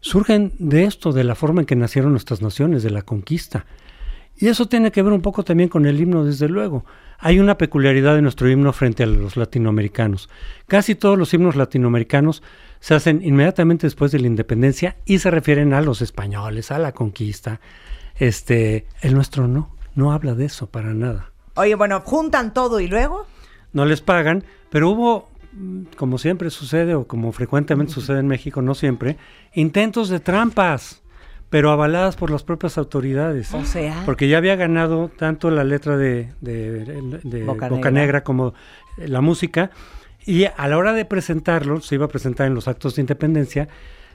surgen 0.00 0.52
de 0.58 0.84
esto, 0.84 1.12
de 1.12 1.24
la 1.24 1.34
forma 1.34 1.62
en 1.62 1.66
que 1.66 1.74
nacieron 1.76 2.12
nuestras 2.12 2.40
naciones, 2.40 2.82
de 2.82 2.90
la 2.90 3.02
conquista. 3.02 3.66
Y 4.40 4.46
eso 4.46 4.66
tiene 4.66 4.92
que 4.92 5.02
ver 5.02 5.12
un 5.12 5.20
poco 5.20 5.42
también 5.42 5.68
con 5.68 5.84
el 5.84 6.00
himno, 6.00 6.24
desde 6.24 6.48
luego. 6.48 6.84
Hay 7.18 7.40
una 7.40 7.58
peculiaridad 7.58 8.14
de 8.14 8.22
nuestro 8.22 8.48
himno 8.48 8.72
frente 8.72 9.02
a 9.02 9.06
los 9.06 9.36
latinoamericanos. 9.36 10.30
Casi 10.68 10.94
todos 10.94 11.18
los 11.18 11.34
himnos 11.34 11.56
latinoamericanos 11.56 12.44
se 12.78 12.94
hacen 12.94 13.20
inmediatamente 13.24 13.88
después 13.88 14.12
de 14.12 14.20
la 14.20 14.28
independencia 14.28 14.96
y 15.04 15.18
se 15.18 15.32
refieren 15.32 15.74
a 15.74 15.80
los 15.80 16.02
españoles, 16.02 16.70
a 16.70 16.78
la 16.78 16.92
conquista. 16.92 17.60
Este, 18.14 18.86
el 19.00 19.14
nuestro 19.14 19.48
no, 19.48 19.74
no 19.96 20.12
habla 20.12 20.34
de 20.34 20.44
eso 20.44 20.68
para 20.68 20.94
nada. 20.94 21.32
Oye, 21.54 21.74
bueno, 21.74 22.00
juntan 22.04 22.54
todo 22.54 22.78
y 22.78 22.86
luego. 22.86 23.26
No 23.72 23.84
les 23.84 24.00
pagan, 24.00 24.44
pero 24.70 24.90
hubo, 24.90 25.28
mm, 25.52 25.82
como 25.96 26.18
siempre 26.18 26.50
sucede 26.50 26.94
o 26.94 27.08
como 27.08 27.32
frecuentemente 27.32 27.92
sucede 27.92 28.20
en 28.20 28.28
México, 28.28 28.62
no 28.62 28.76
siempre, 28.76 29.16
intentos 29.52 30.08
de 30.08 30.20
trampas, 30.20 31.02
pero 31.50 31.70
avaladas 31.70 32.16
por 32.16 32.30
las 32.30 32.42
propias 32.42 32.76
autoridades. 32.78 33.52
O 33.54 33.64
sea. 33.64 34.02
Porque 34.04 34.28
ya 34.28 34.38
había 34.38 34.56
ganado 34.56 35.08
tanto 35.16 35.50
la 35.50 35.64
letra 35.64 35.96
de, 35.96 36.32
de- 36.40 37.20
de 37.24 37.44
Boca 37.44 37.68
Boca, 37.68 37.90
Negra. 37.90 38.02
Negra. 38.02 38.24
como 38.24 38.54
eh, 38.98 39.08
la 39.08 39.20
música. 39.20 39.70
Y 40.26 40.44
a 40.44 40.68
la 40.68 40.76
hora 40.76 40.92
de 40.92 41.04
presentarlo, 41.06 41.80
se 41.80 41.94
iba 41.94 42.04
a 42.04 42.08
presentar 42.08 42.46
en 42.48 42.54
los 42.54 42.68
actos 42.68 42.96
de 42.96 43.00
independencia, 43.02 43.68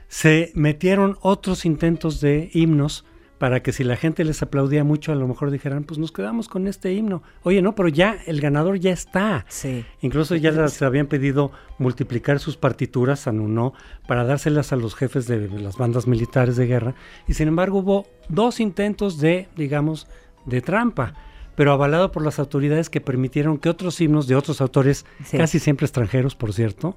se 0.06 0.52
metieron 0.54 1.16
otros 1.22 1.64
intentos 1.64 2.20
de 2.20 2.50
himnos 2.52 3.04
para 3.44 3.62
que 3.62 3.72
si 3.72 3.84
la 3.84 3.96
gente 3.96 4.24
les 4.24 4.40
aplaudía 4.40 4.84
mucho, 4.84 5.12
a 5.12 5.16
lo 5.16 5.28
mejor 5.28 5.50
dijeran, 5.50 5.84
pues 5.84 5.98
nos 5.98 6.12
quedamos 6.12 6.48
con 6.48 6.66
este 6.66 6.94
himno. 6.94 7.22
Oye, 7.42 7.60
no, 7.60 7.74
pero 7.74 7.90
ya 7.90 8.16
el 8.26 8.40
ganador 8.40 8.78
ya 8.78 8.90
está. 8.90 9.44
Sí. 9.50 9.84
Incluso 10.00 10.34
ya 10.34 10.50
les 10.50 10.80
habían 10.80 11.08
pedido 11.08 11.52
multiplicar 11.78 12.38
sus 12.40 12.56
partituras, 12.56 13.26
Anunó, 13.26 13.74
para 14.08 14.24
dárselas 14.24 14.72
a 14.72 14.76
los 14.76 14.94
jefes 14.94 15.26
de 15.26 15.50
las 15.60 15.76
bandas 15.76 16.06
militares 16.06 16.56
de 16.56 16.66
guerra. 16.66 16.94
Y 17.28 17.34
sin 17.34 17.48
embargo 17.48 17.80
hubo 17.80 18.06
dos 18.30 18.60
intentos 18.60 19.18
de, 19.20 19.46
digamos, 19.56 20.06
de 20.46 20.62
trampa, 20.62 21.12
pero 21.54 21.70
avalado 21.70 22.12
por 22.12 22.24
las 22.24 22.38
autoridades 22.38 22.88
que 22.88 23.02
permitieron 23.02 23.58
que 23.58 23.68
otros 23.68 24.00
himnos 24.00 24.26
de 24.26 24.36
otros 24.36 24.62
autores, 24.62 25.04
Sí. 25.22 25.36
casi 25.36 25.58
siempre 25.58 25.84
extranjeros, 25.84 26.34
por 26.34 26.54
cierto, 26.54 26.96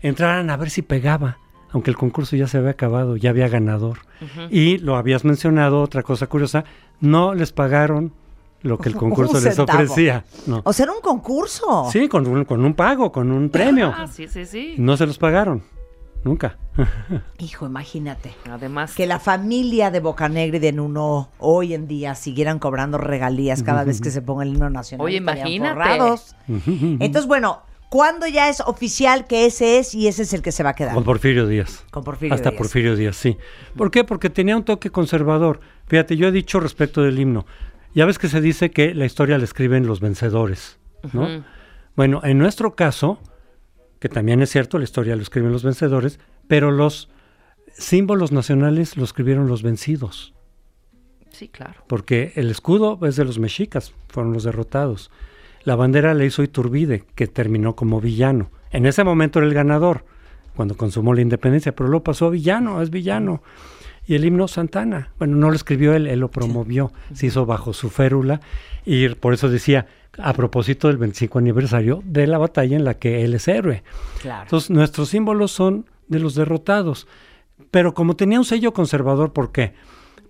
entraran 0.00 0.48
a 0.48 0.56
ver 0.56 0.70
si 0.70 0.82
pegaba, 0.82 1.38
aunque 1.72 1.90
el 1.90 1.96
concurso 1.96 2.36
ya 2.36 2.46
se 2.46 2.58
había 2.58 2.70
acabado, 2.70 3.16
ya 3.16 3.30
había 3.30 3.48
ganador. 3.48 3.98
Y 4.50 4.78
lo 4.78 4.96
habías 4.96 5.24
mencionado, 5.24 5.82
otra 5.82 6.02
cosa 6.02 6.26
curiosa, 6.26 6.64
no 7.00 7.34
les 7.34 7.52
pagaron 7.52 8.12
lo 8.62 8.78
que 8.78 8.88
el 8.88 8.94
concurso 8.96 9.40
les 9.40 9.58
ofrecía. 9.58 10.24
No. 10.46 10.62
O 10.64 10.72
sea, 10.72 10.84
era 10.84 10.92
un 10.92 11.00
concurso. 11.00 11.88
Sí, 11.92 12.08
con 12.08 12.26
un, 12.26 12.44
con 12.44 12.64
un 12.64 12.74
pago, 12.74 13.12
con 13.12 13.30
un 13.30 13.50
premio. 13.50 13.92
Ah, 13.96 14.06
sí, 14.06 14.26
sí, 14.28 14.46
sí. 14.46 14.74
No 14.78 14.96
se 14.96 15.06
los 15.06 15.18
pagaron, 15.18 15.62
nunca. 16.24 16.56
Hijo, 17.38 17.66
imagínate. 17.66 18.34
Además, 18.50 18.94
Que 18.94 19.06
la 19.06 19.18
familia 19.18 19.90
de 19.90 20.00
Bocanegra 20.00 20.56
y 20.56 20.60
de 20.60 20.72
Nuno 20.72 21.30
hoy 21.38 21.74
en 21.74 21.86
día 21.88 22.14
siguieran 22.14 22.58
cobrando 22.58 22.98
regalías 22.98 23.62
cada 23.62 23.84
vez 23.84 24.00
que 24.00 24.10
se 24.10 24.22
ponga 24.22 24.44
el 24.44 24.50
himno 24.50 24.70
nacional. 24.70 25.04
Oye, 25.04 25.16
imagínate. 25.16 25.98
Entonces, 26.48 27.26
bueno, 27.26 27.62
¿cuándo 27.88 28.26
ya 28.26 28.48
es 28.48 28.60
oficial 28.60 29.26
que 29.26 29.46
ese 29.46 29.78
es 29.78 29.94
y 29.94 30.08
ese 30.08 30.22
es 30.22 30.32
el 30.32 30.42
que 30.42 30.52
se 30.52 30.62
va 30.62 30.70
a 30.70 30.74
quedar? 30.74 30.94
Con 30.94 31.04
Porfirio 31.04 31.46
Díaz. 31.46 31.84
Con 31.90 32.04
Porfirio 32.04 32.34
Hasta 32.34 32.50
Díaz. 32.50 32.58
Porfirio 32.58 32.96
Díaz, 32.96 33.16
sí. 33.16 33.36
¿Por 33.76 33.90
qué? 33.90 34.04
Porque 34.04 34.30
tenía 34.30 34.56
un 34.56 34.64
toque 34.64 34.90
conservador. 34.90 35.60
Fíjate, 35.86 36.16
yo 36.16 36.28
he 36.28 36.32
dicho 36.32 36.60
respecto 36.60 37.02
del 37.02 37.18
himno. 37.18 37.46
Ya 37.94 38.04
ves 38.04 38.18
que 38.18 38.28
se 38.28 38.40
dice 38.40 38.70
que 38.70 38.94
la 38.94 39.06
historia 39.06 39.38
la 39.38 39.44
escriben 39.44 39.86
los 39.86 40.00
vencedores, 40.00 40.78
¿no? 41.12 41.44
Bueno, 41.94 42.20
en 42.24 42.36
nuestro 42.36 42.76
caso, 42.76 43.18
que 44.00 44.10
también 44.10 44.42
es 44.42 44.50
cierto, 44.50 44.78
la 44.78 44.84
historia 44.84 45.16
lo 45.16 45.22
escriben 45.22 45.50
los 45.50 45.62
vencedores, 45.62 46.20
pero 46.46 46.70
los 46.70 47.08
símbolos 47.72 48.32
nacionales 48.32 48.96
lo 48.98 49.04
escribieron 49.04 49.48
los 49.48 49.62
vencidos. 49.62 50.34
sí, 51.30 51.48
claro. 51.48 51.84
porque 51.86 52.32
el 52.36 52.50
escudo 52.50 52.98
es 53.06 53.16
de 53.16 53.24
los 53.24 53.38
mexicas, 53.38 53.94
fueron 54.08 54.32
los 54.32 54.44
derrotados. 54.44 55.10
La 55.66 55.74
bandera 55.74 56.14
la 56.14 56.24
hizo 56.24 56.44
Iturbide, 56.44 57.02
que 57.16 57.26
terminó 57.26 57.74
como 57.74 58.00
villano. 58.00 58.50
En 58.70 58.86
ese 58.86 59.02
momento 59.02 59.40
era 59.40 59.48
el 59.48 59.52
ganador, 59.52 60.04
cuando 60.54 60.76
consumó 60.76 61.12
la 61.12 61.22
independencia, 61.22 61.74
pero 61.74 61.88
lo 61.88 62.04
pasó 62.04 62.26
a 62.26 62.30
villano, 62.30 62.80
es 62.80 62.90
villano. 62.90 63.42
Y 64.06 64.14
el 64.14 64.24
himno 64.24 64.46
Santana, 64.46 65.10
bueno, 65.18 65.34
no 65.34 65.50
lo 65.50 65.56
escribió 65.56 65.92
él, 65.92 66.06
él 66.06 66.20
lo 66.20 66.30
promovió, 66.30 66.92
se 67.12 67.26
hizo 67.26 67.46
bajo 67.46 67.72
su 67.72 67.90
férula 67.90 68.40
y 68.84 69.08
por 69.08 69.34
eso 69.34 69.48
decía, 69.48 69.88
a 70.18 70.32
propósito 70.34 70.86
del 70.86 70.98
25 70.98 71.40
aniversario 71.40 72.00
de 72.04 72.28
la 72.28 72.38
batalla 72.38 72.76
en 72.76 72.84
la 72.84 72.94
que 72.94 73.24
él 73.24 73.34
es 73.34 73.48
héroe. 73.48 73.82
Claro. 74.22 74.44
Entonces, 74.44 74.70
nuestros 74.70 75.08
símbolos 75.08 75.50
son 75.50 75.86
de 76.06 76.20
los 76.20 76.36
derrotados. 76.36 77.08
Pero 77.72 77.92
como 77.92 78.14
tenía 78.14 78.38
un 78.38 78.44
sello 78.44 78.72
conservador, 78.72 79.32
¿por 79.32 79.50
qué? 79.50 79.74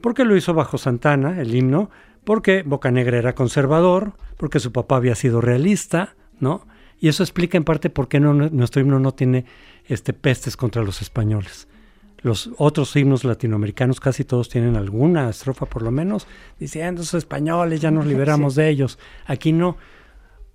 Porque 0.00 0.24
lo 0.24 0.34
hizo 0.34 0.54
bajo 0.54 0.78
Santana, 0.78 1.38
el 1.42 1.54
himno, 1.54 1.90
porque 2.26 2.64
Bocanegra 2.64 3.18
era 3.18 3.36
conservador, 3.36 4.14
porque 4.36 4.58
su 4.58 4.72
papá 4.72 4.96
había 4.96 5.14
sido 5.14 5.40
realista, 5.40 6.16
¿no? 6.40 6.66
Y 6.98 7.06
eso 7.06 7.22
explica 7.22 7.56
en 7.56 7.62
parte 7.62 7.88
por 7.88 8.08
qué 8.08 8.18
no, 8.18 8.34
nuestro 8.34 8.82
himno 8.82 8.98
no 8.98 9.12
tiene 9.14 9.44
este, 9.86 10.12
pestes 10.12 10.56
contra 10.56 10.82
los 10.82 11.02
españoles. 11.02 11.68
Los 12.22 12.50
otros 12.58 12.96
himnos 12.96 13.22
latinoamericanos 13.22 14.00
casi 14.00 14.24
todos 14.24 14.48
tienen 14.48 14.74
alguna 14.74 15.30
estrofa 15.30 15.66
por 15.66 15.82
lo 15.82 15.92
menos 15.92 16.26
diciendo 16.58 17.02
esos 17.02 17.14
españoles 17.14 17.80
ya 17.80 17.92
nos 17.92 18.06
liberamos 18.12 18.56
de 18.56 18.70
ellos. 18.70 18.98
Aquí 19.26 19.52
no, 19.52 19.76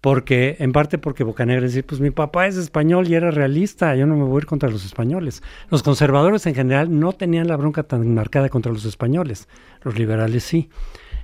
porque 0.01 0.57
en 0.59 0.73
parte 0.73 0.97
porque 0.97 1.23
Bocanegra 1.23 1.67
dice, 1.67 1.83
pues 1.83 2.01
mi 2.01 2.11
papá 2.11 2.47
es 2.47 2.57
español 2.57 3.07
y 3.07 3.13
era 3.13 3.31
realista, 3.31 3.95
yo 3.95 4.05
no 4.07 4.17
me 4.17 4.25
voy 4.25 4.39
a 4.39 4.41
ir 4.41 4.45
contra 4.45 4.69
los 4.69 4.83
españoles. 4.83 5.41
Los 5.69 5.83
conservadores 5.83 6.45
en 6.47 6.55
general 6.55 6.99
no 6.99 7.13
tenían 7.13 7.47
la 7.47 7.55
bronca 7.55 7.83
tan 7.83 8.13
marcada 8.13 8.49
contra 8.49 8.73
los 8.73 8.83
españoles, 8.83 9.47
los 9.83 9.97
liberales 9.97 10.43
sí. 10.43 10.69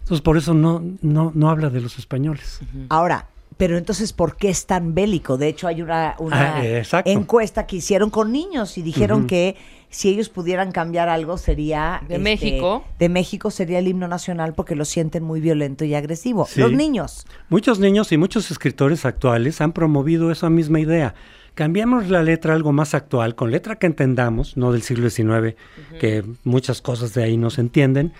Entonces 0.07 0.21
por 0.21 0.37
eso 0.37 0.53
no, 0.53 0.81
no, 1.01 1.33
no 1.35 1.49
habla 1.49 1.69
de 1.69 1.81
los 1.81 1.99
españoles. 1.99 2.61
Ahora, 2.87 3.27
pero 3.57 3.77
entonces, 3.77 4.13
¿por 4.13 4.37
qué 4.37 4.47
es 4.47 4.65
tan 4.65 4.95
bélico? 4.95 5.37
De 5.37 5.49
hecho, 5.49 5.67
hay 5.67 5.81
una, 5.81 6.15
una 6.19 6.59
Ah, 6.59 7.01
encuesta 7.03 7.67
que 7.67 7.75
hicieron 7.75 8.09
con 8.09 8.31
niños 8.31 8.77
y 8.77 8.83
dijeron 8.83 9.27
que 9.27 9.57
si 9.89 10.07
ellos 10.07 10.29
pudieran 10.29 10.71
cambiar 10.71 11.09
algo 11.09 11.37
sería... 11.37 11.99
este, 12.03 12.13
De 12.13 12.19
México. 12.19 12.85
De 12.99 13.09
México 13.09 13.51
sería 13.51 13.79
el 13.79 13.87
himno 13.89 14.07
nacional 14.07 14.53
porque 14.53 14.75
lo 14.75 14.85
sienten 14.85 15.25
muy 15.25 15.41
violento 15.41 15.83
y 15.83 15.93
agresivo. 15.93 16.45
Sí. 16.45 16.61
Los 16.61 16.71
niños. 16.71 17.25
Muchos 17.49 17.79
niños 17.79 18.09
y 18.13 18.17
muchos 18.17 18.49
escritores 18.49 19.03
actuales 19.05 19.59
han 19.59 19.73
promovido 19.73 20.31
esa 20.31 20.49
misma 20.49 20.79
idea. 20.79 21.15
Cambiamos 21.53 22.09
la 22.09 22.23
letra 22.23 22.53
a 22.53 22.55
algo 22.55 22.71
más 22.71 22.93
actual, 22.93 23.35
con 23.35 23.51
letra 23.51 23.75
que 23.77 23.87
entendamos, 23.87 24.55
no 24.55 24.71
del 24.71 24.83
siglo 24.83 25.09
XIX, 25.09 25.57
que 25.99 26.23
muchas 26.45 26.81
cosas 26.81 27.13
de 27.13 27.23
ahí 27.23 27.35
no 27.35 27.49
se 27.49 27.59
entienden, 27.61 28.13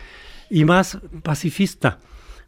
y 0.50 0.66
más 0.66 1.00
pacifista. 1.24 2.00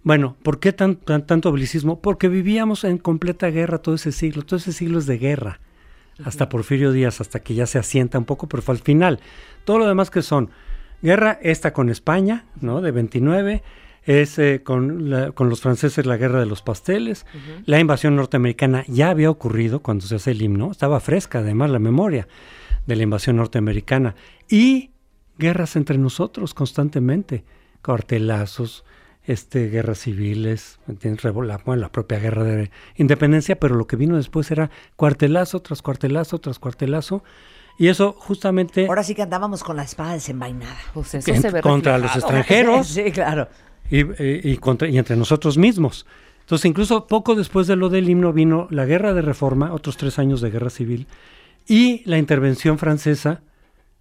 Bueno, 0.03 0.35
¿por 0.43 0.59
qué 0.59 0.71
tan, 0.73 0.95
tan- 0.95 1.25
tanto 1.25 1.51
belicismo? 1.51 2.01
Porque 2.01 2.29
vivíamos 2.29 2.83
en 2.83 2.97
completa 2.97 3.47
guerra 3.49 3.79
todo 3.79 3.95
ese 3.95 4.11
siglo, 4.11 4.43
todo 4.43 4.57
ese 4.57 4.71
siglo 4.73 4.99
es 4.99 5.05
de 5.05 5.17
guerra, 5.17 5.59
hasta 6.23 6.49
Porfirio 6.49 6.91
Díaz, 6.91 7.21
hasta 7.21 7.41
que 7.41 7.53
ya 7.53 7.65
se 7.65 7.79
asienta 7.79 8.17
un 8.17 8.25
poco, 8.25 8.47
pero 8.47 8.63
fue 8.63 8.75
al 8.75 8.81
final. 8.81 9.19
Todo 9.65 9.79
lo 9.79 9.87
demás 9.87 10.09
que 10.09 10.21
son 10.21 10.49
guerra, 11.01 11.37
esta 11.41 11.73
con 11.73 11.89
España, 11.89 12.45
¿no? 12.61 12.81
De 12.81 12.91
29, 12.91 13.63
es 14.05 14.39
eh, 14.39 14.61
con, 14.63 15.09
la- 15.09 15.31
con 15.31 15.49
los 15.49 15.61
franceses 15.61 16.05
la 16.05 16.17
guerra 16.17 16.39
de 16.39 16.45
los 16.45 16.61
pasteles, 16.61 17.25
la 17.65 17.79
invasión 17.79 18.15
norteamericana 18.15 18.85
ya 18.87 19.09
había 19.09 19.29
ocurrido 19.29 19.81
cuando 19.81 20.05
se 20.05 20.15
hace 20.15 20.31
el 20.31 20.41
himno, 20.41 20.71
estaba 20.71 20.99
fresca 21.01 21.39
además 21.39 21.69
la 21.69 21.79
memoria 21.79 22.27
de 22.87 22.95
la 22.95 23.03
invasión 23.03 23.35
norteamericana, 23.35 24.15
y 24.49 24.91
guerras 25.37 25.75
entre 25.75 25.97
nosotros 25.97 26.53
constantemente, 26.53 27.43
cuartelazos, 27.83 28.83
este, 29.25 29.67
guerras 29.69 29.99
civiles, 29.99 30.79
la, 31.23 31.31
bueno, 31.57 31.75
la 31.81 31.91
propia 31.91 32.19
guerra 32.19 32.43
de 32.43 32.71
independencia, 32.95 33.59
pero 33.59 33.75
lo 33.75 33.85
que 33.87 33.95
vino 33.95 34.15
después 34.17 34.49
era 34.51 34.69
cuartelazo 34.95 35.61
tras 35.61 35.81
cuartelazo 35.81 36.39
tras 36.39 36.57
cuartelazo, 36.59 37.23
y 37.77 37.87
eso 37.87 38.13
justamente 38.17 38.87
Ahora 38.87 39.03
sí 39.03 39.15
que 39.15 39.21
andábamos 39.21 39.63
con 39.63 39.77
la 39.77 39.83
espada 39.83 40.13
desenvainada. 40.13 40.75
Pues 40.93 41.13
eso 41.13 41.31
que- 41.31 41.39
se 41.39 41.49
ve 41.51 41.61
contra 41.61 41.97
los 41.97 42.13
extranjeros 42.15 42.87
Sí, 42.87 43.11
claro. 43.11 43.47
y, 43.89 43.99
y- 44.01 44.41
y 44.51 44.57
contra- 44.57 44.87
y 44.89 44.97
entre 44.97 45.15
nosotros 45.15 45.57
mismos. 45.57 46.05
Entonces, 46.41 46.65
incluso 46.65 47.05
poco 47.07 47.35
después 47.35 47.67
de 47.67 47.75
lo 47.75 47.89
del 47.89 48.09
himno 48.09 48.33
vino 48.33 48.67
la 48.71 48.85
guerra 48.85 49.13
de 49.13 49.21
reforma, 49.21 49.71
otros 49.73 49.97
tres 49.97 50.17
años 50.17 50.41
de 50.41 50.49
guerra 50.49 50.71
civil, 50.71 51.07
y 51.67 52.01
la 52.09 52.17
intervención 52.17 52.79
francesa, 52.79 53.43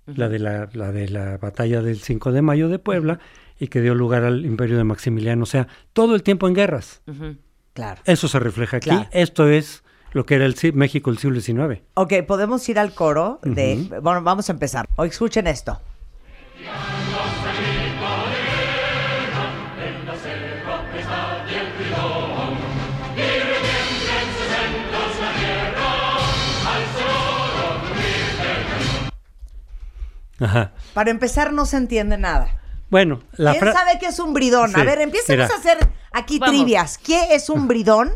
la, 0.06 0.30
de 0.30 0.38
la, 0.38 0.70
la 0.72 0.90
de 0.90 1.08
la 1.10 1.36
batalla 1.36 1.82
del 1.82 1.98
5 1.98 2.32
de 2.32 2.40
mayo 2.40 2.70
de 2.70 2.78
Puebla, 2.78 3.20
y 3.59 3.68
que 3.68 3.80
dio 3.80 3.94
lugar 3.94 4.24
al 4.24 4.44
imperio 4.44 4.76
de 4.76 4.84
Maximiliano. 4.84 5.42
O 5.42 5.46
sea, 5.46 5.68
todo 5.92 6.14
el 6.14 6.22
tiempo 6.22 6.48
en 6.48 6.54
guerras. 6.54 7.02
Claro. 7.72 8.00
Eso 8.04 8.28
se 8.28 8.38
refleja 8.38 8.78
aquí. 8.78 8.90
Claro. 8.90 9.09
Esto 9.12 9.48
es 9.48 9.82
lo 10.12 10.24
que 10.24 10.36
era 10.36 10.46
el 10.46 10.54
México 10.74 11.11
del 11.11 11.18
siglo 11.18 11.40
XIX. 11.40 11.82
Ok, 11.94 12.14
podemos 12.26 12.68
ir 12.68 12.78
al 12.78 12.94
coro 12.94 13.40
de... 13.42 13.86
Bueno, 14.02 14.22
vamos 14.22 14.48
a 14.48 14.52
empezar. 14.52 14.86
O 14.96 15.04
escuchen 15.04 15.46
esto. 15.46 15.80
Ajá. 30.40 30.72
Para 30.94 31.11
empezar, 31.11 31.52
no 31.52 31.66
se 31.66 31.76
entiende 31.76 32.16
nada. 32.16 32.61
Bueno, 32.91 33.20
la 33.36 33.53
¿Quién 33.53 33.72
sabe 33.72 33.99
qué 34.01 34.07
es 34.07 34.18
un 34.18 34.32
bridón? 34.32 34.74
A 34.74 34.84
ver, 34.84 35.01
empecemos 35.01 35.45
mira. 35.47 35.55
a 35.55 35.59
hacer 35.59 35.78
aquí 36.12 36.39
Vamos. 36.39 36.55
trivias. 36.57 36.99
¿Qué 36.99 37.34
es 37.34 37.51
un 37.51 37.68
bridón? 37.68 38.12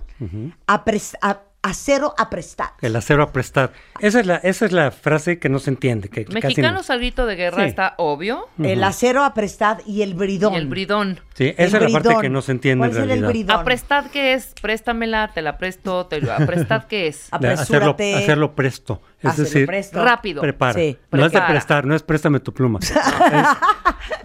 Apres- 0.67 1.17
a- 1.21 1.41
acero 1.65 2.13
aprestado. 2.19 2.73
el 2.81 2.97
acero 2.97 3.23
a 3.23 3.31
prestar. 3.33 3.73
Esa 4.01 4.19
es 4.19 4.27
la, 4.27 4.37
esa 4.37 4.67
es 4.67 4.73
la 4.73 4.91
frase 4.91 5.39
que 5.39 5.49
no 5.49 5.59
se 5.61 5.71
entiende. 5.71 6.09
Que 6.09 6.25
no- 6.25 6.33
Mexicanos 6.33 6.91
al 6.91 6.99
grito 6.99 7.25
de 7.27 7.37
guerra 7.37 7.63
Sí. 7.63 7.69
está 7.69 7.95
obvio. 7.99 8.49
El 8.61 8.83
acero 8.83 9.23
aprestad 9.25 9.79
y 9.87 10.03
el 10.03 10.15
bridón. 10.15 10.55
Y 10.55 10.57
el 10.57 10.67
bridón. 10.67 11.21
Sí, 11.35 11.55
El 11.57 11.67
esa 11.69 11.79
es 11.79 11.93
la 11.93 12.01
parte 12.01 12.17
que 12.21 12.29
no 12.31 12.43
se 12.43 12.53
entiende 12.53 12.89
¿Cuál 12.89 12.97
en 12.97 13.03
el 13.03 13.09
realidad. 13.09 13.29
bridón? 13.29 13.61
¿Aprestad 13.61 14.07
qué 14.07 14.35
es? 14.35 14.55
Préstamela, 14.61 15.31
te 15.33 15.43
la 15.43 15.57
presto, 15.59 16.07
te 16.07 16.21
lo... 16.21 16.33
¿Aprestad 16.33 16.85
qué 16.85 17.07
es? 17.07 17.29
Hacerlo, 17.31 17.53
Apresúrate. 17.61 18.15
hacerlo 18.17 18.55
presto. 18.57 19.03
Es 19.23 19.31
Hacerlo 19.31 19.45
decir, 19.45 19.67
presto. 19.67 20.05
Rápido. 20.05 20.41
prepara. 20.43 20.75
Sí. 20.75 20.99
No 21.13 21.25
es 21.25 21.33
de 21.33 21.41
prestar, 21.43 21.85
no 21.85 21.95
es 21.95 22.03
préstame 22.03 22.41
tu 22.41 22.53
pluma. 22.53 22.81
Es 22.91 22.91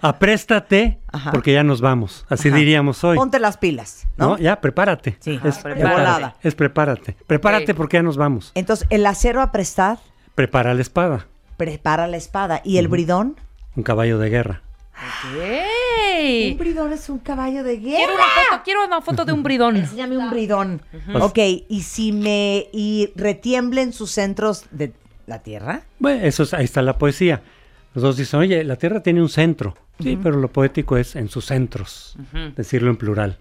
apréstate 0.02 0.98
Ajá. 1.12 1.30
porque 1.32 1.52
ya 1.52 1.62
nos 1.62 1.80
vamos. 1.80 2.26
Así 2.28 2.48
Ajá. 2.48 2.56
diríamos 2.56 3.02
hoy. 3.04 3.16
Ponte 3.16 3.38
las 3.38 3.56
pilas, 3.58 4.06
¿no? 4.16 4.30
¿no? 4.30 4.38
Ya, 4.38 4.60
prepárate. 4.60 5.16
Sí, 5.20 5.40
es 5.44 5.58
prepárate. 5.58 5.96
volada. 5.96 6.34
Es 6.42 6.54
prepárate. 6.54 7.16
Prepárate 7.26 7.74
porque 7.74 7.96
ya 7.98 8.02
nos 8.02 8.16
vamos. 8.16 8.52
Entonces, 8.54 8.86
el 8.90 9.06
acero 9.06 9.40
aprestad 9.40 9.98
Prepara 10.34 10.74
la 10.74 10.82
espada. 10.82 11.26
prepara 11.56 12.06
la 12.06 12.16
espada. 12.16 12.60
¿Y 12.64 12.78
el 12.78 12.88
bridón? 12.88 13.36
Un 13.76 13.82
caballo 13.82 14.18
de 14.18 14.30
guerra. 14.30 14.62
¡Ey! 15.40 15.62
Un 16.52 16.58
bridón 16.58 16.92
es 16.92 17.08
un 17.08 17.18
caballo 17.18 17.62
de 17.62 17.78
guerra. 17.78 17.96
Quiero 17.98 18.14
una 18.14 18.24
foto, 18.24 18.62
quiero 18.64 18.84
una 18.86 19.00
foto 19.00 19.24
de 19.24 19.32
un 19.32 19.42
bridón. 19.42 19.76
Enséñame 19.76 20.16
un 20.18 20.30
bridón. 20.30 20.82
Ok, 21.14 21.38
y 21.68 21.82
si 21.82 22.12
me 22.12 22.66
y 22.72 23.10
retiemblen 23.14 23.92
sus 23.92 24.10
centros 24.10 24.64
de 24.70 24.92
la 25.26 25.42
tierra. 25.42 25.82
Bueno, 25.98 26.24
eso 26.24 26.42
es- 26.42 26.54
ahí 26.54 26.64
está 26.64 26.82
la 26.82 26.98
poesía. 26.98 27.42
Los 27.94 28.02
dos 28.02 28.16
dicen, 28.16 28.40
oye, 28.40 28.62
la 28.64 28.76
Tierra 28.76 29.02
tiene 29.02 29.20
un 29.22 29.28
centro. 29.28 29.74
Sí, 30.00 30.16
pero 30.22 30.36
lo 30.36 30.48
poético 30.48 30.96
es 30.96 31.16
en 31.16 31.28
sus 31.28 31.46
centros, 31.46 32.16
decirlo 32.54 32.90
en 32.90 32.96
plural. 32.96 33.38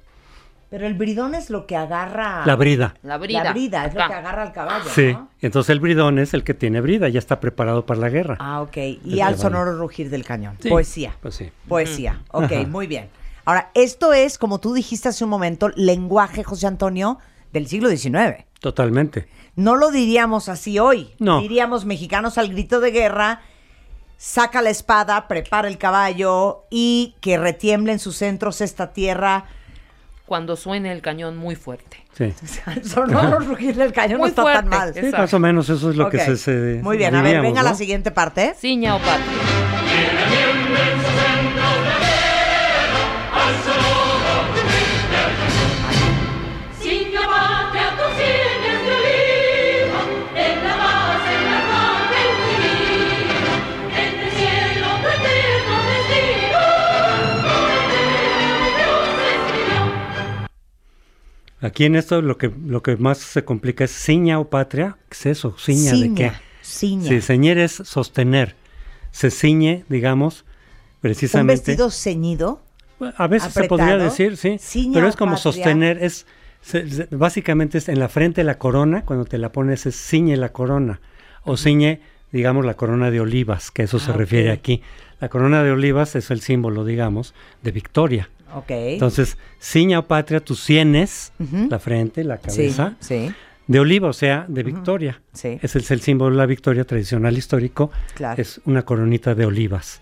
Pero 0.70 0.86
el 0.86 0.95
bridón 0.95 1.34
es 1.34 1.49
lo 1.49 1.65
que 1.65 1.78
agarra. 1.78 2.45
La 2.45 2.55
brida. 2.57 2.95
La 3.01 3.18
brida. 3.18 3.43
La 3.43 3.51
brida, 3.53 3.86
es 3.86 3.93
lo 3.93 4.05
que 4.05 4.13
agarra 4.13 4.41
al 4.43 4.51
caballo. 4.51 4.89
Sí, 4.93 5.13
¿no? 5.13 5.30
entonces 5.41 5.70
el 5.70 5.80
bridón 5.80 6.20
es 6.20 6.34
el 6.34 6.43
que 6.43 6.53
tiene 6.53 6.82
brida, 6.82 7.07
ya 7.07 7.20
está 7.20 7.39
preparado 7.39 7.86
para 7.86 8.01
la 8.01 8.09
guerra. 8.09 8.36
Ah, 8.39 8.61
ok. 8.61 8.76
El 8.78 8.99
Y 9.05 9.22
al 9.22 9.36
caballo. 9.36 9.38
sonoro 9.38 9.78
rugir 9.78 10.09
del 10.09 10.26
cañón. 10.26 10.57
Sí, 10.61 10.70
Poesía. 10.70 11.15
Pues 11.22 11.36
sí. 11.36 11.49
Poesía. 11.70 12.22
Ok, 12.32 12.51
Ajá. 12.51 12.68
muy 12.68 12.86
bien. 12.88 13.09
Ahora, 13.45 13.72
esto 13.76 14.11
es, 14.11 14.38
como 14.38 14.59
tú 14.59 14.74
dijiste 14.74 15.07
hace 15.07 15.24
un 15.24 15.30
momento, 15.30 15.70
lenguaje, 15.76 16.43
José 16.43 16.68
Antonio, 16.68 17.18
del 17.53 17.68
siglo 17.68 17.88
XIX. 17.89 18.43
Totalmente. 18.59 19.30
No 19.55 19.78
lo 19.78 19.89
diríamos 19.89 20.49
así 20.49 20.80
hoy. 20.80 21.11
No. 21.20 21.39
Diríamos 21.39 21.86
mexicanos 21.86 22.38
al 22.38 22.49
grito 22.49 22.82
de 22.82 22.91
guerra, 22.91 23.39
saca 24.18 24.61
la 24.61 24.70
espada, 24.70 25.30
prepara 25.30 25.70
el 25.70 25.78
caballo 25.78 26.65
y 26.70 27.15
que 27.22 27.38
retiemble 27.38 27.93
en 27.93 27.99
sus 27.99 28.18
centros 28.18 28.59
esta 28.59 28.91
tierra. 28.91 29.45
Cuando 30.28 30.55
suene 30.57 30.91
el 30.91 31.01
cañón 31.01 31.38
muy 31.38 31.55
fuerte. 31.55 31.97
Sí. 32.13 32.34
El 32.75 32.84
sonoro 32.84 33.39
rugir 33.39 33.75
del 33.75 33.93
cañón 33.93 34.19
Muy 34.19 34.30
no 34.30 34.30
está 34.30 34.43
tan 34.43 34.67
mal. 34.67 34.93
Sí, 34.93 35.01
más 35.11 35.34
o 35.34 35.39
menos 35.39 35.69
eso 35.69 35.89
es 35.89 35.95
lo 35.95 36.09
que 36.09 36.19
se, 36.19 36.36
se- 36.38 36.80
Muy 36.84 36.97
bien, 36.97 37.15
a 37.15 37.21
ver, 37.21 37.41
venga 37.41 37.63
¿no? 37.63 37.69
la 37.69 37.75
siguiente 37.75 38.11
parte. 38.11 38.53
Ciña 38.59 38.95
o 38.95 38.99
patria. 38.99 39.23
Aquí 61.60 61.86
en 61.86 61.95
esto 61.95 62.22
lo 62.22 62.38
que, 62.38 62.51
lo 62.66 62.84
que 62.84 62.97
más 62.97 63.18
se 63.18 63.43
complica 63.43 63.84
es 63.84 63.91
ciña 63.91 64.39
o 64.39 64.49
patria. 64.49 64.97
¿Qué 65.10 65.16
es 65.18 65.26
eso? 65.26 65.55
¿Ciña, 65.58 65.93
de 65.93 66.14
qué? 66.14 66.32
Ciña. 66.64 67.08
Sí, 67.10 67.22
ceñir 67.22 67.58
es 67.58 67.72
sostener. 67.72 68.55
Se 69.12 69.32
ciñe, 69.32 69.84
digamos, 69.89 70.41
Un 70.43 71.01
precisamente. 71.01 71.72
vestido 71.72 71.89
ceñido. 71.89 72.62
A 73.18 73.28
veces 73.28 73.53
se 73.53 73.64
podría 73.66 73.97
decir, 73.97 74.38
sí, 74.38 74.58
ciña 74.60 74.93
pero 74.95 75.08
es 75.08 75.16
como 75.16 75.32
patria. 75.34 75.43
sostener, 75.43 76.03
es 76.03 76.26
se- 76.62 76.89
se- 76.89 77.08
básicamente 77.12 77.78
es 77.78 77.89
en 77.89 77.99
la 77.99 78.10
frente 78.10 78.43
la 78.43 78.58
corona, 78.58 79.03
cuando 79.05 79.26
te 79.26 79.38
la 79.38 79.51
pones 79.51 79.86
es 79.86 79.95
ciñe 79.95 80.36
la 80.38 80.49
corona, 80.49 80.99
o 81.43 81.58
ciñe, 81.58 82.01
digamos, 82.32 82.66
la 82.66 82.74
corona 82.76 83.10
de 83.12 83.20
olivas, 83.22 83.70
que 83.72 83.84
eso 83.84 83.99
se 83.99 84.12
Ah, 84.12 84.16
refiere 84.16 84.51
aquí. 84.51 84.82
La 85.22 85.30
corona 85.30 85.64
de 85.64 85.72
olivas 85.72 86.16
es 86.16 86.30
el 86.32 86.41
símbolo, 86.41 86.86
digamos, 86.86 87.34
de 87.64 87.72
victoria. 87.72 88.30
Ok. 88.55 88.69
Entonces, 88.69 89.37
ciña 89.59 89.99
o 89.99 90.07
patria, 90.07 90.39
tus 90.39 90.59
sienes, 90.63 91.33
la 91.69 91.79
frente, 91.79 92.23
la 92.23 92.37
cabeza, 92.37 92.95
sí, 92.99 93.31
de 93.67 93.79
oliva, 93.79 94.07
o 94.07 94.13
sea, 94.13 94.45
de 94.47 94.63
victoria. 94.63 95.21
sí. 95.33 95.59
Ese 95.61 95.79
es 95.79 95.91
el 95.91 96.01
símbolo 96.01 96.31
de 96.31 96.37
la 96.37 96.45
victoria 96.45 96.85
tradicional 96.85 97.37
histórico, 97.37 97.91
Claro. 98.15 98.41
es 98.41 98.61
una 98.65 98.83
coronita 98.83 99.35
de 99.35 99.45
olivas, 99.45 100.01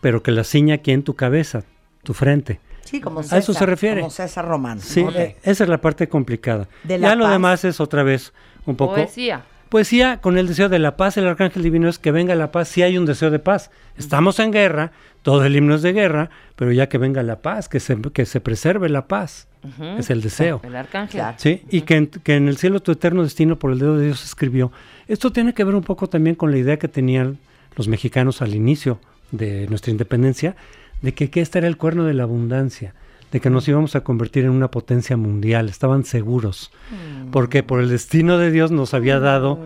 pero 0.00 0.22
que 0.22 0.30
la 0.32 0.44
ciña 0.44 0.74
aquí 0.76 0.92
en 0.92 1.02
tu 1.02 1.14
cabeza, 1.14 1.64
tu 2.02 2.12
frente. 2.14 2.60
Sí, 2.84 3.00
como 3.00 3.18
A 3.20 3.22
César. 3.24 3.38
eso 3.40 3.52
se 3.54 3.66
refiere. 3.66 4.00
Como 4.02 4.10
César 4.10 4.46
Román. 4.46 4.78
Sí, 4.80 5.04
esa 5.42 5.64
es 5.64 5.68
la 5.68 5.80
parte 5.80 6.08
complicada. 6.08 6.68
De 6.84 6.98
la 6.98 7.08
ya 7.08 7.14
lo 7.16 7.26
demás 7.28 7.64
es 7.64 7.80
otra 7.80 8.04
vez 8.04 8.32
un 8.64 8.76
poco 8.76 8.94
Poesía. 8.94 9.42
Poesía 9.68 10.18
con 10.20 10.38
el 10.38 10.48
deseo 10.48 10.68
de 10.68 10.78
la 10.78 10.96
paz. 10.96 11.16
El 11.16 11.26
arcángel 11.26 11.62
divino 11.62 11.88
es 11.88 11.98
que 11.98 12.10
venga 12.12 12.34
la 12.34 12.52
paz. 12.52 12.68
Si 12.68 12.82
hay 12.82 12.98
un 12.98 13.06
deseo 13.06 13.30
de 13.30 13.38
paz, 13.38 13.70
estamos 13.96 14.38
en 14.38 14.52
guerra, 14.52 14.92
todo 15.22 15.44
el 15.44 15.56
himno 15.56 15.74
es 15.74 15.82
de 15.82 15.92
guerra, 15.92 16.30
pero 16.54 16.72
ya 16.72 16.88
que 16.88 16.98
venga 16.98 17.22
la 17.22 17.40
paz, 17.40 17.68
que 17.68 17.80
se, 17.80 18.00
que 18.12 18.26
se 18.26 18.40
preserve 18.40 18.88
la 18.88 19.08
paz, 19.08 19.48
es 19.98 20.10
el 20.10 20.22
deseo. 20.22 20.60
El 20.62 20.76
arcángel. 20.76 21.22
Sí, 21.36 21.62
y 21.70 21.82
que 21.82 21.96
en, 21.96 22.06
que 22.06 22.36
en 22.36 22.48
el 22.48 22.56
cielo 22.56 22.80
tu 22.80 22.92
eterno 22.92 23.22
destino 23.22 23.58
por 23.58 23.72
el 23.72 23.78
dedo 23.78 23.96
de 23.98 24.06
Dios 24.06 24.24
escribió. 24.24 24.70
Esto 25.08 25.32
tiene 25.32 25.54
que 25.54 25.64
ver 25.64 25.74
un 25.74 25.82
poco 25.82 26.08
también 26.08 26.36
con 26.36 26.50
la 26.50 26.58
idea 26.58 26.78
que 26.78 26.88
tenían 26.88 27.38
los 27.76 27.88
mexicanos 27.88 28.42
al 28.42 28.54
inicio 28.54 29.00
de 29.32 29.66
nuestra 29.68 29.90
independencia, 29.90 30.56
de 31.02 31.14
que, 31.14 31.30
que 31.30 31.40
este 31.40 31.58
era 31.58 31.68
el 31.68 31.76
cuerno 31.76 32.04
de 32.04 32.14
la 32.14 32.22
abundancia, 32.22 32.94
de 33.32 33.40
que 33.40 33.50
nos 33.50 33.66
íbamos 33.68 33.96
a 33.96 34.02
convertir 34.02 34.44
en 34.44 34.50
una 34.50 34.70
potencia 34.70 35.16
mundial, 35.16 35.68
estaban 35.68 36.04
seguros, 36.04 36.70
porque 37.32 37.62
por 37.62 37.80
el 37.80 37.88
destino 37.88 38.38
de 38.38 38.50
Dios 38.50 38.70
nos 38.70 38.94
había 38.94 39.18
dado 39.20 39.58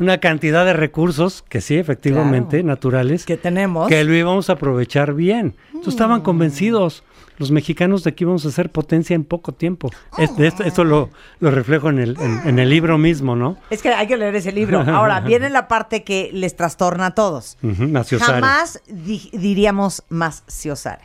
una 0.00 0.18
cantidad 0.18 0.64
de 0.64 0.72
recursos 0.72 1.44
que 1.48 1.60
sí, 1.60 1.76
efectivamente, 1.76 2.58
Claro. 2.58 2.66
naturales, 2.68 3.24
Que 3.24 3.36
tenemos. 3.36 3.88
que 3.88 4.02
lo 4.04 4.14
íbamos 4.14 4.50
a 4.50 4.54
aprovechar 4.54 5.14
bien. 5.14 5.54
Entonces 5.68 5.94
estaban 5.94 6.22
convencidos 6.22 7.04
los 7.38 7.50
mexicanos 7.50 8.04
de 8.04 8.14
que 8.14 8.24
íbamos 8.24 8.44
a 8.46 8.50
ser 8.50 8.70
potencia 8.70 9.14
en 9.14 9.24
poco 9.24 9.52
tiempo. 9.52 9.90
Esto, 10.18 10.62
esto 10.64 10.84
lo, 10.84 11.10
lo 11.40 11.50
reflejo 11.50 11.90
en 11.90 11.98
el, 12.00 12.16
en, 12.20 12.40
en 12.48 12.58
el 12.60 12.68
libro 12.70 12.96
mismo, 12.98 13.34
¿no? 13.36 13.56
Es 13.70 13.82
que 13.82 13.88
hay 13.90 14.06
que 14.08 14.16
leer 14.16 14.34
ese 14.36 14.52
libro. 14.52 14.80
Ahora, 14.80 15.20
viene 15.26 15.50
la 15.50 15.66
parte 15.68 16.02
que 16.04 16.30
les 16.32 16.54
trastorna 16.56 17.06
a 17.06 17.14
todos. 17.14 17.56
Maciosare. 17.62 18.32
Jamás 18.40 18.82
di- 18.88 19.30
diríamos 19.32 20.02
más 20.08 20.42
Ciosare. 20.48 21.02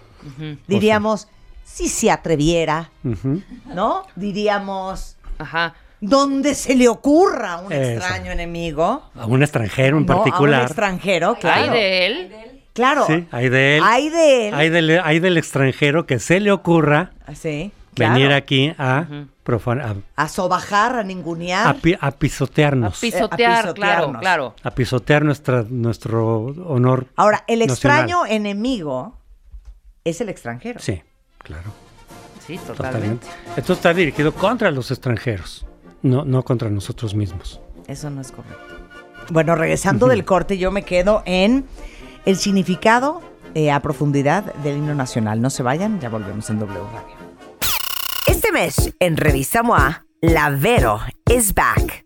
Diríamos, 0.68 1.28
si 1.72 1.88
se 1.88 2.10
atreviera. 2.12 2.90
¿no? 3.66 4.04
Diríamos, 4.16 5.18
Ajá. 5.38 5.76
donde 6.02 6.56
se 6.56 6.76
le 6.76 6.88
ocurra 6.88 7.54
a 7.54 7.58
un 7.60 7.72
Eso. 7.72 7.92
extraño 7.92 8.32
enemigo. 8.32 9.04
A 9.16 9.26
un 9.26 9.44
extranjero 9.44 9.98
en 9.98 10.06
¿no? 10.06 10.14
A 10.14 10.16
un 10.18 10.24
particular. 10.24 10.64
extranjero, 10.64 11.36
claro. 11.40 11.62
Hay 11.64 11.70
de 11.70 12.06
él. 12.06 12.36
Claro. 12.74 13.06
Sí, 13.08 13.28
hay 13.32 13.50
de 13.50 13.78
él. 13.78 13.84
Hay 13.86 14.10
de 14.10 14.48
él. 14.50 14.54
Hay 14.54 14.70
del, 14.70 15.00
hay 15.04 15.20
del 15.20 15.38
extranjero 15.38 16.06
que 16.06 16.20
se 16.20 16.40
le 16.40 16.52
ocurra 16.52 17.12
Sí, 17.34 17.72
claro. 17.94 18.14
venir 18.14 18.32
aquí 18.32 18.74
a, 18.78 19.06
profan- 19.46 20.04
A 20.16 20.28
sobajar, 20.30 20.96
a 20.96 21.04
ningunear. 21.04 21.68
a, 21.68 21.70
a 21.72 21.74
pi- 21.76 21.98
a 22.00 22.08
A 22.08 22.12
pisotearnos. 22.12 23.00
pisotear, 23.00 23.74
claro, 23.74 23.74
pisotearnos. 23.74 24.22
claro. 24.22 24.56
a 24.64 24.72
pisotear 24.72 25.24
nuestra, 25.26 25.66
nuestro 25.70 26.46
honor. 26.68 27.08
Ahora, 27.18 27.44
el 27.48 27.60
nacional. 27.60 28.00
extraño 28.02 28.26
enemigo 28.26 29.18
es 30.06 30.22
el 30.22 30.30
extranjero. 30.30 30.80
Sí, 30.80 31.02
claro. 31.40 31.72
Sí, 32.46 32.58
Totalmente. 32.58 33.26
totalmente. 33.26 33.28
Esto 33.58 33.74
está 33.74 33.94
dirigido 33.94 34.34
contra 34.34 34.72
los 34.72 34.92
extranjeros, 34.92 35.66
no, 36.02 36.26
no 36.26 36.44
contra 36.44 36.70
nosotros 36.70 37.14
mismos. 37.16 37.60
Eso 37.88 38.10
no 38.10 38.22
es 38.22 38.32
correcto. 38.32 38.76
Bueno, 39.32 39.56
regresando 39.56 40.08
del 40.08 40.26
corte, 40.26 40.58
yo 40.58 40.72
me 40.72 40.84
quedo 40.84 41.22
en 41.26 41.66
el 42.26 42.38
significado 42.38 43.22
eh, 43.54 43.72
a 43.72 43.80
profundidad 43.82 44.54
del 44.56 44.78
himno 44.78 44.96
nacional. 44.96 45.42
No 45.42 45.50
se 45.50 45.62
vayan, 45.64 46.00
ya 46.00 46.10
volvemos 46.10 46.50
en 46.50 46.60
W 46.60 46.80
Radio. 46.80 47.16
Este 48.28 48.52
mes, 48.52 48.94
en 49.00 49.18
Revista 49.18 49.62
MOA, 49.64 50.06
la 50.22 50.50
Vero 50.50 51.00
is 51.28 51.54
back. 51.54 52.06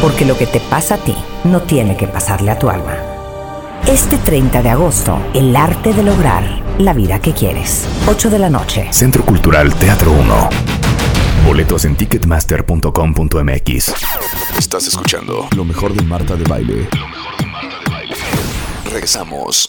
porque 0.00 0.24
lo 0.24 0.36
que 0.36 0.46
te 0.46 0.60
pasa 0.60 0.94
a 0.96 0.98
ti 0.98 1.14
no 1.44 1.62
tiene 1.62 1.96
que 1.96 2.06
pasarle 2.06 2.50
a 2.50 2.58
tu 2.58 2.70
alma. 2.70 2.96
Este 3.86 4.18
30 4.18 4.62
de 4.62 4.70
agosto, 4.70 5.18
el 5.34 5.54
arte 5.56 5.92
de 5.92 6.02
lograr 6.02 6.44
la 6.78 6.92
vida 6.92 7.20
que 7.20 7.32
quieres. 7.32 7.86
8 8.08 8.30
de 8.30 8.38
la 8.38 8.50
noche. 8.50 8.88
Centro 8.92 9.24
Cultural 9.24 9.74
Teatro 9.74 10.12
1. 10.12 10.48
Boletos 11.46 11.84
en 11.84 11.96
ticketmaster.com.mx. 11.96 13.94
Estás 14.58 14.86
escuchando 14.86 15.48
lo 15.56 15.64
mejor 15.64 15.92
de 15.94 16.02
Marta 16.02 16.36
de 16.36 16.44
Baile. 16.44 16.88
Lo 16.98 17.08
mejor 17.08 17.36
de 17.38 17.46
Marta 17.46 17.76
de 17.84 17.90
Baile. 17.90 18.14
Regresamos. 18.90 19.68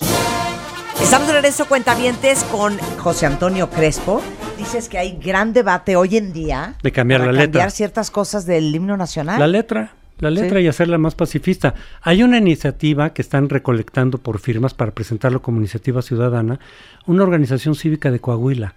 Estamos 1.02 1.28
de 1.28 1.34
regreso, 1.34 1.66
cuentavientes, 1.66 2.44
con 2.46 2.78
José 3.00 3.26
Antonio 3.26 3.70
Crespo. 3.70 4.22
Dices 4.58 4.88
que 4.90 5.00
hay 5.00 5.18
gran 5.18 5.54
debate 5.54 5.96
hoy 5.96 6.18
en 6.18 6.32
día 6.34 6.76
De 6.84 6.92
cambiar 6.92 7.22
para 7.22 7.32
la 7.32 7.40
letra. 7.40 7.52
cambiar 7.54 7.72
ciertas 7.72 8.12
cosas 8.12 8.46
del 8.46 8.76
himno 8.76 8.98
nacional. 8.98 9.40
La 9.40 9.48
letra, 9.48 9.94
la 10.22 10.30
letra 10.30 10.60
Sí. 10.60 10.66
y 10.66 10.68
hacerla 10.70 10.98
más 10.98 11.16
pacifista. 11.16 11.74
Hay 12.02 12.24
una 12.24 12.38
iniciativa 12.38 13.12
que 13.14 13.22
están 13.22 13.50
recolectando 13.50 14.18
por 14.20 14.40
firmas 14.40 14.74
para 14.74 14.92
presentarlo 14.92 15.42
como 15.42 15.58
iniciativa 15.58 16.02
ciudadana, 16.02 16.60
una 17.06 17.24
organización 17.24 17.76
cívica 17.76 18.12
de 18.12 18.20
Coahuila, 18.20 18.76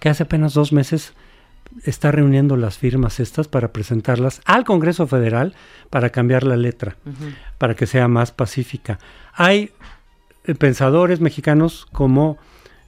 que 0.00 0.08
hace 0.08 0.24
apenas 0.24 0.54
dos 0.54 0.72
meses 0.72 1.12
está 1.84 2.10
reuniendo 2.12 2.56
las 2.56 2.78
firmas 2.78 3.18
estas 3.20 3.48
para 3.48 3.72
presentarlas 3.72 4.40
al 4.44 4.64
Congreso 4.64 5.06
Federal 5.06 5.54
para 5.90 6.10
cambiar 6.10 6.44
la 6.44 6.56
letra, 6.56 6.96
para 7.58 7.74
que 7.74 7.86
sea 7.86 8.08
más 8.08 8.30
pacífica. 8.32 8.98
Hay 9.34 9.70
eh, 10.44 10.54
pensadores 10.54 11.20
mexicanos 11.20 11.86
como 11.92 12.38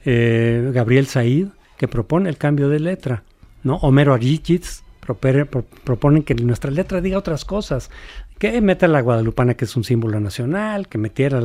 eh, 0.05 0.71
Gabriel 0.73 1.07
Said, 1.07 1.49
que 1.77 1.89
propone 1.89 2.29
el 2.31 2.39
cambio 2.39 2.69
de 2.69 2.81
letra, 2.81 3.25
¿no? 3.65 3.77
Homero 3.77 4.15
pro- 4.15 4.83
proponen 5.17 6.23
que 6.23 6.35
nuestra 6.35 6.71
letra 6.71 7.01
diga 7.01 7.19
otras 7.19 7.45
cosas, 7.45 7.91
que 8.39 8.61
meta 8.61 8.87
la 8.89 9.01
guadalupana, 9.01 9.55
que 9.55 9.65
es 9.65 9.77
un 9.77 9.85
símbolo 9.85 10.21
nacional, 10.21 10.89
que 10.89 10.99
metiera, 10.99 11.41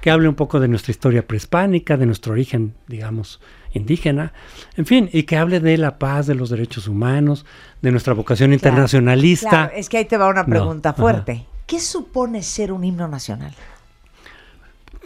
que 0.00 0.10
hable 0.10 0.28
un 0.28 0.34
poco 0.34 0.60
de 0.60 0.68
nuestra 0.68 0.90
historia 0.92 1.26
prehispánica, 1.26 1.96
de 1.96 2.06
nuestro 2.06 2.32
origen, 2.32 2.74
digamos, 2.86 3.40
indígena, 3.72 4.32
en 4.76 4.86
fin, 4.86 5.10
y 5.12 5.24
que 5.24 5.36
hable 5.36 5.60
de 5.60 5.76
la 5.76 5.98
paz, 5.98 6.26
de 6.26 6.34
los 6.34 6.50
derechos 6.50 6.88
humanos, 6.88 7.44
de 7.82 7.90
nuestra 7.90 8.14
vocación 8.14 8.48
Claro, 8.50 8.54
internacionalista. 8.54 9.48
claro, 9.50 9.72
es 9.74 9.88
que 9.88 9.98
ahí 9.98 10.04
te 10.04 10.16
va 10.16 10.28
una 10.28 10.42
No, 10.44 10.48
pregunta 10.48 10.90
ajá. 10.90 11.02
fuerte. 11.02 11.46
¿Qué 11.66 11.80
supone 11.80 12.42
ser 12.42 12.70
un 12.72 12.84
himno 12.84 13.08
nacional? 13.08 13.52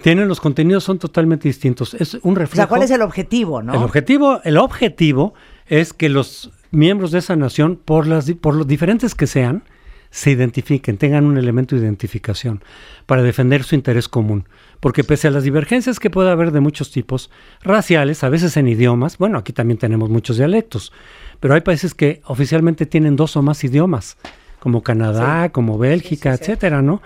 Tienen 0.02 0.28
los 0.28 0.40
contenidos 0.40 0.84
son 0.84 0.98
totalmente 0.98 1.46
distintos. 1.48 1.92
Es 1.94 2.14
un 2.22 2.32
O 2.32 2.34
reflejo. 2.36 2.56
sea, 2.56 2.66
¿cuál 2.68 2.82
es 2.82 2.90
el 2.90 3.02
objetivo, 3.02 3.62
no? 3.62 3.74
El 3.74 3.82
objetivo, 3.82 4.40
el 4.44 4.56
objetivo 4.56 5.34
es 5.66 5.92
que 5.92 6.08
los 6.08 6.50
miembros 6.70 7.10
de 7.10 7.18
esa 7.18 7.36
nación, 7.36 7.80
por 7.84 8.06
las 8.06 8.30
por 8.32 8.54
los 8.54 8.66
diferentes 8.66 9.14
que 9.14 9.26
sean, 9.26 9.64
se 10.10 10.32
identifiquen, 10.32 10.98
tengan 10.98 11.24
un 11.24 11.38
elemento 11.38 11.76
de 11.76 11.82
identificación 11.82 12.62
para 13.06 13.22
defender 13.22 13.62
su 13.62 13.76
interés 13.76 14.08
común. 14.08 14.48
Porque 14.80 15.04
pese 15.04 15.28
a 15.28 15.30
las 15.30 15.44
divergencias 15.44 16.00
que 16.00 16.10
pueda 16.10 16.32
haber 16.32 16.50
de 16.50 16.60
muchos 16.60 16.90
tipos, 16.90 17.30
raciales, 17.62 18.24
a 18.24 18.28
veces 18.28 18.56
en 18.56 18.66
idiomas, 18.66 19.18
bueno, 19.18 19.38
aquí 19.38 19.52
también 19.52 19.78
tenemos 19.78 20.10
muchos 20.10 20.36
dialectos, 20.36 20.92
pero 21.38 21.54
hay 21.54 21.60
países 21.60 21.94
que 21.94 22.22
oficialmente 22.24 22.86
tienen 22.86 23.16
dos 23.16 23.36
o 23.36 23.42
más 23.42 23.62
idiomas, 23.62 24.16
como 24.58 24.82
Canadá, 24.82 25.50
como 25.50 25.78
Bélgica, 25.78 26.34
etcétera, 26.34 26.82
¿no? 26.82 27.02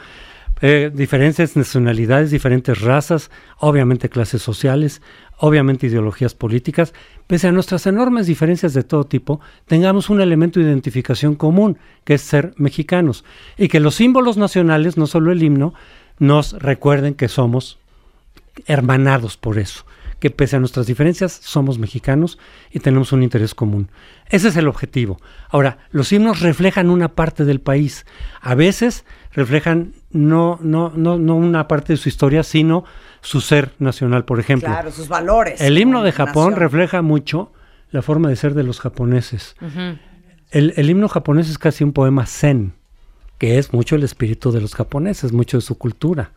Eh, 0.61 0.91
diferentes 0.95 1.57
nacionalidades, 1.57 2.31
diferentes 2.31 2.81
razas, 2.81 3.31
obviamente 3.59 4.09
clases 4.09 4.41
sociales, 4.41 5.03
obviamente 5.39 5.89
ideologías 5.89 6.35
políticas, 6.35 6.95
pese 7.27 7.49
a 7.49 7.53
nuestras 7.53 7.87
enormes 7.87 8.27
diferencias 8.27 8.73
de 8.73 8.85
todo 8.85 9.05
tipo, 9.05 9.41
tengamos 9.67 10.11
un 10.11 10.21
elemento 10.21 10.61
de 10.61 10.67
identificación 10.67 11.35
común, 11.35 11.79
que 12.05 12.15
es 12.15 12.23
ser 12.23 12.55
mexicanos, 12.57 13.25
y 13.59 13.69
que 13.69 13.81
los 13.81 13.97
símbolos 13.97 14.37
nacionales, 14.37 14.97
no 14.97 15.07
solo 15.07 15.33
el 15.33 15.43
himno, 15.43 15.75
nos 16.19 16.53
recuerden 16.53 17.15
que 17.15 17.29
somos 17.29 17.79
hermanados 18.67 19.37
por 19.37 19.59
eso, 19.59 19.85
que 20.21 20.31
pese 20.31 20.57
a 20.57 20.61
nuestras 20.61 20.87
diferencias 20.87 21.33
somos 21.43 21.79
mexicanos 21.79 22.39
y 22.71 22.79
tenemos 22.81 23.13
un 23.13 23.23
interés 23.23 23.55
común. 23.55 23.91
Ese 24.31 24.49
es 24.49 24.57
el 24.57 24.69
objetivo. 24.69 25.21
Ahora, 25.51 25.79
los 25.91 26.13
himnos 26.13 26.41
reflejan 26.41 26.89
una 26.89 27.09
parte 27.09 27.45
del 27.45 27.61
país. 27.61 28.07
A 28.41 28.55
veces 28.55 29.05
reflejan 29.35 29.93
no, 30.11 30.59
no, 30.62 30.93
no, 30.95 31.18
no 31.18 31.37
una 31.37 31.68
parte 31.68 31.93
de 31.93 31.97
su 31.97 32.09
historia, 32.09 32.43
sino 32.43 32.85
su 33.20 33.41
ser 33.41 33.72
nacional, 33.78 34.24
por 34.24 34.41
ejemplo. 34.41 34.68
Claro, 34.68 34.91
sus 34.91 35.09
valores. 35.09 35.61
El 35.61 35.78
himno 35.78 36.03
de 36.03 36.12
Japón 36.12 36.51
nación. 36.51 36.61
refleja 36.61 37.03
mucho 37.03 37.53
la 37.91 38.03
forma 38.03 38.28
de 38.28 38.37
ser 38.37 38.55
de 38.55 38.62
los 38.62 38.80
japoneses. 38.80 39.57
El, 40.51 40.72
el 40.76 40.91
himno 40.91 41.09
japonés 41.09 41.51
es 41.51 41.59
casi 41.59 41.85
un 41.85 41.93
poema 41.93 42.26
zen, 42.26 42.74
que 43.39 43.59
es 43.59 43.72
mucho 43.72 43.97
el 43.97 44.05
espíritu 44.05 44.53
de 44.53 44.61
los 44.61 44.74
japoneses, 44.74 45.32
mucho 45.32 45.59
de 45.59 45.62
su 45.62 45.78
cultura. 45.78 46.30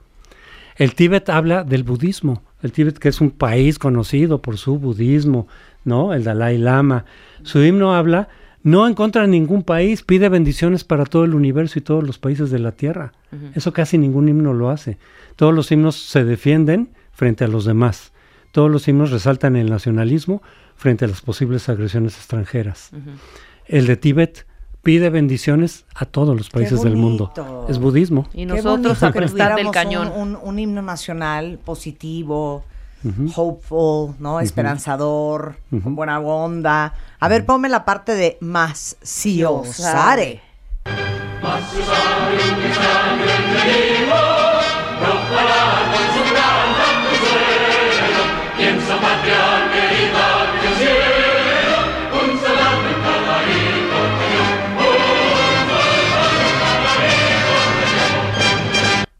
El 0.76 0.94
Tíbet 0.94 1.30
habla 1.30 1.64
del 1.64 1.84
budismo. 1.84 2.44
El 2.62 2.72
Tíbet, 2.72 2.98
que 2.98 3.10
es 3.10 3.22
un 3.22 3.32
país 3.32 3.80
conocido 3.80 4.42
por 4.42 4.58
su 4.58 4.78
budismo, 4.78 5.48
¿no? 5.84 6.14
El 6.14 6.24
Dalai 6.24 6.58
Lama. 6.58 7.06
Su 7.44 7.64
himno 7.64 7.96
habla 7.96 8.30
no 8.64 8.88
en 8.88 8.94
contra 8.96 9.22
de 9.22 9.28
ningún 9.30 9.64
país, 9.64 10.04
pide 10.04 10.30
bendiciones 10.30 10.84
para 10.84 11.06
todo 11.06 11.24
el 11.24 11.34
universo 11.36 11.80
y 11.80 11.82
todos 11.82 12.04
los 12.04 12.18
países 12.20 12.50
de 12.52 12.60
la 12.60 12.72
Tierra. 12.74 13.14
Eso 13.56 13.72
casi 13.74 13.98
ningún 13.98 14.28
himno 14.30 14.54
lo 14.54 14.70
hace. 14.70 14.98
Todos 15.36 15.54
los 15.54 15.72
himnos 15.72 15.96
se 15.96 16.24
defienden 16.26 16.90
frente 17.12 17.44
a 17.44 17.48
los 17.48 17.66
demás. 17.66 18.12
Todos 18.52 18.70
los 18.72 18.88
himnos 18.88 19.12
resaltan 19.12 19.56
el 19.56 19.70
nacionalismo 19.70 20.42
frente 20.76 21.06
a 21.06 21.08
las 21.08 21.22
posibles 21.22 21.70
agresiones 21.70 22.16
extranjeras. 22.18 22.92
El 23.68 23.88
de 23.88 23.98
Tíbet 23.98 24.46
pide 24.84 25.10
bendiciones 25.10 25.86
a 25.96 26.06
todos 26.06 26.36
los 26.38 26.50
países 26.50 26.82
del 26.82 26.96
mundo. 26.96 27.32
Es 27.70 27.78
budismo. 27.78 28.28
Y 28.34 28.46
nosotros 28.46 29.04
a 29.04 29.12
prestar 29.12 29.56
del 29.56 29.72
cañón. 29.72 30.08
Un, 30.16 30.36
un- 30.36 30.40
un 30.42 30.60
himno 30.60 30.82
nacional 30.82 31.60
positivo, 31.64 32.64
hopeful, 33.36 34.16
¿no? 34.20 34.40
Esperanzador, 34.40 35.58
con 35.84 35.96
buena 35.96 36.20
onda. 36.20 36.94
A 37.20 37.28
ver, 37.28 37.46
ponme 37.46 37.70
la 37.70 37.86
parte 37.86 38.16
de 38.16 38.38
más 38.42 38.98
si 39.02 39.44
osare. 39.44 40.42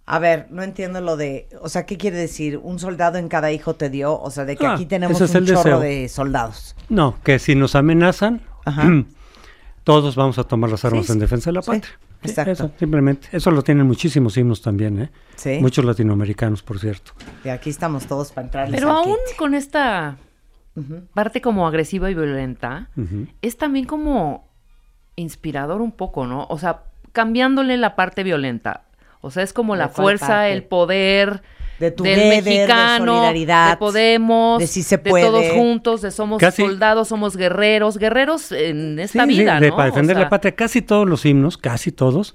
A 0.10 0.20
ver, 0.20 0.48
no 0.52 0.64
entiendo 0.64 1.02
lo 1.02 1.18
de, 1.18 1.50
o 1.62 1.68
sea, 1.68 1.86
¿qué 1.86 1.98
quiere 1.98 2.16
decir? 2.18 2.58
Un 2.64 2.80
soldado 2.80 3.18
en 3.18 3.28
cada 3.28 3.52
hijo 3.52 3.76
te 3.76 3.90
dio, 3.90 4.18
o 4.20 4.32
sea, 4.32 4.46
de 4.46 4.56
que 4.56 4.66
Ah, 4.66 4.74
aquí 4.76 4.86
tenemos 4.86 5.20
es 5.20 5.30
un 5.32 5.38
el 5.38 5.46
chorro 5.48 5.58
deseo. 5.64 5.80
de 5.82 6.08
soldados. 6.10 6.76
No, 6.88 7.16
que 7.26 7.40
si 7.40 7.56
nos 7.56 7.76
amenazan, 7.76 8.42
Ajá. 8.64 8.88
todos 9.84 10.16
vamos 10.16 10.38
a 10.40 10.44
tomar 10.46 10.70
las 10.70 10.84
armas 10.86 11.06
Sí, 11.08 11.12
en 11.12 11.20
defensa 11.20 11.50
de 11.50 11.56
la 11.56 11.62
sí, 11.62 11.72
patria. 11.72 12.00
Sí, 12.24 12.30
exacto. 12.30 12.52
eso, 12.52 12.72
simplemente. 12.80 13.28
Eso 13.32 13.52
lo 13.52 13.62
tienen 13.64 13.86
muchísimos 13.86 14.38
himnos 14.38 14.62
también, 14.62 15.02
¿eh? 15.02 15.10
Sí. 15.36 15.58
Muchos 15.62 15.84
latinoamericanos, 15.86 16.64
por 16.64 16.80
cierto. 16.80 17.12
Y 17.44 17.50
aquí 17.50 17.70
estamos 17.70 18.06
todos 18.08 18.32
para 18.32 18.48
entrarles 18.48 18.80
Pero 18.80 18.90
al 18.92 18.98
aún 18.98 19.18
kit. 19.28 19.38
con 19.38 19.54
esta 19.54 20.18
parte 21.14 21.42
como 21.42 21.68
agresiva 21.68 22.10
y 22.10 22.14
violenta, 22.14 22.90
es 23.42 23.58
también 23.58 23.86
como 23.86 24.48
inspirador 25.16 25.82
un 25.82 25.92
poco, 25.92 26.26
¿no? 26.28 26.46
O 26.50 26.58
sea, 26.60 26.84
cambiándole 27.12 27.76
la 27.78 27.96
parte 27.96 28.24
violenta. 28.24 28.84
O 29.28 29.32
sea, 29.32 29.44
es 29.44 29.54
como 29.54 29.74
¿De 29.74 29.80
la 29.80 29.90
fuerza, 29.90 30.28
parte? 30.28 30.54
el 30.54 30.64
poder 30.64 31.42
De 31.80 31.88
del 31.92 31.94
together, 31.96 32.44
de 32.44 32.52
mexicano, 32.52 33.14
solidaridad, 33.14 33.72
de 33.72 33.78
Podemos, 33.78 34.60
de 34.60 34.68
si 34.68 34.82
se 34.84 34.98
de 34.98 35.04
todos 35.12 35.12
puede. 35.46 35.50
juntos, 35.52 36.02
de 36.02 36.10
somos 36.12 36.40
Casi- 36.40 36.64
soldados, 36.64 37.08
somos 37.08 37.38
guerreros, 37.38 37.98
guerreros 37.98 38.52
en 38.52 38.98
esta 39.00 39.26
Sí, 39.26 39.34
sí, 39.34 39.40
vida, 39.42 39.60
de- 39.60 39.70
¿no? 39.70 39.76
para 39.76 39.90
O 39.90 39.92
defender 39.92 40.16
sea, 40.16 40.24
la 40.24 40.30
patria, 40.30 40.56
casi 40.56 40.82
todos 40.82 41.08
los 41.08 41.24
himnos, 41.26 41.58
casi 41.58 41.92
todos, 41.92 42.34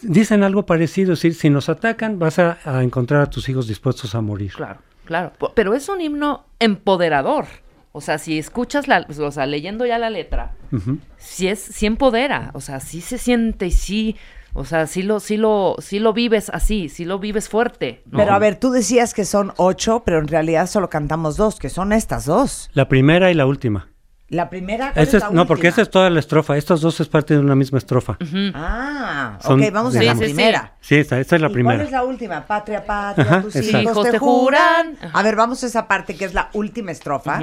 dicen 0.00 0.42
algo 0.42 0.64
parecido. 0.64 1.12
Es 1.12 1.18
decir, 1.18 1.34
si 1.34 1.50
nos 1.50 1.68
atacan, 1.68 2.18
vas 2.18 2.38
a, 2.38 2.58
a 2.64 2.82
encontrar 2.82 3.20
a 3.22 3.26
tus 3.30 3.48
hijos 3.48 3.66
dispuestos 3.68 4.14
a 4.14 4.20
morir. 4.20 4.52
Claro, 4.54 4.80
claro. 5.04 5.32
Pero 5.54 5.74
es 5.74 5.88
un 5.88 6.00
himno 6.00 6.46
empoderador. 6.58 7.46
O 7.92 8.00
sea, 8.00 8.18
si 8.18 8.38
escuchas 8.38 8.86
la, 8.86 9.06
o 9.08 9.30
sea, 9.32 9.46
leyendo 9.46 9.84
ya 9.84 9.98
la 9.98 10.08
letra, 10.10 10.52
Ujú. 10.70 10.98
sí 11.16 11.48
es, 11.48 11.58
sí 11.58 11.86
empodera, 11.86 12.50
o 12.54 12.60
sea, 12.60 12.78
sí 12.80 13.00
se 13.00 13.18
siente 13.18 13.66
y 13.66 13.70
sí, 13.72 14.14
o 14.58 14.64
sea, 14.64 14.86
sí 14.86 15.02
lo, 15.02 15.20
sí 15.20 15.36
lo, 15.36 15.76
sí 15.78 15.98
lo 15.98 16.12
vives 16.12 16.50
así, 16.52 16.88
sí 16.88 17.04
lo 17.04 17.18
vives 17.18 17.48
fuerte. 17.48 18.02
¿no? 18.10 18.18
Pero 18.18 18.32
a 18.34 18.38
ver, 18.38 18.56
tú 18.56 18.70
decías 18.70 19.14
que 19.14 19.24
son 19.24 19.52
ocho, 19.56 20.02
pero 20.04 20.18
en 20.18 20.28
realidad 20.28 20.66
solo 20.68 20.90
cantamos 20.90 21.36
dos, 21.36 21.58
que 21.58 21.68
son 21.70 21.92
estas 21.92 22.24
dos. 22.26 22.68
La 22.74 22.88
primera 22.88 23.30
y 23.30 23.34
la 23.34 23.46
última. 23.46 23.88
La 24.30 24.50
primera. 24.50 24.92
¿cuál 24.92 25.02
Esta 25.04 25.16
es 25.16 25.22
es- 25.22 25.30
la 25.30 25.34
no, 25.34 25.46
porque 25.46 25.68
esta 25.68 25.80
es 25.80 25.88
toda 25.88 26.10
la 26.10 26.20
estrofa. 26.20 26.58
Estas 26.58 26.82
dos 26.82 27.00
es 27.00 27.08
parte 27.08 27.32
de 27.32 27.40
una 27.40 27.54
misma 27.54 27.78
estrofa. 27.78 28.18
Ah, 28.54 29.38
Son- 29.40 29.58
ok, 29.62 29.72
vamos 29.72 29.96
a 29.96 30.00
Sí, 30.00 30.04
la 30.04 30.12
sí, 30.12 30.18
sí. 30.18 30.24
primera. 30.26 30.74
Sí, 30.82 30.96
esta, 30.96 31.18
esta 31.18 31.36
es 31.36 31.40
la 31.40 31.48
¿Y 31.48 31.52
primera. 31.54 31.76
¿Cuál 31.78 31.86
es 31.86 31.92
la 31.92 32.04
última? 32.04 32.46
Patria, 32.46 32.84
patria, 32.84 33.24
Ajá, 33.24 33.40
tus 33.42 33.56
esa. 33.56 33.80
hijos, 33.80 33.92
Hijos 33.92 34.04
te 34.04 34.10
te 34.12 34.18
juran. 34.18 34.96
juran. 34.96 35.10
A 35.14 35.22
ver, 35.22 35.34
vamos 35.34 35.64
a 35.64 35.66
esa 35.66 35.88
parte 35.88 36.14
que 36.14 36.26
es 36.26 36.34
la 36.34 36.50
última 36.52 36.90
estrofa. 36.90 37.40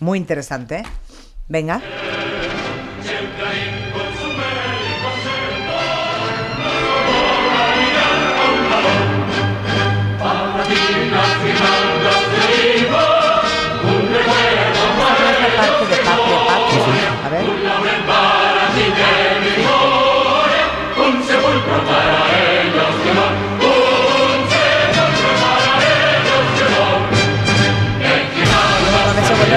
Muy 0.00 0.16
interesante. 0.16 0.82
Venga. 1.46 1.82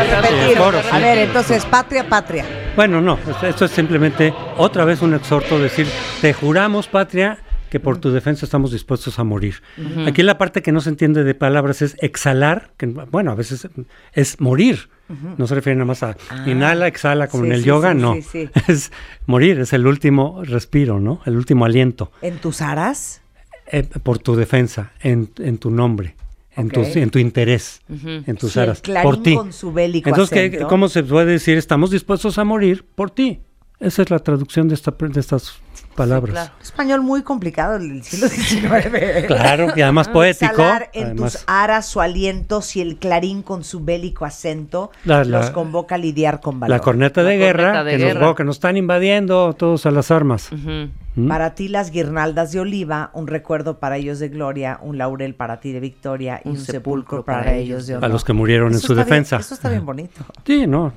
Repetir. 0.03 0.57
A 0.91 0.99
ver, 0.99 1.17
entonces, 1.19 1.65
patria, 1.65 2.07
patria. 2.07 2.45
Bueno, 2.75 3.01
no, 3.01 3.17
esto- 3.27 3.47
esto 3.47 3.65
es 3.65 3.71
simplemente 3.71 4.33
otra 4.57 4.85
vez 4.85 5.01
un 5.01 5.13
exhorto, 5.13 5.59
decir, 5.59 5.87
te 6.21 6.33
juramos, 6.33 6.87
patria, 6.87 7.39
que 7.69 7.79
por 7.81 7.97
tu 7.97 8.11
defensa 8.11 8.45
estamos 8.45 8.71
dispuestos 8.71 9.19
a 9.19 9.23
morir. 9.25 9.61
Aquí 10.07 10.23
la 10.23 10.37
parte 10.37 10.61
que 10.61 10.71
no 10.71 10.79
se 10.79 10.89
entiende 10.89 11.23
de 11.25 11.35
palabras 11.35 11.81
es 11.81 11.97
exhalar, 12.01 12.71
que 12.77 12.85
bueno, 12.85 13.31
a 13.31 13.35
veces 13.35 13.67
es 14.13 14.39
morir. 14.39 14.89
No 15.37 15.47
se 15.47 15.55
refiere 15.55 15.75
nada 15.75 15.85
más 15.85 16.03
a 16.03 16.15
inhala, 16.45 16.87
exhala, 16.87 17.27
como 17.27 17.43
Sí, 17.43 17.49
en 17.49 17.55
el 17.55 17.61
sí, 17.61 17.67
yoga, 17.67 17.91
sí, 17.93 17.97
no. 17.97 18.13
sí, 18.15 18.21
sí. 18.21 18.49
Es 18.67 18.91
morir, 19.25 19.59
es 19.59 19.71
el 19.73 19.87
último 19.87 20.41
respiro, 20.43 20.99
¿no? 20.99 21.21
El 21.25 21.35
último 21.37 21.63
aliento. 21.65 22.11
¿En 22.21 22.37
tus 22.39 22.61
aras? 22.61 23.21
Eh, 23.71 23.83
por 24.03 24.19
tu 24.19 24.35
defensa, 24.35 24.91
en, 25.01 25.29
en 25.39 25.57
tu 25.57 25.69
nombre, 25.71 26.15
en, 26.57 26.67
Ok. 26.67 26.73
tu, 26.73 26.81
en 26.99 27.09
tu 27.09 27.19
interés, 27.19 27.81
en 27.89 28.35
tus 28.37 28.53
Sí, 28.53 28.59
aras, 28.59 28.81
por 29.03 29.21
ti. 29.23 29.35
con 29.35 29.53
su 29.53 29.71
bélico 29.71 30.09
Entonces, 30.09 30.33
¿qué- 30.33 30.45
acento. 30.47 30.67
¿cómo 30.67 30.89
se 30.89 31.03
puede 31.03 31.31
decir 31.33 31.57
estamos 31.57 31.91
dispuestos 31.91 32.37
a 32.37 32.43
morir 32.43 32.83
por 32.95 33.11
ti? 33.11 33.39
Esa 33.79 34.01
es 34.01 34.09
la 34.09 34.17
traducción 34.19 34.67
de, 34.67 34.73
esta, 34.73 34.91
de 34.99 35.19
estas 35.19 35.59
palabras. 35.95 36.31
claro. 36.33 36.51
Español 36.61 37.01
muy 37.01 37.21
complicado 37.21 37.77
del 37.77 38.01
siglo 38.03 38.27
XIX. 38.27 39.27
Claro, 39.27 39.67
y 39.75 39.81
además 39.81 40.07
poético. 40.13 40.45
Exhalar 40.51 40.89
en 40.93 41.05
además, 41.05 41.33
tus 41.33 41.43
aras 41.45 41.85
su 41.85 42.01
aliento 42.01 42.61
si 42.63 42.81
el 42.81 42.97
clarín 42.97 43.43
con 43.43 43.63
su 43.63 43.83
bélico 43.83 44.25
acento 44.25 44.89
La- 45.05 45.23
la- 45.23 45.39
los 45.41 45.49
convoca 45.51 45.93
a 45.93 45.97
lidiar 45.99 46.39
con 46.41 46.59
valor. 46.59 46.75
la 46.75 46.81
corneta 46.83 47.23
de 47.23 47.37
La 47.37 47.45
guerra, 47.45 47.63
corneta 47.65 47.83
de 47.83 47.91
que, 47.91 47.97
guerra. 47.97 48.19
Nos, 48.27 48.35
que 48.35 48.43
nos 48.45 48.55
están 48.55 48.77
invadiendo 48.77 49.53
todos 49.53 49.85
a 49.85 49.91
las 49.91 50.09
armas. 50.09 50.49
¿Mm? 51.15 51.27
Para 51.27 51.53
ti 51.53 51.67
las 51.67 51.91
guirnaldas 51.91 52.51
de 52.51 52.59
oliva, 52.59 53.11
un 53.13 53.27
recuerdo 53.27 53.77
para 53.79 53.97
ellos 53.97 54.17
de 54.17 54.29
gloria, 54.29 54.79
un 54.81 54.97
laurel 54.97 55.35
para 55.35 55.59
ti 55.59 55.71
de 55.71 55.79
victoria 55.79 56.41
y 56.45 56.49
un, 56.49 56.57
sepulcro 56.57 57.23
para, 57.23 57.53
ellos 57.55 57.85
de 57.85 57.95
honor. 57.95 58.05
A 58.05 58.07
los 58.11 58.23
que 58.23 58.33
murieron 58.33 58.73
en 58.73 58.79
su 58.79 58.93
bien- 58.93 59.05
defensa. 59.05 59.37
eso 59.37 59.53
está 59.53 59.69
bien 59.69 59.85
bonito. 59.85 60.21
Sí, 60.45 60.65
no, 60.67 60.93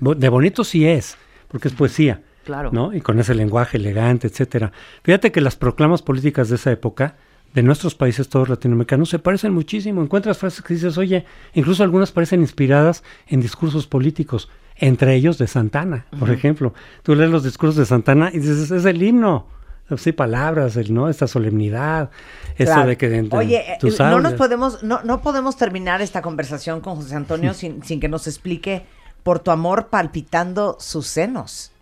de 0.00 0.28
bonito 0.28 0.62
sí 0.64 0.86
es, 0.86 1.16
porque 1.48 1.68
es 1.68 1.74
poesía. 1.74 2.22
Claro. 2.44 2.70
¿no? 2.72 2.94
Y 2.94 3.00
con 3.00 3.18
ese 3.18 3.34
lenguaje 3.34 3.76
elegante, 3.76 4.28
etcétera. 4.28 4.70
Fíjate 5.02 5.32
que 5.32 5.40
las 5.40 5.56
proclamas 5.56 6.02
políticas 6.02 6.48
de 6.48 6.54
esa 6.54 6.70
época, 6.70 7.16
de 7.54 7.62
nuestros 7.64 7.94
países 7.96 8.28
todos 8.28 8.48
latinoamericanos, 8.48 9.08
se 9.08 9.18
parecen 9.18 9.52
muchísimo. 9.52 10.00
Encuentras 10.00 10.38
frases 10.38 10.62
que 10.62 10.74
dices, 10.74 10.96
oye, 10.96 11.24
incluso 11.54 11.82
algunas 11.82 12.12
parecen 12.12 12.40
inspiradas 12.42 13.02
en 13.26 13.40
discursos 13.40 13.88
políticos, 13.88 14.48
entre 14.76 15.14
ellos 15.16 15.38
de 15.38 15.46
Santana, 15.48 16.06
por 16.20 16.30
ejemplo. 16.30 16.72
Tú 17.02 17.16
lees 17.16 17.30
los 17.30 17.42
discursos 17.42 17.76
de 17.76 17.86
Santana 17.86 18.30
y 18.32 18.38
dices, 18.38 18.70
es 18.70 18.84
el 18.84 19.02
himno. 19.02 19.48
Sí, 19.96 20.12
palabras, 20.12 20.76
el, 20.76 20.92
¿no? 20.92 21.08
Esta 21.08 21.26
solemnidad, 21.28 22.10
eso 22.58 22.84
de 22.84 22.96
que... 22.96 23.08
de- 23.08 23.22
de- 23.22 23.36
Oye, 23.36 23.58
eh, 23.72 23.76
tú 23.80 23.86
no 23.88 23.92
sabes, 23.92 24.22
nos 24.22 24.32
podemos, 24.34 24.82
no, 24.82 25.00
no 25.04 25.20
podemos 25.22 25.56
terminar 25.56 26.02
esta 26.02 26.22
conversación 26.22 26.80
con 26.80 26.96
José 26.96 27.14
Antonio 27.14 27.54
sin, 27.54 27.82
sin 27.84 27.98
que 28.00 28.08
nos 28.08 28.26
explique 28.26 28.84
por 29.26 29.40
tu 29.40 29.50
amor 29.50 29.88
palpitando 29.88 30.76
sus 30.78 31.08
senos. 31.08 31.72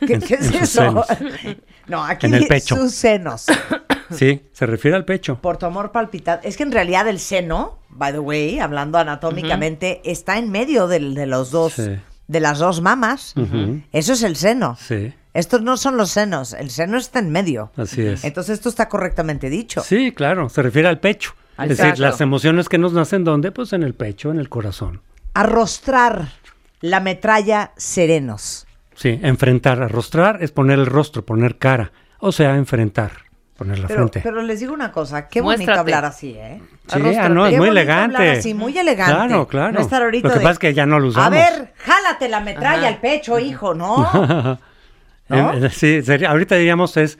¿Qué, 0.00 0.18
qué 0.18 0.34
es 0.36 0.50
eso? 0.54 1.04
No, 1.86 2.02
aquí 2.02 2.24
En 2.24 2.32
el 2.32 2.46
pecho. 2.46 2.74
sus 2.76 2.94
senos. 2.94 3.44
Sí, 4.10 4.42
se 4.52 4.64
refiere 4.66 4.96
al 4.96 5.04
pecho. 5.04 5.38
Por 5.40 5.56
tu 5.58 5.66
amor 5.66 5.90
palpitando. 5.92 6.46
Es 6.46 6.56
que 6.56 6.62
en 6.62 6.72
realidad 6.72 7.06
el 7.08 7.18
seno, 7.18 7.78
by 7.90 8.12
the 8.12 8.18
way, 8.18 8.58
hablando 8.60 8.96
anatómicamente, 8.98 10.00
está 10.04 10.38
en 10.38 10.50
medio 10.50 10.86
de 10.88 11.00
los 11.26 11.50
dos, 11.50 11.72
Sí. 11.74 11.96
de 12.28 12.40
las 12.40 12.58
dos 12.58 12.80
mamas. 12.80 13.34
Eso 13.92 14.12
es 14.14 14.22
el 14.22 14.36
seno. 14.36 14.76
Sí, 14.80 15.12
Estos 15.34 15.60
no 15.62 15.76
son 15.78 15.96
los 15.98 16.10
senos, 16.10 16.52
el 16.54 16.70
seno 16.70 16.96
está 16.98 17.18
en 17.18 17.30
medio. 17.30 17.70
así 17.76 18.02
es. 18.02 18.24
Entonces 18.24 18.54
esto 18.58 18.68
está 18.70 18.88
correctamente 18.88 19.50
dicho. 19.50 19.82
Sí, 19.82 20.12
claro, 20.12 20.48
se 20.48 20.62
refiere 20.62 20.88
al 20.88 21.00
pecho. 21.00 21.34
Al 21.58 21.70
es 21.70 21.78
decir, 21.78 21.98
las 21.98 22.20
emociones 22.20 22.68
que 22.68 22.78
nos 22.78 22.92
nacen, 22.94 23.24
¿dónde? 23.24 23.52
Pues 23.52 23.72
en 23.74 23.82
el 23.82 23.94
pecho, 23.94 24.30
en 24.30 24.38
el 24.38 24.48
corazón. 24.48 25.00
Arrostrar 25.32 26.28
la 26.84 27.00
metralla 27.00 27.72
serenos. 27.78 28.66
Sí, 28.94 29.18
enfrentar, 29.22 29.82
arrostrar 29.82 30.42
es 30.42 30.52
poner 30.52 30.78
el 30.78 30.84
rostro, 30.86 31.24
poner 31.24 31.56
cara. 31.56 31.92
O 32.18 32.30
sea, 32.30 32.56
enfrentar, 32.56 33.10
poner 33.56 33.78
la 33.78 33.88
Pero, 33.88 34.00
frente. 34.00 34.20
pero 34.22 34.42
les 34.42 34.60
digo 34.60 34.74
una 34.74 34.92
cosa, 34.92 35.26
qué 35.28 35.40
bonito 35.40 35.72
hablar 35.72 36.04
así, 36.04 36.32
¿eh? 36.36 36.60
sí, 36.86 37.16
ah, 37.18 37.28
no, 37.30 37.46
es 37.46 37.56
muy 37.56 37.68
elegante. 37.70 38.30
así, 38.32 38.52
muy 38.52 38.76
elegante. 38.76 39.14
Claro, 39.14 39.48
claro. 39.48 39.72
No 39.72 39.80
estar 39.80 40.02
ahorita 40.02 40.28
Lo 40.28 40.34
que 40.34 40.40
de, 40.40 40.42
pasa 40.44 40.52
es 40.52 40.58
que 40.58 40.74
ya 40.74 40.84
no 40.84 41.00
lo 41.00 41.08
usamos. 41.08 41.26
A 41.26 41.30
ver, 41.30 41.72
jálate 41.78 42.28
la 42.28 42.40
metralla 42.40 42.78
Ajá. 42.80 42.88
al 42.88 42.98
pecho, 43.00 43.38
hijo, 43.38 43.72
¿no? 43.74 43.96
¿No? 45.28 45.70
Sí, 45.70 46.02
sería- 46.02 46.30
ahorita 46.30 46.54
diríamos 46.56 46.98
es 46.98 47.18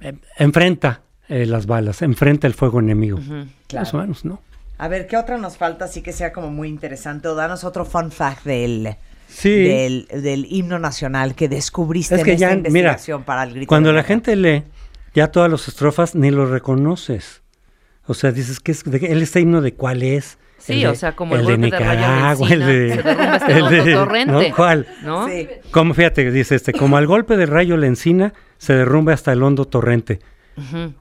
eh, 0.00 0.14
enfrenta 0.38 1.00
eh, 1.28 1.46
las 1.46 1.66
balas, 1.66 2.00
enfrenta 2.02 2.46
el 2.46 2.54
fuego 2.54 2.78
enemigo. 2.78 3.18
Claro. 3.66 3.84
Más 3.84 3.92
o 3.94 3.98
menos, 3.98 4.24
¿no? 4.24 4.40
A 4.78 4.88
ver, 4.88 5.06
¿qué 5.06 5.16
otra 5.16 5.38
nos 5.38 5.56
falta 5.56 5.84
así 5.84 6.02
que 6.02 6.12
sea 6.12 6.32
como 6.32 6.50
muy 6.50 6.68
interesante? 6.68 7.28
O 7.28 7.34
danos 7.34 7.64
otro 7.64 7.84
fun 7.84 8.10
fact 8.10 8.44
del, 8.44 8.96
Sí. 9.28 9.50
del, 9.50 10.08
del 10.08 10.46
himno 10.50 10.78
nacional 10.78 11.34
que 11.34 11.48
descubriste 11.48 12.16
Es 12.16 12.24
que 12.24 12.32
en 12.32 12.38
ya, 12.38 12.48
esta 12.52 12.70
mira, 12.70 12.90
investigación 12.90 13.22
para 13.24 13.44
el 13.44 13.54
grito 13.54 13.68
cuando 13.68 13.90
la 13.92 13.98
guerra. 14.02 14.08
gente 14.08 14.36
lee 14.36 14.64
ya 15.14 15.28
todas 15.28 15.50
las 15.50 15.68
estrofas, 15.68 16.14
ni 16.14 16.30
lo 16.30 16.46
reconoces. 16.46 17.42
O 18.06 18.14
sea, 18.14 18.32
dices, 18.32 18.60
¿qué 18.60 18.72
es, 18.72 18.82
de, 18.84 18.98
¿el 19.06 19.22
este 19.22 19.40
himno 19.40 19.60
de 19.60 19.74
cuál 19.74 20.02
es? 20.02 20.38
Sí, 20.58 20.80
de- 20.80 20.88
o 20.88 20.94
sea, 20.94 21.14
como 21.14 21.36
el 21.36 21.44
de 21.46 21.52
golpe 21.56 21.66
de 21.70 21.70
rayo 21.78 22.00
de 22.00 22.06
Nicaragua, 22.06 22.48
el 22.50 22.60
de, 22.60 22.88
este 22.88 23.52
el 23.58 23.84
de- 23.84 23.92
torrente. 23.94 24.32
¿no? 24.50 24.56
¿Cuál? 24.56 24.86
¿No? 25.02 25.28
Sí. 25.28 25.48
Como, 25.70 25.94
fíjate, 25.94 26.30
dice 26.30 26.54
este, 26.56 26.72
como 26.72 26.96
al 26.96 27.06
golpe 27.06 27.36
de 27.36 27.46
rayo 27.46 27.76
la 27.76 27.86
encina, 27.86 28.32
se 28.58 28.74
derrumba 28.74 29.12
hasta 29.12 29.32
el 29.32 29.42
hondo 29.42 29.66
torrente. 29.66 30.20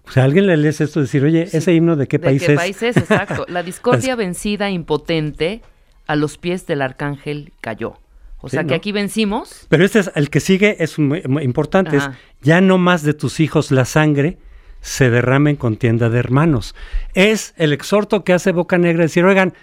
O 0.03 0.11
sea, 0.11 0.23
alguien 0.23 0.47
le 0.47 0.57
lees 0.57 0.81
esto 0.81 0.99
decir, 1.01 1.23
oye, 1.23 1.47
¿ese 1.51 1.73
himno 1.73 1.95
de 1.95 2.07
qué 2.07 2.17
¿De 2.17 2.25
país 2.25 2.43
qué 2.43 2.53
es? 2.53 2.57
país 2.59 2.81
es? 2.84 2.97
Exacto. 2.97 3.45
La 3.47 3.61
discordia 3.63 4.15
vencida, 4.15 4.69
impotente, 4.69 5.61
a 6.07 6.15
los 6.15 6.38
pies 6.38 6.65
del 6.67 6.81
arcángel 6.81 7.51
cayó. 7.61 7.93
O 8.41 8.49
Sí, 8.49 8.55
sea 8.57 8.63
que 8.63 8.71
¿no? 8.71 8.75
aquí 8.75 8.91
vencimos. 8.91 9.67
Pero 9.69 9.85
este 9.85 9.99
es 9.99 10.11
el 10.15 10.30
que 10.30 10.39
sigue, 10.39 10.77
es 10.84 10.99
muy, 10.99 11.21
muy 11.23 11.43
importante, 11.43 11.97
es 11.97 12.09
ya 12.41 12.59
no 12.61 12.77
más 12.77 13.03
de 13.03 13.13
tus 13.13 13.39
hijos 13.39 13.71
la 13.71 13.85
sangre 13.85 14.38
se 14.81 15.09
derrame 15.09 15.51
en 15.51 15.55
contienda 15.55 16.09
de 16.09 16.19
hermanos. 16.19 16.75
Es 17.13 17.53
el 17.55 17.71
exhorto 17.71 18.25
que 18.25 18.34
hace 18.34 18.51
Boca 18.51 18.77
Negra 18.77 19.03
decir, 19.03 19.23
oigan, 19.23 19.53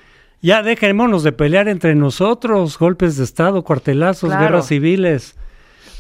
ya 0.40 0.62
dejémonos 0.62 1.22
de 1.24 1.32
pelear 1.32 1.68
entre 1.68 1.94
nosotros, 1.94 2.78
golpes 2.78 3.18
de 3.18 3.24
Estado, 3.24 3.62
cuartelazos, 3.64 4.30
Claro. 4.30 4.44
guerras 4.44 4.68
civiles. 4.68 5.36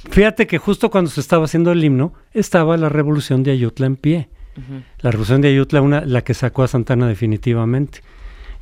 Fíjate 0.08 0.46
que 0.46 0.58
justo 0.58 0.90
cuando 0.90 1.10
se 1.10 1.20
estaba 1.20 1.44
haciendo 1.44 1.72
el 1.72 1.84
himno, 1.84 2.14
estaba 2.32 2.76
la 2.76 2.88
revolución 2.88 3.42
de 3.42 3.52
Ayutla 3.52 3.86
en 3.86 3.96
pie. 3.96 4.28
La 5.00 5.10
revolución 5.10 5.40
de 5.40 5.48
Ayutla, 5.48 5.80
una, 5.80 6.02
la 6.02 6.22
que 6.22 6.34
sacó 6.34 6.62
a 6.62 6.68
Santana 6.68 7.06
definitivamente, 7.06 8.02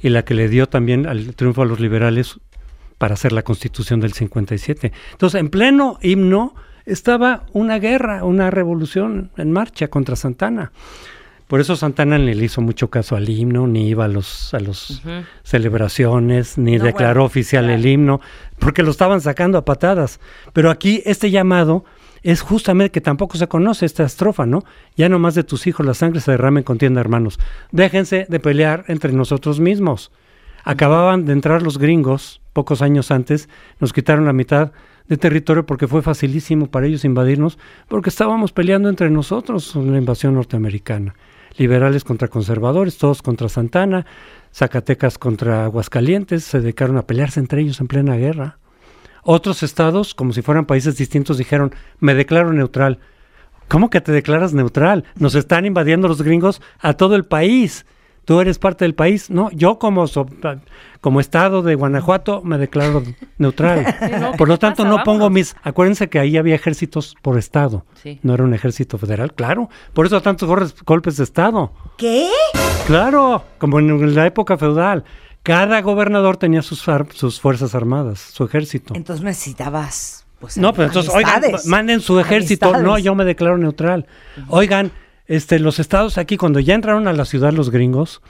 y 0.00 0.10
la 0.10 0.24
que 0.24 0.34
le 0.34 0.48
dio 0.48 0.68
también 0.68 1.06
al 1.06 1.34
triunfo 1.34 1.62
a 1.62 1.66
los 1.66 1.80
liberales 1.80 2.38
para 2.98 3.14
hacer 3.14 3.32
la 3.32 3.42
constitución 3.42 4.00
del 4.00 4.12
57. 4.12 4.92
Entonces, 5.12 5.40
en 5.40 5.48
pleno 5.48 5.98
himno 6.02 6.54
estaba 6.84 7.46
una 7.52 7.78
guerra, 7.78 8.24
una 8.24 8.50
revolución 8.50 9.30
en 9.36 9.52
marcha 9.52 9.88
contra 9.88 10.16
Santana. 10.16 10.72
Por 11.48 11.60
eso 11.60 11.74
Santana 11.76 12.18
ni 12.18 12.34
le 12.34 12.44
hizo 12.44 12.60
mucho 12.60 12.88
caso 12.90 13.16
al 13.16 13.28
himno, 13.28 13.66
ni 13.66 13.88
iba 13.88 14.04
a 14.04 14.08
los, 14.08 14.54
a 14.54 14.58
Ujú. 14.58 15.24
celebraciones, 15.42 16.58
ni 16.58 16.76
No, 16.78 16.84
declaró 16.84 17.20
bueno, 17.20 17.26
oficial 17.26 17.64
claro. 17.64 17.78
el 17.80 17.86
himno, 17.86 18.20
porque 18.58 18.82
lo 18.82 18.90
estaban 18.90 19.20
sacando 19.20 19.58
a 19.58 19.64
patadas. 19.64 20.20
Pero 20.52 20.70
aquí 20.70 21.02
este 21.04 21.30
llamado 21.30 21.84
es 22.22 22.42
justamente 22.42 22.90
que 22.90 23.00
tampoco 23.00 23.38
se 23.38 23.48
conoce 23.48 23.86
esta 23.86 24.04
estrofa, 24.04 24.44
¿no? 24.44 24.64
Ya 24.96 25.08
no 25.08 25.18
más 25.18 25.34
de 25.34 25.44
tus 25.44 25.66
hijos 25.66 25.86
la 25.86 25.94
sangre 25.94 26.20
se 26.20 26.32
derrame 26.32 26.60
en 26.60 26.64
contienda, 26.64 27.00
hermanos. 27.00 27.38
Déjense 27.72 28.26
de 28.28 28.40
pelear 28.40 28.84
entre 28.88 29.12
nosotros 29.12 29.60
mismos. 29.60 30.10
Acababan 30.64 31.24
de 31.24 31.32
entrar 31.32 31.62
los 31.62 31.78
gringos 31.78 32.40
pocos 32.52 32.82
años 32.82 33.10
antes, 33.12 33.48
nos 33.78 33.92
quitaron 33.92 34.24
la 34.26 34.32
mitad 34.32 34.72
de 35.06 35.16
territorio 35.16 35.64
porque 35.64 35.86
fue 35.86 36.02
facilísimo 36.02 36.66
para 36.66 36.86
ellos 36.86 37.04
invadirnos, 37.04 37.56
porque 37.86 38.10
estábamos 38.10 38.52
peleando 38.52 38.88
entre 38.88 39.08
nosotros 39.10 39.74
en 39.76 39.92
la 39.92 39.98
invasión 39.98 40.34
norteamericana. 40.34 41.14
Liberales 41.58 42.04
contra 42.04 42.28
conservadores, 42.28 42.96
todos 42.96 43.20
contra 43.20 43.48
Santana, 43.48 44.06
Zacatecas 44.54 45.18
contra 45.18 45.64
Aguascalientes, 45.64 46.44
se 46.44 46.60
dedicaron 46.60 46.96
a 46.96 47.06
pelearse 47.06 47.40
entre 47.40 47.60
ellos 47.60 47.80
en 47.80 47.88
plena 47.88 48.16
guerra. 48.16 48.58
Otros 49.24 49.62
estados, 49.62 50.14
como 50.14 50.32
si 50.32 50.40
fueran 50.40 50.66
países 50.66 50.96
distintos, 50.96 51.36
dijeron, 51.36 51.74
me 51.98 52.14
declaro 52.14 52.52
neutral. 52.52 53.00
¿Cómo 53.66 53.90
que 53.90 54.00
te 54.00 54.12
declaras 54.12 54.54
neutral? 54.54 55.04
Nos 55.16 55.34
están 55.34 55.66
invadiendo 55.66 56.08
los 56.08 56.22
gringos 56.22 56.62
a 56.78 56.94
todo 56.94 57.16
el 57.16 57.26
país. 57.26 57.84
Tú 58.28 58.42
eres 58.42 58.58
parte 58.58 58.84
del 58.84 58.94
país. 58.94 59.30
No, 59.30 59.50
yo 59.52 59.78
como, 59.78 60.06
so- 60.06 60.26
como 61.00 61.18
estado 61.18 61.62
de 61.62 61.74
Guanajuato 61.76 62.42
me 62.42 62.58
declaro 62.58 63.02
neutral. 63.38 63.86
no, 64.20 64.32
por 64.32 64.48
lo 64.48 64.56
¿qué 64.56 64.58
tanto, 64.60 64.82
pasa? 64.82 64.96
no 64.98 65.02
pongo 65.02 65.30
mis... 65.30 65.56
Acuérdense 65.62 66.10
que 66.10 66.18
ahí 66.18 66.36
había 66.36 66.54
ejércitos 66.54 67.16
por 67.22 67.38
estado. 67.38 67.86
Sí. 68.02 68.20
No 68.22 68.34
era 68.34 68.44
un 68.44 68.52
ejército 68.52 68.98
federal, 68.98 69.32
claro. 69.32 69.70
Por 69.94 70.04
eso 70.04 70.20
tantos 70.20 70.46
golpes 70.84 71.16
de 71.16 71.24
estado. 71.24 71.72
¿Qué? 71.96 72.28
Claro, 72.86 73.44
como 73.56 73.78
en 73.78 74.14
la 74.14 74.26
época 74.26 74.58
feudal. 74.58 75.04
Cada 75.42 75.80
gobernador 75.80 76.36
tenía 76.36 76.60
sus, 76.60 76.86
ar- 76.86 77.06
sus 77.14 77.40
fuerzas 77.40 77.74
armadas, 77.74 78.18
su 78.20 78.44
ejército. 78.44 78.92
Entonces 78.94 79.24
necesitabas. 79.24 80.26
Pues, 80.38 80.58
No, 80.58 80.74
pero 80.74 80.88
entonces, 80.88 81.14
oigan, 81.14 81.42
manden 81.64 82.02
su 82.02 82.20
ejército. 82.20 82.76
No, 82.82 82.98
yo 82.98 83.14
me 83.14 83.24
declaro 83.24 83.56
neutral. 83.56 84.06
Oigan, 84.48 84.92
este, 85.28 85.58
los 85.58 85.78
estados 85.78 86.18
aquí, 86.18 86.36
cuando 86.36 86.58
ya 86.58 86.74
entraron 86.74 87.06
a 87.06 87.12
la 87.12 87.26
ciudad 87.26 87.52
los 87.52 87.70
gringos, 87.70 88.22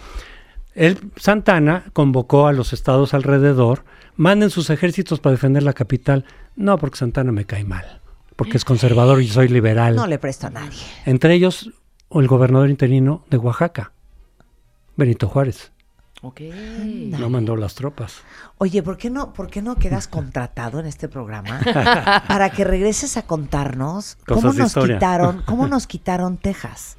el 0.74 0.98
Santana 1.16 1.84
convocó 1.92 2.46
a 2.46 2.52
los 2.52 2.72
estados 2.72 3.14
alrededor, 3.14 3.84
manden 4.16 4.50
sus 4.50 4.68
ejércitos 4.70 5.20
para 5.20 5.32
defender 5.32 5.62
la 5.62 5.72
capital. 5.72 6.24
No, 6.56 6.76
porque 6.78 6.98
Santana 6.98 7.32
me 7.32 7.44
cae 7.44 7.64
mal, 7.64 8.00
porque 8.36 8.56
es 8.56 8.64
conservador 8.64 9.22
y 9.22 9.28
soy 9.28 9.48
liberal. 9.48 9.94
No 9.94 10.06
le 10.06 10.18
presto 10.18 10.48
a 10.48 10.50
nadie. 10.50 10.78
Entre 11.06 11.34
ellos, 11.34 11.70
el 12.10 12.26
gobernador 12.26 12.68
interino 12.68 13.24
de 13.30 13.38
Oaxaca, 13.38 13.92
Benito 14.96 15.28
Juárez. 15.28 15.72
Ok. 16.22 16.40
No 17.18 17.30
mandó 17.30 17.54
las 17.56 17.74
tropas. 17.76 18.22
Oye, 18.58 18.82
¿por 18.82 18.96
qué 18.98 19.08
no, 19.08 19.32
por 19.32 19.48
qué 19.48 19.62
no 19.62 19.76
quedas 19.76 20.08
contratado 20.08 20.80
en 20.80 20.86
este 20.86 21.08
programa 21.08 21.60
para 22.28 22.50
que 22.50 22.64
regreses 22.64 23.16
a 23.16 23.22
contarnos 23.22 24.16
cómo 24.26 24.42
Cosas 24.42 24.56
nos 24.56 24.66
historia. 24.68 24.96
quitaron, 24.96 25.42
cómo 25.46 25.66
nos 25.68 25.86
quitaron 25.86 26.36
Texas, 26.36 26.96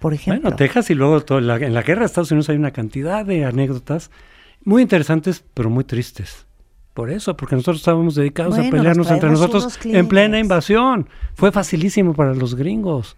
por 0.00 0.12
ejemplo? 0.12 0.42
Bueno, 0.42 0.56
Texas 0.56 0.90
y 0.90 0.94
luego 0.94 1.20
todo- 1.22 1.40
la- 1.40 1.56
en 1.56 1.72
la 1.72 1.82
guerra 1.82 2.00
de 2.00 2.06
Estados 2.06 2.30
Unidos 2.30 2.48
hay 2.50 2.56
una 2.56 2.72
cantidad 2.72 3.24
de 3.24 3.44
anécdotas 3.46 4.10
muy 4.64 4.82
interesantes, 4.82 5.42
pero 5.54 5.70
muy 5.70 5.84
tristes. 5.84 6.44
Por 6.92 7.10
eso, 7.10 7.36
porque 7.36 7.54
nosotros 7.54 7.76
estábamos 7.78 8.16
dedicados 8.16 8.56
Bueno, 8.56 8.68
a 8.68 8.70
pelearnos 8.72 9.06
nos 9.06 9.14
entre 9.14 9.30
nosotros 9.30 9.78
en 9.84 10.08
plena 10.08 10.40
invasión. 10.40 11.08
Fue 11.34 11.52
facilísimo 11.52 12.12
para 12.12 12.34
los 12.34 12.56
gringos. 12.56 13.16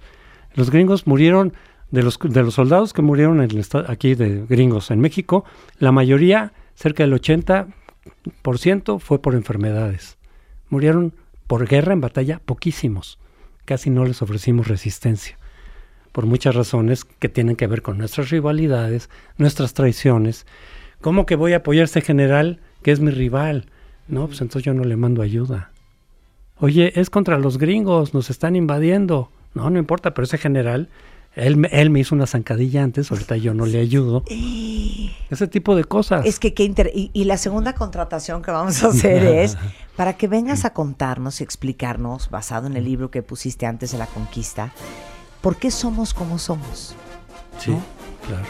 Los 0.55 0.71
gringos 0.71 1.07
murieron, 1.07 1.55
de 1.91 2.03
los, 2.03 2.19
de 2.19 2.43
los 2.43 2.55
soldados 2.55 2.93
que 2.93 3.03
murieron 3.03 3.41
aquí 3.41 4.15
de 4.15 4.47
gringos 4.49 4.91
en 4.91 5.01
México, 5.01 5.45
la 5.79 5.93
mayoría, 5.93 6.53
cerca 6.75 7.03
del 7.03 7.13
80%, 7.15 9.01
fue 9.01 9.21
por 9.21 9.35
enfermedades. 9.35 10.19
Murieron 10.69 11.15
por 11.47 11.67
guerra 11.67 11.93
en 11.93 12.01
batalla 12.01 12.41
poquísimos. 12.45 13.19
Casi 13.65 13.91
no 13.91 14.05
les 14.05 14.23
ofrecimos 14.23 14.69
resistencia 14.69 15.41
por 16.13 16.27
muchas 16.27 16.55
razones 16.55 17.05
que 17.05 17.29
tienen 17.29 17.57
que 17.57 17.67
ver 17.67 17.83
con 17.83 17.99
nuestras 17.99 18.31
rivalidades, 18.31 19.11
nuestras 19.37 19.75
traiciones. 19.75 20.47
¿Cómo 21.01 21.27
que 21.27 21.37
voy 21.37 21.53
a 21.53 21.59
apoyar 21.59 21.83
a 21.83 21.85
este 21.85 22.01
general 22.01 22.61
que 22.83 22.91
es 22.91 23.01
mi 23.01 23.11
rival? 23.11 23.67
No, 24.09 24.27
pues 24.27 24.41
entonces 24.41 24.65
yo 24.65 24.75
no 24.75 24.85
le 24.85 24.97
mando 24.97 25.23
ayuda. 25.23 25.71
Oye, 26.59 26.93
es 26.97 27.11
contra 27.11 27.39
los 27.39 27.59
gringos, 27.59 28.13
nos 28.13 28.29
están 28.29 28.57
invadiendo. 28.57 29.31
No, 29.55 29.71
no 29.71 29.79
importa, 29.79 30.13
pero 30.13 30.25
ese 30.25 30.37
general, 30.37 30.89
él, 31.35 31.57
me- 31.57 31.69
él 31.73 31.91
me 31.91 32.01
hizo 32.01 32.15
una 32.15 32.27
zancadilla 32.27 32.83
antes, 32.83 33.11
ahorita 33.11 33.37
yo 33.37 33.55
no 33.55 33.67
le 33.67 33.79
ayudo. 33.81 34.25
Ese 34.29 35.47
tipo 35.49 35.77
de 35.77 35.85
cosas. 35.85 36.27
Es 36.27 36.39
que 36.39 36.55
qué 36.55 36.65
inter- 36.65 36.91
y, 36.95 37.11
y 37.13 37.25
la 37.25 37.37
segunda 37.39 37.75
contratación 37.75 38.43
que 38.43 38.51
vamos 38.51 38.83
a 38.83 38.89
hacer 38.89 39.25
es 39.43 39.57
para 39.97 40.15
que 40.17 40.27
vengas 40.29 40.65
a 40.65 40.73
contarnos 40.73 41.41
y 41.41 41.45
explicarnos, 41.45 42.31
basado 42.31 42.67
en 42.67 42.77
el 42.77 42.85
libro 42.85 43.11
que 43.11 43.23
pusiste 43.23 43.67
antes 43.67 43.93
de 43.93 43.99
la 43.99 44.07
conquista, 44.07 44.73
por 45.41 45.57
qué 45.57 45.71
somos 45.71 46.15
como 46.15 46.39
somos. 46.39 46.95
sí, 47.59 47.71
¿no? 47.71 47.83
claro. 48.27 48.47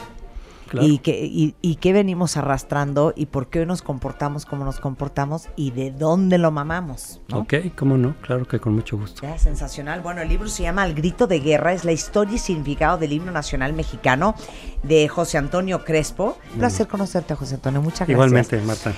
Claro. 0.70 0.86
Y, 0.86 0.98
que, 0.98 1.26
y, 1.26 1.54
y 1.60 1.76
qué 1.76 1.92
venimos 1.92 2.36
arrastrando 2.36 3.12
y 3.16 3.26
por 3.26 3.48
qué 3.48 3.66
nos 3.66 3.82
comportamos 3.82 4.46
como 4.46 4.64
nos 4.64 4.80
comportamos 4.80 5.48
y 5.56 5.72
de 5.72 5.90
dónde 5.90 6.38
lo 6.38 6.50
mamamos. 6.50 7.20
¿no? 7.28 7.40
Ok, 7.40 7.54
cómo 7.76 7.98
no, 7.98 8.14
claro 8.22 8.46
que 8.46 8.60
con 8.60 8.74
mucho 8.74 8.96
gusto. 8.96 9.22
Ya, 9.22 9.38
sensacional. 9.38 10.00
Bueno, 10.00 10.22
el 10.22 10.28
libro 10.28 10.48
se 10.48 10.62
llama 10.62 10.86
El 10.86 10.94
grito 10.94 11.26
de 11.26 11.40
guerra, 11.40 11.72
es 11.72 11.84
la 11.84 11.92
historia 11.92 12.36
y 12.36 12.38
significado 12.38 12.96
del 12.98 13.12
himno 13.12 13.32
nacional 13.32 13.72
mexicano 13.72 14.34
de 14.82 15.08
José 15.08 15.38
Antonio 15.38 15.84
Crespo. 15.84 16.38
Un 16.52 16.60
placer 16.60 16.86
conocerte, 16.86 17.34
José 17.34 17.56
Antonio. 17.56 17.82
Muchas 17.82 18.08
gracias. 18.08 18.14
Igualmente, 18.14 18.60
Marta. 18.62 18.92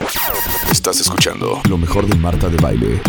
Estás 0.70 1.00
escuchando 1.00 1.60
lo 1.68 1.78
mejor 1.78 2.06
de 2.06 2.16
Marta 2.16 2.48
de 2.48 2.56
Baile. 2.58 3.00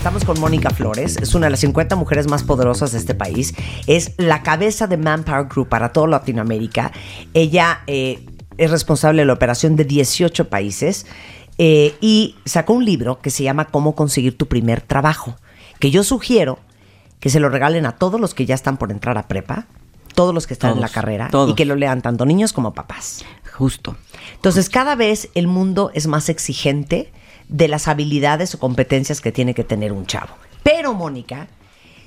Estamos 0.00 0.24
con 0.24 0.40
Mónica 0.40 0.70
Flores, 0.70 1.18
es 1.18 1.34
una 1.34 1.44
de 1.44 1.50
las 1.50 1.60
50 1.60 1.94
mujeres 1.94 2.26
más 2.26 2.42
poderosas 2.42 2.92
de 2.92 2.96
este 2.96 3.14
país. 3.14 3.52
Es 3.86 4.14
la 4.16 4.42
cabeza 4.42 4.86
de 4.86 4.96
Manpower 4.96 5.44
Group 5.46 5.68
para 5.68 5.92
toda 5.92 6.06
Latinoamérica. 6.06 6.90
Ella 7.34 7.82
eh, 7.86 8.24
es 8.56 8.70
responsable 8.70 9.20
de 9.20 9.26
la 9.26 9.34
operación 9.34 9.76
de 9.76 9.84
18 9.84 10.48
países 10.48 11.04
eh, 11.58 11.96
y 12.00 12.36
sacó 12.46 12.72
un 12.72 12.86
libro 12.86 13.20
que 13.20 13.28
se 13.28 13.42
llama 13.42 13.66
Cómo 13.66 13.94
conseguir 13.94 14.38
tu 14.38 14.48
primer 14.48 14.80
trabajo, 14.80 15.36
que 15.80 15.90
yo 15.90 16.02
sugiero 16.02 16.58
que 17.20 17.28
se 17.28 17.38
lo 17.38 17.50
regalen 17.50 17.84
a 17.84 17.96
todos 17.96 18.18
los 18.18 18.32
que 18.32 18.46
ya 18.46 18.54
están 18.54 18.78
por 18.78 18.92
entrar 18.92 19.18
a 19.18 19.28
prepa, 19.28 19.66
todos 20.14 20.32
los 20.32 20.46
que 20.46 20.54
están 20.54 20.72
en 20.72 20.80
la 20.80 20.88
carrera 20.88 21.28
todos. 21.30 21.50
y 21.50 21.54
que 21.54 21.66
lo 21.66 21.76
lean 21.76 22.00
tanto 22.00 22.24
niños 22.24 22.54
como 22.54 22.72
papás. 22.72 23.22
Justo. 23.52 23.96
Entonces, 24.36 24.70
cada 24.70 24.94
vez 24.94 25.28
el 25.34 25.46
mundo 25.46 25.90
es 25.92 26.06
más 26.06 26.30
exigente 26.30 27.12
de 27.50 27.68
las 27.68 27.88
habilidades 27.88 28.54
o 28.54 28.58
competencias 28.58 29.20
que 29.20 29.32
tiene 29.32 29.54
que 29.54 29.64
tener 29.64 29.92
un 29.92 30.06
chavo. 30.06 30.34
Pero, 30.62 30.94
Mónica, 30.94 31.48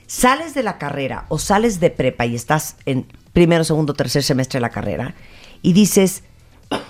sales 0.08 0.54
de 0.54 0.64
la 0.64 0.78
carrera 0.78 1.26
o 1.30 1.38
sales 1.38 1.80
de 1.80 1.90
prepa 1.90 2.26
y 2.26 2.36
estás 2.36 2.78
en 2.86 3.06
primero, 3.34 3.64
segundo, 3.64 3.94
tercer 3.94 4.24
semestre 4.24 4.58
de 4.58 4.62
la 4.62 4.70
carrera 4.70 5.16
y 5.62 5.74
dices, 5.74 6.24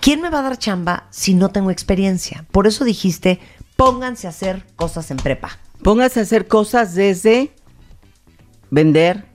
¿quién 0.02 0.22
me 0.22 0.30
va 0.30 0.40
a 0.40 0.44
dar 0.44 0.58
chamba 0.58 1.08
si 1.10 1.34
no 1.34 1.50
tengo 1.50 1.72
experiencia? 1.72 2.46
Por 2.52 2.68
eso 2.68 2.84
dijiste, 2.84 3.40
pónganse 3.76 4.28
a 4.28 4.32
hacer 4.32 4.66
cosas 4.76 5.10
en 5.12 5.18
prepa. 5.18 5.58
Póngase 5.82 6.20
a 6.20 6.24
hacer 6.24 6.48
cosas 6.48 6.96
desde 6.96 7.52
vender 8.70 9.26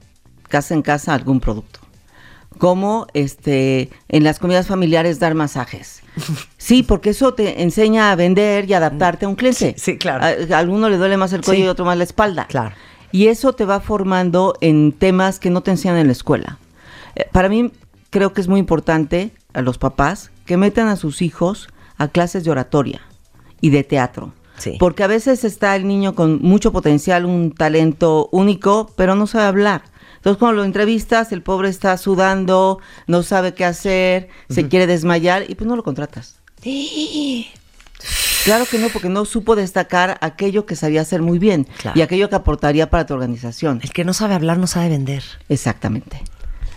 casa 0.47 0.73
en 0.73 0.81
casa 0.81 1.13
algún 1.13 1.39
producto. 1.39 1.78
Como 2.59 3.07
este 3.15 3.89
en 4.09 4.23
las 4.23 4.37
comidas 4.37 4.67
familiares 4.67 5.17
dar 5.19 5.33
masajes. 5.33 6.03
Sí, 6.57 6.83
porque 6.83 7.09
eso 7.11 7.33
te 7.33 7.63
enseña 7.63 8.11
a 8.11 8.15
vender 8.15 8.69
y 8.69 8.73
adaptarte 8.73 9.25
a 9.25 9.29
un 9.29 9.33
cliente. 9.35 9.73
Sí, 9.77 9.93
sí, 9.93 9.97
claro. 9.97 10.23
A, 10.23 10.55
a 10.55 10.59
alguno 10.59 10.87
le 10.89 10.97
duele 10.97 11.17
más 11.17 11.33
el 11.33 11.41
cuello 11.41 11.61
Sí. 11.61 11.65
y 11.65 11.67
otro 11.67 11.83
más 11.85 11.97
la 11.97 12.03
espalda. 12.03 12.45
Claro. 12.47 12.75
Y 13.11 13.27
eso 13.27 13.53
te 13.53 13.65
va 13.65 13.79
formando 13.79 14.53
en 14.61 14.91
temas 14.91 15.39
que 15.39 15.49
no 15.49 15.63
te 15.63 15.71
enseñan 15.71 15.97
en 15.97 16.05
la 16.07 16.11
escuela. 16.11 16.59
Eh, 17.15 17.25
para 17.31 17.49
mí 17.49 17.71
creo 18.11 18.33
que 18.33 18.41
es 18.41 18.47
muy 18.47 18.59
importante 18.59 19.31
a 19.53 19.61
los 19.63 19.79
papás 19.79 20.29
que 20.45 20.57
metan 20.57 20.89
a 20.89 20.95
sus 20.95 21.23
hijos 21.23 21.69
a 21.97 22.09
clases 22.09 22.43
de 22.43 22.51
oratoria 22.51 23.01
y 23.61 23.71
de 23.71 23.83
teatro. 23.83 24.33
Sí. 24.57 24.75
Porque 24.79 25.03
a 25.03 25.07
veces 25.07 25.43
está 25.45 25.75
el 25.75 25.87
niño 25.87 26.13
con 26.13 26.39
mucho 26.41 26.71
potencial, 26.71 27.25
un 27.25 27.51
talento 27.51 28.27
único, 28.31 28.91
pero 28.95 29.15
no 29.15 29.25
sabe 29.25 29.45
hablar. 29.45 29.81
Entonces 30.19 30.37
cuando 30.37 30.57
lo 30.57 30.65
entrevistas, 30.65 31.31
el 31.31 31.41
pobre 31.41 31.69
está 31.69 31.97
sudando, 31.97 32.79
no 33.07 33.23
sabe 33.23 33.53
qué 33.53 33.65
hacer, 33.65 34.27
se 34.49 34.67
quiere 34.67 34.85
desmayar 34.85 35.49
y 35.49 35.55
pues 35.55 35.67
no 35.67 35.75
lo 35.75 35.83
contratas. 35.83 36.35
Claro 38.43 38.65
que 38.65 38.77
no, 38.79 38.89
porque 38.89 39.09
no 39.09 39.25
supo 39.25 39.55
destacar 39.55 40.17
aquello 40.21 40.65
que 40.65 40.75
sabía 40.75 41.01
hacer 41.01 41.21
muy 41.21 41.39
bien 41.39 41.67
Claro. 41.77 41.97
y 41.97 42.01
aquello 42.01 42.29
que 42.29 42.35
aportaría 42.35 42.89
para 42.89 43.05
tu 43.05 43.13
organización. 43.13 43.79
El 43.83 43.91
que 43.91 44.03
no 44.05 44.13
sabe 44.13 44.33
hablar 44.33 44.57
no 44.57 44.67
sabe 44.67 44.89
vender. 44.89 45.23
Exactamente. 45.49 46.21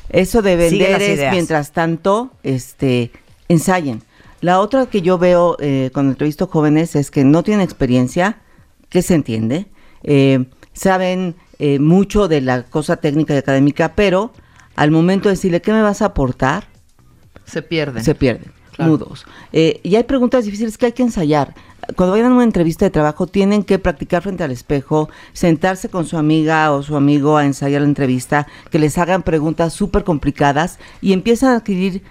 Eso 0.08 0.42
de 0.42 0.56
vender 0.56 1.00
es 1.02 1.32
mientras 1.32 1.72
tanto, 1.72 2.32
este, 2.42 3.12
ensayen. 3.48 4.02
La 4.40 4.60
otra 4.60 4.86
que 4.86 5.02
yo 5.02 5.18
veo 5.18 5.56
eh, 5.60 5.90
cuando 5.94 6.12
entrevisto 6.12 6.48
jóvenes 6.48 6.96
es 6.96 7.10
que 7.10 7.24
no 7.24 7.42
tienen 7.42 7.62
experiencia, 7.62 8.38
que 8.88 9.02
se 9.02 9.14
entiende, 9.14 9.66
eh, 10.02 10.44
saben 10.72 11.36
eh, 11.64 11.78
mucho 11.78 12.26
de 12.26 12.40
la 12.40 12.64
cosa 12.64 12.96
técnica 12.96 13.34
y 13.34 13.36
académica, 13.36 13.92
pero 13.94 14.32
al 14.74 14.90
momento 14.90 15.28
de 15.28 15.36
decirle 15.36 15.62
qué 15.62 15.72
me 15.72 15.80
vas 15.80 16.02
a 16.02 16.06
aportar, 16.06 16.64
Se 17.44 17.62
pierden. 17.62 18.02
se 18.02 18.16
pierden. 18.16 18.50
Claro. 18.72 18.90
Nudos. 18.90 19.26
Eh, 19.52 19.78
y 19.84 19.94
hay 19.94 20.02
preguntas 20.02 20.44
difíciles 20.44 20.76
que 20.76 20.86
hay 20.86 20.92
que 20.92 21.04
ensayar. 21.04 21.54
Cuando 21.94 22.12
vayan 22.14 22.32
a 22.32 22.34
una 22.34 22.42
entrevista 22.42 22.84
de 22.84 22.90
trabajo, 22.90 23.28
tienen 23.28 23.62
que 23.62 23.78
practicar 23.78 24.22
frente 24.22 24.42
al 24.42 24.50
espejo, 24.50 25.08
sentarse 25.34 25.88
con 25.88 26.04
su 26.04 26.18
amiga 26.18 26.72
o 26.72 26.82
su 26.82 26.96
amigo 26.96 27.36
a 27.36 27.46
ensayar 27.46 27.82
la 27.82 27.86
entrevista, 27.86 28.48
que 28.72 28.80
les 28.80 28.98
hagan 28.98 29.22
preguntas 29.22 29.72
súper 29.72 30.02
complicadas 30.02 30.80
y 31.00 31.12
empiezan 31.12 31.50
a 31.50 31.56
adquirir 31.58 32.02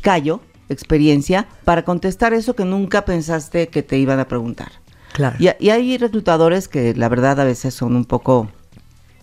callo, 0.00 0.40
experiencia, 0.68 1.46
para 1.64 1.84
contestar 1.84 2.32
eso 2.32 2.56
que 2.56 2.64
nunca 2.64 3.04
pensaste 3.04 3.68
que 3.68 3.84
te 3.84 3.98
iban 3.98 4.18
a 4.18 4.26
preguntar. 4.26 4.72
Claro. 5.12 5.36
Y, 5.38 5.48
y 5.60 5.70
hay 5.70 5.96
reclutadores 5.96 6.66
que 6.66 6.92
la 6.94 7.08
verdad 7.08 7.38
a 7.38 7.44
veces 7.44 7.72
son 7.72 7.94
un 7.94 8.04
poco 8.04 8.48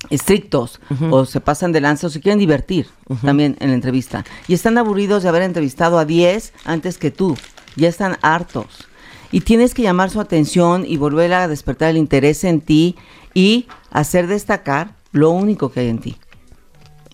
estrictos 0.10 0.80
o 1.12 1.26
se 1.26 1.40
pasan 1.42 1.72
de 1.72 1.82
lanza 1.82 2.08
o 2.08 2.10
se 2.10 2.20
quieren 2.22 2.40
divertir 2.40 2.88
también 3.24 3.56
en 3.60 3.70
la 3.70 3.76
entrevista. 3.76 4.24
Y 4.48 4.54
están 4.54 4.78
aburridos 4.78 5.24
de 5.24 5.30
haber 5.30 5.42
entrevistado 5.44 5.98
a 6.00 6.06
10 6.06 6.54
antes 6.66 6.98
que 6.98 7.12
tú. 7.12 7.38
Ya 7.76 7.88
están 7.90 8.18
hartos. 8.22 8.88
Y 9.32 9.42
tienes 9.42 9.74
que 9.74 9.82
llamar 9.82 10.10
su 10.12 10.20
atención 10.22 10.86
y 10.88 10.98
volver 10.98 11.34
a 11.34 11.48
despertar 11.48 11.90
el 11.90 11.98
interés 11.98 12.44
en 12.44 12.62
ti 12.62 12.96
y 13.34 13.66
hacer 13.90 14.28
destacar 14.28 14.96
lo 15.12 15.32
único 15.32 15.72
que 15.72 15.80
hay 15.82 15.90
en 15.90 16.00
ti. 16.00 16.18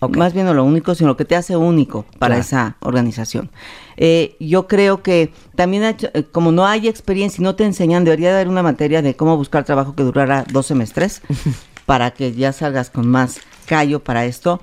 Ok. 0.02 0.16
más 0.16 0.32
bien 0.32 0.46
no 0.46 0.54
lo 0.54 0.64
único, 0.64 0.94
sino 0.94 1.08
lo 1.08 1.16
que 1.18 1.26
te 1.26 1.36
hace 1.36 1.56
único 1.58 2.06
para 2.18 2.36
Claro. 2.36 2.40
esa 2.40 2.76
organización. 2.80 3.50
Eh, 3.98 4.34
yo 4.40 4.66
creo 4.66 5.02
que 5.02 5.30
también, 5.56 5.82
ha 5.82 5.90
hecho- 5.90 6.08
eh, 6.14 6.22
como 6.24 6.52
no 6.52 6.64
hay 6.66 6.88
experiencia 6.88 7.42
y 7.42 7.44
no 7.44 7.54
te 7.54 7.64
enseñan, 7.64 8.04
debería 8.04 8.30
haber 8.32 8.48
una 8.48 8.62
materia 8.62 9.02
de 9.02 9.14
cómo 9.14 9.36
buscar 9.36 9.64
trabajo 9.64 9.94
que 9.94 10.02
durara 10.02 10.46
dos 10.50 10.64
semestres 10.66 11.20
para 11.90 12.12
que 12.12 12.32
ya 12.32 12.52
salgas 12.52 12.88
con 12.88 13.08
más 13.08 13.40
callo 13.66 13.98
para 13.98 14.24
esto. 14.24 14.60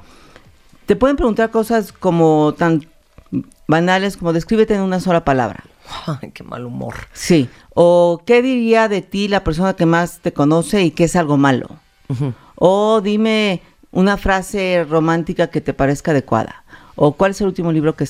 Te 0.86 0.96
pueden 0.96 1.18
preguntar 1.18 1.52
cosas 1.52 1.92
como 1.92 2.56
tan 2.58 2.88
banales 3.68 4.16
como 4.16 4.32
descríbete 4.32 4.76
en 4.76 4.80
una 4.80 5.02
sola 5.02 5.26
palabra. 5.26 5.66
Ay, 6.22 6.32
qué 6.32 6.46
mal 6.46 6.64
humor. 6.64 6.96
Sí. 7.12 7.50
O 7.74 8.22
qué 8.26 8.42
diría 8.42 8.88
de 8.88 9.02
ti 9.02 9.28
la 9.28 9.44
persona 9.44 9.74
que 9.74 9.86
más 9.86 10.20
te 10.20 10.32
conoce 10.32 10.84
y 10.84 10.92
que 10.92 11.04
es 11.04 11.18
algo 11.18 11.36
malo. 11.36 11.68
O 12.56 13.02
dime 13.02 13.62
una 13.92 14.16
frase 14.16 14.86
romántica 14.90 15.48
que 15.48 15.60
te 15.60 15.74
parezca 15.74 16.12
adecuada. 16.12 16.64
O 16.96 17.12
cuál 17.12 17.32
es 17.32 17.42
el 17.42 17.48
último 17.48 17.74
libro 17.74 17.98
que, 17.98 18.08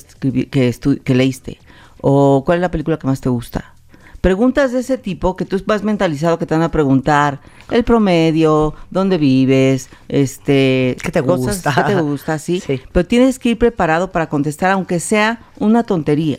que, 0.48 1.00
que 1.02 1.14
leíste. 1.16 1.58
O 2.00 2.44
cuál 2.46 2.58
es 2.58 2.62
la 2.62 2.70
película 2.70 3.00
que 3.00 3.08
más 3.08 3.20
te 3.20 3.30
gusta. 3.30 3.74
Preguntas 4.20 4.72
de 4.72 4.80
ese 4.80 4.98
tipo 4.98 5.36
que 5.36 5.44
tú 5.44 5.62
vas 5.66 5.82
mentalizado 5.84 6.38
que 6.38 6.46
te 6.46 6.54
van 6.54 6.62
a 6.64 6.70
preguntar 6.70 7.40
el 7.70 7.84
promedio, 7.84 8.74
dónde 8.90 9.16
vives, 9.16 9.88
este, 10.08 10.96
¿Qué 11.02 11.12
te 11.12 11.22
cosas- 11.22 11.56
gusta? 11.64 11.74
¿Qué 11.86 11.94
te 11.94 12.00
gusta? 12.00 12.38
Sí. 12.38 12.60
Sí. 12.66 12.80
Pero 12.92 13.06
tienes 13.06 13.38
que 13.38 13.50
ir 13.50 13.58
preparado 13.58 14.10
para 14.10 14.28
contestar 14.28 14.72
aunque 14.72 14.98
sea 15.00 15.40
una 15.58 15.82
tontería 15.84 16.38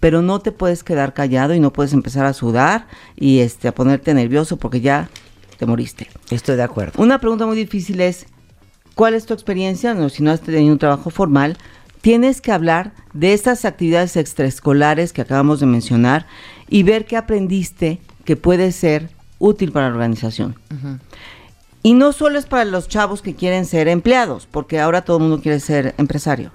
pero 0.00 0.20
no 0.20 0.40
te 0.40 0.50
puedes 0.50 0.82
quedar 0.82 1.14
callado 1.14 1.54
y 1.54 1.60
no 1.60 1.72
puedes 1.72 1.92
empezar 1.92 2.26
a 2.26 2.32
sudar 2.32 2.88
y 3.14 3.38
este 3.38 3.68
a 3.68 3.72
ponerte 3.72 4.12
nervioso 4.14 4.56
porque 4.56 4.80
ya 4.80 5.08
te 5.58 5.64
moriste. 5.64 6.08
Estoy 6.30 6.56
de 6.56 6.64
acuerdo. 6.64 7.00
Una 7.00 7.20
pregunta 7.20 7.46
muy 7.46 7.56
difícil 7.56 8.00
es 8.00 8.26
¿cuál 8.96 9.14
es 9.14 9.26
tu 9.26 9.32
experiencia? 9.34 9.94
No, 9.94 10.08
si 10.08 10.24
no 10.24 10.32
has 10.32 10.40
tenido 10.40 10.72
un 10.72 10.78
trabajo 10.80 11.10
formal, 11.10 11.56
tienes 12.00 12.40
que 12.40 12.50
hablar 12.50 12.90
de 13.12 13.32
estas 13.32 13.64
actividades 13.64 14.16
extraescolares 14.16 15.12
que 15.12 15.22
acabamos 15.22 15.60
de 15.60 15.66
mencionar 15.66 16.26
y 16.68 16.82
ver 16.82 17.04
qué 17.04 17.16
aprendiste 17.16 17.98
que 18.24 18.36
puede 18.36 18.72
ser 18.72 19.10
útil 19.38 19.72
para 19.72 19.88
la 19.88 19.94
organización. 19.94 20.56
Y 21.82 21.94
no 21.94 22.12
solo 22.12 22.38
es 22.38 22.46
para 22.46 22.64
los 22.64 22.88
chavos 22.88 23.22
que 23.22 23.34
quieren 23.34 23.66
ser 23.66 23.88
empleados, 23.88 24.46
porque 24.50 24.78
ahora 24.78 25.02
todo 25.02 25.16
el 25.16 25.24
mundo 25.24 25.42
quiere 25.42 25.58
ser 25.58 25.94
empresario. 25.98 26.52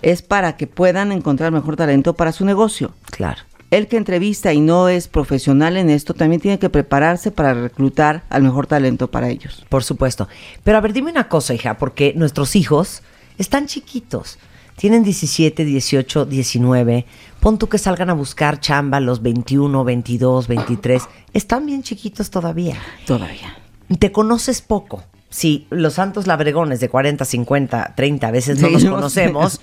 Es 0.00 0.22
para 0.22 0.56
que 0.56 0.66
puedan 0.66 1.12
encontrar 1.12 1.52
mejor 1.52 1.76
talento 1.76 2.14
para 2.14 2.32
su 2.32 2.44
negocio. 2.44 2.94
Claro. 3.10 3.42
El 3.70 3.86
que 3.86 3.98
entrevista 3.98 4.54
y 4.54 4.60
no 4.60 4.88
es 4.88 5.08
profesional 5.08 5.76
en 5.76 5.90
esto 5.90 6.14
también 6.14 6.40
tiene 6.40 6.58
que 6.58 6.70
prepararse 6.70 7.30
para 7.30 7.52
reclutar 7.52 8.24
al 8.30 8.42
mejor 8.42 8.66
talento 8.66 9.10
para 9.10 9.28
ellos. 9.28 9.66
Por 9.68 9.84
supuesto. 9.84 10.26
Pero 10.64 10.78
a 10.78 10.80
ver, 10.80 10.94
dime 10.94 11.10
una 11.10 11.28
cosa, 11.28 11.52
hija, 11.52 11.76
porque 11.76 12.14
nuestros 12.16 12.56
hijos 12.56 13.02
están 13.36 13.66
chiquitos. 13.66 14.38
Tienen 14.76 15.02
17, 15.02 15.66
18, 15.66 16.24
19. 16.24 17.04
Pon 17.40 17.58
tú 17.58 17.68
que 17.68 17.78
salgan 17.78 18.10
a 18.10 18.14
buscar 18.14 18.60
chamba 18.60 19.00
los 19.00 19.22
21, 19.22 19.84
22, 19.84 20.48
23. 20.48 21.02
Están 21.32 21.66
bien 21.66 21.82
chiquitos 21.82 22.30
todavía. 22.30 22.76
Todavía. 23.06 23.56
Te 23.98 24.10
conoces 24.12 24.60
poco. 24.60 25.04
Sí, 25.30 25.66
los 25.70 25.94
santos 25.94 26.26
labregones 26.26 26.80
de 26.80 26.88
40, 26.88 27.24
50, 27.24 27.94
30 27.96 28.30
veces 28.30 28.58
no 28.60 28.66
Sí, 28.68 28.72
nos 28.74 28.82
no 28.84 28.88
sé. 28.88 28.94
conocemos. 29.30 29.60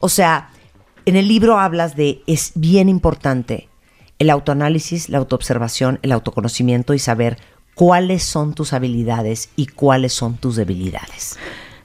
O 0.00 0.08
sea, 0.08 0.50
en 1.04 1.16
el 1.16 1.28
libro 1.28 1.58
hablas 1.58 1.96
de, 1.96 2.22
es 2.26 2.52
bien 2.54 2.88
importante 2.88 3.68
el 4.18 4.30
autoanálisis, 4.30 5.08
la 5.08 5.18
autoobservación, 5.18 5.98
el 6.02 6.12
autoconocimiento 6.12 6.94
y 6.94 6.98
saber 6.98 7.38
cuáles 7.74 8.22
son 8.22 8.54
tus 8.54 8.72
habilidades 8.72 9.50
y 9.56 9.66
cuáles 9.66 10.12
son 10.12 10.36
tus 10.36 10.56
debilidades. 10.56 11.38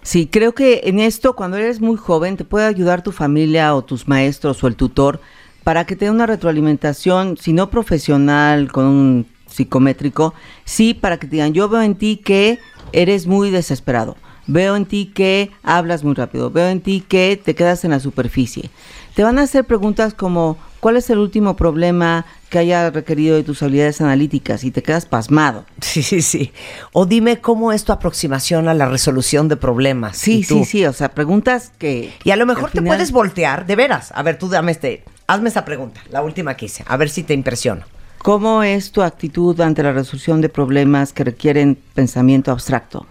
Sí, 0.08 0.26
creo 0.26 0.54
que 0.54 0.84
en 0.86 1.02
esto, 1.02 1.36
cuando 1.36 1.58
eres 1.58 1.82
muy 1.82 1.98
joven, 1.98 2.38
te 2.38 2.46
puede 2.46 2.66
ayudar 2.66 3.04
tu 3.04 3.12
familia 3.12 3.76
o 3.76 3.84
tus 3.84 4.08
maestros 4.08 4.64
o 4.64 4.68
el 4.68 4.78
tutor 4.78 5.20
para 5.66 5.86
que 5.86 5.98
te 5.98 6.06
dé 6.06 6.12
una 6.12 6.26
retroalimentación, 6.26 7.36
si 7.36 7.52
no 7.52 7.70
profesional, 7.70 8.72
con 8.72 8.86
un 8.86 9.26
psicométrico, 9.48 10.34
sí 10.64 10.94
para 10.94 11.18
que 11.18 11.28
te 11.28 11.32
digan, 11.32 11.52
yo 11.52 11.68
veo 11.68 11.82
en 11.82 11.96
ti 11.96 12.22
que 12.24 12.58
eres 12.94 13.28
muy 13.28 13.50
desesperado, 13.50 14.16
veo 14.48 14.78
en 14.78 14.86
ti 14.86 15.12
que 15.14 15.52
hablas 15.62 16.06
muy 16.06 16.14
rápido, 16.14 16.52
veo 16.52 16.70
en 16.70 16.80
ti 16.80 17.04
que 17.06 17.38
te 17.44 17.54
quedas 17.54 17.84
en 17.84 17.92
la 17.92 18.00
superficie. 18.00 18.70
Te 19.14 19.24
van 19.24 19.38
a 19.40 19.42
hacer 19.42 19.66
preguntas 19.66 20.14
como, 20.14 20.58
¿cuál 20.80 20.96
es 20.96 21.10
el 21.10 21.18
último 21.18 21.58
problema 21.58 22.26
que 22.50 22.60
haya 22.60 22.90
requerido 22.90 23.36
de 23.36 23.44
tus 23.44 23.62
habilidades 23.64 24.00
analíticas? 24.02 24.64
Y 24.64 24.72
te 24.72 24.82
quedas 24.84 25.06
pasmado. 25.06 25.66
Sí, 25.82 26.04
sí, 26.04 26.22
sí. 26.22 26.52
O 26.94 27.06
dime 27.06 27.40
cómo 27.40 27.72
es 27.74 27.84
tu 27.84 27.92
aproximación 27.92 28.68
a 28.68 28.74
la 28.74 28.88
resolución 28.88 29.48
de 29.48 29.58
problemas. 29.58 30.18
Sí, 30.18 30.44
sí, 30.44 30.66
sí, 30.66 30.86
o 30.86 30.94
sea, 30.94 31.10
preguntas 31.10 31.72
que... 31.78 32.12
Y 32.24 32.32
a 32.32 32.36
lo 32.36 32.46
mejor 32.46 32.72
te 32.72 32.80
final- 32.80 32.88
puedes 32.96 33.12
voltear, 33.12 33.66
de 33.66 33.76
veras. 33.76 34.12
A 34.16 34.24
ver, 34.24 34.38
tú 34.38 34.48
dame 34.50 34.72
este, 34.72 35.04
hazme 35.28 35.50
esa 35.50 35.66
pregunta, 35.66 36.02
la 36.12 36.22
última 36.22 36.56
que 36.56 36.66
hice, 36.68 36.84
a 36.88 36.98
ver 36.98 37.10
si 37.10 37.24
te 37.24 37.34
impresiono. 37.34 37.84
¿Cómo 38.20 38.64
es 38.64 38.92
tu 38.92 39.02
actitud 39.04 39.60
ante 39.62 39.84
la 39.84 39.92
resolución 39.92 40.42
de 40.42 40.50
problemas 40.50 41.14
que 41.14 41.24
requieren 41.24 41.78
pensamiento 41.94 42.52
abstracto? 42.52 43.06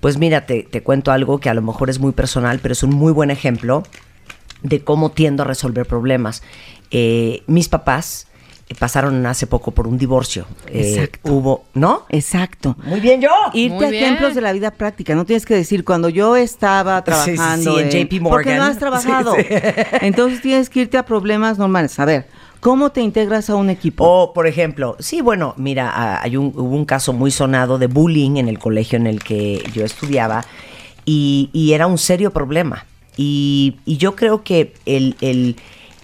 Pues 0.00 0.16
mira, 0.16 0.46
te, 0.46 0.62
te 0.62 0.82
cuento 0.82 1.10
algo 1.12 1.38
que 1.38 1.50
a 1.50 1.54
lo 1.54 1.60
mejor 1.62 1.90
es 1.90 1.98
muy 1.98 2.12
personal, 2.12 2.58
pero 2.62 2.72
es 2.72 2.82
un 2.84 2.90
muy 2.94 3.12
buen 3.12 3.30
ejemplo 3.30 3.82
de 4.62 4.82
cómo 4.82 5.10
tiendo 5.10 5.42
a 5.42 5.46
resolver 5.46 5.86
problemas. 5.86 6.42
Eh, 6.90 7.42
mis 7.46 7.68
papás 7.68 8.27
pasaron 8.78 9.24
hace 9.26 9.46
poco 9.46 9.70
por 9.70 9.86
un 9.86 9.96
divorcio. 9.98 10.46
Eh, 10.66 10.94
Exacto. 10.94 11.32
Hubo, 11.32 11.64
¿no? 11.74 12.02
Exacto. 12.10 12.76
Muy 12.84 13.00
bien 13.00 13.20
yo. 13.20 13.30
Irte 13.54 13.76
Muy 13.76 13.84
a 13.86 13.90
bien. 13.90 14.04
ejemplos 14.04 14.34
de 14.34 14.40
la 14.40 14.52
vida 14.52 14.70
práctica. 14.70 15.14
No 15.14 15.24
tienes 15.24 15.46
que 15.46 15.54
decir 15.54 15.84
cuando 15.84 16.08
yo 16.08 16.36
estaba 16.36 16.98
Sí, 16.98 17.02
sí, 17.04 17.34
trabajando 17.34 17.76
sí, 17.76 17.80
en 17.82 17.90
JP 17.90 18.10
Porque 18.10 18.50
Morgan. 18.50 18.56
no 18.58 18.64
has 18.64 18.78
trabajado. 18.78 19.34
Sí, 19.36 19.42
sí. 19.42 19.54
Entonces 20.02 20.42
tienes 20.42 20.68
que 20.70 20.80
irte 20.80 20.98
a 20.98 21.04
problemas 21.06 21.58
normales. 21.58 21.98
A 21.98 22.04
ver, 22.04 22.26
¿cómo 22.60 22.90
te 22.90 23.00
integras 23.00 23.48
a 23.50 23.54
un 23.56 23.70
equipo? 23.70 24.04
O, 24.04 24.32
por 24.32 24.46
ejemplo, 24.46 24.96
sí, 24.98 25.20
bueno, 25.22 25.54
mira, 25.56 26.20
hay 26.22 26.36
un, 26.36 26.46
hubo 26.54 26.74
un 26.76 26.84
caso 26.84 27.12
muy 27.12 27.30
sonado 27.30 27.78
de 27.78 27.86
bullying 27.86 28.36
en 28.36 28.48
el 28.48 28.58
colegio 28.58 28.96
en 28.98 29.06
el 29.06 29.22
que 29.22 29.62
yo 29.72 29.84
estudiaba 29.84 30.44
y, 31.04 31.48
y 31.52 31.72
era 31.72 31.86
un 31.86 31.98
serio 31.98 32.32
problema. 32.32 32.84
Y, 33.16 33.78
y 33.84 33.96
yo 33.96 34.14
creo 34.14 34.42
que 34.44 34.74
el, 34.86 35.16
el- 35.20 35.56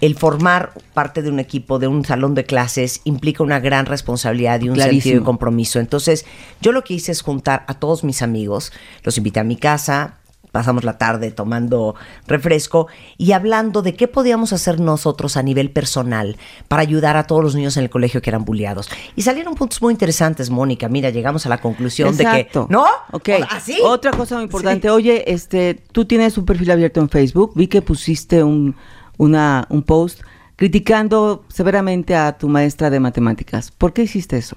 el 0.05 0.15
formar 0.15 0.73
parte 0.93 1.21
de 1.21 1.29
un 1.29 1.39
equipo, 1.39 1.79
de 1.79 1.87
un 1.87 2.05
salón 2.05 2.35
de 2.35 2.45
clases, 2.45 3.01
implica 3.05 3.43
una 3.43 3.59
gran 3.59 3.85
responsabilidad 3.85 4.61
y 4.61 4.69
un 4.69 4.75
Clarísimo. 4.75 5.01
sentido 5.01 5.19
de 5.21 5.25
compromiso. 5.25 5.79
Entonces, 5.79 6.25
yo 6.61 6.71
lo 6.71 6.83
que 6.83 6.93
hice 6.93 7.11
es 7.11 7.21
juntar 7.21 7.65
a 7.67 7.75
todos 7.75 8.03
mis 8.03 8.21
amigos, 8.21 8.71
los 9.03 9.17
invité 9.17 9.39
a 9.39 9.43
mi 9.43 9.55
casa, 9.55 10.19
pasamos 10.55 10.85
la 10.85 10.97
tarde 10.97 11.31
tomando 11.31 11.95
refresco 12.27 12.87
y 13.17 13.33
hablando 13.33 13.81
de 13.81 13.93
qué 13.93 14.07
podíamos 14.07 14.53
hacer 14.53 14.79
nosotros 14.79 15.35
a 15.35 15.43
nivel 15.43 15.69
personal 15.69 16.37
para 16.69 16.81
ayudar 16.81 17.17
a 17.17 17.27
todos 17.27 17.43
los 17.43 17.55
niños 17.55 17.75
en 17.75 17.83
el 17.83 17.89
colegio 17.89 18.21
que 18.21 18.29
eran 18.29 18.45
bulleados. 18.45 18.89
Y 19.17 19.23
salieron 19.23 19.55
puntos 19.55 19.81
muy 19.81 19.91
interesantes, 19.91 20.49
Mónica. 20.49 20.87
Mira, 20.87 21.09
llegamos 21.09 21.45
a 21.45 21.49
la 21.49 21.57
conclusión 21.57 22.07
Exacto. 22.13 22.61
de 22.61 22.67
que... 22.67 22.73
¿No? 22.73 22.85
Ok. 23.11 23.29
¿Así? 23.49 23.79
Otra 23.83 24.11
cosa 24.11 24.35
muy 24.35 24.45
importante. 24.45 24.89
Oye, 24.89 25.29
este, 25.29 25.73
tú 25.73 26.05
tienes 26.05 26.37
un 26.37 26.45
perfil 26.45 26.71
abierto 26.71 27.01
en 27.01 27.09
Facebook. 27.09 27.51
Vi 27.53 27.67
que 27.67 27.81
pusiste 27.81 28.41
un, 28.41 28.77
una, 29.17 29.65
un 29.69 29.83
post 29.83 30.21
criticando 30.55 31.45
severamente 31.49 32.15
a 32.15 32.37
tu 32.37 32.47
maestra 32.49 32.89
de 32.89 32.99
matemáticas. 32.99 33.71
¿Por 33.71 33.93
qué 33.93 34.03
hiciste 34.03 34.37
eso? 34.37 34.55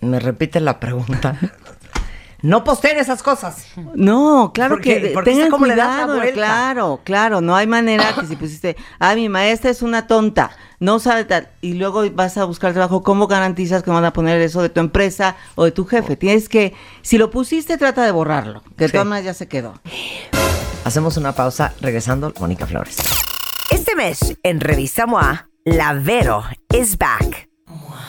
Me 0.00 0.18
repite 0.20 0.60
la 0.60 0.78
pregunta. 0.80 1.36
no 2.42 2.62
posteen 2.64 2.98
esas 2.98 3.22
cosas. 3.22 3.66
No, 3.94 4.52
claro 4.54 4.76
Porque- 4.76 5.00
que 5.02 5.08
porque 5.08 5.30
tengan 5.32 5.50
le 5.50 5.56
cuidado, 5.58 6.14
vuelta. 6.16 6.32
claro, 6.34 7.00
claro, 7.04 7.40
no 7.40 7.56
hay 7.56 7.66
manera 7.66 8.14
que 8.14 8.26
si 8.26 8.36
pusiste, 8.36 8.76
ah, 9.00 9.14
mi 9.16 9.28
maestra 9.28 9.70
es 9.70 9.82
una 9.82 10.06
tonta, 10.06 10.52
no 10.78 11.00
sabe 11.00 11.24
tal, 11.24 11.48
y 11.60 11.74
luego 11.74 12.08
vas 12.12 12.38
a 12.38 12.44
buscar 12.44 12.72
trabajo, 12.72 13.02
¿cómo 13.02 13.26
garantizas 13.26 13.82
que 13.82 13.90
van 13.90 14.04
a 14.04 14.12
poner 14.12 14.40
eso 14.40 14.62
de 14.62 14.68
tu 14.68 14.78
empresa 14.78 15.34
o 15.56 15.64
de 15.64 15.72
tu 15.72 15.84
jefe? 15.84 16.14
Tienes 16.16 16.48
que, 16.48 16.74
si 17.02 17.18
lo 17.18 17.30
pusiste, 17.32 17.76
trata 17.76 18.04
de 18.04 18.12
borrarlo, 18.12 18.62
que 18.76 18.86
Sí. 18.86 18.92
todas 18.92 19.06
maneras 19.08 19.26
ya 19.26 19.34
se 19.34 19.48
quedó. 19.48 19.74
Hacemos 20.88 21.18
una 21.18 21.32
pausa 21.32 21.74
regresando, 21.82 22.32
Mónica 22.40 22.66
Flores. 22.66 22.96
Este 23.70 23.94
mes 23.94 24.38
en 24.42 24.58
Revista 24.58 25.04
MOA, 25.06 25.50
la 25.66 25.92
Vero 25.92 26.44
is 26.74 26.96
back. 26.96 27.47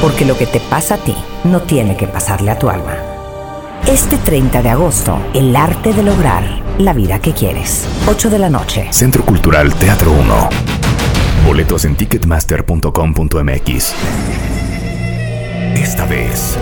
porque 0.00 0.24
lo 0.24 0.36
que 0.36 0.46
te 0.46 0.60
pasa 0.60 0.94
a 0.94 0.98
ti 0.98 1.14
no 1.44 1.62
tiene 1.62 1.96
que 1.96 2.06
pasarle 2.06 2.50
a 2.50 2.58
tu 2.58 2.68
alma. 2.68 2.94
Este 3.86 4.18
30 4.18 4.62
de 4.62 4.70
agosto, 4.70 5.18
el 5.32 5.54
arte 5.54 5.92
de 5.92 6.02
lograr 6.02 6.42
la 6.78 6.92
vida 6.92 7.20
que 7.20 7.32
quieres. 7.32 7.86
8 8.08 8.30
de 8.30 8.38
la 8.38 8.50
noche. 8.50 8.88
Centro 8.90 9.24
Cultural 9.24 9.72
Teatro 9.74 10.12
1. 10.12 10.48
Boletos 11.46 11.84
en 11.84 11.94
ticketmaster.com.mx. 11.94 13.94
Esta 15.76 16.04
vez 16.06 16.56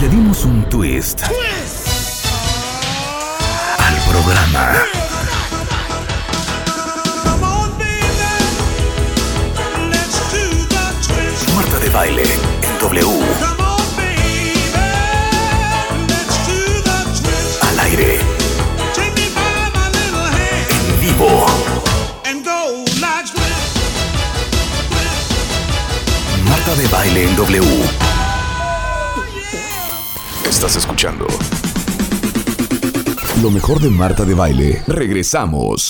le 0.00 0.08
dimos 0.08 0.44
un 0.44 0.62
twist 0.68 1.22
al 3.78 4.12
programa. 4.12 4.72
Marta 11.56 11.78
de 11.80 11.88
baile. 11.90 12.37
Al 17.62 17.80
aire. 17.80 18.18
En 20.70 21.00
vivo. 21.00 21.46
Marta 26.48 26.74
de 26.74 26.88
baile 26.88 27.24
en 27.28 27.36
W. 27.36 27.64
Estás 30.48 30.76
escuchando. 30.76 31.26
Lo 33.42 33.50
mejor 33.50 33.80
de 33.80 33.90
Marta 33.90 34.24
de 34.24 34.34
baile. 34.34 34.82
Regresamos. 34.88 35.88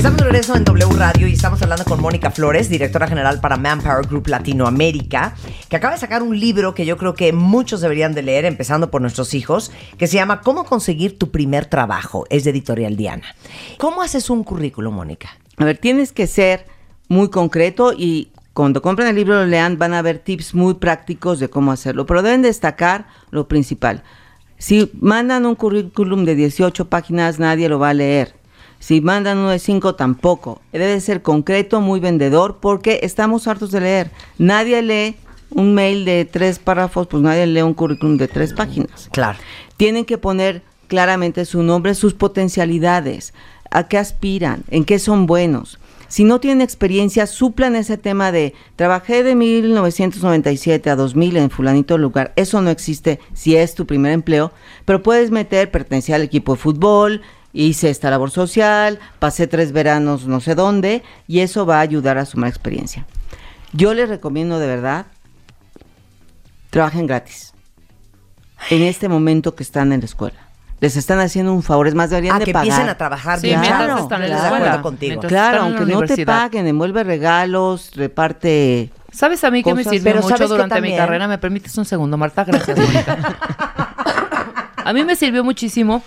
Estamos 0.00 0.16
de 0.16 0.24
regreso 0.24 0.56
en 0.56 0.64
W 0.64 0.96
Radio 0.96 1.28
y 1.28 1.34
estamos 1.34 1.60
hablando 1.60 1.84
con 1.84 2.00
Mónica 2.00 2.30
Flores, 2.30 2.70
directora 2.70 3.06
general 3.06 3.38
para 3.38 3.58
Manpower 3.58 4.06
Group 4.06 4.28
Latinoamérica, 4.28 5.34
que 5.68 5.76
acaba 5.76 5.92
de 5.92 6.00
sacar 6.00 6.22
un 6.22 6.40
libro 6.40 6.72
que 6.72 6.86
yo 6.86 6.96
creo 6.96 7.12
que 7.12 7.34
muchos 7.34 7.82
deberían 7.82 8.14
de 8.14 8.22
leer, 8.22 8.46
empezando 8.46 8.90
por 8.90 9.02
nuestros 9.02 9.34
hijos, 9.34 9.70
que 9.98 10.06
se 10.06 10.14
llama 10.14 10.40
Cómo 10.40 10.64
conseguir 10.64 11.18
tu 11.18 11.30
primer 11.30 11.66
trabajo. 11.66 12.24
Es 12.30 12.44
de 12.44 12.50
Editorial 12.50 12.96
Diana. 12.96 13.26
¿Cómo 13.76 14.00
haces 14.00 14.30
un 14.30 14.42
currículum, 14.42 14.94
Mónica? 14.94 15.36
A 15.58 15.66
ver, 15.66 15.76
tienes 15.76 16.12
que 16.12 16.26
ser 16.26 16.64
muy 17.08 17.28
concreto 17.28 17.92
y 17.94 18.30
cuando 18.54 18.80
compren 18.80 19.08
el 19.08 19.16
libro 19.16 19.34
lo 19.34 19.44
lean 19.44 19.76
van 19.76 19.92
a 19.92 20.00
ver 20.00 20.18
tips 20.18 20.54
muy 20.54 20.72
prácticos 20.76 21.40
de 21.40 21.50
cómo 21.50 21.72
hacerlo, 21.72 22.06
pero 22.06 22.22
deben 22.22 22.40
destacar 22.40 23.06
lo 23.30 23.48
principal. 23.48 24.02
Si 24.56 24.90
mandan 24.94 25.44
un 25.44 25.56
currículum 25.56 26.24
de 26.24 26.36
18 26.36 26.88
páginas, 26.88 27.38
nadie 27.38 27.68
lo 27.68 27.78
va 27.78 27.90
a 27.90 27.94
leer. 27.94 28.39
Si 28.80 29.00
mandan 29.00 29.38
uno 29.38 29.50
de 29.50 29.60
5, 29.60 29.94
tampoco. 29.94 30.60
Debe 30.72 31.00
ser 31.00 31.22
concreto, 31.22 31.80
muy 31.80 32.00
vendedor, 32.00 32.58
porque 32.60 33.00
estamos 33.02 33.46
hartos 33.46 33.70
de 33.70 33.80
leer. 33.80 34.10
Nadie 34.38 34.82
lee 34.82 35.16
un 35.50 35.74
mail 35.74 36.04
de 36.04 36.24
tres 36.24 36.58
párrafos, 36.58 37.06
pues 37.06 37.22
nadie 37.22 37.46
lee 37.46 37.62
un 37.62 37.74
currículum 37.74 38.16
de 38.16 38.26
tres 38.26 38.54
páginas. 38.54 39.08
Claro. 39.12 39.38
Tienen 39.76 40.04
que 40.04 40.18
poner 40.18 40.62
claramente 40.88 41.44
su 41.44 41.62
nombre, 41.62 41.94
sus 41.94 42.14
potencialidades, 42.14 43.34
a 43.70 43.86
qué 43.86 43.98
aspiran, 43.98 44.64
en 44.70 44.84
qué 44.84 44.98
son 44.98 45.26
buenos. 45.26 45.78
Si 46.08 46.24
no 46.24 46.40
tienen 46.40 46.60
experiencia, 46.60 47.28
suplan 47.28 47.76
ese 47.76 47.96
tema 47.96 48.32
de 48.32 48.54
trabajé 48.74 49.22
de 49.22 49.36
1997 49.36 50.90
a 50.90 50.96
2000 50.96 51.36
en 51.36 51.50
fulanito 51.50 51.98
lugar. 51.98 52.32
Eso 52.34 52.60
no 52.62 52.70
existe 52.70 53.20
si 53.32 53.54
es 53.54 53.76
tu 53.76 53.86
primer 53.86 54.10
empleo, 54.10 54.50
pero 54.86 55.04
puedes 55.04 55.30
meter 55.30 55.70
pertenecer 55.70 56.16
al 56.16 56.22
equipo 56.22 56.54
de 56.54 56.60
fútbol, 56.60 57.22
hice 57.52 57.90
esta 57.90 58.10
labor 58.10 58.30
social, 58.30 58.98
pasé 59.18 59.46
tres 59.46 59.72
veranos 59.72 60.26
no 60.26 60.40
sé 60.40 60.54
dónde, 60.54 61.02
y 61.26 61.40
eso 61.40 61.66
va 61.66 61.78
a 61.78 61.80
ayudar 61.80 62.18
a 62.18 62.24
sumar 62.26 62.48
experiencia. 62.48 63.06
Yo 63.72 63.94
les 63.94 64.08
recomiendo 64.08 64.58
de 64.58 64.66
verdad, 64.66 65.06
trabajen 66.70 67.06
gratis. 67.06 67.52
En 68.68 68.82
este 68.82 69.08
momento 69.08 69.54
que 69.54 69.62
están 69.62 69.92
en 69.92 70.00
la 70.00 70.06
escuela. 70.06 70.36
Les 70.80 70.96
están 70.96 71.18
haciendo 71.20 71.52
un 71.52 71.62
favor, 71.62 71.88
es 71.88 71.94
más, 71.94 72.08
deberían 72.08 72.36
Ah, 72.36 72.38
de 72.38 72.44
que 72.46 72.52
pagar. 72.52 72.66
empiecen 72.66 72.88
a 72.88 72.96
trabajar 72.96 73.38
Sí, 73.40 73.48
bien. 73.48 73.60
mientras 73.60 73.84
Claro, 73.84 74.02
están 74.02 74.22
en 74.22 74.30
la 74.30 74.36
escuela. 74.44 74.82
contigo. 74.82 75.20
Claro, 75.22 75.62
aunque 75.62 75.84
no 75.84 76.00
te 76.02 76.24
paguen, 76.24 76.66
envuelve 76.66 77.04
regalos, 77.04 77.90
reparte... 77.94 78.90
¿Sabes 79.12 79.42
a 79.44 79.50
mí 79.50 79.62
que 79.62 79.74
me 79.74 79.82
sirvió 79.84 80.04
Pero 80.04 80.16
mucho 80.22 80.28
¿sabes 80.28 80.42
qué 80.48 80.48
durante 80.48 80.80
mi 80.80 80.96
carrera? 80.96 81.26
¿Me 81.28 81.36
permites 81.36 81.76
un 81.76 81.84
segundo, 81.84 82.16
Marta? 82.16 82.44
Gracias, 82.44 82.78
Mónica. 82.78 83.18
a 84.84 84.92
mí 84.92 85.04
me 85.04 85.16
sirvió 85.16 85.42
muchísimo 85.44 86.02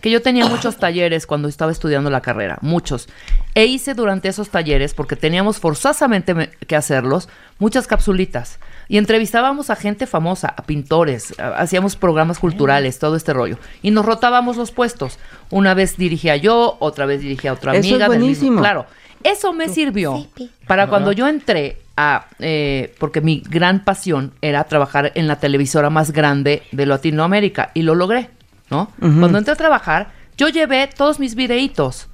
que 0.00 0.10
yo 0.10 0.22
tenía 0.22 0.46
muchos 0.46 0.76
talleres 0.76 1.26
cuando 1.26 1.48
estaba 1.48 1.72
estudiando 1.72 2.10
la 2.10 2.20
carrera, 2.20 2.58
muchos. 2.60 3.08
E 3.54 3.66
hice 3.66 3.94
durante 3.94 4.28
esos 4.28 4.50
talleres, 4.50 4.94
porque 4.94 5.16
teníamos 5.16 5.58
forzosamente 5.58 6.34
me- 6.34 6.50
que 6.50 6.76
hacerlos, 6.76 7.28
muchas 7.58 7.86
capsulitas. 7.86 8.58
Y 8.88 8.98
entrevistábamos 8.98 9.70
a 9.70 9.76
gente 9.76 10.06
famosa, 10.06 10.48
a 10.56 10.62
pintores, 10.62 11.38
a- 11.38 11.58
hacíamos 11.58 11.96
programas 11.96 12.38
culturales, 12.38 12.98
todo 12.98 13.16
este 13.16 13.32
rollo. 13.32 13.58
Y 13.82 13.90
nos 13.90 14.06
rotábamos 14.06 14.56
los 14.56 14.70
puestos. 14.70 15.18
Una 15.50 15.74
vez 15.74 15.96
dirigía 15.96 16.36
yo, 16.36 16.76
otra 16.80 17.04
vez 17.06 17.20
dirigía 17.20 17.52
otra 17.52 17.72
Eso 17.72 17.80
es 17.80 17.86
amiga. 17.92 18.08
del 18.08 18.18
mismo- 18.18 18.24
buenísimo. 18.26 18.60
Claro. 18.60 18.86
Eso 19.24 19.52
me 19.52 19.68
sirvió 19.68 20.26
para 20.68 20.86
cuando 20.86 21.10
yo 21.10 21.26
entré 21.26 21.78
a, 21.96 22.26
eh, 22.38 22.94
porque 23.00 23.20
mi 23.20 23.42
gran 23.48 23.82
pasión 23.84 24.32
era 24.42 24.62
trabajar 24.64 25.10
en 25.16 25.26
la 25.26 25.40
televisora 25.40 25.90
más 25.90 26.12
grande 26.12 26.62
de 26.70 26.86
Latinoamérica 26.86 27.72
y 27.74 27.82
lo 27.82 27.96
logré, 27.96 28.30
¿no? 28.70 28.90
Cuando 28.98 29.38
entré 29.38 29.52
a 29.52 29.56
trabajar, 29.56 30.10
yo 30.36 30.48
llevé 30.48 30.88
todos 30.88 31.18
mis 31.18 31.34
videitos 31.34 32.08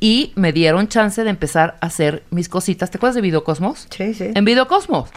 y 0.00 0.32
me 0.36 0.52
dieron 0.52 0.88
chance 0.88 1.22
de 1.24 1.30
empezar 1.30 1.76
a 1.80 1.86
hacer 1.86 2.24
mis 2.30 2.48
cositas. 2.48 2.90
¿Te 2.90 2.98
acuerdas 2.98 3.14
de 3.14 3.20
Videocosmos? 3.22 3.86
Sí, 3.90 4.14
sí. 4.14 4.30
En 4.34 4.44
Videocosmos, 4.44 5.10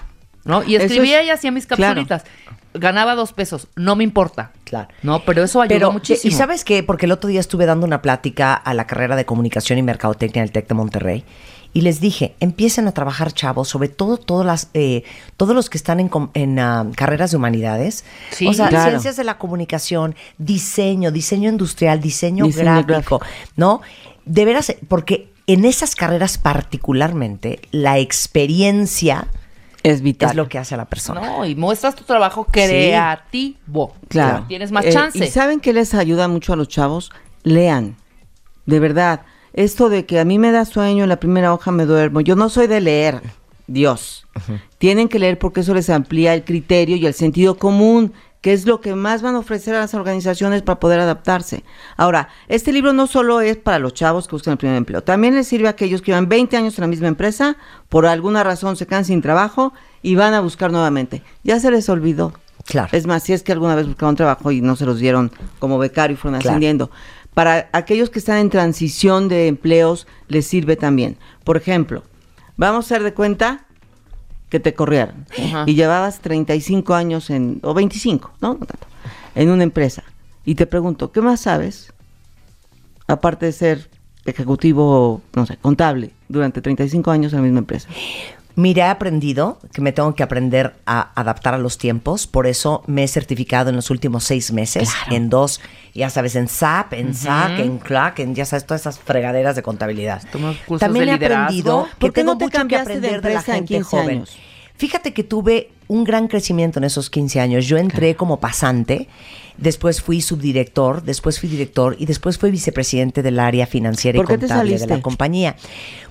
¿no? 0.46 0.64
Y 0.64 0.76
escribía 0.76 1.22
es- 1.22 1.28
y 1.28 1.30
hacía 1.32 1.52
mis 1.52 1.66
claro. 1.68 1.84
capsulitas. 1.96 2.24
Ganaba 2.74 3.16
dos 3.16 3.34
pesos, 3.34 3.68
no 3.76 3.96
me 3.96 4.04
importa. 4.04 4.52
Claro. 4.64 4.88
No, 5.02 5.24
pero 5.26 5.44
eso 5.44 5.62
ayudó 5.62 5.74
Pero, 5.76 5.92
muchísimo. 5.92 6.32
¿y 6.32 6.36
sabes 6.38 6.64
qué? 6.64 6.84
Porque 6.84 7.06
el 7.08 7.12
otro 7.12 7.28
día 7.30 7.40
estuve 7.40 7.66
dando 7.66 7.86
una 7.88 8.02
plática 8.04 8.54
a 8.54 8.74
la 8.76 8.86
carrera 8.86 9.16
de 9.16 9.26
comunicación 9.26 9.80
y 9.80 9.84
mercadotecnia 9.84 10.44
del 10.44 10.52
TEC 10.52 10.68
de 10.68 10.74
Monterrey 10.76 11.24
y 11.74 11.82
les 11.82 12.00
dije, 12.00 12.36
empiecen 12.40 12.88
a 12.88 12.92
trabajar 12.92 13.32
chavos, 13.34 13.68
sobre 13.68 13.90
todo 13.90 14.18
todas 14.18 14.46
las, 14.46 14.70
eh, 14.74 15.04
todos 15.38 15.56
los 15.56 15.70
que 15.70 15.78
están 15.78 16.00
en, 16.00 16.10
com- 16.10 16.30
en 16.34 16.58
ah, 16.60 16.88
carreras 16.96 17.32
de 17.32 17.38
humanidades. 17.38 18.04
Sí, 18.32 18.48
o 18.48 18.54
sea, 18.54 18.70
claro. 18.70 18.90
ciencias 18.90 19.16
de 19.18 19.24
la 19.24 19.38
comunicación, 19.38 20.16
diseño, 20.38 21.12
diseño 21.12 21.50
industrial, 21.50 22.02
diseño, 22.02 22.46
Diseño 22.46 22.84
gráfico, 22.84 23.22
¿no? 23.56 23.82
De 24.26 24.44
veras, 24.46 24.74
porque 24.88 25.30
en 25.46 25.64
esas 25.66 25.96
carreras 25.96 26.38
particularmente, 26.38 27.60
la 27.72 28.00
experiencia 28.00 29.28
Es 29.84 30.02
vital. 30.02 30.32
es 30.32 30.36
lo 30.36 30.50
que 30.50 30.58
hace 30.58 30.74
a 30.76 30.78
la 30.78 30.86
persona. 30.86 31.22
No, 31.22 31.46
y 31.46 31.56
muestras 31.56 31.96
tu 31.96 32.04
trabajo 32.04 32.46
creativo. 32.46 33.94
Claro. 34.08 34.46
Tienes 34.48 34.72
más 34.72 34.86
Eh, 34.86 34.92
chance. 34.92 35.24
¿Y 35.24 35.28
saben 35.30 35.60
qué 35.60 35.74
les 35.74 35.94
ayuda 35.94 36.28
mucho 36.28 36.54
a 36.54 36.56
los 36.56 36.68
chavos? 36.68 37.12
Lean. 37.44 37.96
De 38.66 38.80
verdad. 38.80 39.22
Esto 39.58 39.90
de 39.90 40.06
que 40.06 40.20
a 40.20 40.24
mí 40.24 40.38
me 40.38 40.52
da 40.52 40.66
sueño, 40.66 41.02
en 41.04 41.10
la 41.10 41.20
primera 41.20 41.52
hoja 41.52 41.72
me 41.72 41.86
duermo. 41.86 42.22
Yo 42.22 42.36
no 42.36 42.48
soy 42.48 42.68
de 42.68 42.80
leer. 42.80 43.22
Dios. 43.66 44.28
Tienen 44.78 45.10
que 45.10 45.18
leer 45.18 45.40
porque 45.40 45.62
eso 45.62 45.74
les 45.74 45.90
amplía 45.90 46.36
el 46.36 46.44
criterio 46.46 46.96
y 46.96 47.06
el 47.08 47.16
sentido 47.16 47.58
común, 47.58 48.14
que 48.42 48.54
es 48.54 48.68
lo 48.68 48.82
que 48.82 48.94
más 48.94 49.24
van 49.24 49.34
a 49.34 49.40
ofrecer 49.40 49.74
a 49.74 49.80
las 49.80 49.96
organizaciones 49.96 50.62
para 50.62 50.80
poder 50.80 51.00
adaptarse. 51.00 51.64
Ahora, 51.98 52.30
este 52.48 52.72
libro 52.72 52.94
no 52.94 53.08
solo 53.08 53.42
es 53.42 53.58
para 53.58 53.80
los 53.80 53.96
chavos 53.96 54.28
que 54.28 54.36
buscan 54.36 54.52
el 54.52 54.58
primer 54.60 54.78
empleo, 54.78 55.02
también 55.04 55.34
les 55.36 55.48
sirve 55.48 55.68
a 55.68 55.72
aquellos 55.72 56.02
que 56.02 56.12
llevan 56.12 56.30
20 56.30 56.56
años 56.56 56.78
en 56.78 56.84
la 56.84 56.88
misma 56.88 57.08
empresa, 57.08 57.58
por 57.90 58.06
alguna 58.06 58.44
razón 58.44 58.76
se 58.78 58.86
quedan 58.86 59.06
sin 59.06 59.24
trabajo 59.24 59.74
y 60.04 60.14
van 60.16 60.36
a 60.36 60.40
buscar 60.40 60.72
nuevamente. 60.72 61.24
Ya 61.44 61.60
se 61.60 61.72
les 61.72 61.90
olvidó. 61.90 62.32
Claro. 62.66 62.90
Es 62.92 63.08
más, 63.08 63.24
si 63.24 63.32
es 63.34 63.44
que 63.44 63.54
alguna 63.54 63.76
vez 63.76 63.88
buscaron 63.88 64.16
trabajo 64.18 64.52
y 64.52 64.60
no 64.62 64.76
se 64.76 64.86
los 64.86 65.00
dieron 65.00 65.32
como 65.58 65.78
becario 65.78 66.16
y 66.16 66.18
fueron 66.18 66.40
Claro. 66.42 66.52
ascendiendo. 66.52 66.92
Para 67.38 67.70
aquellos 67.72 68.10
que 68.10 68.18
están 68.18 68.40
en 68.40 68.50
transición 68.50 69.28
de 69.28 69.46
empleos, 69.46 70.08
les 70.28 70.48
sirve 70.48 70.76
también. 70.76 71.18
Por 71.44 71.56
ejemplo, 71.56 72.02
vamos 72.56 72.86
a 72.86 72.88
hacer 72.88 73.04
de 73.04 73.14
cuenta 73.14 73.68
que 74.50 74.60
te 74.60 74.74
corrieron 74.74 75.28
Ajá. 75.46 75.64
y 75.68 75.76
llevabas 75.76 76.20
35 76.22 76.96
años 76.96 77.30
en, 77.30 77.60
o 77.62 77.76
25, 77.76 78.32
¿no? 78.42 78.56
No 78.56 78.66
tanto, 78.66 78.88
en 79.36 79.52
una 79.52 79.62
empresa. 79.62 80.04
Y 80.46 80.56
te 80.56 80.66
pregunto, 80.66 81.12
¿qué 81.12 81.22
más 81.22 81.42
sabes? 81.42 81.94
Aparte 83.06 83.46
de 83.46 83.52
ser 83.52 83.88
ejecutivo, 84.26 85.22
no 85.36 85.46
sé, 85.46 85.58
contable, 85.58 86.14
durante 86.30 86.60
35 86.64 87.12
años 87.12 87.34
en 87.34 87.38
la 87.38 87.44
misma 87.44 87.60
empresa. 87.60 87.88
Mira, 88.58 88.88
he 88.88 88.90
aprendido 88.90 89.60
que 89.72 89.82
me 89.82 89.92
tengo 89.92 90.16
que 90.16 90.24
aprender 90.24 90.74
a 90.88 91.12
adaptar 91.14 91.54
a 91.54 91.60
los 91.60 91.78
tiempos, 91.78 92.26
por 92.26 92.48
eso 92.48 92.84
me 92.88 93.04
he 93.04 93.08
certificado 93.08 93.70
en 93.70 93.76
los 93.76 93.92
últimos 93.92 94.24
seis 94.24 94.52
meses 94.52 94.90
en 95.12 95.30
dos, 95.30 95.62
ya 95.94 96.10
sabes, 96.10 96.36
en 96.36 96.48
SAP, 96.48 96.94
en 96.94 97.14
SAC, 97.14 97.60
en 97.60 97.78
CLAC, 97.78 98.18
en 98.18 98.34
ya 98.34 98.46
sabes, 98.46 98.66
todas 98.66 98.82
esas 98.82 98.98
fregaderas 98.98 99.56
de 99.56 99.62
contabilidad. 99.62 100.24
Cursos 100.66 100.80
También 100.80 101.06
de 101.06 101.12
he 101.12 101.14
liderazgo. 101.14 101.44
aprendido 101.44 101.84
que 101.86 101.96
¿Por 102.00 102.14
qué 102.14 102.22
tengo 102.22 102.34
no 102.34 102.38
te 102.40 102.46
mucho 102.46 102.52
que 102.54 102.58
cambiaste 102.58 102.94
aprender 102.94 103.22
de, 103.22 103.30
la 103.30 103.40
en 103.42 103.46
gente 103.46 103.74
15 103.76 103.84
joven. 103.84 104.10
años? 104.10 104.38
Fíjate 104.76 105.14
que 105.14 105.24
tuve 105.24 105.70
un 105.88 106.04
gran 106.04 106.28
crecimiento 106.28 106.80
en 106.80 106.86
esos 106.86 107.10
15 107.10 107.40
años. 107.40 107.66
Yo 107.66 107.78
entré 107.78 108.16
como 108.16 108.40
pasante, 108.40 109.08
después 109.58 110.02
fui 110.02 110.22
subdirector, 110.22 111.04
después 111.04 111.40
fui 111.40 111.50
director 111.50 111.96
y 111.98 112.06
después 112.06 112.38
fui 112.38 112.52
vicepresidente 112.52 113.24
del 113.24 113.40
área 113.40 113.66
financiera 113.66 114.18
y 114.18 114.22
¿Por 114.22 114.28
qué 114.28 114.38
te 114.38 114.48
contable 114.48 114.78
de 114.78 114.88
la 114.88 115.02
compañía. 115.02 115.56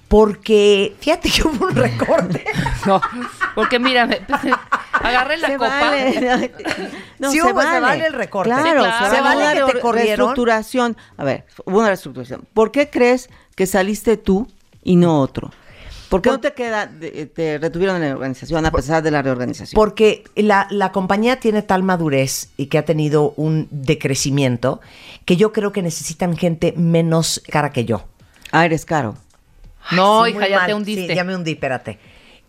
Porque, 0.08 0.94
fíjate 1.00 1.30
que 1.30 1.42
hubo 1.42 1.66
un 1.66 1.74
recorte. 1.74 2.44
No, 2.86 3.00
porque 3.56 3.80
mira, 3.80 4.04
agarré 4.92 5.38
la 5.38 5.48
Se 5.48 5.56
copa. 5.56 5.80
vale. 5.80 6.52
No, 7.18 7.32
Sí 7.32 7.38
se, 7.40 7.42
hubo, 7.50 7.60
se 7.60 7.80
vale. 7.80 8.06
el 8.06 8.12
recorte. 8.12 8.50
Claro, 8.50 8.64
Sí, 8.84 8.88
claro. 8.88 9.04
se 9.10 9.16
Se 9.16 9.20
vale 9.22 9.44
que 9.66 9.72
te 9.72 9.80
corrieron. 9.80 10.06
reestructuración. 10.26 10.96
A 11.16 11.24
ver, 11.24 11.46
hubo 11.64 11.78
una 11.78 11.88
reestructuración. 11.88 12.42
¿Por 12.54 12.70
qué 12.70 12.88
crees 12.90 13.28
que 13.56 13.66
saliste 13.66 14.16
tú 14.16 14.46
y 14.84 14.94
no 14.94 15.20
otro? 15.20 15.50
¿Por 16.08 16.22
qué 16.22 16.30
no 16.30 16.38
te 16.38 16.52
queda, 16.52 16.86
de- 16.86 17.26
te 17.26 17.58
retuvieron 17.58 17.96
en 18.00 18.10
la 18.10 18.14
organización 18.14 18.64
a 18.64 18.70
pesar 18.70 19.02
de 19.02 19.10
la 19.10 19.22
reorganización? 19.22 19.74
Porque 19.74 20.22
la, 20.36 20.68
la 20.70 20.92
compañía 20.92 21.40
tiene 21.40 21.62
tal 21.62 21.82
madurez 21.82 22.50
y 22.56 22.66
que 22.66 22.78
ha 22.78 22.84
tenido 22.84 23.32
un 23.36 23.66
decrecimiento 23.72 24.80
que 25.24 25.36
yo 25.36 25.52
creo 25.52 25.72
que 25.72 25.82
necesitan 25.82 26.36
gente 26.36 26.72
menos 26.76 27.42
cara 27.50 27.70
que 27.72 27.84
yo. 27.84 28.04
Ah, 28.52 28.64
eres 28.64 28.84
caro. 28.84 29.16
No, 29.92 30.24
Sí, 30.24 30.30
hija, 30.32 30.48
ya 30.48 30.56
mal. 30.58 30.66
te 30.66 30.74
hundiste. 30.74 31.08
Sí, 31.08 31.14
ya 31.14 31.24
me 31.24 31.34
hundí, 31.36 31.52
espérate. 31.52 31.98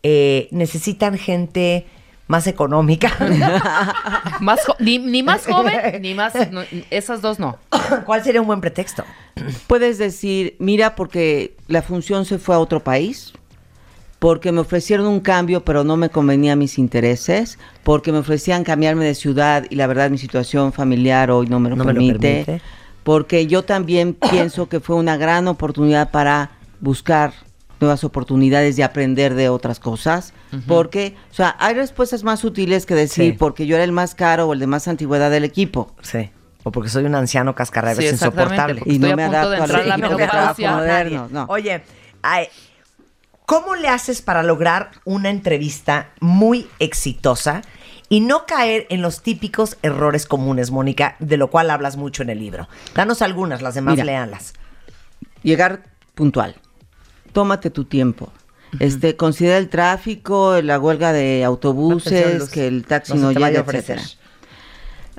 Eh, 0.04 0.48
necesitan 0.52 1.18
gente 1.18 1.86
más 2.28 2.46
económica. 2.48 3.12
Más 4.42 4.60
ni, 4.80 5.00
ni 5.00 5.24
más 5.24 5.46
joven, 5.46 6.02
ni 6.02 6.14
más. 6.14 6.34
no, 6.52 6.62
esas 6.90 7.22
dos 7.22 7.40
no. 7.40 7.58
¿Cuál 8.06 8.24
sería 8.24 8.42
un 8.42 8.48
buen 8.48 8.62
pretexto? 8.62 9.04
Puedes 9.68 9.98
decir, 9.98 10.56
mira, 10.60 10.96
porque 10.96 11.56
la 11.68 11.82
función 11.82 12.26
se 12.26 12.38
fue 12.38 12.56
a 12.56 12.60
otro 12.60 12.84
país, 12.84 13.34
porque 14.20 14.52
me 14.52 14.60
ofrecieron 14.62 15.08
un 15.08 15.20
cambio, 15.22 15.64
pero 15.64 15.84
no 15.84 15.96
me 15.98 16.10
convenía 16.10 16.54
a 16.54 16.56
mis 16.56 16.78
intereses, 16.78 17.58
porque 17.84 18.12
me 18.12 18.20
ofrecían 18.20 18.64
cambiarme 18.64 19.06
de 19.06 19.16
ciudad 19.16 19.66
y 19.70 19.76
la 19.76 19.88
verdad 19.88 20.10
mi 20.10 20.18
situación 20.18 20.74
familiar 20.74 21.32
hoy 21.32 21.48
no 21.48 21.60
me 21.60 21.70
lo, 21.70 21.76
No 21.76 21.86
me 21.86 21.94
lo 21.94 22.00
permite, 22.00 22.44
permite. 22.46 22.62
porque 23.04 23.48
yo 23.48 23.64
también 23.64 24.14
pienso 24.30 24.68
que 24.70 24.80
fue 24.80 24.96
una 24.98 25.18
gran 25.18 25.48
oportunidad 25.48 26.12
para 26.12 26.52
buscar 26.80 27.34
nuevas 27.80 28.04
oportunidades 28.04 28.76
de 28.76 28.84
aprender 28.84 29.36
de 29.36 29.50
otras 29.50 29.80
cosas, 29.80 30.34
porque, 30.68 31.16
o 31.32 31.34
sea, 31.34 31.56
hay 31.60 31.76
respuestas 31.76 32.24
más 32.24 32.44
útiles 32.44 32.86
que 32.88 32.96
decir, 32.96 33.34
Sí. 33.34 33.38
porque 33.38 33.68
yo 33.68 33.76
era 33.76 33.84
el 33.84 33.92
más 33.92 34.16
caro 34.16 34.48
o 34.48 34.54
el 34.54 34.60
de 34.60 34.66
más 34.68 34.88
antigüedad 34.88 35.30
del 35.30 35.44
equipo. 35.44 35.94
Sí. 36.02 36.32
O 36.64 36.72
porque 36.72 36.90
soy 36.90 37.06
un 37.06 37.14
anciano 37.16 37.54
cascarrabias 37.54 38.00
Sí, 38.04 38.12
insoportable. 38.16 38.80
porque 38.80 38.94
estoy 38.94 39.12
a 39.12 39.16
punto 39.16 39.50
de 39.52 39.58
entrar 39.58 39.82
a 39.82 39.86
la 39.86 39.96
trabajo 39.98 40.18
menopausia. 40.18 40.72
moderno, 40.72 41.28
no. 41.32 41.46
Oye, 41.50 41.84
ay, 42.24 42.48
¿cómo 43.46 43.76
le 43.76 43.90
haces 43.90 44.22
para 44.24 44.42
lograr 44.44 44.90
una 45.06 45.30
entrevista 45.30 46.10
muy 46.20 46.68
exitosa 46.80 47.62
y 48.10 48.22
no 48.22 48.46
caer 48.48 48.88
en 48.90 49.02
los 49.04 49.22
típicos 49.22 49.78
errores 49.84 50.26
comunes, 50.26 50.72
Mónica, 50.72 51.16
de 51.20 51.38
lo 51.38 51.50
cual 51.52 51.70
hablas 51.70 51.96
mucho 51.96 52.24
en 52.24 52.32
el 52.32 52.40
libro? 52.40 52.68
Danos 52.96 53.22
algunas, 53.22 53.62
las 53.62 53.76
demás 53.76 53.94
Mira. 53.94 54.06
léanlas. 54.06 54.54
llegar 55.44 55.84
puntual. 56.16 56.56
Tómate 57.38 57.70
tu 57.70 57.86
tiempo. 57.86 58.32
Este, 58.80 59.16
considera 59.16 59.60
el 59.60 59.70
tráfico, 59.70 60.60
la 60.64 60.80
huelga 60.80 61.14
de 61.14 61.44
autobuses, 61.44 62.50
que 62.50 62.66
el 62.66 62.84
taxi 62.84 63.14
No 63.14 63.32
llega, 63.32 63.60
etcétera. 63.60 64.02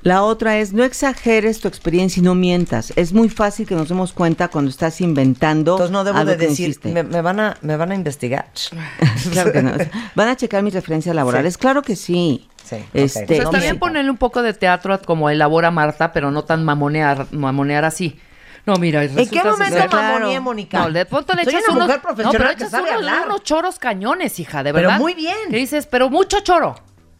La 0.02 0.24
otra 0.24 0.58
es 0.58 0.72
no 0.72 0.82
exageres 0.82 1.60
tu 1.60 1.68
experiencia 1.68 2.20
y 2.20 2.24
no 2.24 2.34
mientas. 2.34 2.92
Es 2.96 3.12
muy 3.12 3.28
fácil 3.28 3.68
que 3.68 3.76
nos 3.76 3.88
demos 3.88 4.12
cuenta 4.12 4.48
cuando 4.48 4.68
estás 4.68 5.00
inventando. 5.00 5.74
Entonces 5.74 5.92
no 5.92 6.02
debo 6.02 6.18
algo 6.18 6.32
de 6.32 6.38
decir, 6.38 6.70
existe. 6.70 6.90
me, 6.90 7.04
me 7.04 7.22
van 7.22 7.38
a, 7.38 7.56
me 7.62 7.76
van 7.76 7.92
a 7.92 7.94
investigar. 7.94 8.46
claro 9.30 9.52
que 9.52 9.62
no. 9.62 9.74
Van 10.16 10.28
a 10.28 10.36
checar 10.36 10.64
mis 10.64 10.74
referencias 10.74 11.14
laborales. 11.14 11.56
Claro 11.56 11.82
que 11.82 11.94
sí. 11.94 12.48
Sí. 12.64 12.84
Este, 12.94 13.04
O 13.04 13.08
sea, 13.08 13.26
No 13.28 13.34
está 13.34 13.50
bien 13.58 13.60
mientan. 13.60 13.78
ponerle 13.78 14.10
un 14.10 14.16
poco 14.16 14.42
de 14.42 14.54
teatro 14.54 15.00
como 15.02 15.30
elabora 15.30 15.70
Marta, 15.70 16.12
pero 16.12 16.32
no 16.32 16.42
tan 16.42 16.64
mamonear, 16.64 17.28
mamonear 17.30 17.84
así. 17.84 18.18
No, 18.68 18.76
mira, 18.76 19.02
¿En 19.02 19.28
qué 19.30 19.42
momento 19.42 19.78
ser- 19.78 19.88
claro. 19.88 20.18
mamoneé, 20.18 20.40
Mónica? 20.40 20.78
No, 20.80 20.90
de 20.92 21.06
pronto 21.06 21.32
le 21.32 21.44
Soy 21.44 21.54
echas 21.54 21.64
una 21.68 21.72
unos, 21.76 21.86
mujer 21.86 21.96
no, 21.96 22.02
profesional 22.02 22.32
pero 22.38 22.48
que 22.50 22.54
echas 22.64 22.70
sabe 22.70 22.90
unos, 23.26 23.42
choros 23.42 23.78
cañones, 23.78 24.38
hija, 24.38 24.62
de 24.62 24.74
Pero 24.74 24.88
verdad. 24.88 25.00
muy 25.00 25.14
bien. 25.14 25.36
Que 25.50 25.56
dices, 25.56 25.86
pero 25.86 26.10
mucho 26.10 26.40
choro. 26.40 26.74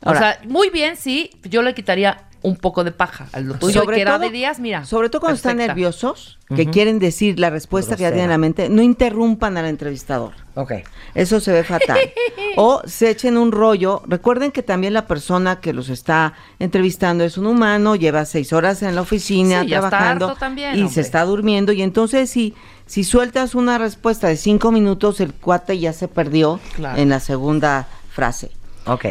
Ahora- 0.04 0.18
o 0.18 0.22
sea, 0.22 0.40
muy 0.44 0.68
bien, 0.68 0.96
sí, 0.96 1.30
yo 1.44 1.62
le 1.62 1.74
quitaría 1.74 2.27
un 2.42 2.56
poco 2.56 2.84
de 2.84 2.92
paja 2.92 3.28
a 3.32 3.40
lo 3.40 3.54
tuyo, 3.54 3.84
que 3.86 4.00
era 4.00 4.18
de 4.18 4.30
días, 4.30 4.60
mira. 4.60 4.84
Sobre 4.84 5.08
todo 5.10 5.20
cuando 5.20 5.36
están 5.36 5.56
nerviosos, 5.56 6.38
que 6.54 6.66
quieren 6.66 6.98
decir 6.98 7.38
la 7.38 7.50
respuesta 7.50 7.96
que 7.96 8.02
ya 8.02 8.08
tienen 8.10 8.24
en 8.26 8.30
la 8.30 8.38
mente, 8.38 8.68
no 8.68 8.80
interrumpan 8.82 9.56
al 9.56 9.66
entrevistador. 9.66 10.32
Ok. 10.54 10.72
Eso 11.14 11.40
se 11.40 11.52
ve 11.52 11.64
fatal. 11.64 11.98
o 12.56 12.80
se 12.86 13.10
echen 13.10 13.36
un 13.36 13.52
rollo. 13.52 14.02
Recuerden 14.06 14.50
que 14.52 14.62
también 14.62 14.94
la 14.94 15.06
persona 15.06 15.60
que 15.60 15.72
los 15.72 15.88
está 15.88 16.34
entrevistando 16.58 17.24
es 17.24 17.38
un 17.38 17.46
humano, 17.46 17.96
lleva 17.96 18.24
seis 18.24 18.52
horas 18.52 18.82
en 18.82 18.94
la 18.94 19.02
oficina 19.02 19.62
Sí, 19.62 19.68
ya 19.68 19.76
está 19.78 19.90
trabajando 19.90 20.26
harto 20.28 20.38
también, 20.38 20.76
y 20.76 20.80
hombre. 20.82 20.94
se 20.94 21.00
está 21.00 21.24
durmiendo. 21.24 21.72
Y 21.72 21.82
entonces 21.82 22.30
si, 22.30 22.54
si 22.86 23.04
sueltas 23.04 23.54
una 23.54 23.78
respuesta 23.78 24.28
de 24.28 24.36
cinco 24.36 24.72
minutos, 24.72 25.20
el 25.20 25.34
cuate 25.34 25.78
ya 25.78 25.92
se 25.92 26.08
perdió 26.08 26.60
Claro. 26.76 26.98
en 27.00 27.08
la 27.10 27.20
segunda 27.20 27.88
frase. 28.10 28.50
Ok. 28.86 29.04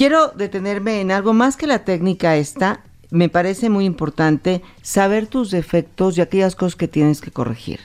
Quiero 0.00 0.28
detenerme 0.28 1.02
en 1.02 1.10
algo 1.10 1.34
más 1.34 1.58
que 1.58 1.66
la 1.66 1.84
técnica 1.84 2.34
esta. 2.38 2.80
Me 3.10 3.28
parece 3.28 3.68
muy 3.68 3.84
importante 3.84 4.62
saber 4.80 5.26
tus 5.26 5.50
defectos 5.50 6.16
y 6.16 6.22
aquellas 6.22 6.56
cosas 6.56 6.74
que 6.74 6.88
tienes 6.88 7.20
que 7.20 7.30
corregir. 7.30 7.80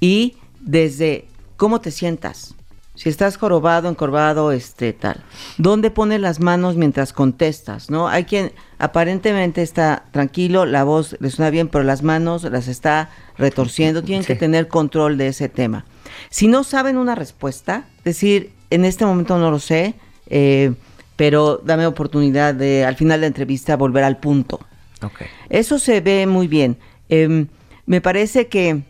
Y 0.00 0.36
desde 0.60 1.24
cómo 1.56 1.80
te 1.80 1.92
sientas. 1.92 2.54
Si 2.94 3.08
estás 3.08 3.38
jorobado, 3.38 3.88
encorvado, 3.88 4.52
este 4.52 4.92
tal. 4.92 5.24
¿Dónde 5.56 5.90
pones 5.90 6.20
las 6.20 6.40
manos 6.40 6.76
mientras 6.76 7.14
contestas? 7.14 7.88
¿No? 7.88 8.08
Hay 8.08 8.24
quien 8.24 8.52
aparentemente 8.78 9.62
está 9.62 10.04
tranquilo, 10.10 10.66
la 10.66 10.84
voz 10.84 11.16
le 11.20 11.30
suena 11.30 11.48
bien, 11.48 11.68
pero 11.68 11.84
las 11.84 12.02
manos 12.02 12.42
las 12.44 12.68
está 12.68 13.08
retorciendo. 13.38 14.02
Tienen 14.02 14.26
que 14.26 14.34
tener 14.34 14.68
control 14.68 15.16
de 15.16 15.28
ese 15.28 15.48
tema. 15.48 15.86
Si 16.28 16.48
no 16.48 16.64
saben 16.64 16.98
una 16.98 17.14
respuesta, 17.14 17.86
decir, 18.04 18.52
en 18.68 18.84
este 18.84 19.06
momento 19.06 19.38
no 19.38 19.50
lo 19.50 19.58
sé, 19.58 19.94
eh, 20.26 20.74
pero 21.18 21.60
dame 21.64 21.84
oportunidad 21.84 22.54
de 22.54 22.84
al 22.84 22.94
final 22.94 23.18
de 23.18 23.22
la 23.22 23.26
entrevista 23.26 23.76
volver 23.76 24.04
al 24.04 24.18
punto. 24.18 24.60
Ok. 25.02 25.22
Eso 25.48 25.80
se 25.80 26.00
ve 26.00 26.28
muy 26.28 26.46
bien. 26.46 26.78
Em, 27.08 27.48
me 27.86 28.00
parece 28.00 28.46
que 28.46 28.84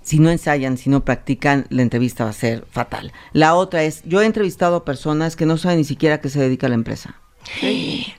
si 0.00 0.18
no 0.18 0.30
ensayan, 0.30 0.78
si 0.78 0.88
no 0.88 1.04
practican, 1.04 1.66
la 1.68 1.82
entrevista 1.82 2.24
va 2.24 2.30
a 2.30 2.32
ser 2.32 2.64
fatal. 2.70 3.12
La 3.34 3.54
otra 3.54 3.82
es, 3.82 4.02
yo 4.04 4.22
he 4.22 4.24
entrevistado 4.24 4.76
a 4.76 4.84
personas 4.86 5.36
que 5.36 5.44
no 5.44 5.58
saben 5.58 5.76
ni 5.76 5.84
siquiera 5.84 6.14
a 6.14 6.20
qué 6.22 6.30
se 6.30 6.40
dedica 6.40 6.70
la 6.70 6.74
empresa. 6.74 7.16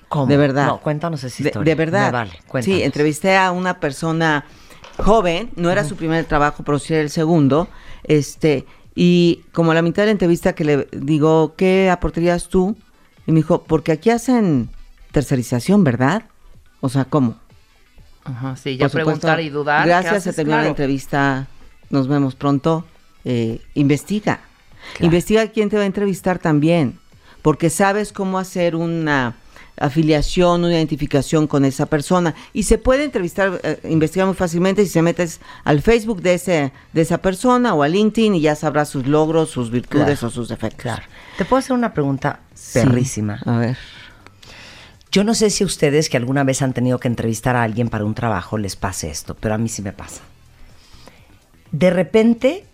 ¿Cómo? 0.10 0.28
De 0.28 0.38
verdad. 0.38 0.68
No, 0.68 0.80
cuéntanos 0.82 1.24
esa 1.24 1.42
historia. 1.42 1.72
de 1.72 1.76
verdad. 1.76 2.12
Vale, 2.12 2.32
sí, 2.62 2.84
entrevisté 2.84 3.36
a 3.36 3.52
una 3.52 3.80
persona 3.80 4.46
joven, 5.00 5.50
no 5.56 5.72
era 5.72 5.84
su 5.84 5.96
primer 5.96 6.26
trabajo, 6.26 6.62
pero 6.64 6.78
sí 6.78 6.94
era 6.94 7.02
el 7.02 7.10
segundo. 7.10 7.68
Este, 8.04 8.68
y 8.94 9.42
como 9.54 9.72
a 9.72 9.74
la 9.74 9.82
mitad 9.82 10.04
de 10.04 10.08
la 10.08 10.12
entrevista 10.12 10.54
que 10.54 10.66
le 10.66 10.88
digo, 10.92 11.56
¿qué 11.56 11.90
aportarías 11.90 12.48
tú? 12.48 12.78
Y 13.28 13.32
me 13.32 13.38
dijo, 13.42 13.64
porque 13.64 13.92
aquí 13.92 14.10
hacen 14.10 14.70
tercerización, 15.12 15.84
¿verdad? 15.84 16.24
O 16.82 16.90
sea, 16.90 17.06
¿cómo? 17.06 17.36
Ajá, 18.24 18.56
sí, 18.56 18.78
ya 18.78 18.86
Por 18.86 18.92
supuesto. 18.92 19.06
preguntar 19.22 19.40
y 19.42 19.50
dudar. 19.50 19.84
¿qué 19.84 19.90
Gracias, 19.90 20.24
se 20.24 20.34
terminó 20.34 20.56
la 20.58 20.62
Claro. 20.64 20.70
entrevista. 20.72 21.48
Nos 21.90 22.08
vemos 22.08 22.36
pronto. 22.36 22.86
Eh, 23.26 23.62
investiga. 23.74 24.40
Investiga 25.00 25.48
quién 25.48 25.70
te 25.70 25.76
va 25.78 25.84
a 25.84 25.86
entrevistar 25.86 26.40
también. 26.40 26.98
Porque 27.42 27.70
sabes 27.70 28.12
cómo 28.14 28.40
hacer 28.40 28.76
una 28.76 29.36
afiliación, 29.80 30.64
una 30.64 30.74
identificación 30.74 31.48
con 31.48 31.66
esa 31.66 31.86
persona. 31.86 32.34
Y 32.54 32.64
se 32.64 32.78
puede 32.78 33.04
entrevistar, 33.04 33.60
eh, 33.64 33.80
investigar 33.90 34.26
muy 34.28 34.36
fácilmente 34.36 34.84
si 34.84 34.90
se 34.92 35.02
metes 35.02 35.40
al 35.64 35.82
Facebook 35.82 36.22
de, 36.22 36.34
ese, 36.34 36.72
de 36.94 37.02
esa 37.02 37.20
persona 37.20 37.74
o 37.74 37.84
a 37.84 37.88
LinkedIn 37.88 38.36
y 38.36 38.42
ya 38.42 38.56
sabrás 38.56 38.90
sus 38.90 39.06
logros, 39.08 39.50
sus 39.50 39.70
virtudes 39.72 40.20
Claro. 40.20 40.28
o 40.28 40.30
sus 40.32 40.50
defectos. 40.50 40.82
Claro. 40.84 41.04
¿Te 41.38 41.46
puedo 41.46 41.60
hacer 41.60 41.74
una 41.74 41.94
pregunta 41.94 42.40
Sí. 42.54 42.80
perrísima? 42.80 43.40
A 43.46 43.58
ver. 43.58 43.78
Yo 45.12 45.24
no 45.24 45.34
sé 45.34 45.50
si 45.50 45.64
ustedes 45.64 46.10
que 46.10 46.18
alguna 46.18 46.44
vez 46.44 46.62
han 46.62 46.74
tenido 46.74 47.00
que 47.00 47.08
entrevistar 47.08 47.56
a 47.56 47.64
alguien 47.64 47.88
para 47.90 48.04
un 48.04 48.14
trabajo 48.14 48.58
les 48.58 48.76
pase 48.76 49.10
esto, 49.10 49.36
pero 49.40 49.56
a 49.56 49.58
mí 49.58 49.70
sí 49.70 49.82
me 49.82 49.94
pasa. 49.94 50.22
De 51.72 51.90
repente 51.90 52.66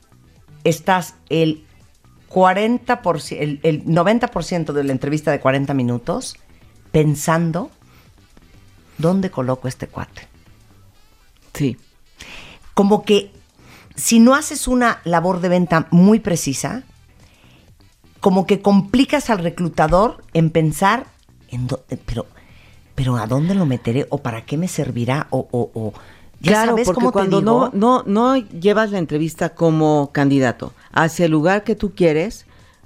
estás 0.63 1.15
el 1.29 1.63
40%, 2.29 3.37
el, 3.39 3.59
el 3.63 3.85
90% 3.85 4.73
de 4.73 4.83
la 4.83 4.91
entrevista 4.91 5.31
de 5.31 5.39
40 5.39 5.73
minutos 5.73 6.35
pensando 6.93 7.69
dónde 8.97 9.29
coloco 9.29 9.67
este 9.67 9.87
cuate. 9.87 10.29
Sí. 11.53 11.77
Como 12.73 13.03
que 13.03 13.31
si 13.95 14.19
no 14.19 14.35
haces 14.35 14.67
una 14.67 15.01
labor 15.03 15.41
de 15.41 15.49
venta 15.49 15.87
muy 15.91 16.19
precisa, 16.19 16.83
como 18.19 18.45
que 18.45 18.61
complicas 18.61 19.29
al 19.29 19.39
reclutador 19.39 20.23
en 20.33 20.49
pensar, 20.51 21.07
en 21.49 21.67
dó- 21.67 21.81
eh, 21.89 21.97
pero, 22.05 22.25
pero 22.95 23.17
¿a 23.17 23.27
dónde 23.27 23.55
lo 23.55 23.65
meteré? 23.65 24.07
¿O 24.09 24.19
para 24.19 24.45
qué 24.45 24.55
me 24.57 24.67
servirá? 24.67 25.27
¿O, 25.31 25.47
o, 25.51 25.71
o 25.73 25.93
ya 26.39 26.51
claro, 26.51 26.71
sabes 26.71 26.85
porque 26.85 26.99
cómo 26.99 27.09
te 27.09 27.13
cuando 27.13 27.39
digo? 27.41 27.71
no, 27.73 28.03
no, 28.03 28.03
no 28.05 28.35
llevas 28.37 28.91
la 28.91 28.99
entrevista 28.99 29.55
como 29.55 30.11
candidato 30.13 30.73
hacia 30.91 31.25
el 31.25 31.31
lugar 31.31 31.63
que 31.63 31.75
tú 31.75 31.93
quieres, 31.95 32.45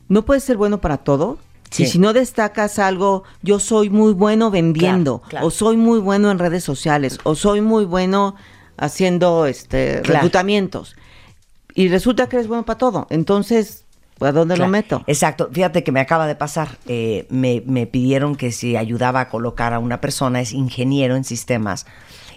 no 0.09 0.23
puedes 0.25 0.43
ser 0.43 0.57
bueno 0.57 0.79
para 0.79 0.97
todo. 0.97 1.39
Sí. 1.69 1.83
Y 1.83 1.87
si 1.87 1.99
no 1.99 2.13
destacas 2.13 2.79
algo, 2.79 3.23
yo 3.41 3.59
soy 3.59 3.89
muy 3.89 4.13
bueno 4.13 4.49
vendiendo, 4.51 5.19
Claro, 5.19 5.29
claro. 5.29 5.47
o 5.47 5.51
soy 5.51 5.77
muy 5.77 5.99
bueno 5.99 6.31
en 6.31 6.39
redes 6.39 6.63
sociales, 6.63 7.19
o 7.23 7.35
soy 7.35 7.61
muy 7.61 7.85
bueno 7.85 8.35
haciendo 8.77 9.45
este 9.45 10.01
Claro. 10.01 10.13
reclutamientos. 10.19 10.95
Y 11.75 11.89
resulta 11.89 12.27
que 12.27 12.37
eres 12.37 12.47
bueno 12.47 12.63
para 12.65 12.77
todo. 12.77 13.05
Entonces, 13.09 13.83
¿a 14.19 14.31
dónde 14.31 14.57
lo 14.57 14.67
meto? 14.67 15.03
Exacto. 15.07 15.49
Fíjate 15.51 15.83
que 15.83 15.91
me 15.91 15.99
acaba 15.99 16.25
de 16.25 16.35
pasar. 16.35 16.77
eh, 16.87 17.27
me, 17.29 17.61
me 17.65 17.85
pidieron 17.85 18.35
que 18.35 18.51
si 18.51 18.75
ayudaba 18.75 19.19
a 19.21 19.29
colocar 19.29 19.73
a 19.73 19.79
una 19.79 20.01
persona, 20.01 20.41
es 20.41 20.53
ingeniero 20.53 21.15
en 21.15 21.23
sistemas 21.23 21.85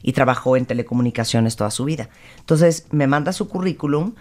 y 0.02 0.12
trabajó 0.12 0.56
en 0.56 0.66
telecomunicaciones 0.66 1.56
toda 1.56 1.70
su 1.70 1.84
vida. 1.84 2.08
Entonces 2.38 2.86
me 2.90 3.06
manda 3.06 3.32
su 3.32 3.48
currículum, 3.48 4.14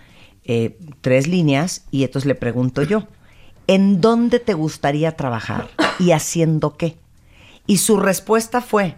eh, 0.46 0.78
tres 1.02 1.28
líneas, 1.28 1.84
y 1.92 2.04
entonces 2.04 2.28
le 2.28 2.36
pregunto 2.36 2.84
yo, 2.84 3.08
¿en 3.70 4.02
dónde 4.02 4.40
te 4.40 4.56
gustaría 4.56 5.16
trabajar 5.16 5.70
y 6.00 6.12
haciendo 6.12 6.76
qué? 6.76 6.98
Y 7.68 7.78
su 7.78 7.98
respuesta 7.98 8.62
fue, 8.62 8.96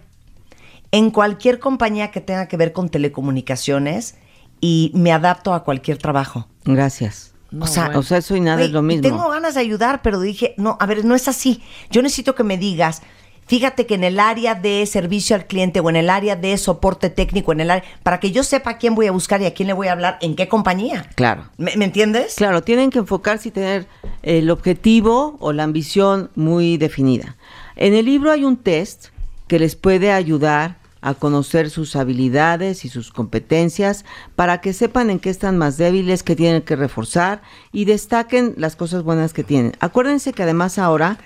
en 0.92 1.10
cualquier 1.10 1.58
compañía 1.58 2.10
que 2.10 2.22
tenga 2.22 2.48
que 2.48 2.56
ver 2.56 2.72
con 2.72 2.88
telecomunicaciones 2.88 4.14
y 4.62 4.90
me 4.94 5.12
adapto 5.12 5.52
a 5.52 5.62
cualquier 5.62 5.98
trabajo. 5.98 6.48
Gracias. 6.64 7.34
o 7.60 7.66
sea, 7.66 7.92
o 7.98 8.02
sea, 8.02 8.16
eso 8.16 8.34
y 8.34 8.40
nada 8.40 8.62
es 8.62 8.70
lo 8.70 8.80
mismo. 8.80 9.02
Tengo 9.02 9.28
ganas 9.28 9.56
de 9.56 9.60
ayudar, 9.60 10.00
pero 10.00 10.18
dije, 10.20 10.54
no, 10.56 10.78
a 10.80 10.86
ver, 10.86 11.04
no 11.04 11.14
es 11.14 11.28
así. 11.28 11.62
Yo 11.90 12.00
necesito 12.00 12.34
que 12.34 12.42
me 12.42 12.56
digas, 12.56 13.02
fíjate 13.46 13.86
que 13.86 13.94
en 13.94 14.04
el 14.04 14.20
área 14.20 14.54
de 14.54 14.84
servicio 14.86 15.36
al 15.36 15.46
cliente 15.46 15.80
o 15.80 15.90
en 15.90 15.96
el 15.96 16.10
área 16.10 16.36
de 16.36 16.56
soporte 16.58 17.10
técnico, 17.10 17.52
en 17.52 17.60
el 17.60 17.70
área, 17.70 17.84
para 18.02 18.20
que 18.20 18.30
yo 18.32 18.42
sepa 18.42 18.70
a 18.70 18.78
quién 18.78 18.94
voy 18.94 19.06
a 19.06 19.12
buscar 19.12 19.40
y 19.42 19.46
a 19.46 19.54
quién 19.54 19.66
le 19.66 19.72
voy 19.72 19.88
a 19.88 19.92
hablar, 19.92 20.18
en 20.20 20.36
qué 20.36 20.48
compañía. 20.48 21.08
Claro. 21.14 21.50
¿Me, 21.56 21.76
me 21.76 21.84
entiendes? 21.84 22.34
Claro, 22.36 22.62
tienen 22.62 22.90
que 22.90 22.98
enfocarse 22.98 23.48
y 23.48 23.52
tener 23.52 23.86
el 24.22 24.50
objetivo 24.50 25.36
o 25.40 25.52
la 25.52 25.64
ambición 25.64 26.30
muy 26.34 26.76
definida. 26.76 27.36
En 27.76 27.94
el 27.94 28.04
libro 28.04 28.30
hay 28.30 28.44
un 28.44 28.56
test 28.56 29.08
que 29.48 29.58
les 29.58 29.76
puede 29.76 30.12
ayudar 30.12 30.82
a 31.02 31.14
conocer 31.14 31.68
sus 31.68 31.96
habilidades 31.96 32.84
y 32.84 32.88
sus 32.88 33.10
competencias 33.10 34.04
para 34.36 34.60
que 34.60 34.72
sepan 34.72 35.10
en 35.10 35.18
qué 35.18 35.30
están 35.30 35.58
más 35.58 35.76
débiles, 35.76 36.22
qué 36.22 36.36
tienen 36.36 36.62
que 36.62 36.76
reforzar 36.76 37.42
y 37.72 37.84
destaquen 37.84 38.54
las 38.56 38.76
cosas 38.76 39.02
buenas 39.02 39.32
que 39.32 39.42
tienen. 39.42 39.72
Acuérdense 39.80 40.32
que 40.32 40.44
además 40.44 40.78
ahora 40.78 41.18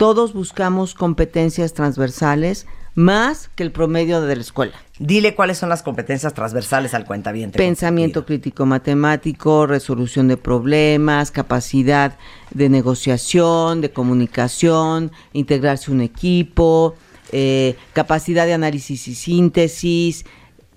todos 0.00 0.32
buscamos 0.32 0.94
competencias 0.94 1.74
transversales 1.74 2.66
más 2.94 3.50
que 3.54 3.62
el 3.62 3.70
promedio 3.70 4.22
de 4.22 4.34
la 4.34 4.40
escuela. 4.40 4.72
Dile 4.98 5.34
cuáles 5.34 5.58
son 5.58 5.68
las 5.68 5.82
competencias 5.82 6.32
transversales 6.32 6.94
al 6.94 7.04
cuentaviente. 7.04 7.58
Pensamiento 7.58 8.24
crítico 8.24 8.64
matemático, 8.64 9.66
resolución 9.66 10.26
de 10.28 10.38
problemas, 10.38 11.30
capacidad 11.30 12.16
de 12.50 12.70
negociación, 12.70 13.82
de 13.82 13.92
comunicación, 13.92 15.12
integrarse 15.34 15.90
un 15.90 16.00
equipo, 16.00 16.94
eh, 17.30 17.76
capacidad 17.92 18.46
de 18.46 18.54
análisis 18.54 19.06
y 19.06 19.14
síntesis, 19.14 20.24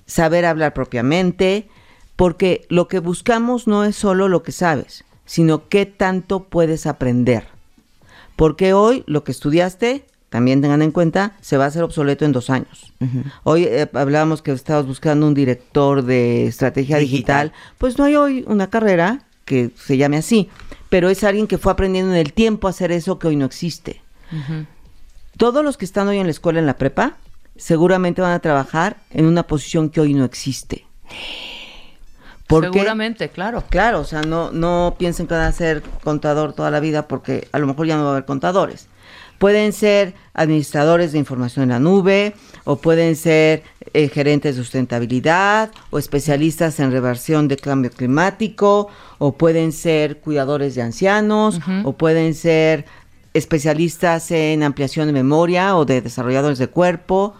saber 0.06 0.46
hablar 0.46 0.74
propiamente, 0.74 1.70
porque 2.18 2.66
lo 2.68 2.90
que 2.90 3.00
buscamos 3.00 3.68
no 3.68 3.86
es 3.86 3.96
solo 3.96 4.28
lo 4.28 4.44
que 4.44 4.52
sabes, 4.52 5.06
sino 5.24 5.70
qué 5.70 5.86
tanto 5.86 6.50
puedes 6.50 6.86
aprender. 6.86 7.53
Porque 8.44 8.74
hoy 8.74 9.06
lo 9.08 9.24
que 9.24 9.32
estudiaste, 9.32 10.04
también 10.28 10.62
tengan 10.62 10.82
en 10.82 10.92
cuenta, 10.92 11.38
se 11.40 11.56
va 11.56 11.64
a 11.64 11.68
hacer 11.68 11.82
obsoleto 11.82 12.26
en 12.26 12.34
dos 12.34 12.50
años. 12.50 12.92
Hoy 13.44 13.64
eh, 13.64 13.90
hablábamos 13.94 14.42
que 14.42 14.52
estabas 14.52 14.86
buscando 14.86 15.26
un 15.26 15.34
director 15.34 16.04
de 16.04 16.48
estrategia 16.48 16.98
digital. 16.98 17.52
Digital. 17.52 17.76
Pues 17.78 17.98
no 17.98 18.04
hay 18.04 18.18
hoy 18.18 18.44
una 18.46 18.70
carrera 18.70 19.22
que 19.46 19.72
se 19.78 19.96
llame 19.96 20.18
así, 20.18 20.50
pero 20.90 21.10
es 21.10 21.24
alguien 21.24 21.48
que 21.48 21.58
fue 21.58 21.72
aprendiendo 21.72 22.12
en 22.12 22.18
el 22.18 22.34
tiempo 22.34 22.68
a 22.68 22.72
hacer 22.72 22.92
eso 22.92 23.18
que 23.18 23.30
hoy 23.30 23.38
no 23.38 23.46
existe. 23.46 24.02
Todos 25.38 25.64
los 25.64 25.78
que 25.78 25.86
están 25.86 26.10
hoy 26.10 26.18
en 26.18 26.26
la 26.26 26.32
escuela, 26.32 26.60
en 26.60 26.66
la 26.66 26.76
prepa, 26.76 27.16
seguramente 27.56 28.22
van 28.22 28.34
a 28.34 28.40
trabajar 28.40 28.98
en 29.12 29.26
una 29.26 29.44
posición 29.44 29.90
que 29.90 30.02
hoy 30.02 30.14
no 30.14 30.26
existe. 30.26 30.86
Seguramente, 32.50 33.30
claro. 33.30 33.64
Claro, 33.70 34.02
o 34.02 34.04
sea, 34.04 34.22
no, 34.22 34.52
no 34.52 34.96
piensen 34.98 35.28
que 35.28 35.34
van 35.34 35.44
a 35.44 35.52
ser 35.52 35.82
contador 36.04 36.54
toda 36.54 36.70
la 36.70 36.80
vida 36.80 37.08
porque 37.08 37.48
a 37.52 37.60
lo 37.60 37.68
mejor 37.68 37.88
ya 37.88 37.98
no 37.98 38.04
va 38.04 38.10
a 38.10 38.12
haber 38.14 38.26
contadores. 38.26 38.88
Pueden 39.40 39.74
ser 39.74 40.14
administradores 40.34 41.12
de 41.12 41.20
información 41.20 41.64
en 41.64 41.70
la 41.70 41.80
nube, 41.80 42.34
o 42.64 42.78
pueden 42.78 43.16
ser 43.16 43.64
eh, 43.94 44.08
gerentes 44.08 44.56
de 44.56 44.62
sustentabilidad, 44.62 45.72
o 45.90 46.00
especialistas 46.00 46.80
en 46.80 46.92
reversión 46.92 47.48
de 47.48 47.58
cambio 47.58 47.92
climático, 47.92 48.90
o 49.18 49.34
pueden 49.34 49.72
ser 49.72 50.20
cuidadores 50.20 50.76
de 50.76 50.84
ancianos, 50.84 51.60
o 51.84 51.94
pueden 51.94 52.36
ser 52.36 52.86
especialistas 53.34 54.32
en 54.32 54.64
ampliación 54.64 55.08
de 55.08 55.14
memoria 55.14 55.76
o 55.76 55.86
de 55.86 56.02
desarrolladores 56.02 56.60
de 56.60 56.68
cuerpo. 56.68 57.34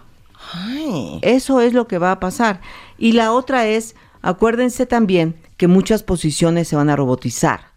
Eso 1.22 1.60
es 1.60 1.72
lo 1.72 1.86
que 1.86 1.98
va 1.98 2.12
a 2.12 2.20
pasar. 2.20 2.60
Y 2.98 3.12
la 3.12 3.32
otra 3.32 3.66
es, 3.66 3.94
acuérdense 4.24 4.86
también 4.86 5.36
que 5.56 5.68
muchas 5.68 6.02
posiciones 6.02 6.66
se 6.66 6.76
van 6.76 6.90
a 6.90 6.96
robotizar. 6.96 7.72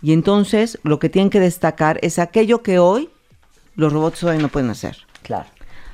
Y 0.00 0.12
entonces 0.12 0.78
lo 0.84 0.98
que 0.98 1.08
tienen 1.08 1.28
que 1.28 1.40
destacar 1.40 1.98
es 2.02 2.18
aquello 2.18 2.62
que 2.62 2.78
hoy 2.78 3.10
los 3.74 3.92
robots 3.92 4.22
hoy 4.24 4.38
no 4.38 4.48
pueden 4.48 4.70
hacer. 4.70 4.96
Claro. 5.22 5.48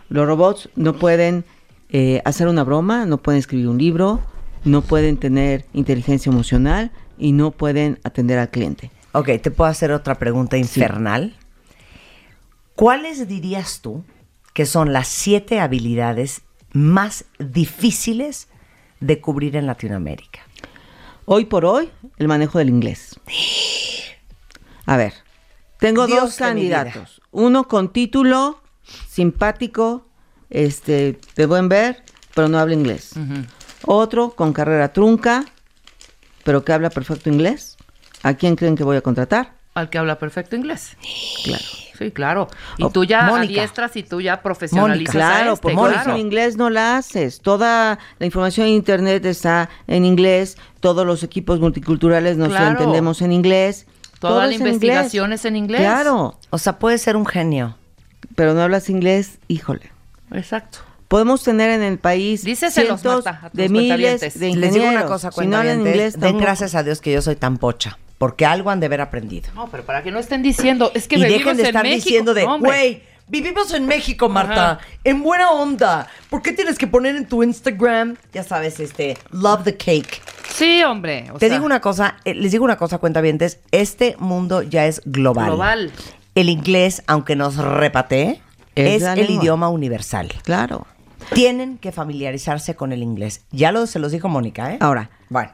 Los 0.08 0.26
robots 0.26 0.68
no 0.76 0.94
pueden 0.94 1.44
eh, 1.90 2.22
hacer 2.24 2.48
una 2.48 2.64
broma, 2.64 3.06
no 3.06 3.18
pueden 3.18 3.38
escribir 3.38 3.68
un 3.68 3.78
libro, 3.78 4.20
no 4.64 4.82
pueden 4.82 5.16
tener 5.16 5.64
inteligencia 5.72 6.30
emocional 6.30 6.90
y 7.18 7.32
no 7.32 7.50
pueden 7.50 7.98
atender 8.04 8.38
al 8.38 8.50
cliente. 8.50 8.90
Ok, 9.12 9.30
te 9.42 9.50
puedo 9.50 9.70
hacer 9.70 9.92
otra 9.92 10.16
pregunta 10.16 10.56
infernal. 10.58 11.34
¿Cuáles 12.74 13.26
dirías 13.26 13.80
tú 13.80 14.04
que 14.52 14.66
son 14.66 14.92
las 14.92 15.08
siete 15.08 15.60
habilidades 15.60 16.42
más 16.72 17.24
difíciles 17.38 18.48
de 19.00 19.20
cubrir 19.20 19.56
en 19.56 19.66
Latinoamérica? 19.66 20.40
Hoy 21.24 21.44
por 21.44 21.64
hoy, 21.64 21.90
el 22.16 22.28
manejo 22.28 22.58
del 22.58 22.70
inglés. 22.70 23.20
A 24.86 24.96
ver, 24.96 25.12
tengo 25.78 26.06
Dios 26.06 26.20
dos 26.20 26.36
candidatos. 26.36 27.20
Uno 27.30 27.68
con 27.68 27.92
título, 27.92 28.62
simpático, 28.82 30.06
este, 30.48 31.20
de 31.36 31.46
buen 31.46 31.68
ver, 31.68 32.02
pero 32.34 32.48
no 32.48 32.58
habla 32.58 32.74
inglés. 32.74 33.12
Otro 33.84 34.30
con 34.30 34.52
carrera 34.52 34.92
trunca, 34.92 35.44
pero 36.44 36.64
que 36.64 36.72
habla 36.72 36.90
perfecto 36.90 37.28
inglés. 37.28 37.76
¿A 38.22 38.34
quién 38.34 38.56
creen 38.56 38.76
que 38.76 38.84
voy 38.84 38.96
a 38.96 39.02
contratar? 39.02 39.57
Al 39.78 39.90
que 39.90 39.98
habla 39.98 40.18
perfecto 40.18 40.56
inglés. 40.56 40.96
Claro. 41.44 41.64
Sí, 41.98 42.10
claro. 42.12 42.48
Y 42.76 42.84
O 42.84 42.90
tú 42.90 43.04
ya 43.04 43.22
Mónica. 43.22 43.54
adiestras 43.60 43.96
y 43.96 44.04
tú 44.04 44.20
ya 44.20 44.40
profesionalizas 44.40 45.12
Claro, 45.14 45.54
este, 45.54 45.62
porque 45.62 45.76
claro. 45.76 46.12
en 46.12 46.18
inglés 46.18 46.56
no 46.56 46.70
la 46.70 46.96
haces. 46.96 47.40
Toda 47.40 47.98
la 48.20 48.26
información 48.26 48.68
en 48.68 48.74
internet 48.74 49.24
está 49.26 49.68
en 49.88 50.04
inglés. 50.04 50.56
Todos 50.78 51.04
los 51.04 51.24
equipos 51.24 51.58
multiculturales 51.58 52.36
nos 52.36 52.50
Claro. 52.50 52.70
entendemos 52.70 53.20
en 53.20 53.32
inglés. 53.32 53.86
Toda 54.20 54.32
Todo 54.34 54.40
la 54.42 54.48
es 54.48 54.60
en 54.60 54.66
investigación 54.68 55.24
inglés. 55.26 55.40
es 55.40 55.44
en 55.46 55.56
inglés. 55.56 55.80
Claro. 55.80 56.38
O 56.50 56.58
sea, 56.58 56.78
puede 56.78 56.98
ser 56.98 57.16
un 57.16 57.26
genio. 57.26 57.76
Pero 58.36 58.54
no 58.54 58.62
hablas 58.62 58.88
inglés, 58.90 59.38
híjole. 59.48 59.90
Exacto. 60.32 60.78
Podemos 61.08 61.42
tener 61.42 61.70
en 61.70 61.82
el 61.82 61.98
país 61.98 62.42
cientos 62.42 63.02
Marta, 63.04 63.40
a 63.44 63.50
tus 63.50 63.56
de 63.58 63.68
miles 63.70 64.20
de 64.20 64.26
Les 64.26 64.36
ingenieros. 64.42 64.74
digo 64.74 64.86
una 64.88 65.06
cosa, 65.06 65.32
si 65.32 65.46
no 65.46 65.56
hablan 65.56 65.78
cuentavientes, 65.78 65.94
inglés, 65.94 66.12
den 66.14 66.20
tampoco. 66.20 66.42
gracias 66.44 66.74
a 66.74 66.82
Dios 66.82 67.00
que 67.00 67.12
yo 67.12 67.22
soy 67.22 67.34
tan 67.36 67.56
pocha, 67.56 67.98
porque 68.18 68.44
algo 68.46 68.70
han 68.70 68.80
de 68.80 68.86
haber 68.86 69.00
aprendido. 69.00 69.48
No, 69.54 69.68
pero 69.68 69.84
para 69.84 70.02
que 70.02 70.10
no 70.10 70.18
estén 70.18 70.42
diciendo, 70.42 70.90
es 70.94 71.08
que 71.08 71.16
y 71.16 71.22
vivimos 71.22 71.38
dejen 71.44 71.56
de 71.56 71.62
estar 71.64 71.82
México. 71.84 72.04
diciendo 72.04 72.34
de, 72.34 72.44
No, 72.44 72.58
güey, 72.58 73.02
vivimos 73.28 73.72
en 73.72 73.86
México, 73.86 74.28
Marta, 74.28 74.72
Ajá. 74.72 74.80
en 75.04 75.22
buena 75.22 75.50
onda. 75.52 76.08
¿Por 76.30 76.42
qué 76.42 76.52
tienes 76.52 76.78
que 76.78 76.86
poner 76.86 77.14
en 77.16 77.26
tu 77.26 77.42
Instagram, 77.42 78.16
ya 78.32 78.42
sabes, 78.42 78.80
este, 78.80 79.16
love 79.30 79.62
the 79.64 79.76
cake? 79.76 80.20
Sí, 80.52 80.82
hombre. 80.82 81.26
o 81.32 81.38
Te 81.38 81.46
sea, 81.46 81.54
digo 81.54 81.64
una 81.66 81.80
cosa, 81.80 82.16
eh, 82.24 82.34
les 82.34 82.50
digo 82.52 82.64
una 82.64 82.76
cosa, 82.76 82.98
cuentavientes, 82.98 83.60
este 83.70 84.16
mundo 84.18 84.62
ya 84.62 84.86
es 84.86 85.00
global. 85.04 85.46
Global. 85.46 85.92
El 86.34 86.48
inglés, 86.48 87.02
aunque 87.06 87.36
nos 87.36 87.56
repatee, 87.56 88.40
Es 88.74 89.02
es, 89.02 89.08
el 89.18 89.30
idioma 89.30 89.68
universal. 89.68 90.32
Claro. 90.42 90.86
Tienen 91.34 91.78
que 91.78 91.92
familiarizarse 91.92 92.74
con 92.74 92.92
el 92.92 93.02
inglés. 93.02 93.42
Ya 93.50 93.70
lo 93.72 93.86
se 93.86 93.98
los 93.98 94.12
dijo 94.12 94.28
Mónica, 94.28 94.72
¿eh? 94.72 94.78
Ahora, 94.80 95.10
Bueno, 95.28 95.50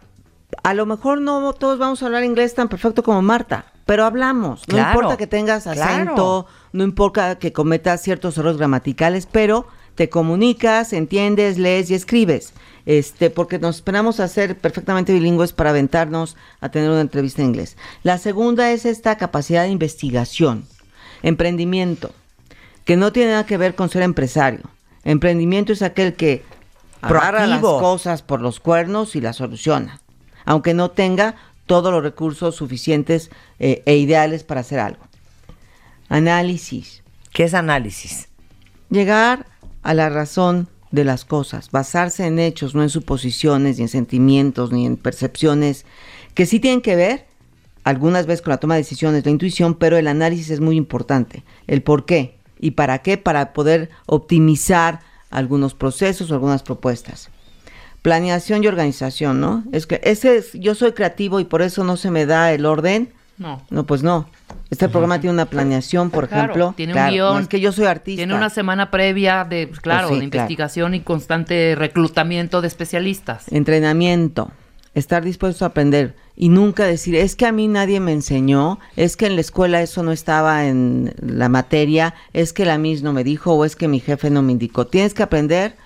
a 0.63 0.75
lo 0.75 0.87
mejor 0.87 1.21
no 1.21 1.53
todos 1.53 1.79
vamos 1.79 2.03
a 2.03 2.07
hablar 2.07 2.25
inglés 2.25 2.55
tan 2.55 2.69
perfecto 2.69 3.03
como 3.03 3.23
Marta, 3.23 3.67
pero 3.87 4.05
hablamos. 4.05 4.61
No 4.69 4.75
Claro, 4.75 4.99
importa 4.99 5.17
que 5.17 5.27
tengas 5.27 5.65
claro. 5.65 5.81
acento, 5.83 6.47
no 6.73 6.85
importa 6.85 7.39
que 7.39 7.53
cometas 7.53 8.03
ciertos 8.03 8.39
errores 8.39 8.59
gramaticales, 8.59 9.27
pero 9.27 9.67
te 9.95 10.09
comunicas, 10.09 10.93
entiendes, 10.93 11.59
lees 11.59 11.91
y 11.91 11.95
escribes. 11.95 12.53
Este, 12.87 13.31
porque 13.31 13.59
nos 13.59 13.77
esperamos 13.77 14.21
a 14.21 14.29
ser 14.29 14.59
perfectamente 14.59 15.13
bilingües 15.15 15.53
para 15.55 15.71
aventarnos 15.71 16.37
a 16.61 16.69
tener 16.69 16.91
una 16.91 17.01
entrevista 17.01 17.41
en 17.41 17.49
inglés. 17.49 17.77
La 18.03 18.19
segunda 18.19 18.71
es 18.73 18.85
esta 18.85 19.17
capacidad 19.17 19.63
de 19.63 19.71
investigación, 19.71 20.67
emprendimiento, 21.23 22.13
que 22.85 22.97
no 22.97 23.13
tiene 23.13 23.31
nada 23.31 23.47
que 23.47 23.57
ver 23.57 23.75
con 23.75 23.89
ser 23.89 24.03
empresario. 24.03 24.61
Emprendimiento 25.05 25.73
es 25.73 25.81
aquel 25.83 26.15
que 26.15 26.45
agarra 27.01 27.47
las 27.47 27.61
cosas 27.61 28.23
por 28.23 28.41
los 28.43 28.61
cuernos 28.61 29.17
y 29.17 29.21
las 29.23 29.37
soluciona, 29.37 30.01
aunque 30.45 30.75
no 30.75 30.91
tenga 30.91 31.37
todos 31.67 31.93
los 31.93 32.03
recursos 32.03 32.57
suficientes 32.57 33.31
eh, 33.59 33.83
e 33.87 33.97
ideales 33.97 34.45
para 34.45 34.61
hacer 34.61 34.81
algo. 34.81 35.03
Análisis, 36.09 37.03
¿Qué 37.33 37.45
es 37.45 37.55
análisis? 37.55 38.29
llegar 38.91 39.47
a 39.83 39.95
la 39.95 40.09
razón 40.09 40.69
de 40.93 41.05
las 41.05 41.25
cosas, 41.25 41.71
basarse 41.73 42.27
en 42.27 42.39
hechos, 42.39 42.75
no 42.75 42.83
en 42.83 42.91
suposiciones, 42.91 43.79
ni 43.79 43.83
en 43.83 43.89
sentimientos, 43.89 44.71
ni 44.71 44.87
en 44.87 44.97
percepciones, 44.97 45.85
que 46.35 46.47
sí 46.47 46.61
tienen 46.61 46.81
que 46.81 46.95
ver 46.95 47.27
algunas 47.83 48.27
veces 48.27 48.43
con 48.43 48.53
la 48.53 48.59
toma 48.59 48.75
de 48.75 48.83
decisiones, 48.83 49.25
la 49.25 49.33
intuición, 49.33 49.75
pero 49.75 49.97
el 49.97 50.07
análisis 50.07 50.51
es 50.51 50.61
muy 50.61 50.77
importante. 50.77 51.43
El 51.67 51.83
por 51.83 52.07
qué 52.07 52.39
y 52.61 52.73
para 52.73 52.99
qué, 53.01 53.19
para 53.19 53.53
poder 53.53 53.91
optimizar 54.07 55.01
algunos 55.31 55.75
procesos 55.75 56.31
o 56.31 56.35
algunas 56.35 56.63
propuestas. 56.63 57.31
Planeación 58.05 58.63
y 58.63 58.67
organización, 58.67 59.41
¿no? 59.41 59.65
Es 59.73 59.87
que 59.87 59.99
ese 60.05 60.37
es, 60.37 60.53
yo 60.53 60.75
soy 60.75 60.93
creativo 60.93 61.41
y 61.41 61.45
por 61.45 61.63
eso 61.63 61.85
no 61.85 61.97
se 61.97 62.11
me 62.11 62.27
da 62.27 62.53
el 62.53 62.67
orden. 62.67 63.09
No. 63.39 63.63
No, 63.71 63.85
pues 63.87 64.03
no. 64.03 64.29
Este 64.69 64.91
programa 64.91 65.19
tiene 65.23 65.33
una 65.33 65.47
planeación, 65.47 66.11
por 66.11 66.29
Claro, 66.29 66.43
ejemplo. 66.53 66.75
tiene 66.77 66.93
un 66.93 67.09
guion. 67.11 67.33
no 67.35 67.41
es 67.41 67.49
que 67.49 67.61
yo 67.61 67.73
soy 67.73 67.87
artista. 67.87 68.19
Tiene 68.19 68.35
una 68.35 68.51
semana 68.51 68.91
previa 68.91 69.45
de, 69.45 69.69
pues, 69.69 69.81
claro, 69.81 70.09
Pues 70.09 70.19
sí, 70.19 70.25
de 70.27 70.31
claro. 70.31 70.43
investigación 70.45 70.95
y 70.95 71.01
constante 71.01 71.75
reclutamiento 71.79 72.61
de 72.61 72.69
especialistas. 72.69 73.47
entrenamiento, 73.51 74.51
estar 74.95 75.25
dispuesto 75.25 75.65
a 75.65 75.69
aprender 75.69 76.15
y 76.37 76.51
nunca 76.51 76.85
decir, 76.85 77.15
es 77.17 77.37
que 77.37 77.47
a 77.47 77.53
mí 77.53 77.69
nadie 77.69 78.01
me 78.01 78.13
enseñó, 78.13 78.79
es 78.97 79.17
que 79.17 79.25
en 79.27 79.37
la 79.37 79.41
escuela 79.41 79.81
eso 79.81 80.03
no 80.03 80.13
estaba 80.13 80.67
en 80.67 81.15
la 81.23 81.49
materia, 81.49 82.13
es 82.35 82.53
que 82.53 82.67
la 82.67 82.77
MIS 82.77 83.03
no 83.03 83.15
me 83.15 83.25
dijo 83.25 83.55
o 83.55 83.65
es 83.65 83.77
que 83.77 83.89
mi 83.89 83.99
jefe 83.99 84.29
no 84.29 84.43
me 84.43 84.53
indicó. 84.53 84.87
Tienes 84.87 85.15
que 85.15 85.23
aprender 85.23 85.77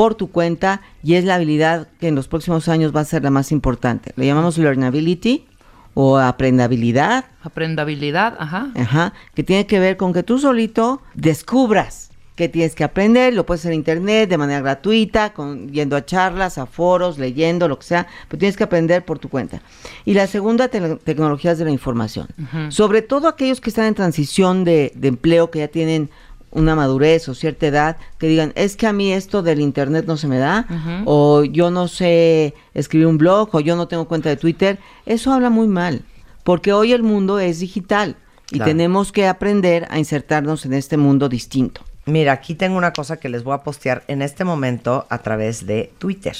por 0.00 0.14
tu 0.14 0.30
cuenta 0.30 0.80
y 1.02 1.16
es 1.16 1.26
la 1.26 1.34
habilidad 1.34 1.88
que 2.00 2.08
en 2.08 2.14
los 2.14 2.26
próximos 2.26 2.68
años 2.68 2.90
va 2.96 3.00
a 3.00 3.04
ser 3.04 3.22
la 3.22 3.28
más 3.30 3.52
importante. 3.52 4.14
Le 4.16 4.24
llamamos 4.24 4.56
learnability 4.56 5.44
o 5.92 6.16
aprendabilidad, 6.16 7.26
Aprendabilidad, 7.42 8.34
ajá. 8.38 8.70
Ajá, 8.76 9.12
que 9.34 9.42
tiene 9.42 9.66
que 9.66 9.78
ver 9.78 9.98
con 9.98 10.14
que 10.14 10.22
tú 10.22 10.38
solito 10.38 11.02
descubras 11.12 12.06
que 12.34 12.48
tienes 12.48 12.74
que 12.74 12.82
aprender, 12.84 13.34
lo 13.34 13.44
puedes 13.44 13.60
hacer 13.60 13.72
en 13.72 13.80
internet 13.80 14.30
de 14.30 14.38
manera 14.38 14.62
gratuita, 14.62 15.34
con, 15.34 15.68
yendo 15.70 15.94
a 15.96 16.06
charlas, 16.06 16.56
a 16.56 16.64
foros, 16.64 17.18
leyendo, 17.18 17.68
lo 17.68 17.78
que 17.78 17.84
sea, 17.84 18.06
pero 18.28 18.38
tienes 18.38 18.56
que 18.56 18.64
aprender 18.64 19.04
por 19.04 19.18
tu 19.18 19.28
cuenta. 19.28 19.60
Y 20.06 20.14
la 20.14 20.26
segunda, 20.26 20.68
te- 20.68 20.96
tecnologías 20.96 21.58
de 21.58 21.66
la 21.66 21.72
información. 21.72 22.28
Sobre 22.70 23.02
todo 23.02 23.28
aquellos 23.28 23.60
que 23.60 23.68
están 23.68 23.84
en 23.84 23.94
transición 23.94 24.64
de, 24.64 24.92
de 24.94 25.08
empleo, 25.08 25.50
que 25.50 25.58
ya 25.58 25.68
tienen 25.68 26.08
una 26.52 26.74
madurez 26.74 27.28
o 27.28 27.34
cierta 27.34 27.66
edad, 27.66 27.96
que 28.18 28.26
digan, 28.26 28.52
es 28.56 28.76
que 28.76 28.86
a 28.86 28.92
mí 28.92 29.12
esto 29.12 29.42
del 29.42 29.60
internet 29.60 30.04
no 30.06 30.16
se 30.16 30.26
me 30.28 30.38
da, 30.38 30.66
o 31.04 31.44
yo 31.44 31.70
no 31.70 31.86
sé 31.88 32.54
escribir 32.74 33.06
un 33.06 33.18
blog, 33.18 33.48
o 33.54 33.60
yo 33.60 33.76
no 33.76 33.86
tengo 33.88 34.08
cuenta 34.08 34.28
de 34.28 34.36
Twitter, 34.36 34.78
eso 35.06 35.32
habla 35.32 35.50
muy 35.50 35.68
mal, 35.68 36.02
porque 36.44 36.72
hoy 36.72 36.92
el 36.92 37.02
mundo 37.02 37.38
es 37.38 37.60
digital 37.60 38.16
y 38.50 38.56
Claro. 38.56 38.70
tenemos 38.72 39.12
que 39.12 39.26
aprender 39.28 39.86
a 39.90 39.98
insertarnos 39.98 40.66
en 40.66 40.72
este 40.74 40.96
mundo 40.96 41.28
distinto. 41.28 41.82
Mira, 42.06 42.32
aquí 42.32 42.54
tengo 42.56 42.76
una 42.76 42.92
cosa 42.92 43.18
que 43.18 43.28
les 43.28 43.44
voy 43.44 43.54
a 43.54 43.58
postear 43.62 44.02
en 44.08 44.22
este 44.22 44.42
momento 44.44 45.06
a 45.08 45.18
través 45.18 45.66
de 45.66 45.92
Twitter, 45.98 46.34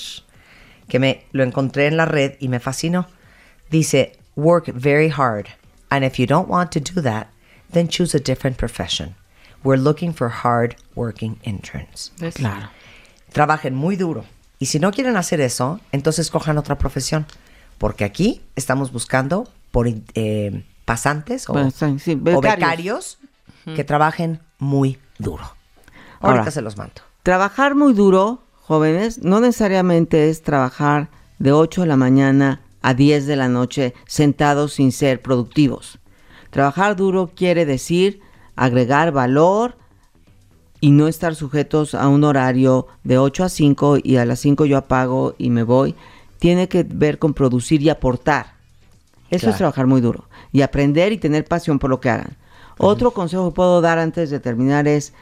que 0.88 0.98
me 0.98 1.24
lo 1.30 1.44
encontré 1.44 1.86
en 1.86 1.96
la 1.96 2.06
red 2.06 2.32
y 2.40 2.48
me 2.48 2.58
fascinó. 2.58 3.06
Dice, 3.70 4.12
work 4.34 4.72
very 4.74 5.08
hard, 5.08 5.46
and 5.90 6.04
if 6.04 6.14
you 6.18 6.26
don't 6.26 6.48
want 6.48 6.70
to 6.72 6.80
do 6.80 7.00
that, 7.02 7.28
then 7.72 7.86
choose 7.86 8.16
a 8.16 8.20
different 8.20 8.56
profession. 8.56 9.14
We're 9.62 9.80
looking 9.80 10.12
for 10.14 10.28
hard 10.28 10.76
working 10.94 11.38
interns. 11.42 12.12
¿Ves? 12.18 12.34
Trabajen 13.32 13.74
muy 13.74 13.96
duro. 13.96 14.24
Y 14.58 14.66
si 14.66 14.78
no 14.78 14.90
quieren 14.92 15.16
hacer 15.16 15.40
eso, 15.40 15.80
entonces 15.92 16.30
cojan 16.30 16.58
otra 16.58 16.76
profesión. 16.78 17.26
Porque 17.78 18.04
aquí 18.04 18.42
estamos 18.56 18.92
buscando 18.92 19.48
por 19.70 19.88
eh, 20.14 20.64
pasantes 20.84 21.48
o, 21.48 21.52
Pues, 21.54 21.74
sí, 21.74 21.98
sí, 21.98 22.12
o 22.12 22.16
becarios. 22.40 22.42
becarios 22.42 23.18
que 23.74 23.84
trabajen 23.84 24.40
muy 24.58 24.98
duro. 25.18 25.44
Ahorita 26.20 26.40
Ahora, 26.40 26.50
se 26.50 26.60
los 26.62 26.76
mando. 26.76 26.94
Trabajar 27.22 27.74
muy 27.74 27.92
duro, 27.94 28.42
jóvenes, 28.62 29.22
no 29.22 29.40
necesariamente 29.40 30.28
es 30.28 30.42
trabajar 30.42 31.08
de 31.38 31.52
8 31.52 31.82
de 31.82 31.86
la 31.86 31.96
mañana 31.96 32.60
a 32.82 32.94
10 32.94 33.26
de 33.26 33.36
la 33.36 33.48
noche 33.48 33.94
sentados 34.06 34.74
sin 34.74 34.92
ser 34.92 35.22
productivos. 35.22 35.98
Trabajar 36.50 36.96
duro 36.96 37.30
quiere 37.34 37.64
decir 37.64 38.20
agregar 38.56 39.12
valor 39.12 39.76
y 40.80 40.90
no 40.92 41.08
estar 41.08 41.34
sujetos 41.34 41.94
a 41.94 42.08
un 42.08 42.24
horario 42.24 42.86
de 43.04 43.18
8 43.18 43.44
a 43.44 43.48
5 43.48 43.98
y 44.02 44.16
a 44.16 44.24
las 44.24 44.40
5 44.40 44.64
yo 44.64 44.78
apago 44.78 45.34
y 45.38 45.50
me 45.50 45.62
voy. 45.62 45.94
Tiene 46.38 46.68
que 46.68 46.84
ver 46.84 47.18
con 47.18 47.34
producir 47.34 47.82
y 47.82 47.90
aportar. 47.90 48.54
Eso 49.30 49.40
Claro. 49.40 49.50
es 49.52 49.58
trabajar 49.58 49.86
muy 49.86 50.00
duro 50.00 50.24
y 50.52 50.62
aprender 50.62 51.12
y 51.12 51.18
tener 51.18 51.44
pasión 51.44 51.78
por 51.78 51.90
lo 51.90 52.00
que 52.00 52.10
hagan. 52.10 52.36
Otro 52.78 53.10
consejo 53.10 53.50
que 53.50 53.54
puedo 53.56 53.80
dar 53.82 53.98
antes 53.98 54.30
de 54.30 54.40
terminar 54.40 54.88
es, 54.88 55.12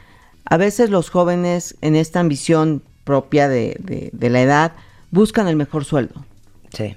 a 0.45 0.55
veces 0.55 0.89
los 0.89 1.09
jóvenes 1.09 1.75
en 1.81 1.95
esta 1.97 2.21
ambición 2.21 2.81
propia 3.03 3.49
de, 3.49 3.75
de- 3.79 4.09
de 4.13 4.29
la 4.29 4.41
edad 4.41 4.71
buscan 5.11 5.47
el 5.49 5.57
mejor 5.57 5.83
sueldo. 5.83 6.23
Sí. 6.71 6.95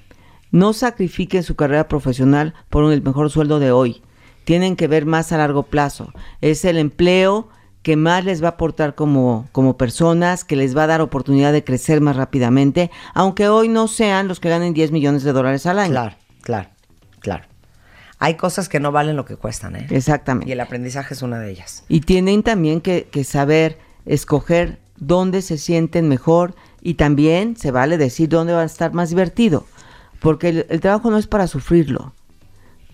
No 0.52 0.72
sacrifiquen 0.72 1.42
su 1.42 1.56
carrera 1.56 1.88
profesional 1.88 2.54
por 2.70 2.92
el 2.92 3.02
mejor 3.02 3.28
sueldo 3.30 3.58
de 3.58 3.72
hoy. 3.72 4.02
Tienen 4.44 4.76
que 4.76 4.88
ver 4.88 5.06
más 5.06 5.32
a 5.32 5.38
largo 5.38 5.64
plazo. 5.64 6.12
Es 6.40 6.64
el 6.64 6.78
empleo 6.78 7.48
que 7.82 7.96
más 7.96 8.24
les 8.24 8.42
va 8.42 8.48
a 8.48 8.50
aportar 8.52 8.94
como, 8.94 9.48
como 9.52 9.76
personas, 9.76 10.44
que 10.44 10.56
les 10.56 10.76
va 10.76 10.84
a 10.84 10.86
dar 10.86 11.00
oportunidad 11.00 11.52
de 11.52 11.64
crecer 11.64 12.00
más 12.00 12.16
rápidamente, 12.16 12.90
aunque 13.12 13.48
hoy 13.48 13.68
no 13.68 13.88
sean 13.88 14.28
los 14.28 14.40
que 14.40 14.48
ganen 14.48 14.72
10 14.72 14.92
millones 14.92 15.24
de 15.24 15.32
dólares 15.32 15.66
al 15.66 15.78
año. 15.78 15.92
Claro, 15.92 16.16
claro, 16.42 16.68
claro. 17.18 17.44
Hay 18.18 18.36
cosas 18.36 18.68
que 18.68 18.78
no 18.78 18.92
valen 18.92 19.16
lo 19.16 19.24
que 19.24 19.34
cuestan, 19.34 19.74
¿eh? 19.74 19.86
Exactamente. 19.90 20.48
Y 20.48 20.52
el 20.52 20.60
aprendizaje 20.60 21.14
es 21.14 21.22
una 21.22 21.40
de 21.40 21.50
ellas. 21.50 21.82
Y 21.88 22.02
tienen 22.02 22.44
también 22.44 22.80
que, 22.80 23.08
que 23.10 23.24
saber 23.24 23.80
escoger 24.06 24.78
dónde 24.96 25.42
se 25.42 25.58
sienten 25.58 26.08
mejor 26.08 26.54
y 26.80 26.94
también 26.94 27.56
se 27.56 27.72
vale 27.72 27.98
decir 27.98 28.28
dónde 28.28 28.52
va 28.52 28.62
a 28.62 28.64
estar 28.66 28.92
más 28.92 29.10
divertido. 29.10 29.66
Porque 30.20 30.50
el, 30.50 30.66
el 30.68 30.80
trabajo 30.80 31.10
no 31.10 31.18
es 31.18 31.26
para 31.26 31.48
sufrirlo. 31.48 32.12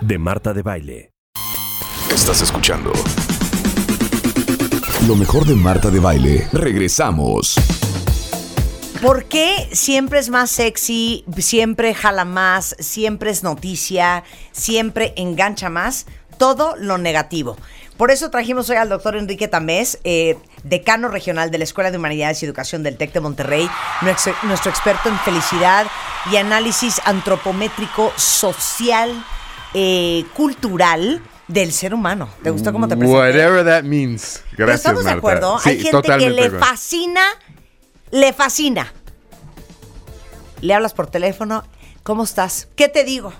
de 0.00 0.18
Marta 0.18 0.52
de 0.52 0.62
Baile. 0.62 1.12
Estás 2.12 2.42
escuchando. 2.42 2.92
Lo 5.06 5.14
mejor 5.14 5.44
de 5.44 5.54
Marta 5.54 5.90
de 5.90 6.00
Baile. 6.00 6.48
Regresamos. 6.52 7.54
¿Por 9.00 9.26
qué 9.26 9.68
siempre 9.72 10.18
es 10.18 10.28
más 10.28 10.50
sexy, 10.50 11.24
siempre 11.38 11.94
jala 11.94 12.24
más, 12.24 12.74
siempre 12.80 13.30
es 13.30 13.44
noticia, 13.44 14.24
siempre 14.50 15.14
engancha 15.16 15.68
más 15.68 16.06
todo 16.36 16.74
lo 16.76 16.98
negativo. 16.98 17.56
Por 17.96 18.10
eso 18.10 18.30
trajimos 18.30 18.68
hoy 18.70 18.76
al 18.76 18.88
doctor 18.88 19.14
Enrique 19.14 19.46
Tamés, 19.46 20.00
eh, 20.04 20.36
decano 20.64 21.08
regional 21.08 21.50
de 21.50 21.58
la 21.58 21.64
Escuela 21.64 21.90
de 21.90 21.98
Humanidades 21.98 22.42
y 22.42 22.46
Educación 22.46 22.82
del 22.82 22.96
TEC 22.96 23.12
de 23.12 23.20
Monterrey, 23.20 23.70
nuestro, 24.00 24.34
nuestro 24.44 24.70
experto 24.70 25.10
en 25.10 25.18
felicidad 25.20 25.86
y 26.32 26.38
análisis 26.38 27.00
antropométrico 27.04 28.12
social, 28.16 29.22
eh, 29.74 30.24
cultural 30.34 31.22
del 31.48 31.72
ser 31.72 31.94
humano. 31.94 32.28
¿Te 32.42 32.50
gustó 32.50 32.72
cómo 32.72 32.86
te 32.88 32.96
presenté? 32.96 33.18
Whatever 33.20 33.64
that 33.64 33.82
means. 33.82 34.42
Gracias, 34.56 34.80
¿Estamos 34.80 35.04
de 35.04 35.10
acuerdo? 35.10 35.58
Sí, 35.60 35.70
Hay 35.70 35.76
gente 35.76 35.90
totalmente 35.90 36.34
que 36.34 36.40
le 36.40 36.46
acuerdo. 36.46 36.66
fascina, 36.66 37.22
le 38.10 38.32
fascina. 38.32 38.92
Le 40.60 40.74
hablas 40.74 40.92
por 40.94 41.06
teléfono, 41.08 41.64
¿cómo 42.02 42.24
estás? 42.24 42.68
¿Qué 42.76 42.88
te 42.88 43.02
digo? 43.04 43.32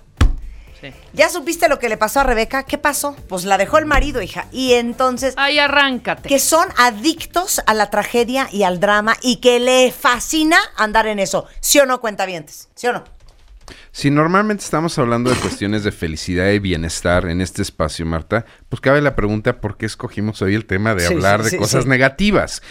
Sí. 0.80 0.90
¿Ya 1.12 1.28
supiste 1.28 1.68
lo 1.68 1.78
que 1.78 1.90
le 1.90 1.98
pasó 1.98 2.20
a 2.20 2.24
Rebeca? 2.24 2.62
¿Qué 2.62 2.78
pasó? 2.78 3.14
Pues 3.28 3.44
la 3.44 3.58
dejó 3.58 3.76
el 3.76 3.84
marido, 3.84 4.22
hija. 4.22 4.46
Y 4.50 4.72
entonces, 4.72 5.34
Ay, 5.36 5.58
arráncate. 5.58 6.26
que 6.26 6.38
son 6.38 6.66
adictos 6.78 7.60
a 7.66 7.74
la 7.74 7.90
tragedia 7.90 8.48
y 8.50 8.62
al 8.62 8.80
drama 8.80 9.14
y 9.20 9.36
que 9.36 9.60
le 9.60 9.92
fascina 9.92 10.56
andar 10.76 11.06
en 11.06 11.18
eso. 11.18 11.46
¿Sí 11.60 11.78
o 11.80 11.84
no, 11.84 12.00
cuentavientes? 12.00 12.70
¿Sí 12.74 12.86
o 12.86 12.94
no? 12.94 13.04
Si 13.92 14.10
normalmente 14.10 14.64
estamos 14.64 14.98
hablando 14.98 15.30
de 15.30 15.36
cuestiones 15.36 15.84
de 15.84 15.92
felicidad 15.92 16.50
y 16.50 16.58
bienestar 16.58 17.26
en 17.26 17.40
este 17.40 17.62
espacio, 17.62 18.06
Marta, 18.06 18.44
pues 18.68 18.80
cabe 18.80 19.00
la 19.00 19.16
pregunta 19.16 19.60
por 19.60 19.76
qué 19.76 19.86
escogimos 19.86 20.42
hoy 20.42 20.54
el 20.54 20.64
tema 20.66 20.94
de 20.94 21.06
Sí, 21.06 21.14
hablar 21.14 21.40
sí, 21.40 21.44
de 21.44 21.50
sí, 21.50 21.56
cosas 21.58 21.86
negativas. 21.86 22.62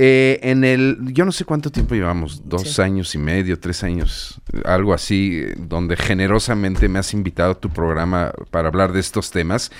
Eh, 0.00 0.38
en 0.42 0.62
el, 0.62 0.98
yo 1.12 1.24
no 1.24 1.32
sé 1.32 1.44
cuánto 1.44 1.70
tiempo 1.72 1.94
llevamos, 1.96 2.48
dos 2.48 2.78
años 2.78 3.14
y 3.16 3.18
medio, 3.18 3.58
tres 3.58 3.82
años, 3.82 4.40
algo 4.64 4.94
así, 4.94 5.42
donde 5.56 5.96
generosamente 5.96 6.88
me 6.88 7.00
has 7.00 7.12
invitado 7.14 7.52
a 7.52 7.58
tu 7.58 7.70
programa 7.70 8.32
para 8.52 8.68
hablar 8.68 8.92
de 8.92 9.00
estos 9.00 9.32
temas. 9.32 9.72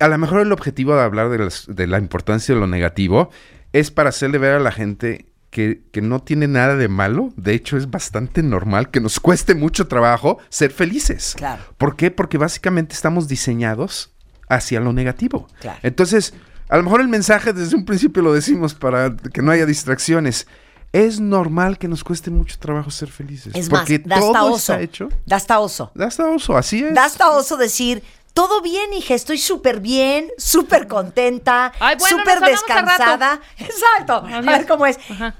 A 0.00 0.08
lo 0.08 0.18
mejor 0.18 0.40
el 0.40 0.50
objetivo 0.52 0.96
de 0.96 1.02
hablar 1.02 1.28
de, 1.28 1.38
las- 1.38 1.66
de 1.68 1.86
la 1.86 1.98
importancia 1.98 2.54
de 2.54 2.60
lo 2.60 2.66
negativo 2.66 3.30
es 3.72 3.90
para 3.90 4.08
hacerle 4.08 4.38
ver 4.38 4.52
a 4.54 4.60
la 4.60 4.72
gente 4.72 5.26
que, 5.52 5.82
que 5.92 6.00
no 6.00 6.22
tiene 6.22 6.48
nada 6.48 6.76
de 6.76 6.88
malo. 6.88 7.32
De 7.36 7.52
hecho, 7.52 7.76
es 7.76 7.88
bastante 7.90 8.42
normal 8.42 8.90
que 8.90 9.00
nos 9.00 9.20
cueste 9.20 9.54
mucho 9.54 9.86
trabajo 9.86 10.38
ser 10.48 10.72
felices. 10.72 11.34
Claro. 11.36 11.62
¿Por 11.78 11.94
qué? 11.94 12.10
Porque 12.10 12.38
básicamente 12.38 12.94
estamos 12.94 13.28
diseñados 13.28 14.10
hacia 14.48 14.80
lo 14.80 14.92
negativo. 14.92 15.46
Claro. 15.60 15.78
Entonces, 15.82 16.34
a 16.68 16.78
lo 16.78 16.82
mejor 16.82 17.02
el 17.02 17.08
mensaje 17.08 17.52
desde 17.52 17.76
un 17.76 17.84
principio 17.84 18.22
lo 18.22 18.32
decimos 18.32 18.74
para 18.74 19.14
que 19.14 19.42
no 19.42 19.52
haya 19.52 19.66
distracciones. 19.66 20.48
Es 20.90 21.20
normal 21.20 21.78
que 21.78 21.86
nos 21.86 22.02
cueste 22.02 22.30
mucho 22.30 22.58
trabajo 22.58 22.90
ser 22.90 23.10
felices. 23.10 23.54
Es 23.54 23.68
porque 23.68 23.98
más, 23.98 24.08
da 24.08 24.16
hasta 24.16 24.38
todo 24.38 24.52
oso. 24.52 24.72
está 24.72 24.80
hecho. 24.80 25.08
Da 25.26 25.36
hasta 25.36 25.60
oso. 25.60 25.92
Da 25.94 26.06
hasta 26.06 26.26
oso, 26.26 26.56
así 26.56 26.82
es. 26.82 26.94
Da 26.94 27.04
hasta 27.04 27.30
oso 27.30 27.58
decir, 27.58 28.02
todo 28.32 28.62
bien, 28.62 28.92
hija, 28.94 29.14
estoy 29.14 29.36
súper 29.36 29.80
bien, 29.80 30.28
súper 30.38 30.86
contenta, 30.86 31.72
bueno, 31.78 32.06
súper 32.06 32.40
descansada. 32.40 33.40
Exacto. 33.58 34.24
A 34.26 34.40
ver 34.40 34.66
cómo 34.66 34.86
es. 34.86 34.98
Ajá. 35.10 35.34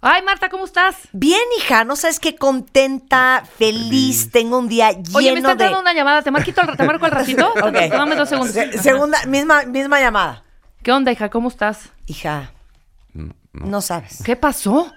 Ay, 0.00 0.22
Marta, 0.22 0.48
¿cómo 0.48 0.64
estás? 0.64 0.96
Bien, 1.12 1.40
hija, 1.58 1.82
no 1.84 1.96
sabes 1.96 2.20
qué 2.20 2.36
contenta, 2.36 3.42
feliz, 3.58 4.30
tengo 4.30 4.58
un 4.58 4.68
día 4.68 4.92
lleno 4.92 5.18
Oye, 5.18 5.32
me 5.32 5.38
está 5.38 5.48
de... 5.48 5.52
entrando 5.64 5.80
una 5.80 5.92
llamada. 5.92 6.22
¿Te 6.22 6.30
marquito 6.30 6.60
al, 6.60 6.76
te 6.76 6.84
marco 6.84 7.04
al 7.04 7.10
ratito? 7.10 7.52
Ok. 7.62 7.72
Dame 7.90 8.14
dos 8.14 8.28
segundos. 8.28 8.54
Se- 8.54 8.78
segunda, 8.78 9.18
misma, 9.26 9.64
misma 9.64 9.98
llamada. 10.00 10.44
¿Qué 10.84 10.92
onda, 10.92 11.10
hija? 11.10 11.28
¿Cómo 11.30 11.48
estás? 11.48 11.90
Hija, 12.06 12.52
No, 13.12 13.34
no 13.52 13.80
sabes. 13.80 14.22
¿Qué 14.24 14.36
pasó? 14.36 14.92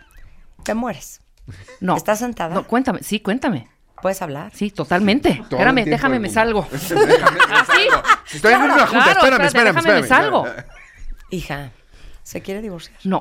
Te 0.63 0.75
mueres. 0.75 1.21
No. 1.79 1.97
¿Estás 1.97 2.19
sentada? 2.19 2.53
No, 2.53 2.67
cuéntame. 2.67 3.01
Sí, 3.01 3.19
cuéntame. 3.21 3.67
¿Puedes 4.03 4.21
hablar? 4.21 4.51
Sí, 4.53 4.69
totalmente. 4.69 5.35
Todo 5.49 5.59
Espérame, 5.59 5.83
déjame, 5.85 6.19
me 6.19 6.27
mundo. 6.27 6.33
salgo. 6.33 6.67
¿Ah, 6.71 7.65
sí? 7.75 7.87
Si 8.25 8.37
estoy 8.37 8.53
en 8.53 8.61
una 8.61 8.85
junta, 8.85 9.03
Claro, 9.15 9.19
espérame, 9.19 9.45
espérame, 9.47 9.75
déjame, 9.75 9.93
me 9.93 9.99
espérame. 9.99 10.07
salgo. 10.07 10.45
Hija, 11.31 11.71
¿se 12.21 12.41
quiere 12.41 12.61
divorciar? 12.61 12.97
No, 13.03 13.19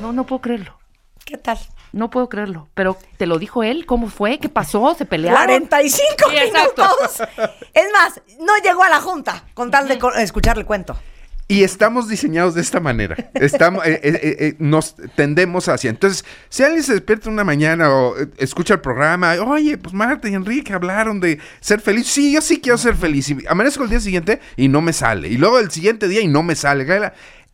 no, 0.00 0.12
no 0.12 0.26
puedo 0.26 0.40
creerlo. 0.42 0.76
¿Qué 1.24 1.38
tal? 1.38 1.58
No 1.92 2.10
puedo 2.10 2.28
creerlo. 2.28 2.68
Pero 2.74 2.98
te 3.16 3.26
lo 3.26 3.38
dijo 3.38 3.62
él. 3.62 3.86
¿Cómo 3.86 4.08
fue? 4.08 4.38
¿Qué 4.38 4.48
pasó? 4.48 4.94
¿Se 4.94 5.06
pelearon? 5.06 5.44
45 5.44 6.06
Sí, 6.18 6.34
minutos. 6.34 7.22
Es 7.72 7.86
más, 7.92 8.20
no 8.40 8.52
llegó 8.62 8.82
a 8.82 8.88
la 8.88 9.00
junta 9.00 9.44
con 9.54 9.70
tal 9.70 9.88
de 9.88 9.98
escucharle 10.22 10.60
el 10.62 10.66
cuento. 10.66 10.96
Y 11.46 11.62
estamos 11.62 12.08
diseñados 12.08 12.54
de 12.54 12.62
esta 12.62 12.80
manera. 12.80 13.16
Estamos, 13.34 13.84
eh, 13.86 14.00
eh, 14.02 14.20
eh, 14.22 14.36
eh, 14.40 14.54
nos 14.58 14.96
tendemos 15.14 15.68
hacia. 15.68 15.90
Entonces, 15.90 16.24
si 16.48 16.62
alguien 16.62 16.82
se 16.82 16.94
despierta 16.94 17.28
una 17.28 17.44
mañana 17.44 17.90
o 17.94 18.18
eh, 18.18 18.28
escucha 18.38 18.74
el 18.74 18.80
programa, 18.80 19.34
oye, 19.46 19.76
pues 19.76 19.92
Marta 19.94 20.26
y 20.30 20.34
Enrique 20.34 20.72
hablaron 20.72 21.20
de 21.20 21.38
ser 21.60 21.82
feliz. 21.82 22.06
Sí, 22.06 22.32
yo 22.32 22.40
sí 22.40 22.60
quiero 22.62 22.78
ser 22.78 22.96
feliz. 22.96 23.28
Y 23.28 23.36
amanezco 23.46 23.84
el 23.84 23.90
día 23.90 24.00
siguiente 24.00 24.40
y 24.56 24.68
no 24.68 24.80
me 24.80 24.94
sale. 24.94 25.28
Y 25.28 25.36
luego 25.36 25.58
el 25.58 25.70
siguiente 25.70 26.08
día 26.08 26.22
y 26.22 26.28
no 26.28 26.42
me 26.42 26.54
sale. 26.54 26.86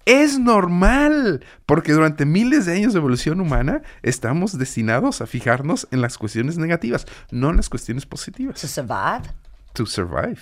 Es 0.07 0.39
normal, 0.39 1.45
porque 1.67 1.93
durante 1.93 2.25
miles 2.25 2.67
de 2.67 2.75
años 2.75 2.93
de 2.95 2.99
evolución 2.99 3.41
humana 3.41 3.83
estamos 4.03 4.59
destinados 4.59 5.21
a 5.21 5.27
fijarnos 5.27 5.87
en 5.91 6.01
las 6.01 6.19
cuestiones 6.19 6.57
negativas, 6.59 7.07
no 7.31 7.51
en 7.51 7.57
las 7.57 7.69
cuestiones 7.69 8.07
positivas 8.07 8.61
To 8.61 8.67
survive. 8.67 9.23
to 9.75 9.87
survive. 9.87 10.41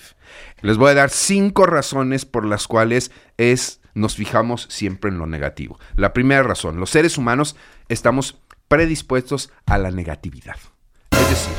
Les 0.61 0.77
voy 0.77 0.91
a 0.91 0.95
dar 0.95 1.09
cinco 1.09 1.65
razones 1.65 2.25
por 2.25 2.45
las 2.45 2.67
cuales 2.67 3.11
es 3.37 3.81
nos 3.93 4.15
fijamos 4.15 4.65
siempre 4.69 5.11
en 5.11 5.17
lo 5.17 5.27
negativo. 5.27 5.77
La 5.95 6.13
primera 6.13 6.41
razón, 6.41 6.79
los 6.79 6.89
seres 6.89 7.17
humanos 7.17 7.55
estamos 7.89 8.39
predispuestos 8.69 9.51
a 9.65 9.77
la 9.77 9.91
negatividad. 9.91 10.55
Es 11.11 11.29
decir, 11.29 11.53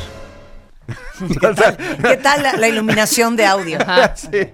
¿Qué 2.02 2.16
tal 2.16 2.42
la, 2.42 2.54
la 2.56 2.68
iluminación 2.68 3.36
de 3.36 3.46
audio? 3.46 3.78
Sí, 4.16 4.48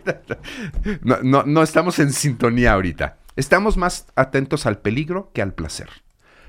no, 1.03 1.19
no, 1.23 1.45
no 1.45 1.63
estamos 1.63 1.99
en 2.01 2.13
sintonía 2.13 2.73
ahorita. 2.73 3.17
Estamos 3.37 3.77
más 3.77 4.07
atentos 4.17 4.67
al 4.67 4.79
peligro 4.79 5.31
que 5.35 5.43
al 5.43 5.53
placer. 5.55 5.89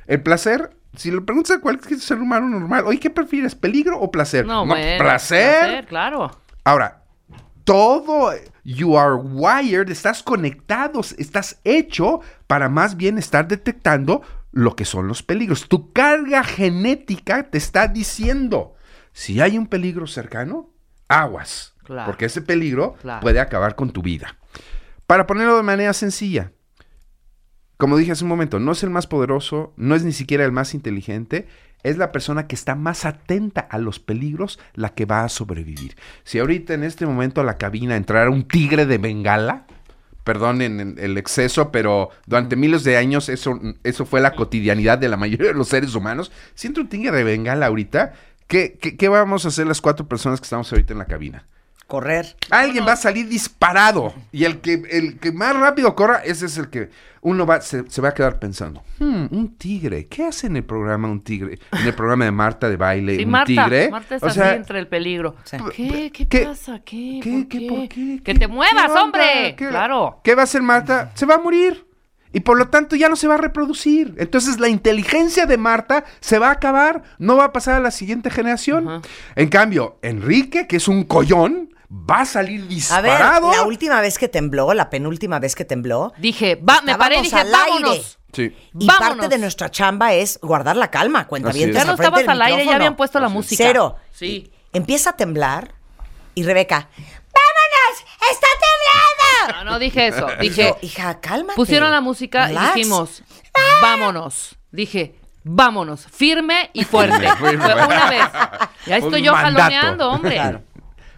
El 0.08 0.24
placer, 0.24 0.72
si 0.96 1.12
le 1.12 1.22
preguntas 1.22 1.58
a 1.58 1.62
cualquier 1.62 2.00
ser 2.00 2.20
humano 2.20 2.48
normal, 2.48 2.86
oye, 2.88 3.00
¿qué 3.00 3.10
prefieres, 3.10 3.56
peligro 3.56 4.00
o 4.00 4.10
placer? 4.10 4.46
No, 4.46 4.66
bueno. 4.66 4.98
placer. 5.04 5.86
claro. 5.86 6.32
Ahora, 6.64 7.04
todo, 7.66 8.32
you 8.64 8.98
are 8.98 9.16
wired, 9.16 9.90
estás 9.90 10.24
conectado, 10.24 11.02
estás 11.18 11.60
hecho 11.66 12.22
para 12.48 12.70
más 12.70 12.96
bien 12.96 13.18
estar 13.18 13.48
detectando 13.48 14.22
lo 14.54 14.76
que 14.76 14.86
son 14.86 15.08
los 15.10 15.22
peligros. 15.24 15.68
Tu 15.68 15.92
carga 15.92 16.44
genética 16.46 17.44
te 17.50 17.58
está 17.58 17.88
diciendo, 17.90 18.76
si 19.12 19.42
hay 19.42 19.58
un 19.58 19.68
peligro 19.68 20.08
cercano, 20.08 20.70
aguas, 21.10 21.74
Claro. 21.84 22.06
porque 22.06 22.26
ese 22.26 22.42
peligro 22.42 22.96
Claro. 23.02 23.20
puede 23.22 23.40
acabar 23.42 23.76
con 23.76 23.92
tu 23.92 24.02
vida. 24.02 24.38
Para 25.06 25.26
ponerlo 25.28 25.58
de 25.58 25.64
manera 25.64 25.94
sencilla, 25.94 26.52
como 27.78 27.98
dije 27.98 28.12
hace 28.12 28.24
un 28.24 28.30
momento, 28.30 28.60
no 28.60 28.72
es 28.72 28.84
el 28.84 28.90
más 28.90 29.08
poderoso, 29.08 29.74
no 29.78 29.96
es 29.96 30.04
ni 30.04 30.12
siquiera 30.12 30.44
el 30.44 30.52
más 30.52 30.74
inteligente, 30.74 31.48
es 31.84 31.98
la 31.98 32.12
persona 32.12 32.48
que 32.48 32.56
está 32.56 32.76
más 32.76 33.06
atenta 33.06 33.62
a 33.62 33.78
los 33.78 34.00
peligros 34.00 34.60
la 34.74 34.90
que 34.90 35.06
va 35.06 35.24
a 35.24 35.30
sobrevivir. 35.30 35.96
Si 36.24 36.40
ahorita 36.40 36.74
en 36.74 36.84
este 36.84 37.06
momento 37.06 37.42
a 37.42 37.44
la 37.44 37.58
cabina 37.58 37.96
entrara 37.96 38.30
un 38.30 38.48
tigre 38.48 38.86
de 38.86 38.98
bengala, 38.98 39.68
perdonen 40.24 40.80
en 40.80 40.96
el 40.98 41.18
exceso, 41.18 41.72
pero 41.72 42.10
durante 42.26 42.56
miles 42.56 42.84
de 42.84 42.98
años 42.98 43.30
eso, 43.30 43.60
eso 43.84 44.06
fue 44.06 44.22
la 44.22 44.34
cotidianidad 44.34 44.98
de 44.98 45.08
la 45.08 45.16
mayoría 45.16 45.48
de 45.48 45.54
los 45.54 45.70
seres 45.70 45.96
humanos. 45.96 46.32
Si 46.56 46.68
entra 46.68 46.84
un 46.84 46.90
tigre 46.90 47.16
de 47.16 47.24
bengala 47.24 47.68
ahorita, 47.68 48.14
¿qué, 48.48 48.78
qué, 48.82 48.98
qué 48.98 49.08
vamos 49.08 49.46
a 49.46 49.50
hacer 49.50 49.68
las 49.68 49.82
cuatro 49.82 50.08
personas 50.08 50.42
que 50.42 50.46
estamos 50.46 50.72
ahorita 50.72 50.94
en 50.94 51.00
la 51.00 51.06
cabina? 51.06 51.46
Correr. 51.88 52.36
Alguien 52.50 52.86
va 52.86 52.92
a 52.94 52.98
salir 52.98 53.28
disparado. 53.30 54.14
Y 54.34 54.44
el 54.44 54.60
que, 54.60 54.84
el 54.92 55.20
que 55.20 55.32
más 55.32 55.56
rápido 55.56 55.96
corra, 55.96 56.18
ese 56.18 56.46
es 56.48 56.58
el 56.58 56.70
que 56.70 56.90
uno 57.22 57.46
va, 57.46 57.62
se, 57.62 57.90
se 57.90 58.02
va 58.02 58.10
a 58.10 58.14
quedar 58.14 58.40
pensando. 58.40 58.84
"Hmm, 59.00 59.28
un 59.32 59.56
tigre. 59.58 60.08
¿Qué 60.08 60.26
hace 60.26 60.48
en 60.48 60.58
el 60.58 60.64
programa 60.66 61.08
un 61.10 61.22
tigre? 61.22 61.60
En 61.72 61.88
el 61.88 61.94
programa 61.94 62.26
de 62.26 62.32
Marta 62.32 62.70
de 62.70 62.76
baile, 62.78 63.16
Sí, 63.18 63.24
un 63.26 63.32
Marta, 63.32 63.48
tigre. 63.48 63.90
Marta 63.90 64.16
es 64.18 64.24
O 64.24 64.28
así 64.28 64.40
sea, 64.40 64.54
entre 64.56 64.80
el 64.80 64.88
peligro. 64.88 65.36
¿Qué? 65.74 66.12
¿Qué, 66.14 66.28
¿qué- 66.28 66.46
pasa? 66.46 66.80
¿Qué? 66.86 67.20
¿qué, 67.24 67.32
¿Por 67.32 67.48
qué, 67.48 67.60
qué? 67.60 67.68
por 67.70 67.80
qué? 67.88 68.22
Que 68.22 68.34
¿Qué- 68.34 68.36
te 68.40 68.48
muevas, 68.48 68.92
hombre. 68.92 69.56
¿Qué- 69.58 69.68
Claro. 69.70 70.20
¿Qué 70.24 70.36
va 70.36 70.42
a 70.42 70.44
hacer 70.44 70.62
Marta? 70.62 71.12
Se 71.16 71.26
va 71.26 71.36
a 71.36 71.40
morir. 71.40 71.86
Y 72.34 72.42
por 72.42 72.58
lo 72.58 72.68
tanto 72.68 72.96
ya 72.98 73.08
no 73.08 73.16
se 73.16 73.28
va 73.28 73.36
a 73.36 73.38
reproducir. 73.38 74.14
Entonces 74.18 74.60
la 74.60 74.68
inteligencia 74.68 75.46
de 75.46 75.58
Marta 75.58 76.04
se 76.20 76.38
va 76.38 76.50
a 76.50 76.52
acabar. 76.52 77.02
No 77.18 77.38
va 77.38 77.46
a 77.46 77.54
pasar 77.54 77.76
a 77.76 77.80
la 77.80 77.90
siguiente 77.92 78.30
generación. 78.30 79.02
En 79.36 79.48
cambio, 79.48 79.98
Enrique, 80.02 80.68
que 80.68 80.76
es 80.76 80.88
un 80.90 81.06
collón, 81.06 81.70
va 81.92 82.22
a 82.22 82.26
salir 82.26 82.60
A 82.60 82.64
ver, 82.64 82.70
disparado. 82.70 83.52
la 83.52 83.64
última 83.64 84.02
vez 84.02 84.18
que 84.18 84.28
tembló, 84.28 84.74
la 84.74 84.90
penúltima 84.90 85.40
vez 85.40 85.56
que 85.56 85.66
tembló, 85.66 86.14
Dije, 86.18 86.56
va, 86.56 86.82
me 86.82 86.96
paré 86.98 87.18
y 87.20 87.22
dije, 87.24 87.36
al 87.36 87.48
aire. 87.54 87.70
vámonos. 87.84 88.20
Sí. 88.34 88.56
y 88.78 88.86
Vámonos. 88.86 89.18
parte 89.18 89.28
de 89.30 89.38
nuestra 89.42 89.72
chamba 89.72 90.14
es 90.14 90.38
guardar 90.42 90.76
la 90.76 90.92
calma, 90.92 91.28
cuenta 91.28 91.52
bien. 91.52 91.70
es. 91.70 91.76
Ya 91.76 91.86
no 91.86 91.94
estabas 91.94 92.28
al 92.28 92.42
aire, 92.42 92.66
ya 92.66 92.76
habían 92.76 92.96
puesto 92.96 93.20
la 93.20 93.30
música. 93.30 93.64
Cero. 93.64 93.96
Sí. 94.12 94.52
Empieza 94.74 95.12
a 95.12 95.14
temblar 95.16 95.74
y 96.36 96.44
Rebeca, 96.44 96.90
¡vámonos! 96.98 98.06
¡Está 98.32 98.48
temblando! 99.48 99.64
No, 99.66 99.72
no 99.72 99.80
dije 99.80 100.08
eso. 100.08 100.28
Dije, 100.42 100.64
yo, 100.70 100.78
hija, 100.82 101.20
cálmate. 101.22 101.56
pusieron 101.56 101.90
la 101.90 102.02
música 102.02 102.48
Relax. 102.48 102.76
y 102.76 102.80
dijimos, 102.80 103.24
vámonos. 103.82 104.58
Dije, 104.72 105.16
vámonos, 105.44 106.06
firme 106.12 106.70
y 106.74 106.84
fuerte. 106.84 107.28
Fue 107.40 107.56
una 107.56 108.10
vez. 108.10 108.26
Ya 108.86 108.98
Un 108.98 109.04
estoy 109.06 109.22
yo 109.22 109.32
mandato. 109.32 109.58
jaloneando, 109.58 110.12
hombre. 110.12 110.34
Claro. 110.36 110.62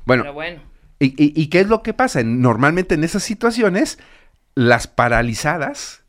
Bueno, 0.10 0.24
Pero 0.24 0.34
bueno. 0.34 0.62
¿Y, 1.00 1.06
y- 1.24 1.40
y 1.40 1.48
qué 1.48 1.60
es 1.62 1.68
lo 1.68 1.84
que 1.84 1.94
pasa? 1.94 2.24
Normalmente 2.24 2.96
en 2.96 3.04
esas 3.04 3.22
situaciones, 3.24 4.00
las 4.56 4.88
paralizadas 4.88 6.04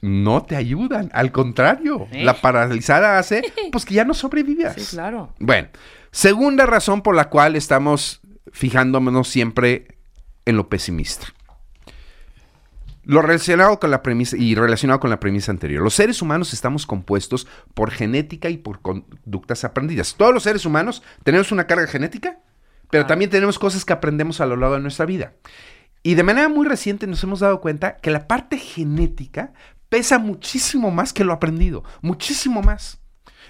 no 0.00 0.44
te 0.44 0.54
ayudan. 0.54 1.10
Al 1.12 1.32
contrario, 1.32 2.06
¿Eh? 2.12 2.22
la 2.24 2.40
paralizada 2.40 3.18
hace 3.18 3.42
pues 3.72 3.84
que 3.84 3.94
ya 3.94 4.04
no 4.04 4.14
sobrevivas. 4.14 4.74
Sí, 4.76 4.96
claro. 4.96 5.34
Bueno, 5.40 5.68
segunda 6.12 6.64
razón 6.64 7.02
por 7.02 7.16
la 7.16 7.28
cual 7.28 7.56
estamos 7.56 8.20
fijándonos 8.52 9.26
siempre 9.28 9.98
en 10.46 10.56
lo 10.56 10.68
pesimista. 10.68 11.26
Lo 13.02 13.22
relacionado 13.22 13.80
con 13.80 13.90
la 13.90 14.02
premisa 14.02 14.36
y 14.36 14.54
relacionado 14.54 15.00
con 15.00 15.08
la 15.10 15.18
premisa 15.18 15.50
anterior. 15.50 15.82
Los 15.82 15.94
seres 15.94 16.20
humanos 16.22 16.52
estamos 16.52 16.86
compuestos 16.86 17.46
por 17.74 17.90
genética 17.90 18.50
y 18.50 18.58
por 18.58 18.80
conductas 18.82 19.64
aprendidas. 19.64 20.14
Todos 20.16 20.32
los 20.34 20.42
seres 20.42 20.64
humanos 20.66 21.02
tenemos 21.24 21.50
una 21.50 21.66
carga 21.66 21.86
genética, 21.86 22.38
pero 22.90 23.06
también 23.06 23.30
tenemos 23.30 23.58
cosas 23.58 23.84
que 23.84 23.92
aprendemos 23.92 24.40
a 24.40 24.46
lo 24.46 24.56
largo 24.56 24.76
de 24.76 24.82
nuestra 24.82 25.04
vida. 25.06 25.32
Y 26.02 26.14
de 26.14 26.22
manera 26.22 26.48
muy 26.48 26.66
reciente 26.66 27.06
nos 27.06 27.22
hemos 27.24 27.40
dado 27.40 27.60
cuenta 27.60 27.96
que 27.96 28.10
la 28.10 28.26
parte 28.26 28.56
genética 28.58 29.52
pesa 29.88 30.18
muchísimo 30.18 30.90
más 30.90 31.12
que 31.12 31.24
lo 31.24 31.32
aprendido, 31.32 31.84
muchísimo 32.02 32.62
más. 32.62 32.98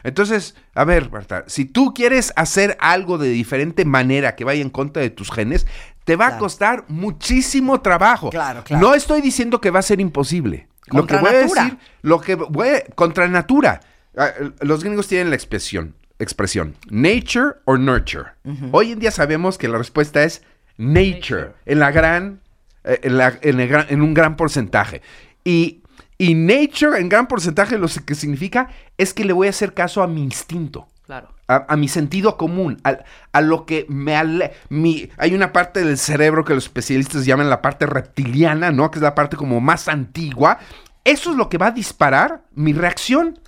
Entonces, 0.04 0.54
a 0.74 0.84
ver, 0.84 1.10
Marta, 1.10 1.44
si 1.48 1.64
tú 1.64 1.92
quieres 1.92 2.32
hacer 2.36 2.76
algo 2.80 3.18
de 3.18 3.28
diferente 3.30 3.84
manera 3.84 4.36
que 4.36 4.44
vaya 4.44 4.62
en 4.62 4.70
contra 4.70 5.02
de 5.02 5.10
tus 5.10 5.30
genes, 5.32 5.66
te 6.04 6.14
va 6.16 6.28
a 6.28 6.38
costar 6.38 6.84
muchísimo 6.88 7.80
trabajo. 7.80 8.30
Claro, 8.30 8.62
claro. 8.64 8.80
No 8.86 8.94
estoy 8.94 9.20
diciendo 9.20 9.60
que 9.60 9.70
va 9.70 9.80
a 9.80 9.82
ser 9.82 10.00
imposible. 10.00 10.68
Lo 10.86 11.06
que 11.06 11.16
voy 11.16 11.30
a 11.30 11.32
decir, 11.38 11.78
lo 12.02 12.20
que 12.20 12.34
voy 12.36 12.68
a- 12.68 12.84
contra 12.94 13.28
natura. 13.28 13.80
Ah, 14.16 14.30
Los 14.60 14.82
gringos 14.84 15.06
tienen 15.08 15.28
la 15.30 15.36
expresión, 15.36 15.94
expresión, 16.18 16.74
nature 16.90 17.56
or 17.64 17.78
nurture. 17.78 18.26
Hoy 18.72 18.92
en 18.92 18.98
día 18.98 19.10
sabemos 19.10 19.58
que 19.58 19.68
la 19.68 19.78
respuesta 19.78 20.22
es 20.24 20.42
nature, 20.76 21.14
Nature. 21.16 21.52
en 21.66 21.78
la 21.80 21.90
gran, 21.90 22.40
eh, 22.84 23.00
en, 23.02 23.18
la- 23.18 23.38
en 23.42 23.60
el 23.60 23.68
gran- 23.68 23.86
en 23.88 24.02
un 24.02 24.14
gran 24.14 24.36
porcentaje. 24.36 25.02
Y, 25.44 25.82
y 26.18 26.34
nature 26.34 26.98
en 27.00 27.08
gran 27.08 27.26
porcentaje 27.28 27.78
lo 27.78 27.88
que 28.04 28.14
significa 28.14 28.68
es 28.96 29.14
que 29.14 29.24
le 29.24 29.32
voy 29.32 29.46
a 29.46 29.50
hacer 29.50 29.74
caso 29.74 30.02
a 30.02 30.06
mi 30.08 30.22
instinto 30.22 30.88
Claro. 31.06 31.28
a, 31.46 31.64
a 31.72 31.76
mi 31.76 31.88
sentido 31.88 32.36
común, 32.36 32.80
a, 32.84 33.40
lo 33.40 33.64
que 33.64 33.86
me 33.88 34.14
ale- 34.16 34.52
mi 34.68 35.08
Hay 35.16 35.34
una 35.34 35.52
parte 35.52 35.82
del 35.84 35.96
cerebro 35.98 36.44
que 36.44 36.54
los 36.54 36.64
especialistas 36.64 37.24
llaman 37.24 37.48
la 37.48 37.62
parte 37.62 37.86
reptiliana, 37.86 38.70
¿no? 38.72 38.90
Que 38.90 38.98
es 38.98 39.02
la 39.02 39.14
parte 39.14 39.36
como 39.36 39.60
más 39.60 39.88
antigua. 39.88 40.58
Eso 41.04 41.30
es 41.30 41.36
lo 41.36 41.48
que 41.48 41.56
va 41.58 41.68
a 41.68 41.70
disparar 41.70 42.42
mi 42.54 42.72
reacción. 42.74 43.38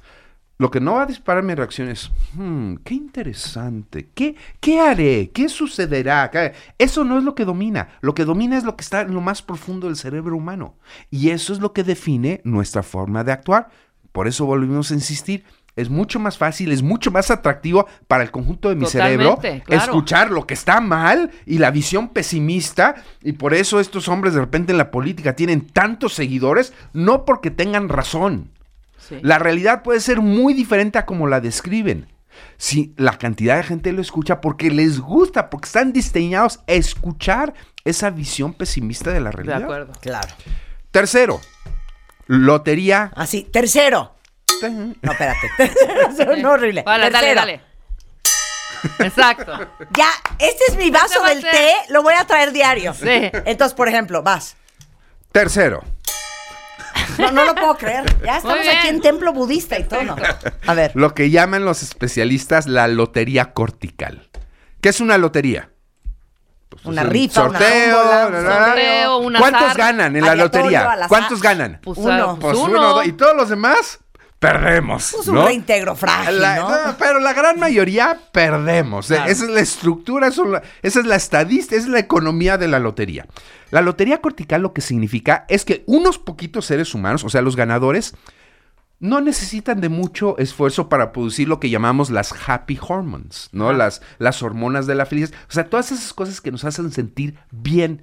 Lo 0.61 0.71
que 0.71 0.79
no 0.79 0.93
va 0.97 1.05
a 1.05 1.07
disparar 1.07 1.43
mi 1.43 1.55
reacción 1.55 1.89
es, 1.89 2.11
"Hmm, 2.35 2.75
qué 2.85 2.93
interesante, 2.93 4.11
¿Qué, 4.15 4.37
¿qué 4.61 4.79
haré? 4.79 5.31
¿Qué 5.33 5.49
sucederá? 5.49 6.31
¿Qué- 6.31 6.53
Eso 6.77 7.03
no 7.03 7.17
es 7.17 7.25
lo 7.25 7.35
que 7.35 7.47
domina. 7.47 7.89
Lo 8.03 8.15
que 8.15 8.27
domina 8.27 8.59
es 8.59 8.65
lo 8.65 8.77
que 8.77 8.83
está 8.83 9.01
en 9.01 9.15
lo 9.15 9.23
más 9.23 9.41
profundo 9.41 9.87
del 9.87 9.97
cerebro 9.97 10.37
humano. 10.37 10.75
Y 11.11 11.31
eso 11.31 11.55
es 11.55 11.61
lo 11.61 11.73
que 11.73 11.83
define 11.83 12.43
nuestra 12.45 12.83
forma 12.83 13.25
de 13.25 13.33
actuar. 13.33 13.71
Por 14.13 14.29
eso 14.29 14.45
volvimos 14.45 14.91
a 14.91 14.95
insistir. 14.95 15.45
Es 15.77 15.89
mucho 15.89 16.21
más 16.21 16.37
fácil, 16.37 16.73
es 16.73 16.83
mucho 16.83 17.11
más 17.11 17.31
atractivo 17.31 17.87
para 18.07 18.23
el 18.23 18.31
conjunto 18.31 18.69
de 18.69 18.75
mi 18.75 18.85
cerebro 18.91 19.37
claro. 19.65 19.83
escuchar 19.85 20.31
lo 20.31 20.47
que 20.47 20.53
está 20.53 20.79
mal 20.83 21.31
y 21.47 21.57
la 21.57 21.71
visión 21.71 22.09
pesimista. 22.09 22.97
Y 23.23 23.33
por 23.33 23.55
eso 23.55 23.81
estos 23.81 24.09
hombres 24.09 24.35
de 24.35 24.41
repente 24.41 24.73
en 24.73 24.79
la 24.79 24.91
política 24.91 25.35
tienen 25.35 25.63
tantos 25.67 26.13
seguidores, 26.13 26.75
no 26.93 27.25
porque 27.25 27.51
tengan 27.51 27.89
razón. 27.89 28.51
Sí. 29.11 29.19
La 29.23 29.39
realidad 29.39 29.83
puede 29.83 30.01
ser 30.01 30.21
muy 30.23 30.55
diferente 30.55 30.97
a 30.99 31.05
como 31.05 31.27
la 31.27 31.41
describen. 31.41 32.11
Si 32.57 32.95
la 32.97 33.19
cantidad 33.19 33.57
de 33.59 33.65
gente 33.65 33.93
lo 33.93 34.01
escucha 34.01 34.41
porque 34.41 34.71
les 34.71 34.99
gusta, 35.01 35.51
porque 35.51 35.67
están 35.67 35.93
diseñados 35.93 36.61
a 36.67 36.73
escuchar 36.73 37.53
esa 37.85 38.09
visión 38.11 38.55
pesimista 38.55 39.11
de 39.11 39.21
la 39.21 39.31
De 39.31 39.37
realidad. 39.37 39.63
acuerdo. 39.65 39.93
Claro. 40.01 40.29
Tercero, 40.91 41.41
lotería. 42.27 43.13
Así, 43.17 43.43
tercero. 43.45 44.15
No, 44.63 45.13
espérate. 45.13 45.51
Tercero, 45.57 46.37
no, 46.37 46.53
horrible. 46.53 46.83
Vale, 46.83 47.11
dale, 47.11 47.35
Tercero. 47.35 47.41
dale. 47.41 47.61
Exacto. 49.01 49.53
Ya, 49.97 50.09
este 50.39 50.63
es 50.69 50.77
mi 50.77 50.91
vaso 50.91 51.25
Este 51.27 51.35
del 51.35 51.43
té, 51.51 51.73
lo 51.91 52.03
voy 52.03 52.15
a 52.15 52.25
traer 52.27 52.53
diario. 52.53 52.95
Sí. 52.95 53.09
Entonces, 53.45 53.75
por 53.75 53.89
ejemplo, 53.89 54.23
vas. 54.23 54.57
Tercero, 55.33 55.83
No, 57.21 57.31
no 57.33 57.45
lo 57.45 57.55
puedo 57.55 57.77
creer. 57.77 58.05
Ya 58.25 58.39
estamos 58.39 58.59
aquí 58.67 58.89
en 58.89 59.01
templo 59.01 59.33
budista 59.33 59.79
y 59.79 59.85
todo. 59.85 60.01
A 60.67 60.75
ver. 60.75 60.93
lo 60.95 61.15
que 61.15 61.31
llaman 61.31 61.65
los 61.65 61.83
especialistas 61.83 62.67
la 62.67 62.89
lotería 62.89 63.53
cortical. 63.53 64.29
¿Qué 64.81 64.89
es 64.89 65.01
una 65.01 65.19
lotería? 65.19 65.71
Pues 66.69 66.85
Una 66.87 67.03
un 67.03 67.11
rifa, 67.11 67.43
una 67.49 67.59
sorteo, 67.59 67.97
tómbola, 67.99 68.27
un 68.27 68.33
la, 68.33 68.41
la, 68.41 68.49
la. 68.61 68.67
sorteo, 68.67 69.17
un 69.19 69.35
¿Cuántos 69.35 69.75
ganan 69.77 70.17
en 70.17 70.25
la 70.25 70.35
lotería? 70.37 70.99
¿Cuántos 71.09 71.43
ganan? 71.43 71.81
Pues, 71.83 71.99
Uno. 71.99 72.13
ah, 72.31 72.37
Pues 72.41 72.57
uno. 72.57 72.71
uno, 72.79 72.89
dos, 72.95 73.07
y 73.07 73.13
todos 73.13 73.37
los 73.37 73.49
demás 73.49 73.99
perdemos. 74.41 75.13
Pues 75.15 75.29
un 75.29 75.37
¿no? 75.37 75.47
reintegro 75.47 75.95
frágil, 75.95 76.41
La- 76.41 76.57
¿no? 76.57 76.97
pero 76.99 77.21
la 77.21 77.33
gran 77.35 77.61
mayoría 77.61 78.19
perdemos. 78.33 79.07
Claro. 79.07 79.31
Esa 79.31 79.45
es 79.45 79.51
la 79.51 79.61
estructura, 79.61 80.27
eso 80.29 80.45
es 80.47 80.51
la- 80.51 80.63
esa 80.83 81.01
es 81.01 81.07
la 81.07 81.15
estadística, 81.17 81.77
esa 81.77 81.85
es 81.87 81.93
la 81.93 81.99
economía 82.01 82.59
de 82.59 82.67
la 82.67 82.79
lotería. 82.81 83.27
La 83.71 83.83
lotería 83.83 84.21
cortical 84.21 84.63
lo 84.63 84.73
que 84.73 84.81
significa 84.81 85.45
es 85.49 85.65
que 85.65 85.85
unos 85.87 86.19
poquitos 86.19 86.65
seres 86.67 86.95
humanos, 86.95 87.23
o 87.23 87.29
sea, 87.29 87.43
los 87.43 87.55
ganadores, 87.55 88.15
no 88.99 89.21
necesitan 89.21 89.81
de 89.81 89.89
mucho 89.89 90.37
esfuerzo 90.39 90.89
para 90.89 91.13
producir 91.13 91.49
lo 91.49 91.61
que 91.61 91.71
llamamos 91.71 92.11
las 92.11 92.35
happy 92.47 92.79
hormones, 92.87 93.49
¿no? 93.53 93.73
Las, 93.73 94.03
las 94.19 94.43
hormonas 94.43 94.87
de 94.87 94.95
la 94.95 95.07
felicidad. 95.07 95.39
O 95.49 95.53
sea, 95.53 95.65
todas 95.71 95.93
esas 95.93 96.13
cosas 96.13 96.41
que 96.41 96.51
nos 96.51 96.65
hacen 96.65 96.91
sentir 96.93 97.37
bien. 97.51 98.03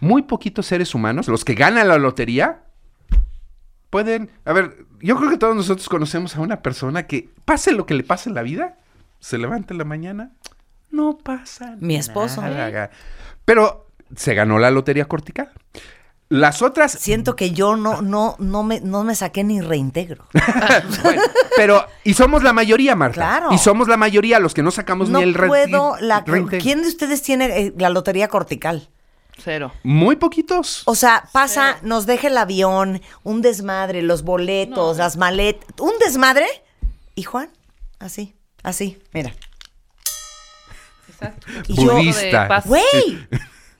Muy 0.00 0.22
poquitos 0.22 0.66
seres 0.66 0.94
humanos, 0.94 1.26
los 1.28 1.44
que 1.44 1.54
ganan 1.54 1.88
la 1.88 1.98
lotería, 1.98 2.62
pueden... 3.90 4.30
A 4.44 4.52
ver, 4.52 4.85
yo 5.06 5.16
creo 5.16 5.30
que 5.30 5.38
todos 5.38 5.54
nosotros 5.56 5.88
conocemos 5.88 6.36
a 6.36 6.40
una 6.40 6.60
persona 6.62 7.06
que, 7.06 7.30
pase 7.44 7.72
lo 7.72 7.86
que 7.86 7.94
le 7.94 8.02
pase 8.04 8.28
en 8.28 8.34
la 8.34 8.42
vida, 8.42 8.76
se 9.20 9.38
levanta 9.38 9.72
en 9.74 9.78
la 9.78 9.84
mañana, 9.84 10.32
no 10.90 11.16
pasa 11.18 11.76
Mi 11.80 11.96
esposo. 11.96 12.42
nada. 12.42 12.90
Pero 13.44 13.86
se 14.14 14.34
ganó 14.34 14.58
la 14.58 14.70
lotería 14.70 15.06
cortical. 15.06 15.50
Las 16.28 16.60
otras 16.60 16.90
Siento 16.90 17.36
que 17.36 17.52
yo 17.52 17.76
no, 17.76 18.02
no, 18.02 18.34
no 18.40 18.64
me, 18.64 18.80
no 18.80 19.04
me 19.04 19.14
saqué 19.14 19.44
ni 19.44 19.60
reintegro. 19.60 20.26
Bueno, 21.02 21.22
pero, 21.56 21.86
y 22.02 22.14
somos 22.14 22.42
la 22.42 22.52
mayoría, 22.52 22.96
Marta. 22.96 23.14
Claro. 23.14 23.52
Y 23.52 23.58
somos 23.58 23.86
la 23.86 23.96
mayoría 23.96 24.40
los 24.40 24.52
que 24.52 24.62
no 24.64 24.72
sacamos 24.72 25.08
No 25.08 25.18
ni 25.18 25.24
el 25.24 25.34
re- 25.34 25.46
puedo. 25.46 25.96
La, 26.00 26.20
reintegro. 26.20 26.62
¿Quién 26.62 26.82
de 26.82 26.88
ustedes 26.88 27.22
tiene 27.22 27.46
eh, 27.60 27.74
la 27.78 27.90
lotería 27.90 28.26
cortical? 28.28 28.88
Cero. 29.38 29.72
Muy 29.82 30.16
poquitos. 30.16 30.82
O 30.86 30.94
sea, 30.94 31.28
pasa, 31.32 31.78
nos 31.82 32.06
deja 32.06 32.28
el 32.28 32.38
avión, 32.38 33.02
un 33.22 33.42
desmadre, 33.42 34.02
los 34.02 34.22
boletos, 34.22 34.96
las 34.96 35.16
maletas, 35.16 35.68
un 35.78 35.92
desmadre. 35.98 36.46
Y 37.14 37.22
Juan, 37.24 37.50
así, 37.98 38.34
así, 38.62 38.98
mira. 39.12 39.34
Exacto. 41.08 41.46
Y 41.68 41.84
yo, 41.84 41.92
Budista. 41.94 42.48
paz. 42.48 42.66
güey, 42.66 42.84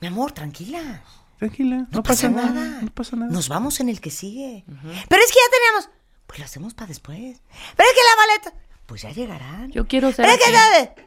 mi 0.01 0.07
amor, 0.09 0.33
tranquila. 0.33 1.03
Tranquila, 1.39 1.77
no, 1.77 1.87
No 1.91 2.03
pasa, 2.03 2.29
pasa 2.29 2.49
nada. 2.49 2.51
nada. 2.53 2.83
No 2.83 2.91
pasa 2.93 3.17
nada. 3.17 3.31
Nos 3.31 3.49
vamos 3.49 3.81
en 3.81 3.89
el 3.91 4.01
que 4.01 4.11
sigue. 4.11 4.65
Pero 4.67 5.23
es 5.23 5.31
que 5.33 5.39
ya 5.39 5.51
teníamos. 5.53 5.91
Pues 6.27 6.39
lo 6.39 6.45
hacemos 6.47 6.75
para 6.75 6.89
después. 6.89 7.43
Pero 7.77 7.89
es 7.89 7.95
que 7.95 8.01
la 8.11 8.27
maleta. 8.27 8.55
Pues 8.87 9.03
ya 9.03 9.11
llegarán. 9.11 9.71
Yo 9.73 9.87
quiero 9.87 10.13
ser 10.13 10.25
Pero 10.27 10.33
es 10.33 10.39
que. 10.95 11.07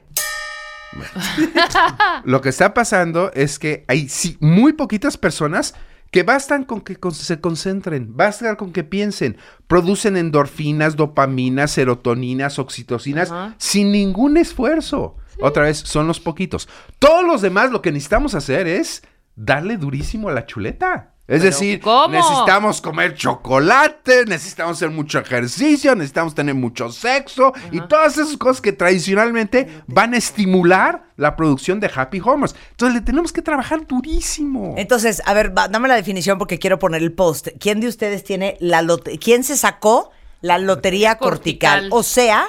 Lo 2.23 2.41
que 2.41 2.49
está 2.49 2.73
pasando 2.73 3.31
es 3.33 3.59
que 3.59 3.85
hay 3.87 4.09
sí, 4.09 4.37
muy 4.39 4.73
poquitas 4.73 5.17
personas 5.17 5.73
que 6.11 6.23
bastan 6.23 6.63
con 6.63 6.81
que 6.81 6.95
con- 6.95 7.13
se 7.13 7.39
concentren, 7.39 8.15
bastan 8.15 8.55
con 8.55 8.73
que 8.73 8.83
piensen, 8.83 9.37
producen 9.67 10.17
endorfinas, 10.17 10.95
dopaminas, 10.95 11.71
serotoninas, 11.71 12.57
oxitocinas, 12.57 13.31
sin 13.57 13.91
ningún 13.91 14.37
esfuerzo. 14.37 15.17
Otra 15.41 15.63
vez, 15.63 15.77
son 15.77 16.07
los 16.07 16.19
poquitos. 16.19 16.67
Todos 16.97 17.23
los 17.25 17.41
demás 17.41 17.71
lo 17.71 17.81
que 17.81 17.91
necesitamos 17.91 18.33
hacer 18.35 18.67
es 18.67 19.03
darle 19.35 19.77
durísimo 19.77 20.29
a 20.29 20.33
la 20.33 20.45
chuleta. 20.45 21.13
Es 21.29 21.43
decir, 21.43 21.79
¿cómo? 21.79 22.15
necesitamos 22.15 22.81
comer 22.81 23.13
chocolate, 23.13 24.25
necesitamos 24.25 24.77
hacer 24.77 24.89
mucho 24.89 25.19
ejercicio, 25.19 25.93
necesitamos 25.93 26.33
tener 26.33 26.55
mucho 26.55 26.91
sexo 26.91 27.53
y 27.71 27.81
todas 27.81 28.17
esas 28.17 28.35
cosas 28.35 28.61
que 28.61 28.71
tradicionalmente 28.71 29.83
van 29.85 30.15
a 30.15 30.17
estimular 30.17 31.03
la 31.17 31.35
producción 31.35 31.79
de 31.79 31.91
happy 31.93 32.19
hormones. 32.19 32.55
Entonces 32.71 32.95
le 32.95 33.01
tenemos 33.01 33.31
que 33.31 33.43
trabajar 33.43 33.85
durísimo. 33.85 34.73
Entonces, 34.75 35.21
a 35.23 35.35
ver, 35.35 35.55
va, 35.55 35.67
dame 35.67 35.87
la 35.87 35.95
definición 35.95 36.39
porque 36.39 36.57
quiero 36.57 36.79
poner 36.79 37.03
el 37.03 37.13
post. 37.13 37.49
¿Quién 37.59 37.79
de 37.79 37.87
ustedes 37.87 38.23
tiene 38.23 38.57
la 38.59 38.81
lotería? 38.81 39.19
¿Quién 39.23 39.43
se 39.43 39.55
sacó 39.55 40.11
la 40.41 40.57
lotería 40.57 41.19
cortical? 41.19 41.89
Cortical. 41.89 41.89
O 41.91 42.01
sea, 42.01 42.47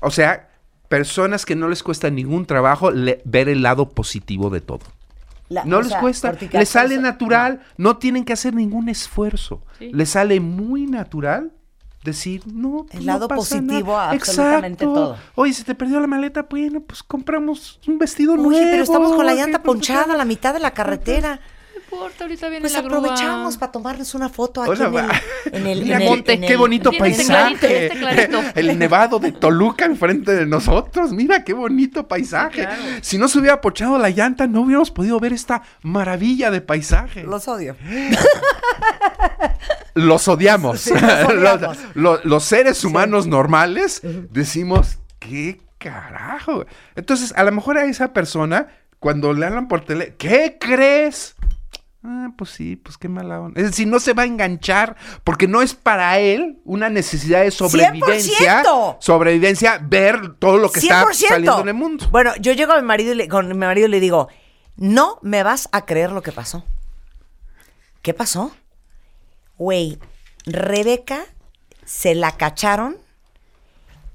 O 0.00 0.10
sea, 0.10 0.50
personas 0.88 1.46
que 1.46 1.56
no 1.56 1.68
les 1.68 1.82
cuesta 1.82 2.10
ningún 2.10 2.44
trabajo 2.44 2.90
ver 3.24 3.48
el 3.48 3.62
lado 3.62 3.88
positivo 3.88 4.50
de 4.50 4.60
todo. 4.60 4.80
La- 5.50 5.64
No 5.66 5.80
les 5.82 5.88
sea, 5.90 6.00
cuesta, 6.00 6.32
les 6.52 6.68
sale 6.68 6.94
eso- 6.94 7.02
natural, 7.02 7.60
no. 7.76 7.98
tienen 7.98 8.24
que 8.24 8.32
hacer 8.32 8.54
ningún 8.54 8.88
esfuerzo. 8.88 9.62
Sí. 9.78 9.90
Les 9.92 10.08
sale 10.08 10.40
muy 10.40 10.86
natural 10.86 11.52
decir, 12.02 12.42
no, 12.46 12.86
pues 12.88 12.94
El 13.00 13.06
no 13.06 13.12
lado 13.12 13.28
pasa 13.28 13.38
positivo 13.58 13.92
nada. 13.92 14.08
a 14.08 14.10
absolutamente 14.12 14.84
Exacto. 14.84 14.94
todo. 14.94 15.16
Oye, 15.34 15.52
se 15.52 15.64
te 15.64 15.74
perdió 15.74 16.00
la 16.00 16.06
maleta, 16.06 16.46
bueno, 16.48 16.80
pues 16.80 17.02
compramos 17.02 17.78
un 17.86 17.98
vestido 17.98 18.36
nuevo. 18.36 18.48
Oye, 18.56 18.66
pero 18.70 18.82
estamos 18.84 19.12
con 19.12 19.26
la 19.26 19.34
llanta 19.34 19.58
que, 19.58 19.64
pues, 19.64 19.74
ponchada 19.76 20.14
a 20.14 20.16
la 20.16 20.24
mitad 20.24 20.54
de 20.54 20.60
la 20.60 20.70
carretera. 20.70 21.40
Importa, 21.92 22.24
ahorita 22.24 22.48
viene 22.48 22.60
Pues 22.62 22.72
la 22.72 22.82
grúa. 22.82 22.98
aprovechamos 22.98 23.56
para 23.56 23.72
tomarles 23.72 24.14
una 24.14 24.28
foto 24.28 24.62
aquí 24.62 24.70
Hola, 24.70 25.20
en 25.46 25.54
el, 25.54 25.62
en 25.62 25.66
el, 25.66 25.82
Mira 25.84 25.98
en 26.04 26.40
qué, 26.40 26.52
en 26.52 26.58
bonito 26.58 26.90
este 26.90 26.98
clarito, 26.98 27.16
paisaje. 27.28 27.86
este 27.86 27.98
clarito. 27.98 28.40
El 28.54 28.78
nevado 28.78 29.18
de 29.18 29.32
Toluca 29.32 29.84
enfrente 29.86 30.32
de 30.32 30.46
nosotros. 30.46 31.12
Mira 31.12 31.42
qué 31.44 31.52
bonito 31.52 32.06
paisaje. 32.06 32.68
Si 33.02 33.18
no 33.18 33.26
se 33.28 33.38
hubiera 33.40 33.60
pochado 33.60 33.98
la 33.98 34.10
llanta, 34.10 34.46
no 34.46 34.60
hubiéramos 34.62 34.90
podido 34.90 35.18
ver 35.18 35.32
esta 35.32 35.62
maravilla 35.82 36.50
de 36.50 36.60
paisaje. 36.60 37.24
Los 37.24 37.48
odio. 37.48 37.76
Los 39.94 40.28
odiamos. 40.28 40.80
Sí, 40.80 40.94
los 40.94 41.02
odiamos. 41.28 41.60
los, 41.60 41.78
lo- 41.94 42.20
los 42.24 42.44
seres 42.44 42.84
humanos 42.84 43.26
normales 43.26 44.00
decimos, 44.30 44.98
¿qué 45.18 45.60
carajo? 45.78 46.64
Entonces, 46.94 47.32
a 47.36 47.42
lo 47.42 47.52
mejor 47.52 47.76
a 47.76 47.84
esa 47.84 48.12
persona, 48.12 48.68
cuando 49.00 49.32
le 49.32 49.46
hablan 49.46 49.66
por 49.68 49.84
tele, 49.84 50.14
¿qué 50.16 50.58
crees? 50.60 51.34
Ah, 52.02 52.30
pues 52.34 52.50
sí, 52.50 52.76
pues 52.76 52.96
qué 52.96 53.08
mala 53.08 53.40
onda. 53.40 53.60
Es 53.60 53.66
decir, 53.66 53.86
no 53.86 54.00
se 54.00 54.14
va 54.14 54.22
a 54.22 54.26
enganchar 54.26 54.96
porque 55.22 55.46
no 55.46 55.60
es 55.60 55.74
para 55.74 56.18
él 56.18 56.58
una 56.64 56.88
necesidad 56.88 57.42
de 57.42 57.50
sobrevivencia. 57.50 58.62
100%. 58.62 58.96
Sobrevivencia, 59.00 59.78
ver 59.82 60.34
todo 60.38 60.56
lo 60.56 60.70
que 60.72 60.80
está 60.80 61.04
100%. 61.04 61.12
saliendo 61.28 61.60
en 61.60 61.68
el 61.68 61.74
mundo. 61.74 62.08
Bueno, 62.10 62.32
yo 62.40 62.52
llego 62.52 62.72
a 62.72 62.80
mi 62.80 62.86
marido 62.86 63.12
y 63.12 63.16
le, 63.16 63.28
con 63.28 63.48
mi 63.48 63.54
marido 63.54 63.86
y 63.86 63.90
le 63.90 64.00
digo, 64.00 64.28
no 64.76 65.18
me 65.20 65.42
vas 65.42 65.68
a 65.72 65.84
creer 65.84 66.12
lo 66.12 66.22
que 66.22 66.32
pasó. 66.32 66.64
¿Qué 68.00 68.14
pasó? 68.14 68.50
Güey, 69.58 69.98
Rebeca 70.46 71.26
se 71.84 72.14
la 72.14 72.32
cacharon 72.32 72.96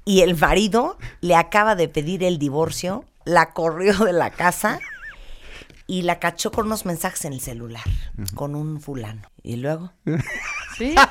y 0.04 0.22
el 0.22 0.36
marido 0.36 0.98
le 1.20 1.36
acaba 1.36 1.76
de 1.76 1.88
pedir 1.88 2.24
el 2.24 2.38
divorcio, 2.38 3.04
la 3.24 3.52
corrió 3.52 3.94
de 4.04 4.12
la 4.12 4.30
casa 4.30 4.80
y 5.86 6.02
la 6.02 6.18
cachó 6.18 6.50
con 6.50 6.66
unos 6.66 6.84
mensajes 6.84 7.24
en 7.24 7.32
el 7.32 7.40
celular, 7.40 7.84
con 8.34 8.54
un 8.54 8.80
fulano. 8.80 9.22
Y 9.42 9.56
luego... 9.56 9.92
Sí. 10.76 10.94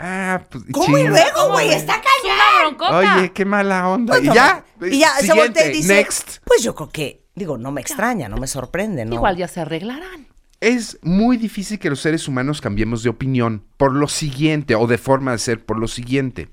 Ah, 0.00 0.44
pues, 0.48 0.62
¿Cómo 0.70 0.96
y 0.96 1.08
luego, 1.08 1.50
güey? 1.50 1.72
Está 1.72 2.00
callado. 2.00 2.98
Oye, 2.98 3.32
qué 3.32 3.44
mala 3.44 3.88
onda. 3.88 4.14
Pues, 4.14 4.26
y 4.26 4.32
ya. 4.32 4.64
Y 4.80 5.00
ya 5.00 5.08
se 5.16 5.26
siguiente, 5.26 5.42
voltea 5.42 5.66
y 5.66 5.72
dice, 5.72 5.94
next. 5.94 6.38
pues 6.44 6.62
yo 6.62 6.72
creo 6.76 6.90
que, 6.90 7.24
digo, 7.34 7.58
no 7.58 7.72
me 7.72 7.80
extraña, 7.80 8.28
no 8.28 8.36
me 8.36 8.46
sorprende, 8.46 9.04
¿no? 9.04 9.14
Igual 9.14 9.36
ya 9.36 9.48
se 9.48 9.60
arreglarán. 9.60 10.28
Es 10.60 10.98
muy 11.02 11.36
difícil 11.36 11.80
que 11.80 11.90
los 11.90 12.00
seres 12.00 12.28
humanos 12.28 12.60
cambiemos 12.60 13.02
de 13.02 13.10
opinión 13.10 13.64
por 13.76 13.92
lo 13.92 14.06
siguiente 14.06 14.76
o 14.76 14.86
de 14.86 14.98
forma 14.98 15.32
de 15.32 15.38
ser 15.38 15.66
por 15.66 15.80
lo 15.80 15.88
siguiente. 15.88 16.48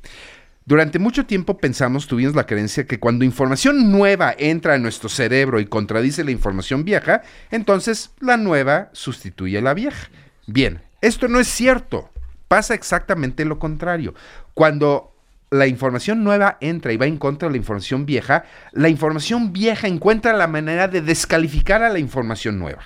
Durante 0.68 0.98
mucho 0.98 1.28
tiempo 1.28 1.60
pensamos, 1.60 2.08
tuvimos 2.08 2.34
la 2.34 2.48
creencia 2.48 2.88
que 2.88 3.00
cuando 3.00 3.24
información 3.24 3.92
nueva 3.92 4.34
entra 4.36 4.74
a 4.74 4.80
nuestro 4.80 5.10
cerebro 5.10 5.60
y 5.60 5.68
contradice 5.68 6.24
la 6.24 6.32
información 6.32 6.84
vieja, 6.84 7.22
entonces 7.52 8.12
la 8.20 8.38
nueva 8.38 8.90
sustituye 8.92 9.60
a 9.60 9.62
la 9.62 9.76
vieja. 9.76 10.10
Bien, 10.48 10.82
esto 11.02 11.28
no 11.28 11.40
es 11.40 11.48
cierto. 11.48 12.10
Pasa 12.48 12.74
exactamente 12.74 13.46
lo 13.46 13.60
contrario. 13.60 14.16
Cuando 14.56 15.14
la 15.52 15.68
información 15.68 16.24
nueva 16.24 16.58
entra 16.62 16.92
y 16.92 16.98
va 16.98 17.06
en 17.06 17.18
contra 17.18 17.48
de 17.48 17.54
la 17.54 17.58
información 17.58 18.08
vieja, 18.08 18.46
la 18.72 18.90
información 18.90 19.54
vieja 19.54 19.88
encuentra 19.88 20.34
la 20.34 20.48
manera 20.48 20.88
de 20.88 21.02
descalificar 21.02 21.84
a 21.84 21.90
la 21.90 22.00
información 22.00 22.58
nueva. 22.58 22.82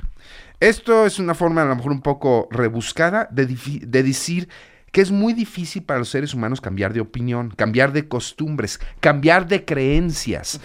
Esto 0.60 1.06
es 1.06 1.18
una 1.18 1.34
forma 1.34 1.62
a 1.62 1.66
lo 1.66 1.78
mejor 1.78 1.94
un 1.94 2.02
poco 2.02 2.50
rebuscada 2.52 3.30
de, 3.32 3.46
de 3.46 4.04
decir 4.04 4.50
que 4.92 5.02
es 5.02 5.12
muy 5.12 5.34
difícil 5.34 5.84
para 5.84 6.00
los 6.00 6.10
seres 6.10 6.34
humanos 6.34 6.62
cambiar 6.62 6.94
de 6.94 7.02
opinión, 7.02 7.52
cambiar 7.56 7.92
de 7.92 8.08
costumbres, 8.08 8.80
cambiar 9.00 9.48
de 9.48 9.66
creencias. 9.66 10.60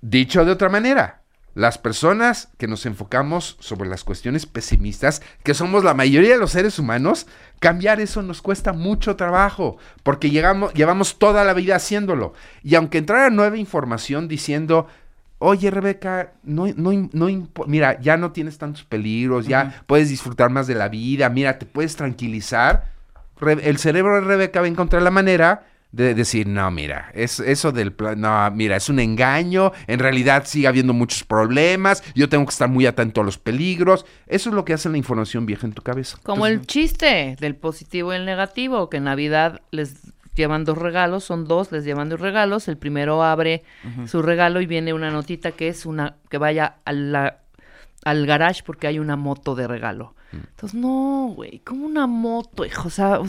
Dicho 0.00 0.44
de 0.44 0.52
otra 0.52 0.68
manera, 0.68 1.22
las 1.54 1.76
personas 1.76 2.48
que 2.56 2.66
nos 2.66 2.86
enfocamos 2.86 3.56
sobre 3.60 3.88
las 3.88 4.04
cuestiones 4.04 4.46
pesimistas, 4.46 5.22
que 5.42 5.54
somos 5.54 5.84
la 5.84 5.94
mayoría 5.94 6.32
de 6.32 6.38
los 6.38 6.52
seres 6.52 6.78
humanos, 6.78 7.26
cambiar 7.60 8.00
eso 8.00 8.22
nos 8.22 8.40
cuesta 8.40 8.72
mucho 8.72 9.16
trabajo, 9.16 9.76
porque 10.02 10.30
llegamos, 10.30 10.72
llevamos 10.72 11.18
toda 11.18 11.44
la 11.44 11.52
vida 11.52 11.76
haciéndolo. 11.76 12.32
Y 12.62 12.74
aunque 12.74 12.98
entrara 12.98 13.28
nueva 13.28 13.58
información 13.58 14.28
diciendo, 14.28 14.86
oye 15.38 15.70
Rebeca, 15.70 16.32
no, 16.42 16.68
no, 16.68 16.92
no 17.12 17.48
mira, 17.66 18.00
ya 18.00 18.16
no 18.16 18.32
tienes 18.32 18.56
tantos 18.56 18.84
peligros, 18.84 19.46
ya 19.46 19.82
puedes 19.86 20.08
disfrutar 20.08 20.48
más 20.50 20.66
de 20.66 20.74
la 20.74 20.88
vida, 20.88 21.28
mira, 21.28 21.58
te 21.58 21.66
puedes 21.66 21.96
tranquilizar, 21.96 22.91
el 23.50 23.78
cerebro 23.78 24.14
de 24.16 24.20
Rebeca 24.22 24.60
va 24.60 24.66
a 24.66 24.70
encontrar 24.70 25.02
la 25.02 25.10
manera 25.10 25.66
de 25.90 26.14
decir, 26.14 26.46
no, 26.46 26.70
mira, 26.70 27.10
es, 27.12 27.38
eso 27.38 27.70
del 27.70 27.92
plan, 27.92 28.18
no, 28.18 28.50
mira, 28.52 28.76
es 28.76 28.88
un 28.88 28.98
engaño, 28.98 29.72
en 29.86 29.98
realidad 29.98 30.44
sigue 30.46 30.66
habiendo 30.66 30.94
muchos 30.94 31.22
problemas, 31.22 32.02
yo 32.14 32.30
tengo 32.30 32.46
que 32.46 32.50
estar 32.52 32.68
muy 32.68 32.86
atento 32.86 33.20
a 33.20 33.24
los 33.24 33.36
peligros. 33.36 34.06
Eso 34.26 34.48
es 34.48 34.54
lo 34.54 34.64
que 34.64 34.72
hace 34.72 34.88
la 34.88 34.96
información 34.96 35.44
vieja 35.44 35.66
en 35.66 35.74
tu 35.74 35.82
cabeza. 35.82 36.16
Como 36.22 36.46
Entonces, 36.46 36.60
el 36.62 36.66
chiste 36.66 37.36
del 37.38 37.56
positivo 37.56 38.12
y 38.12 38.16
el 38.16 38.24
negativo, 38.24 38.88
que 38.88 38.96
en 38.96 39.04
Navidad 39.04 39.60
les 39.70 39.96
llevan 40.34 40.64
dos 40.64 40.78
regalos, 40.78 41.24
son 41.24 41.46
dos, 41.46 41.70
les 41.72 41.84
llevan 41.84 42.08
dos 42.08 42.20
regalos. 42.20 42.68
El 42.68 42.78
primero 42.78 43.22
abre 43.22 43.62
su 44.06 44.22
regalo 44.22 44.62
y 44.62 44.66
viene 44.66 44.94
una 44.94 45.10
notita 45.10 45.52
que 45.52 45.68
es 45.68 45.84
una 45.84 46.16
que 46.30 46.38
vaya 46.38 46.76
a 46.86 46.92
la- 46.92 47.41
al 48.04 48.26
garage 48.26 48.62
porque 48.64 48.86
hay 48.86 48.98
una 48.98 49.16
moto 49.16 49.54
de 49.54 49.66
regalo. 49.66 50.14
Mm. 50.32 50.36
Entonces, 50.36 50.80
no, 50.80 51.32
güey, 51.34 51.60
como 51.60 51.86
una 51.86 52.06
moto, 52.06 52.64
hijo, 52.64 52.88
o 52.88 52.90
sea, 52.90 53.20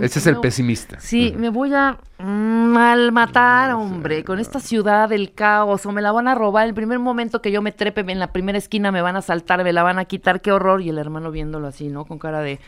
Ese 0.00 0.18
es 0.18 0.26
el 0.26 0.38
pesimista. 0.38 1.00
Sí, 1.00 1.34
me 1.36 1.48
voy 1.48 1.74
a 1.74 1.98
mal 2.18 3.12
matar, 3.12 3.72
hombre, 3.72 4.24
con 4.24 4.38
esta 4.38 4.60
ciudad 4.60 5.08
del 5.08 5.32
caos, 5.34 5.84
o 5.86 5.92
me 5.92 6.02
la 6.02 6.12
van 6.12 6.28
a 6.28 6.34
robar 6.34 6.66
el 6.66 6.74
primer 6.74 6.98
momento 6.98 7.42
que 7.42 7.50
yo 7.50 7.62
me 7.62 7.72
trepe 7.72 8.00
en 8.00 8.18
la 8.18 8.32
primera 8.32 8.58
esquina, 8.58 8.92
me 8.92 9.02
van 9.02 9.16
a 9.16 9.22
saltar, 9.22 9.64
me 9.64 9.72
la 9.72 9.82
van 9.82 9.98
a 9.98 10.04
quitar, 10.04 10.40
qué 10.40 10.52
horror, 10.52 10.82
y 10.82 10.88
el 10.88 10.98
hermano 10.98 11.30
viéndolo 11.30 11.66
así, 11.66 11.88
¿no? 11.88 12.04
Con 12.04 12.18
cara 12.18 12.40
de... 12.40 12.60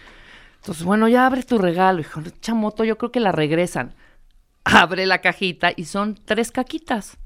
Entonces, 0.56 0.84
bueno, 0.84 1.08
ya 1.08 1.26
abres 1.26 1.46
tu 1.46 1.58
regalo, 1.58 2.00
hijo, 2.00 2.22
chamoto, 2.40 2.84
yo 2.84 2.96
creo 2.96 3.12
que 3.12 3.20
la 3.20 3.32
regresan. 3.32 3.94
Abre 4.64 5.04
la 5.04 5.18
cajita 5.18 5.72
y 5.76 5.84
son 5.84 6.18
tres 6.24 6.50
caquitas. 6.50 7.18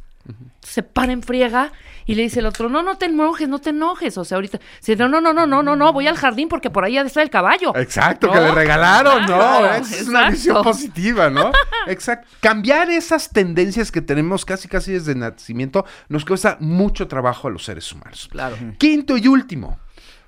Se 0.60 0.82
para 0.82 1.12
en 1.12 1.22
friega 1.22 1.72
y 2.04 2.14
le 2.14 2.22
dice 2.22 2.40
el 2.40 2.46
otro, 2.46 2.68
no, 2.68 2.82
no 2.82 2.96
te 2.96 3.06
enojes, 3.06 3.48
no 3.48 3.58
te 3.58 3.70
enojes. 3.70 4.16
O 4.18 4.24
sea, 4.24 4.36
ahorita, 4.36 4.58
dice, 4.80 4.96
no, 4.96 5.08
no, 5.08 5.20
no, 5.20 5.32
no, 5.32 5.46
no, 5.46 5.62
no, 5.62 5.76
no, 5.76 5.92
voy 5.92 6.06
al 6.06 6.16
jardín 6.16 6.48
porque 6.48 6.70
por 6.70 6.84
ahí 6.84 6.96
ha 6.96 7.02
de 7.02 7.08
estar 7.08 7.22
el 7.22 7.30
caballo. 7.30 7.76
Exacto, 7.76 8.30
que 8.30 8.40
le 8.40 8.50
regalaron, 8.50 9.22
¿no? 9.22 9.36
Claro, 9.36 9.74
es 9.74 10.08
una 10.08 10.30
visión 10.30 10.62
positiva, 10.62 11.30
¿no? 11.30 11.52
Exacto. 11.86 12.28
Cambiar 12.40 12.90
esas 12.90 13.30
tendencias 13.30 13.92
que 13.92 14.00
tenemos 14.00 14.44
casi 14.44 14.68
casi 14.68 14.92
desde 14.92 15.12
el 15.12 15.18
nacimiento 15.18 15.84
nos 16.08 16.24
cuesta 16.24 16.56
mucho 16.60 17.08
trabajo 17.08 17.48
a 17.48 17.50
los 17.50 17.64
seres 17.64 17.92
humanos. 17.92 18.28
Claro. 18.30 18.56
Quinto 18.78 19.16
y 19.16 19.28
último, 19.28 19.78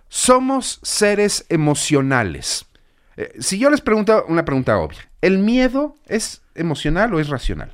somos 0.09 0.81
seres 0.83 1.47
emocionales. 1.49 2.67
Eh, 3.17 3.33
si 3.39 3.59
yo 3.59 3.71
les 3.71 3.81
pregunto 3.81 4.25
una 4.29 4.45
pregunta 4.45 4.77
obvia, 4.79 5.09
¿el 5.21 5.39
miedo 5.39 5.97
es 6.07 6.43
emocional 6.55 7.15
o 7.15 7.21
es 7.21 7.29
racional? 7.29 7.73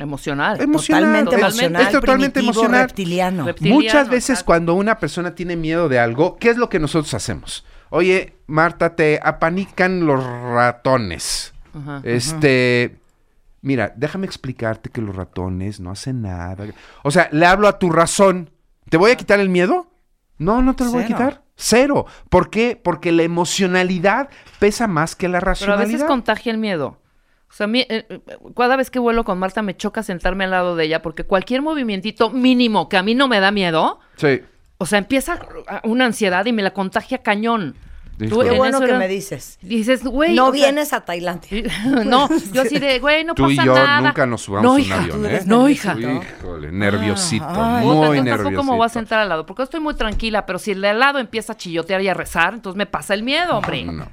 Emocional. 0.00 0.60
Emocional. 0.60 1.24
Totalmente 1.24 1.36
es- 1.36 1.42
emocional, 1.42 1.82
Es 1.82 1.92
totalmente 1.92 2.40
emocional. 2.40 2.80
reptiliano. 2.82 3.44
Reptiliano, 3.46 3.76
Muchas 3.80 4.08
veces 4.08 4.30
exacto. 4.30 4.46
cuando 4.46 4.74
una 4.74 4.98
persona 4.98 5.34
tiene 5.34 5.56
miedo 5.56 5.88
de 5.88 5.98
algo, 5.98 6.36
¿qué 6.38 6.50
es 6.50 6.56
lo 6.56 6.68
que 6.68 6.78
nosotros 6.78 7.12
hacemos? 7.14 7.64
Oye, 7.90 8.34
Marta, 8.46 8.96
te 8.96 9.20
apanican 9.22 10.06
los 10.06 10.24
ratones. 10.24 11.52
Ajá. 11.74 12.00
Este, 12.04 12.96
mira, 13.62 13.92
déjame 13.96 14.26
explicarte 14.26 14.90
que 14.90 15.00
los 15.02 15.14
ratones 15.14 15.80
no 15.80 15.90
hacen 15.90 16.22
nada. 16.22 16.56
O 17.02 17.10
sea, 17.10 17.28
le 17.32 17.46
hablo 17.46 17.68
a 17.68 17.78
tu 17.78 17.90
razón. 17.90 18.50
¿Te 18.88 18.96
voy 18.96 19.10
a 19.10 19.16
quitar 19.16 19.40
el 19.40 19.48
miedo? 19.48 19.88
No, 20.38 20.62
no 20.62 20.74
te 20.74 20.84
lo 20.84 20.92
voy 20.92 21.02
a 21.04 21.06
quitar. 21.06 21.42
Cero. 21.56 22.06
¿Por 22.30 22.48
qué? 22.48 22.80
Porque 22.82 23.12
la 23.12 23.22
emocionalidad 23.24 24.30
pesa 24.58 24.86
más 24.86 25.14
que 25.14 25.28
la 25.28 25.38
Pero 25.40 25.50
a 25.50 25.52
racionalidad. 25.52 25.86
veces 25.92 26.04
contagia 26.04 26.50
el 26.52 26.58
miedo. 26.58 26.96
O 27.50 27.52
sea, 27.52 27.64
a 27.64 27.66
mí, 27.66 27.84
eh, 27.88 28.20
cada 28.56 28.76
vez 28.76 28.90
que 28.90 29.00
vuelo 29.00 29.24
con 29.24 29.38
Marta 29.38 29.60
me 29.60 29.76
choca 29.76 30.02
sentarme 30.04 30.44
al 30.44 30.52
lado 30.52 30.76
de 30.76 30.84
ella 30.84 31.02
porque 31.02 31.24
cualquier 31.24 31.62
movimientito 31.62 32.30
mínimo 32.30 32.88
que 32.88 32.96
a 32.96 33.02
mí 33.02 33.14
no 33.16 33.26
me 33.26 33.40
da 33.40 33.50
miedo, 33.50 33.98
Sí. 34.16 34.40
o 34.78 34.86
sea, 34.86 34.98
empieza 35.00 35.40
una 35.82 36.06
ansiedad 36.06 36.46
y 36.46 36.52
me 36.52 36.62
la 36.62 36.70
contagia 36.72 37.18
cañón. 37.18 37.74
Tú. 38.28 38.40
Qué 38.40 38.48
en 38.48 38.56
bueno 38.58 38.78
que 38.80 38.84
era- 38.84 38.98
me 38.98 39.08
dices. 39.08 39.58
Dices, 39.62 40.04
güey. 40.04 40.34
no 40.34 40.52
sea, 40.52 40.52
vienes 40.52 40.92
a 40.92 41.00
Tailandia. 41.06 41.62
no, 42.04 42.28
yo 42.52 42.60
así 42.62 42.78
de, 42.78 42.98
güey, 43.00 43.24
no 43.24 43.34
Tú 43.34 43.48
y 43.50 43.56
pasa 43.56 43.66
yo 43.66 43.74
nada. 43.74 44.00
nunca 44.02 44.26
nos 44.26 44.42
subamos 44.42 44.62
no, 44.64 44.70
a 44.72 44.74
un 44.74 44.80
hija, 44.80 44.94
avión, 45.00 45.22
tú 45.22 45.26
¿eh? 45.26 45.42
No, 45.46 45.68
hija. 45.70 45.96
Híjole, 45.98 46.70
nerviosito. 46.70 47.46
Puta, 47.48 47.60
muy 47.80 47.96
entonces, 47.96 48.24
nerviosito. 48.24 48.56
¿Cómo 48.58 48.76
voy 48.76 48.84
a 48.84 48.90
sentar 48.90 49.20
al 49.20 49.28
lado? 49.30 49.46
Porque 49.46 49.60
yo 49.60 49.64
estoy 49.64 49.80
muy 49.80 49.94
tranquila, 49.94 50.44
pero 50.44 50.58
si 50.58 50.70
el 50.72 50.82
de 50.82 50.88
al 50.90 51.00
lado 51.00 51.18
empieza 51.18 51.54
a 51.54 51.56
chillotear 51.56 52.02
y 52.02 52.08
a 52.08 52.14
rezar, 52.14 52.52
entonces 52.54 52.76
me 52.76 52.84
pasa 52.86 53.14
el 53.14 53.22
miedo, 53.22 53.56
hombre. 53.56 53.84
No. 53.86 54.06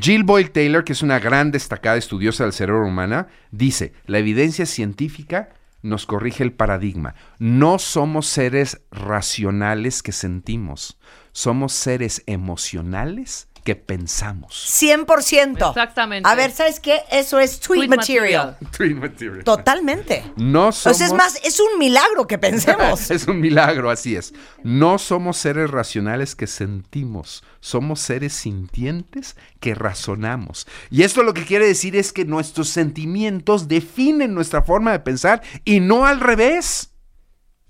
Jill 0.00 0.24
Boyle 0.24 0.50
Taylor, 0.50 0.84
que 0.84 0.92
es 0.92 1.02
una 1.02 1.18
gran 1.18 1.50
destacada 1.50 1.96
estudiosa 1.96 2.44
del 2.44 2.52
cerebro 2.52 2.86
humano, 2.86 3.26
dice, 3.50 3.92
la 4.06 4.18
evidencia 4.18 4.66
científica 4.66 5.50
nos 5.82 6.06
corrige 6.06 6.42
el 6.42 6.52
paradigma. 6.52 7.14
No 7.38 7.78
somos 7.78 8.26
seres 8.26 8.80
racionales 8.90 10.02
que 10.02 10.12
sentimos, 10.12 10.98
somos 11.32 11.72
seres 11.72 12.22
emocionales 12.26 13.48
que 13.64 13.76
pensamos. 13.76 14.66
100%. 14.82 15.68
Exactamente. 15.70 16.28
A 16.28 16.34
ver, 16.34 16.50
¿sabes 16.50 16.80
qué? 16.80 17.00
Eso 17.10 17.40
es 17.40 17.60
tweet, 17.60 17.86
Tweet 17.86 17.88
material. 17.88 18.58
material. 18.96 19.42
Totalmente. 19.42 20.22
No 20.36 20.68
O 20.68 20.72
somos... 20.72 20.98
sea, 20.98 21.06
es 21.06 21.12
más, 21.14 21.40
es 21.42 21.58
un 21.60 21.78
milagro 21.78 22.26
que 22.26 22.36
pensemos. 22.36 23.10
es 23.10 23.26
un 23.26 23.40
milagro, 23.40 23.90
así 23.90 24.16
es. 24.16 24.34
No 24.62 24.98
somos 24.98 25.38
seres 25.38 25.70
racionales 25.70 26.34
que 26.34 26.46
sentimos, 26.46 27.42
somos 27.64 28.00
seres 28.00 28.34
sintientes 28.34 29.36
que 29.58 29.74
razonamos. 29.74 30.66
Y 30.90 31.02
esto 31.02 31.22
lo 31.22 31.32
que 31.32 31.46
quiere 31.46 31.66
decir 31.66 31.96
es 31.96 32.12
que 32.12 32.26
nuestros 32.26 32.68
sentimientos 32.68 33.68
definen 33.68 34.34
nuestra 34.34 34.60
forma 34.60 34.92
de 34.92 35.00
pensar 35.00 35.40
y 35.64 35.80
no 35.80 36.04
al 36.04 36.20
revés. 36.20 36.90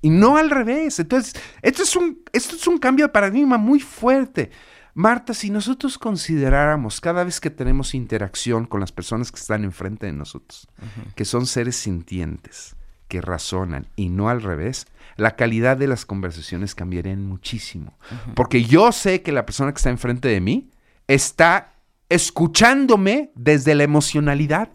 Y 0.03 0.11
no 0.11 0.37
al 0.37 0.51
revés. 0.51 0.99
Entonces, 0.99 1.41
esto 1.62 1.85
es 1.85 1.95
un, 1.95 2.25
esto 2.33 2.57
es 2.57 2.66
un 2.66 2.79
cambio 2.79 3.07
de 3.07 3.12
paradigma 3.12 3.57
muy 3.57 3.79
fuerte. 3.79 4.51
Marta, 4.95 5.33
si 5.33 5.51
nosotros 5.51 5.97
consideráramos 5.97 7.01
cada 7.01 7.23
vez 7.23 7.39
que 7.39 7.51
tenemos 7.51 7.95
interacción 7.95 8.66
con 8.66 8.81
las 8.81 8.91
personas 8.91 9.31
que 9.31 9.39
están 9.39 9.62
enfrente 9.62 10.07
de 10.07 10.12
nosotros, 10.12 10.66
que 11.15 11.25
son 11.25 11.47
seres 11.47 11.77
sintientes, 11.77 12.75
que 13.07 13.21
razonan 13.21 13.87
y 13.95 14.09
no 14.09 14.29
al 14.29 14.43
revés, 14.43 14.89
la 15.16 15.36
calidad 15.36 15.77
de 15.77 15.86
las 15.86 16.07
conversaciones 16.07 16.74
cambiaría 16.74 17.16
muchísimo. 17.16 17.99
Porque 18.35 18.65
yo 18.65 18.93
sé 18.93 19.23
que 19.23 19.32
la 19.32 19.47
persona 19.47 19.73
que 19.73 19.78
está 19.78 19.91
enfrente 19.91 20.28
de 20.28 20.41
mí 20.41 20.70
está 21.07 21.74
escuchándome 22.09 23.31
desde 23.35 23.74
la 23.74 23.85
emocionalidad. 23.85 24.69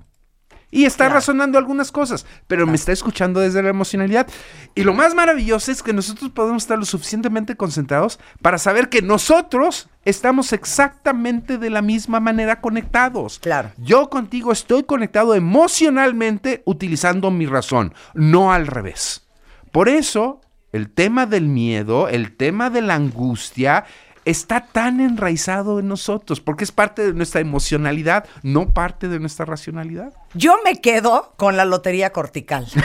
Y 0.72 0.86
está 0.86 1.10
razonando 1.10 1.57
algunas 1.57 1.91
cosas, 1.91 2.28
pero 2.45 2.68
me 2.68 2.76
está 2.76 2.91
escuchando 2.91 3.40
desde 3.40 3.64
la 3.64 3.70
emocionalidad. 3.70 4.28
Y 4.76 4.84
lo 4.84 4.94
más 4.94 5.16
maravilloso 5.16 5.72
es 5.72 5.82
que 5.82 5.94
nosotros 5.94 6.30
podemos 6.30 6.61
estar 6.61 6.78
lo 6.78 6.86
suficientemente 6.86 7.56
concentrados 7.56 8.20
para 8.44 8.60
saber 8.60 8.88
que 8.88 9.02
nosotros 9.02 9.90
estamos 10.06 10.53
exactamente 10.53 11.57
de 11.57 11.72
la 11.72 11.82
misma 11.82 12.20
manera 12.20 12.61
conectados. 12.61 13.40
Claro. 13.40 13.72
Yo 13.78 14.11
contigo 14.11 14.52
estoy 14.52 14.84
conectado 14.84 15.34
emocionalmente 15.34 16.61
utilizando 16.66 17.32
mi 17.32 17.48
razón, 17.48 17.95
no 18.14 18.53
al 18.53 18.68
revés. 18.68 19.28
Por 19.72 19.90
eso, 19.90 20.41
el 20.72 20.90
tema 20.91 21.26
del 21.26 21.46
miedo, 21.46 22.08
el 22.08 22.36
tema 22.36 22.70
de 22.70 22.82
la 22.82 22.96
angustia, 22.96 23.86
está 24.30 24.66
tan 24.72 25.00
enraizado 25.02 25.80
en 25.80 25.88
nosotros, 25.88 26.40
porque 26.40 26.64
es 26.64 26.72
parte 26.72 27.06
de 27.06 27.14
nuestra 27.14 27.42
emocionalidad, 27.42 28.26
no 28.44 28.70
parte 28.74 29.08
de 29.08 29.20
nuestra 29.20 29.46
racionalidad. 29.46 30.14
Yo 30.34 30.56
me 30.64 30.80
quedo 30.80 31.34
con 31.38 31.58
la 31.58 31.66
lotería 31.66 32.12
cortical. 32.12 32.68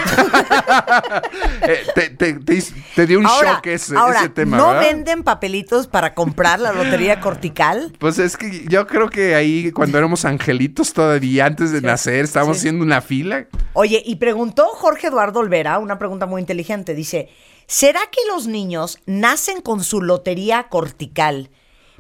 Eh, 1.67 1.79
te, 1.95 2.11
te- 2.11 2.35
te 2.35 2.53
hiz- 2.55 2.75
te 2.95 3.07
dio 3.07 3.19
un 3.19 3.27
ahora, 3.27 3.55
shock 3.55 3.67
ese, 3.69 3.97
ahora, 3.97 4.21
ese 4.21 4.29
tema, 4.31 4.57
¿no 4.57 4.69
¿verdad? 4.69 4.83
venden 4.83 5.23
papelitos 5.23 5.87
para 5.87 6.15
comprar 6.15 6.61
la 6.61 6.73
lotería 6.73 7.21
cortical? 7.21 7.93
Pues 7.99 8.19
es 8.19 8.37
que 8.37 8.65
yo 8.69 8.87
creo 8.87 9.09
que 9.09 9.35
ahí 9.35 9.71
cuando 9.73 9.99
éramos 9.99 10.25
angelitos 10.25 10.93
todavía, 10.93 11.47
antes 11.47 11.73
de 11.73 11.81
nacer, 11.81 12.25
estábamos 12.25 12.59
haciendo 12.59 12.85
una 12.85 13.01
fila. 13.01 13.47
Oye, 13.73 14.03
y 14.05 14.17
preguntó 14.17 14.67
Jorge 14.75 15.07
Eduardo 15.09 15.41
Olvera 15.41 15.79
una 15.79 15.99
pregunta 15.99 16.27
muy 16.27 16.41
inteligente. 16.41 16.95
Dice, 16.95 17.31
¿será 17.67 18.01
que 18.11 18.21
los 18.33 18.47
niños 18.47 18.99
nacen 19.07 19.61
con 19.61 19.83
su 19.85 20.01
lotería 20.03 20.69
cortical, 20.69 21.51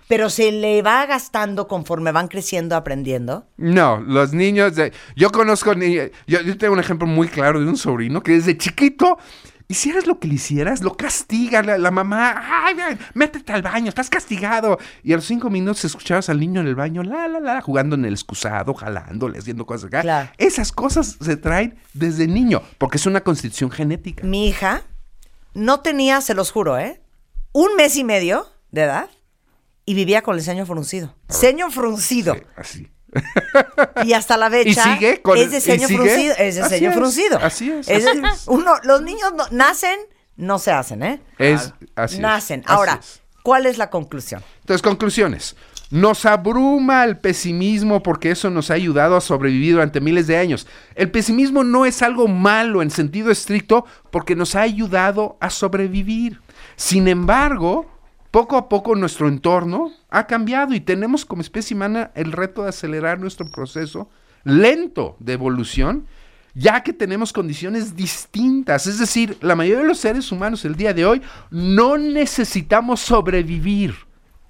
pero 0.08 0.28
se 0.30 0.52
le 0.52 0.82
va 0.82 1.06
gastando 1.06 1.66
conforme 1.66 2.12
van 2.12 2.28
creciendo, 2.28 2.76
aprendiendo? 2.76 3.46
No, 3.56 4.00
los 4.00 4.32
niños, 4.32 4.74
de- 4.76 4.92
yo 5.16 5.30
conozco, 5.30 5.74
ni- 5.74 5.94
yo, 6.26 6.40
yo 6.42 6.58
tengo 6.58 6.74
un 6.74 6.80
ejemplo 6.80 7.06
muy 7.06 7.28
claro 7.28 7.60
de 7.60 7.66
un 7.66 7.76
sobrino 7.76 8.22
que 8.22 8.32
desde 8.32 8.56
chiquito, 8.58 9.16
hicieras 9.66 10.06
lo 10.06 10.18
que 10.20 10.28
le 10.28 10.34
hicieras, 10.34 10.82
lo 10.82 10.94
castiga 10.94 11.62
la, 11.62 11.78
la 11.78 11.90
mamá, 11.90 12.34
ay, 12.66 12.76
ay, 12.86 12.98
métete 13.14 13.50
al 13.54 13.62
baño, 13.62 13.88
estás 13.88 14.10
castigado. 14.10 14.78
Y 15.02 15.14
a 15.14 15.16
los 15.16 15.24
cinco 15.24 15.48
minutos 15.48 15.82
escuchabas 15.86 16.28
al 16.28 16.38
niño 16.38 16.60
en 16.60 16.66
el 16.66 16.74
baño, 16.74 17.02
la, 17.02 17.26
la, 17.28 17.40
la, 17.40 17.62
jugando 17.62 17.96
en 17.96 18.04
el 18.04 18.12
excusado, 18.12 18.74
jalándole, 18.74 19.38
haciendo 19.38 19.64
cosas 19.64 19.86
acá. 19.86 20.02
Claro. 20.02 20.28
Esas 20.36 20.70
cosas 20.70 21.16
se 21.18 21.36
traen 21.38 21.76
desde 21.94 22.26
niño, 22.26 22.60
porque 22.76 22.98
es 22.98 23.06
una 23.06 23.22
constitución 23.22 23.70
genética. 23.70 24.22
Mi 24.26 24.48
hija 24.48 24.82
no 25.54 25.80
tenía, 25.80 26.20
se 26.20 26.34
los 26.34 26.50
juro, 26.50 26.78
¿eh? 26.78 27.00
Un 27.52 27.74
mes 27.76 27.96
y 27.96 28.04
medio 28.04 28.46
de 28.70 28.82
edad 28.82 29.08
y 29.86 29.94
vivía 29.94 30.22
con 30.22 30.36
el 30.36 30.42
ceño 30.42 30.66
fruncido. 30.66 31.14
Ceño 31.30 31.70
fruncido. 31.70 32.36
Así. 32.56 32.90
Y 34.04 34.12
hasta 34.12 34.36
la 34.36 34.50
fecha 34.50 34.90
¿Y 34.90 34.94
sigue 34.94 35.22
con- 35.22 35.38
es 35.38 35.50
de 35.52 35.60
ceño 35.60 35.86
sigue? 35.86 35.98
fruncido. 35.98 36.34
Es 36.36 36.54
de 36.56 36.62
Así 36.62 36.74
ceño 36.74 36.90
es, 36.90 36.96
fruncido. 36.96 37.38
así 37.38 37.70
es, 37.70 37.88
Es 37.88 38.06
así 38.06 38.20
de- 38.20 38.28
es. 38.28 38.48
uno, 38.48 38.74
los 38.82 39.02
niños 39.02 39.32
no- 39.36 39.46
nacen, 39.52 39.98
no 40.36 40.58
se 40.58 40.72
hacen, 40.72 41.02
¿eh? 41.04 41.22
Es, 41.38 41.72
así 41.94 42.18
Nacen. 42.18 42.64
Ahora. 42.66 43.00
¿cuál 43.44 43.66
es 43.66 43.76
la 43.78 43.90
conclusión? 43.90 44.42
Entonces, 44.60 44.82
conclusiones. 44.82 45.54
Nos 45.90 46.24
abruma 46.24 47.04
el 47.04 47.18
pesimismo 47.18 48.02
porque 48.02 48.30
eso 48.30 48.50
nos 48.50 48.70
ha 48.70 48.74
ayudado 48.74 49.16
a 49.16 49.20
sobrevivir 49.20 49.74
durante 49.74 50.00
miles 50.00 50.26
de 50.26 50.36
años. 50.36 50.66
El 50.94 51.10
pesimismo 51.10 51.62
no 51.62 51.84
es 51.84 52.02
algo 52.02 52.26
malo 52.26 52.82
en 52.82 52.90
sentido 52.90 53.30
estricto 53.30 53.84
porque 54.10 54.34
nos 54.34 54.56
ha 54.56 54.62
ayudado 54.62 55.36
a 55.40 55.50
sobrevivir. 55.50 56.40
Sin 56.76 57.06
embargo, 57.06 57.86
poco 58.30 58.56
a 58.56 58.68
poco 58.68 58.96
nuestro 58.96 59.28
entorno 59.28 59.92
ha 60.10 60.26
cambiado 60.26 60.74
y 60.74 60.80
tenemos 60.80 61.24
como 61.24 61.42
especie 61.42 61.76
humana 61.76 62.10
el 62.14 62.32
reto 62.32 62.62
de 62.62 62.70
acelerar 62.70 63.20
nuestro 63.20 63.46
proceso 63.46 64.08
lento 64.42 65.16
de 65.20 65.34
evolución 65.34 66.06
ya 66.54 66.82
que 66.82 66.92
tenemos 66.92 67.32
condiciones 67.32 67.96
distintas. 67.96 68.86
Es 68.86 68.98
decir, 68.98 69.36
la 69.40 69.56
mayoría 69.56 69.82
de 69.82 69.88
los 69.88 69.98
seres 69.98 70.30
humanos 70.30 70.64
el 70.64 70.76
día 70.76 70.94
de 70.94 71.04
hoy 71.04 71.22
no 71.50 71.98
necesitamos 71.98 73.00
sobrevivir. 73.00 73.94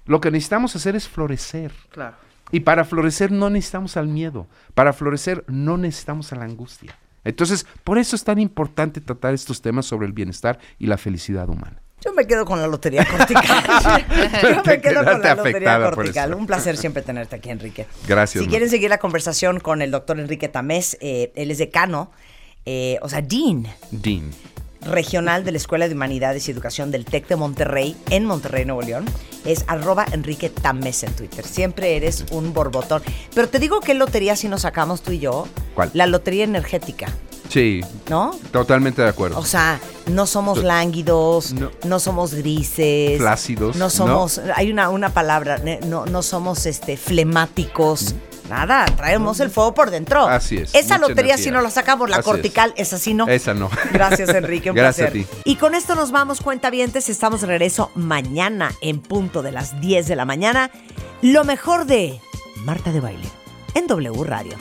Lo 0.05 0.21
que 0.21 0.31
necesitamos 0.31 0.75
hacer 0.75 0.95
es 0.95 1.07
florecer. 1.07 1.71
Claro. 1.89 2.15
Y 2.51 2.61
para 2.61 2.85
florecer 2.85 3.31
no 3.31 3.49
necesitamos 3.49 3.97
al 3.97 4.07
miedo. 4.07 4.47
Para 4.73 4.93
florecer 4.93 5.43
no 5.47 5.77
necesitamos 5.77 6.31
a 6.31 6.35
la 6.35 6.45
angustia. 6.45 6.97
Entonces, 7.23 7.65
por 7.83 7.97
eso 7.97 8.15
es 8.15 8.23
tan 8.23 8.39
importante 8.39 9.01
tratar 9.01 9.33
estos 9.33 9.61
temas 9.61 9.87
sobre 9.87 10.05
el 10.05 10.13
bienestar 10.13 10.59
y 10.77 10.85
la 10.85 10.97
felicidad 10.97 11.49
humana. 11.49 11.81
Yo 12.05 12.13
me 12.13 12.27
quedo 12.27 12.45
con 12.45 12.61
la 12.61 12.67
lotería 12.67 13.03
cortical. 13.03 13.43
Yo 14.41 14.63
me 14.63 14.79
quedo 14.79 15.03
con 15.03 15.21
la 15.21 15.35
lotería 15.35 15.81
cortical. 15.81 16.33
Un 16.35 16.45
placer 16.45 16.77
siempre 16.77 17.01
tenerte 17.01 17.35
aquí, 17.37 17.49
Enrique. 17.49 17.87
Gracias, 18.07 18.43
Si 18.43 18.49
quieren 18.49 18.69
seguir 18.69 18.91
la 18.91 18.99
conversación 18.99 19.59
con 19.59 19.81
el 19.81 19.89
doctor 19.89 20.19
Enrique 20.19 20.47
Tamés, 20.47 20.97
eh, 21.01 21.31
él 21.35 21.49
es 21.49 21.57
decano, 21.57 22.11
eh, 22.65 22.99
o 23.01 23.09
sea, 23.09 23.21
dean 23.21 23.65
Dean. 23.89 24.31
Regional 24.85 25.43
de 25.43 25.51
la 25.51 25.57
Escuela 25.57 25.87
de 25.87 25.93
Humanidades 25.95 26.47
y 26.47 26.51
Educación 26.51 26.91
del 26.91 27.05
TEC 27.05 27.27
de 27.27 27.35
Monterrey, 27.35 27.95
en 28.09 28.25
Monterrey, 28.25 28.65
Nuevo 28.65 28.81
León, 28.81 29.05
es 29.45 29.63
arroba 29.67 30.05
Enrique 30.11 30.49
Tamés 30.49 31.03
en 31.03 31.13
Twitter. 31.13 31.45
Siempre 31.45 31.95
eres 31.97 32.25
un 32.31 32.53
borbotón. 32.53 33.01
Pero 33.33 33.49
te 33.49 33.59
digo 33.59 33.79
qué 33.79 33.93
lotería 33.93 34.35
si 34.35 34.47
nos 34.47 34.61
sacamos 34.61 35.01
tú 35.01 35.11
y 35.11 35.19
yo. 35.19 35.47
¿Cuál? 35.75 35.91
La 35.93 36.05
lotería 36.07 36.43
energética, 36.43 37.07
Sí, 37.49 37.81
¿no? 38.09 38.31
totalmente 38.51 39.01
de 39.03 39.07
acuerdo. 39.09 39.37
O 39.37 39.45
sea, 39.45 39.79
no 40.07 40.25
somos 40.25 40.63
lánguidos, 40.63 41.53
no, 41.53 41.69
No. 41.83 41.99
somos 41.99 42.33
grises. 42.33 43.19
Flácidos, 43.19 43.75
No 43.75 43.85
¿no? 43.85 43.89
somos, 43.91 44.41
hay 44.55 44.71
una, 44.71 44.89
una 44.89 45.09
palabra, 45.13 45.61
no, 45.85 46.05
no 46.07 46.23
somos 46.23 46.65
este, 46.65 46.97
flemáticos. 46.97 48.15
Nada, 48.49 48.85
traemos 48.85 49.39
el 49.39 49.49
fuego 49.49 49.73
por 49.73 49.89
dentro. 49.89 50.27
Así 50.27 50.57
es, 50.57 50.73
Esa 50.75 50.97
lotería 50.97 51.37
sí 51.37 51.49
no 51.51 51.61
la 51.61 51.71
sacamos, 51.71 52.09
la 52.09 52.17
Así 52.17 52.25
cortical, 52.25 52.73
es 52.77 52.93
así, 52.93 53.13
¿no? 53.13 53.27
Esa 53.27 53.53
no. 53.53 53.69
Gracias, 53.91 54.29
Enrique. 54.35 54.69
Un 54.69 54.75
Gracias 54.75 55.11
placer. 55.11 55.27
a 55.27 55.33
ti. 55.33 55.39
Y 55.45 55.55
con 55.55 55.73
esto 55.73 55.95
nos 55.95 56.11
vamos, 56.11 56.41
cuentavientes. 56.41 57.09
Estamos 57.09 57.41
de 57.41 57.47
regreso 57.47 57.91
mañana 57.95 58.71
en 58.81 58.99
punto 59.01 59.41
de 59.41 59.51
las 59.51 59.79
10 59.81 60.07
de 60.07 60.15
la 60.15 60.25
mañana. 60.25 60.69
Lo 61.21 61.43
mejor 61.43 61.85
de 61.85 62.19
Marta 62.57 62.91
de 62.91 62.99
Baile 62.99 63.27
en 63.73 63.87
W 63.87 64.23
Radio. 64.23 64.53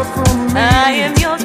I 0.00 0.92
am 0.92 1.16
yours 1.18 1.42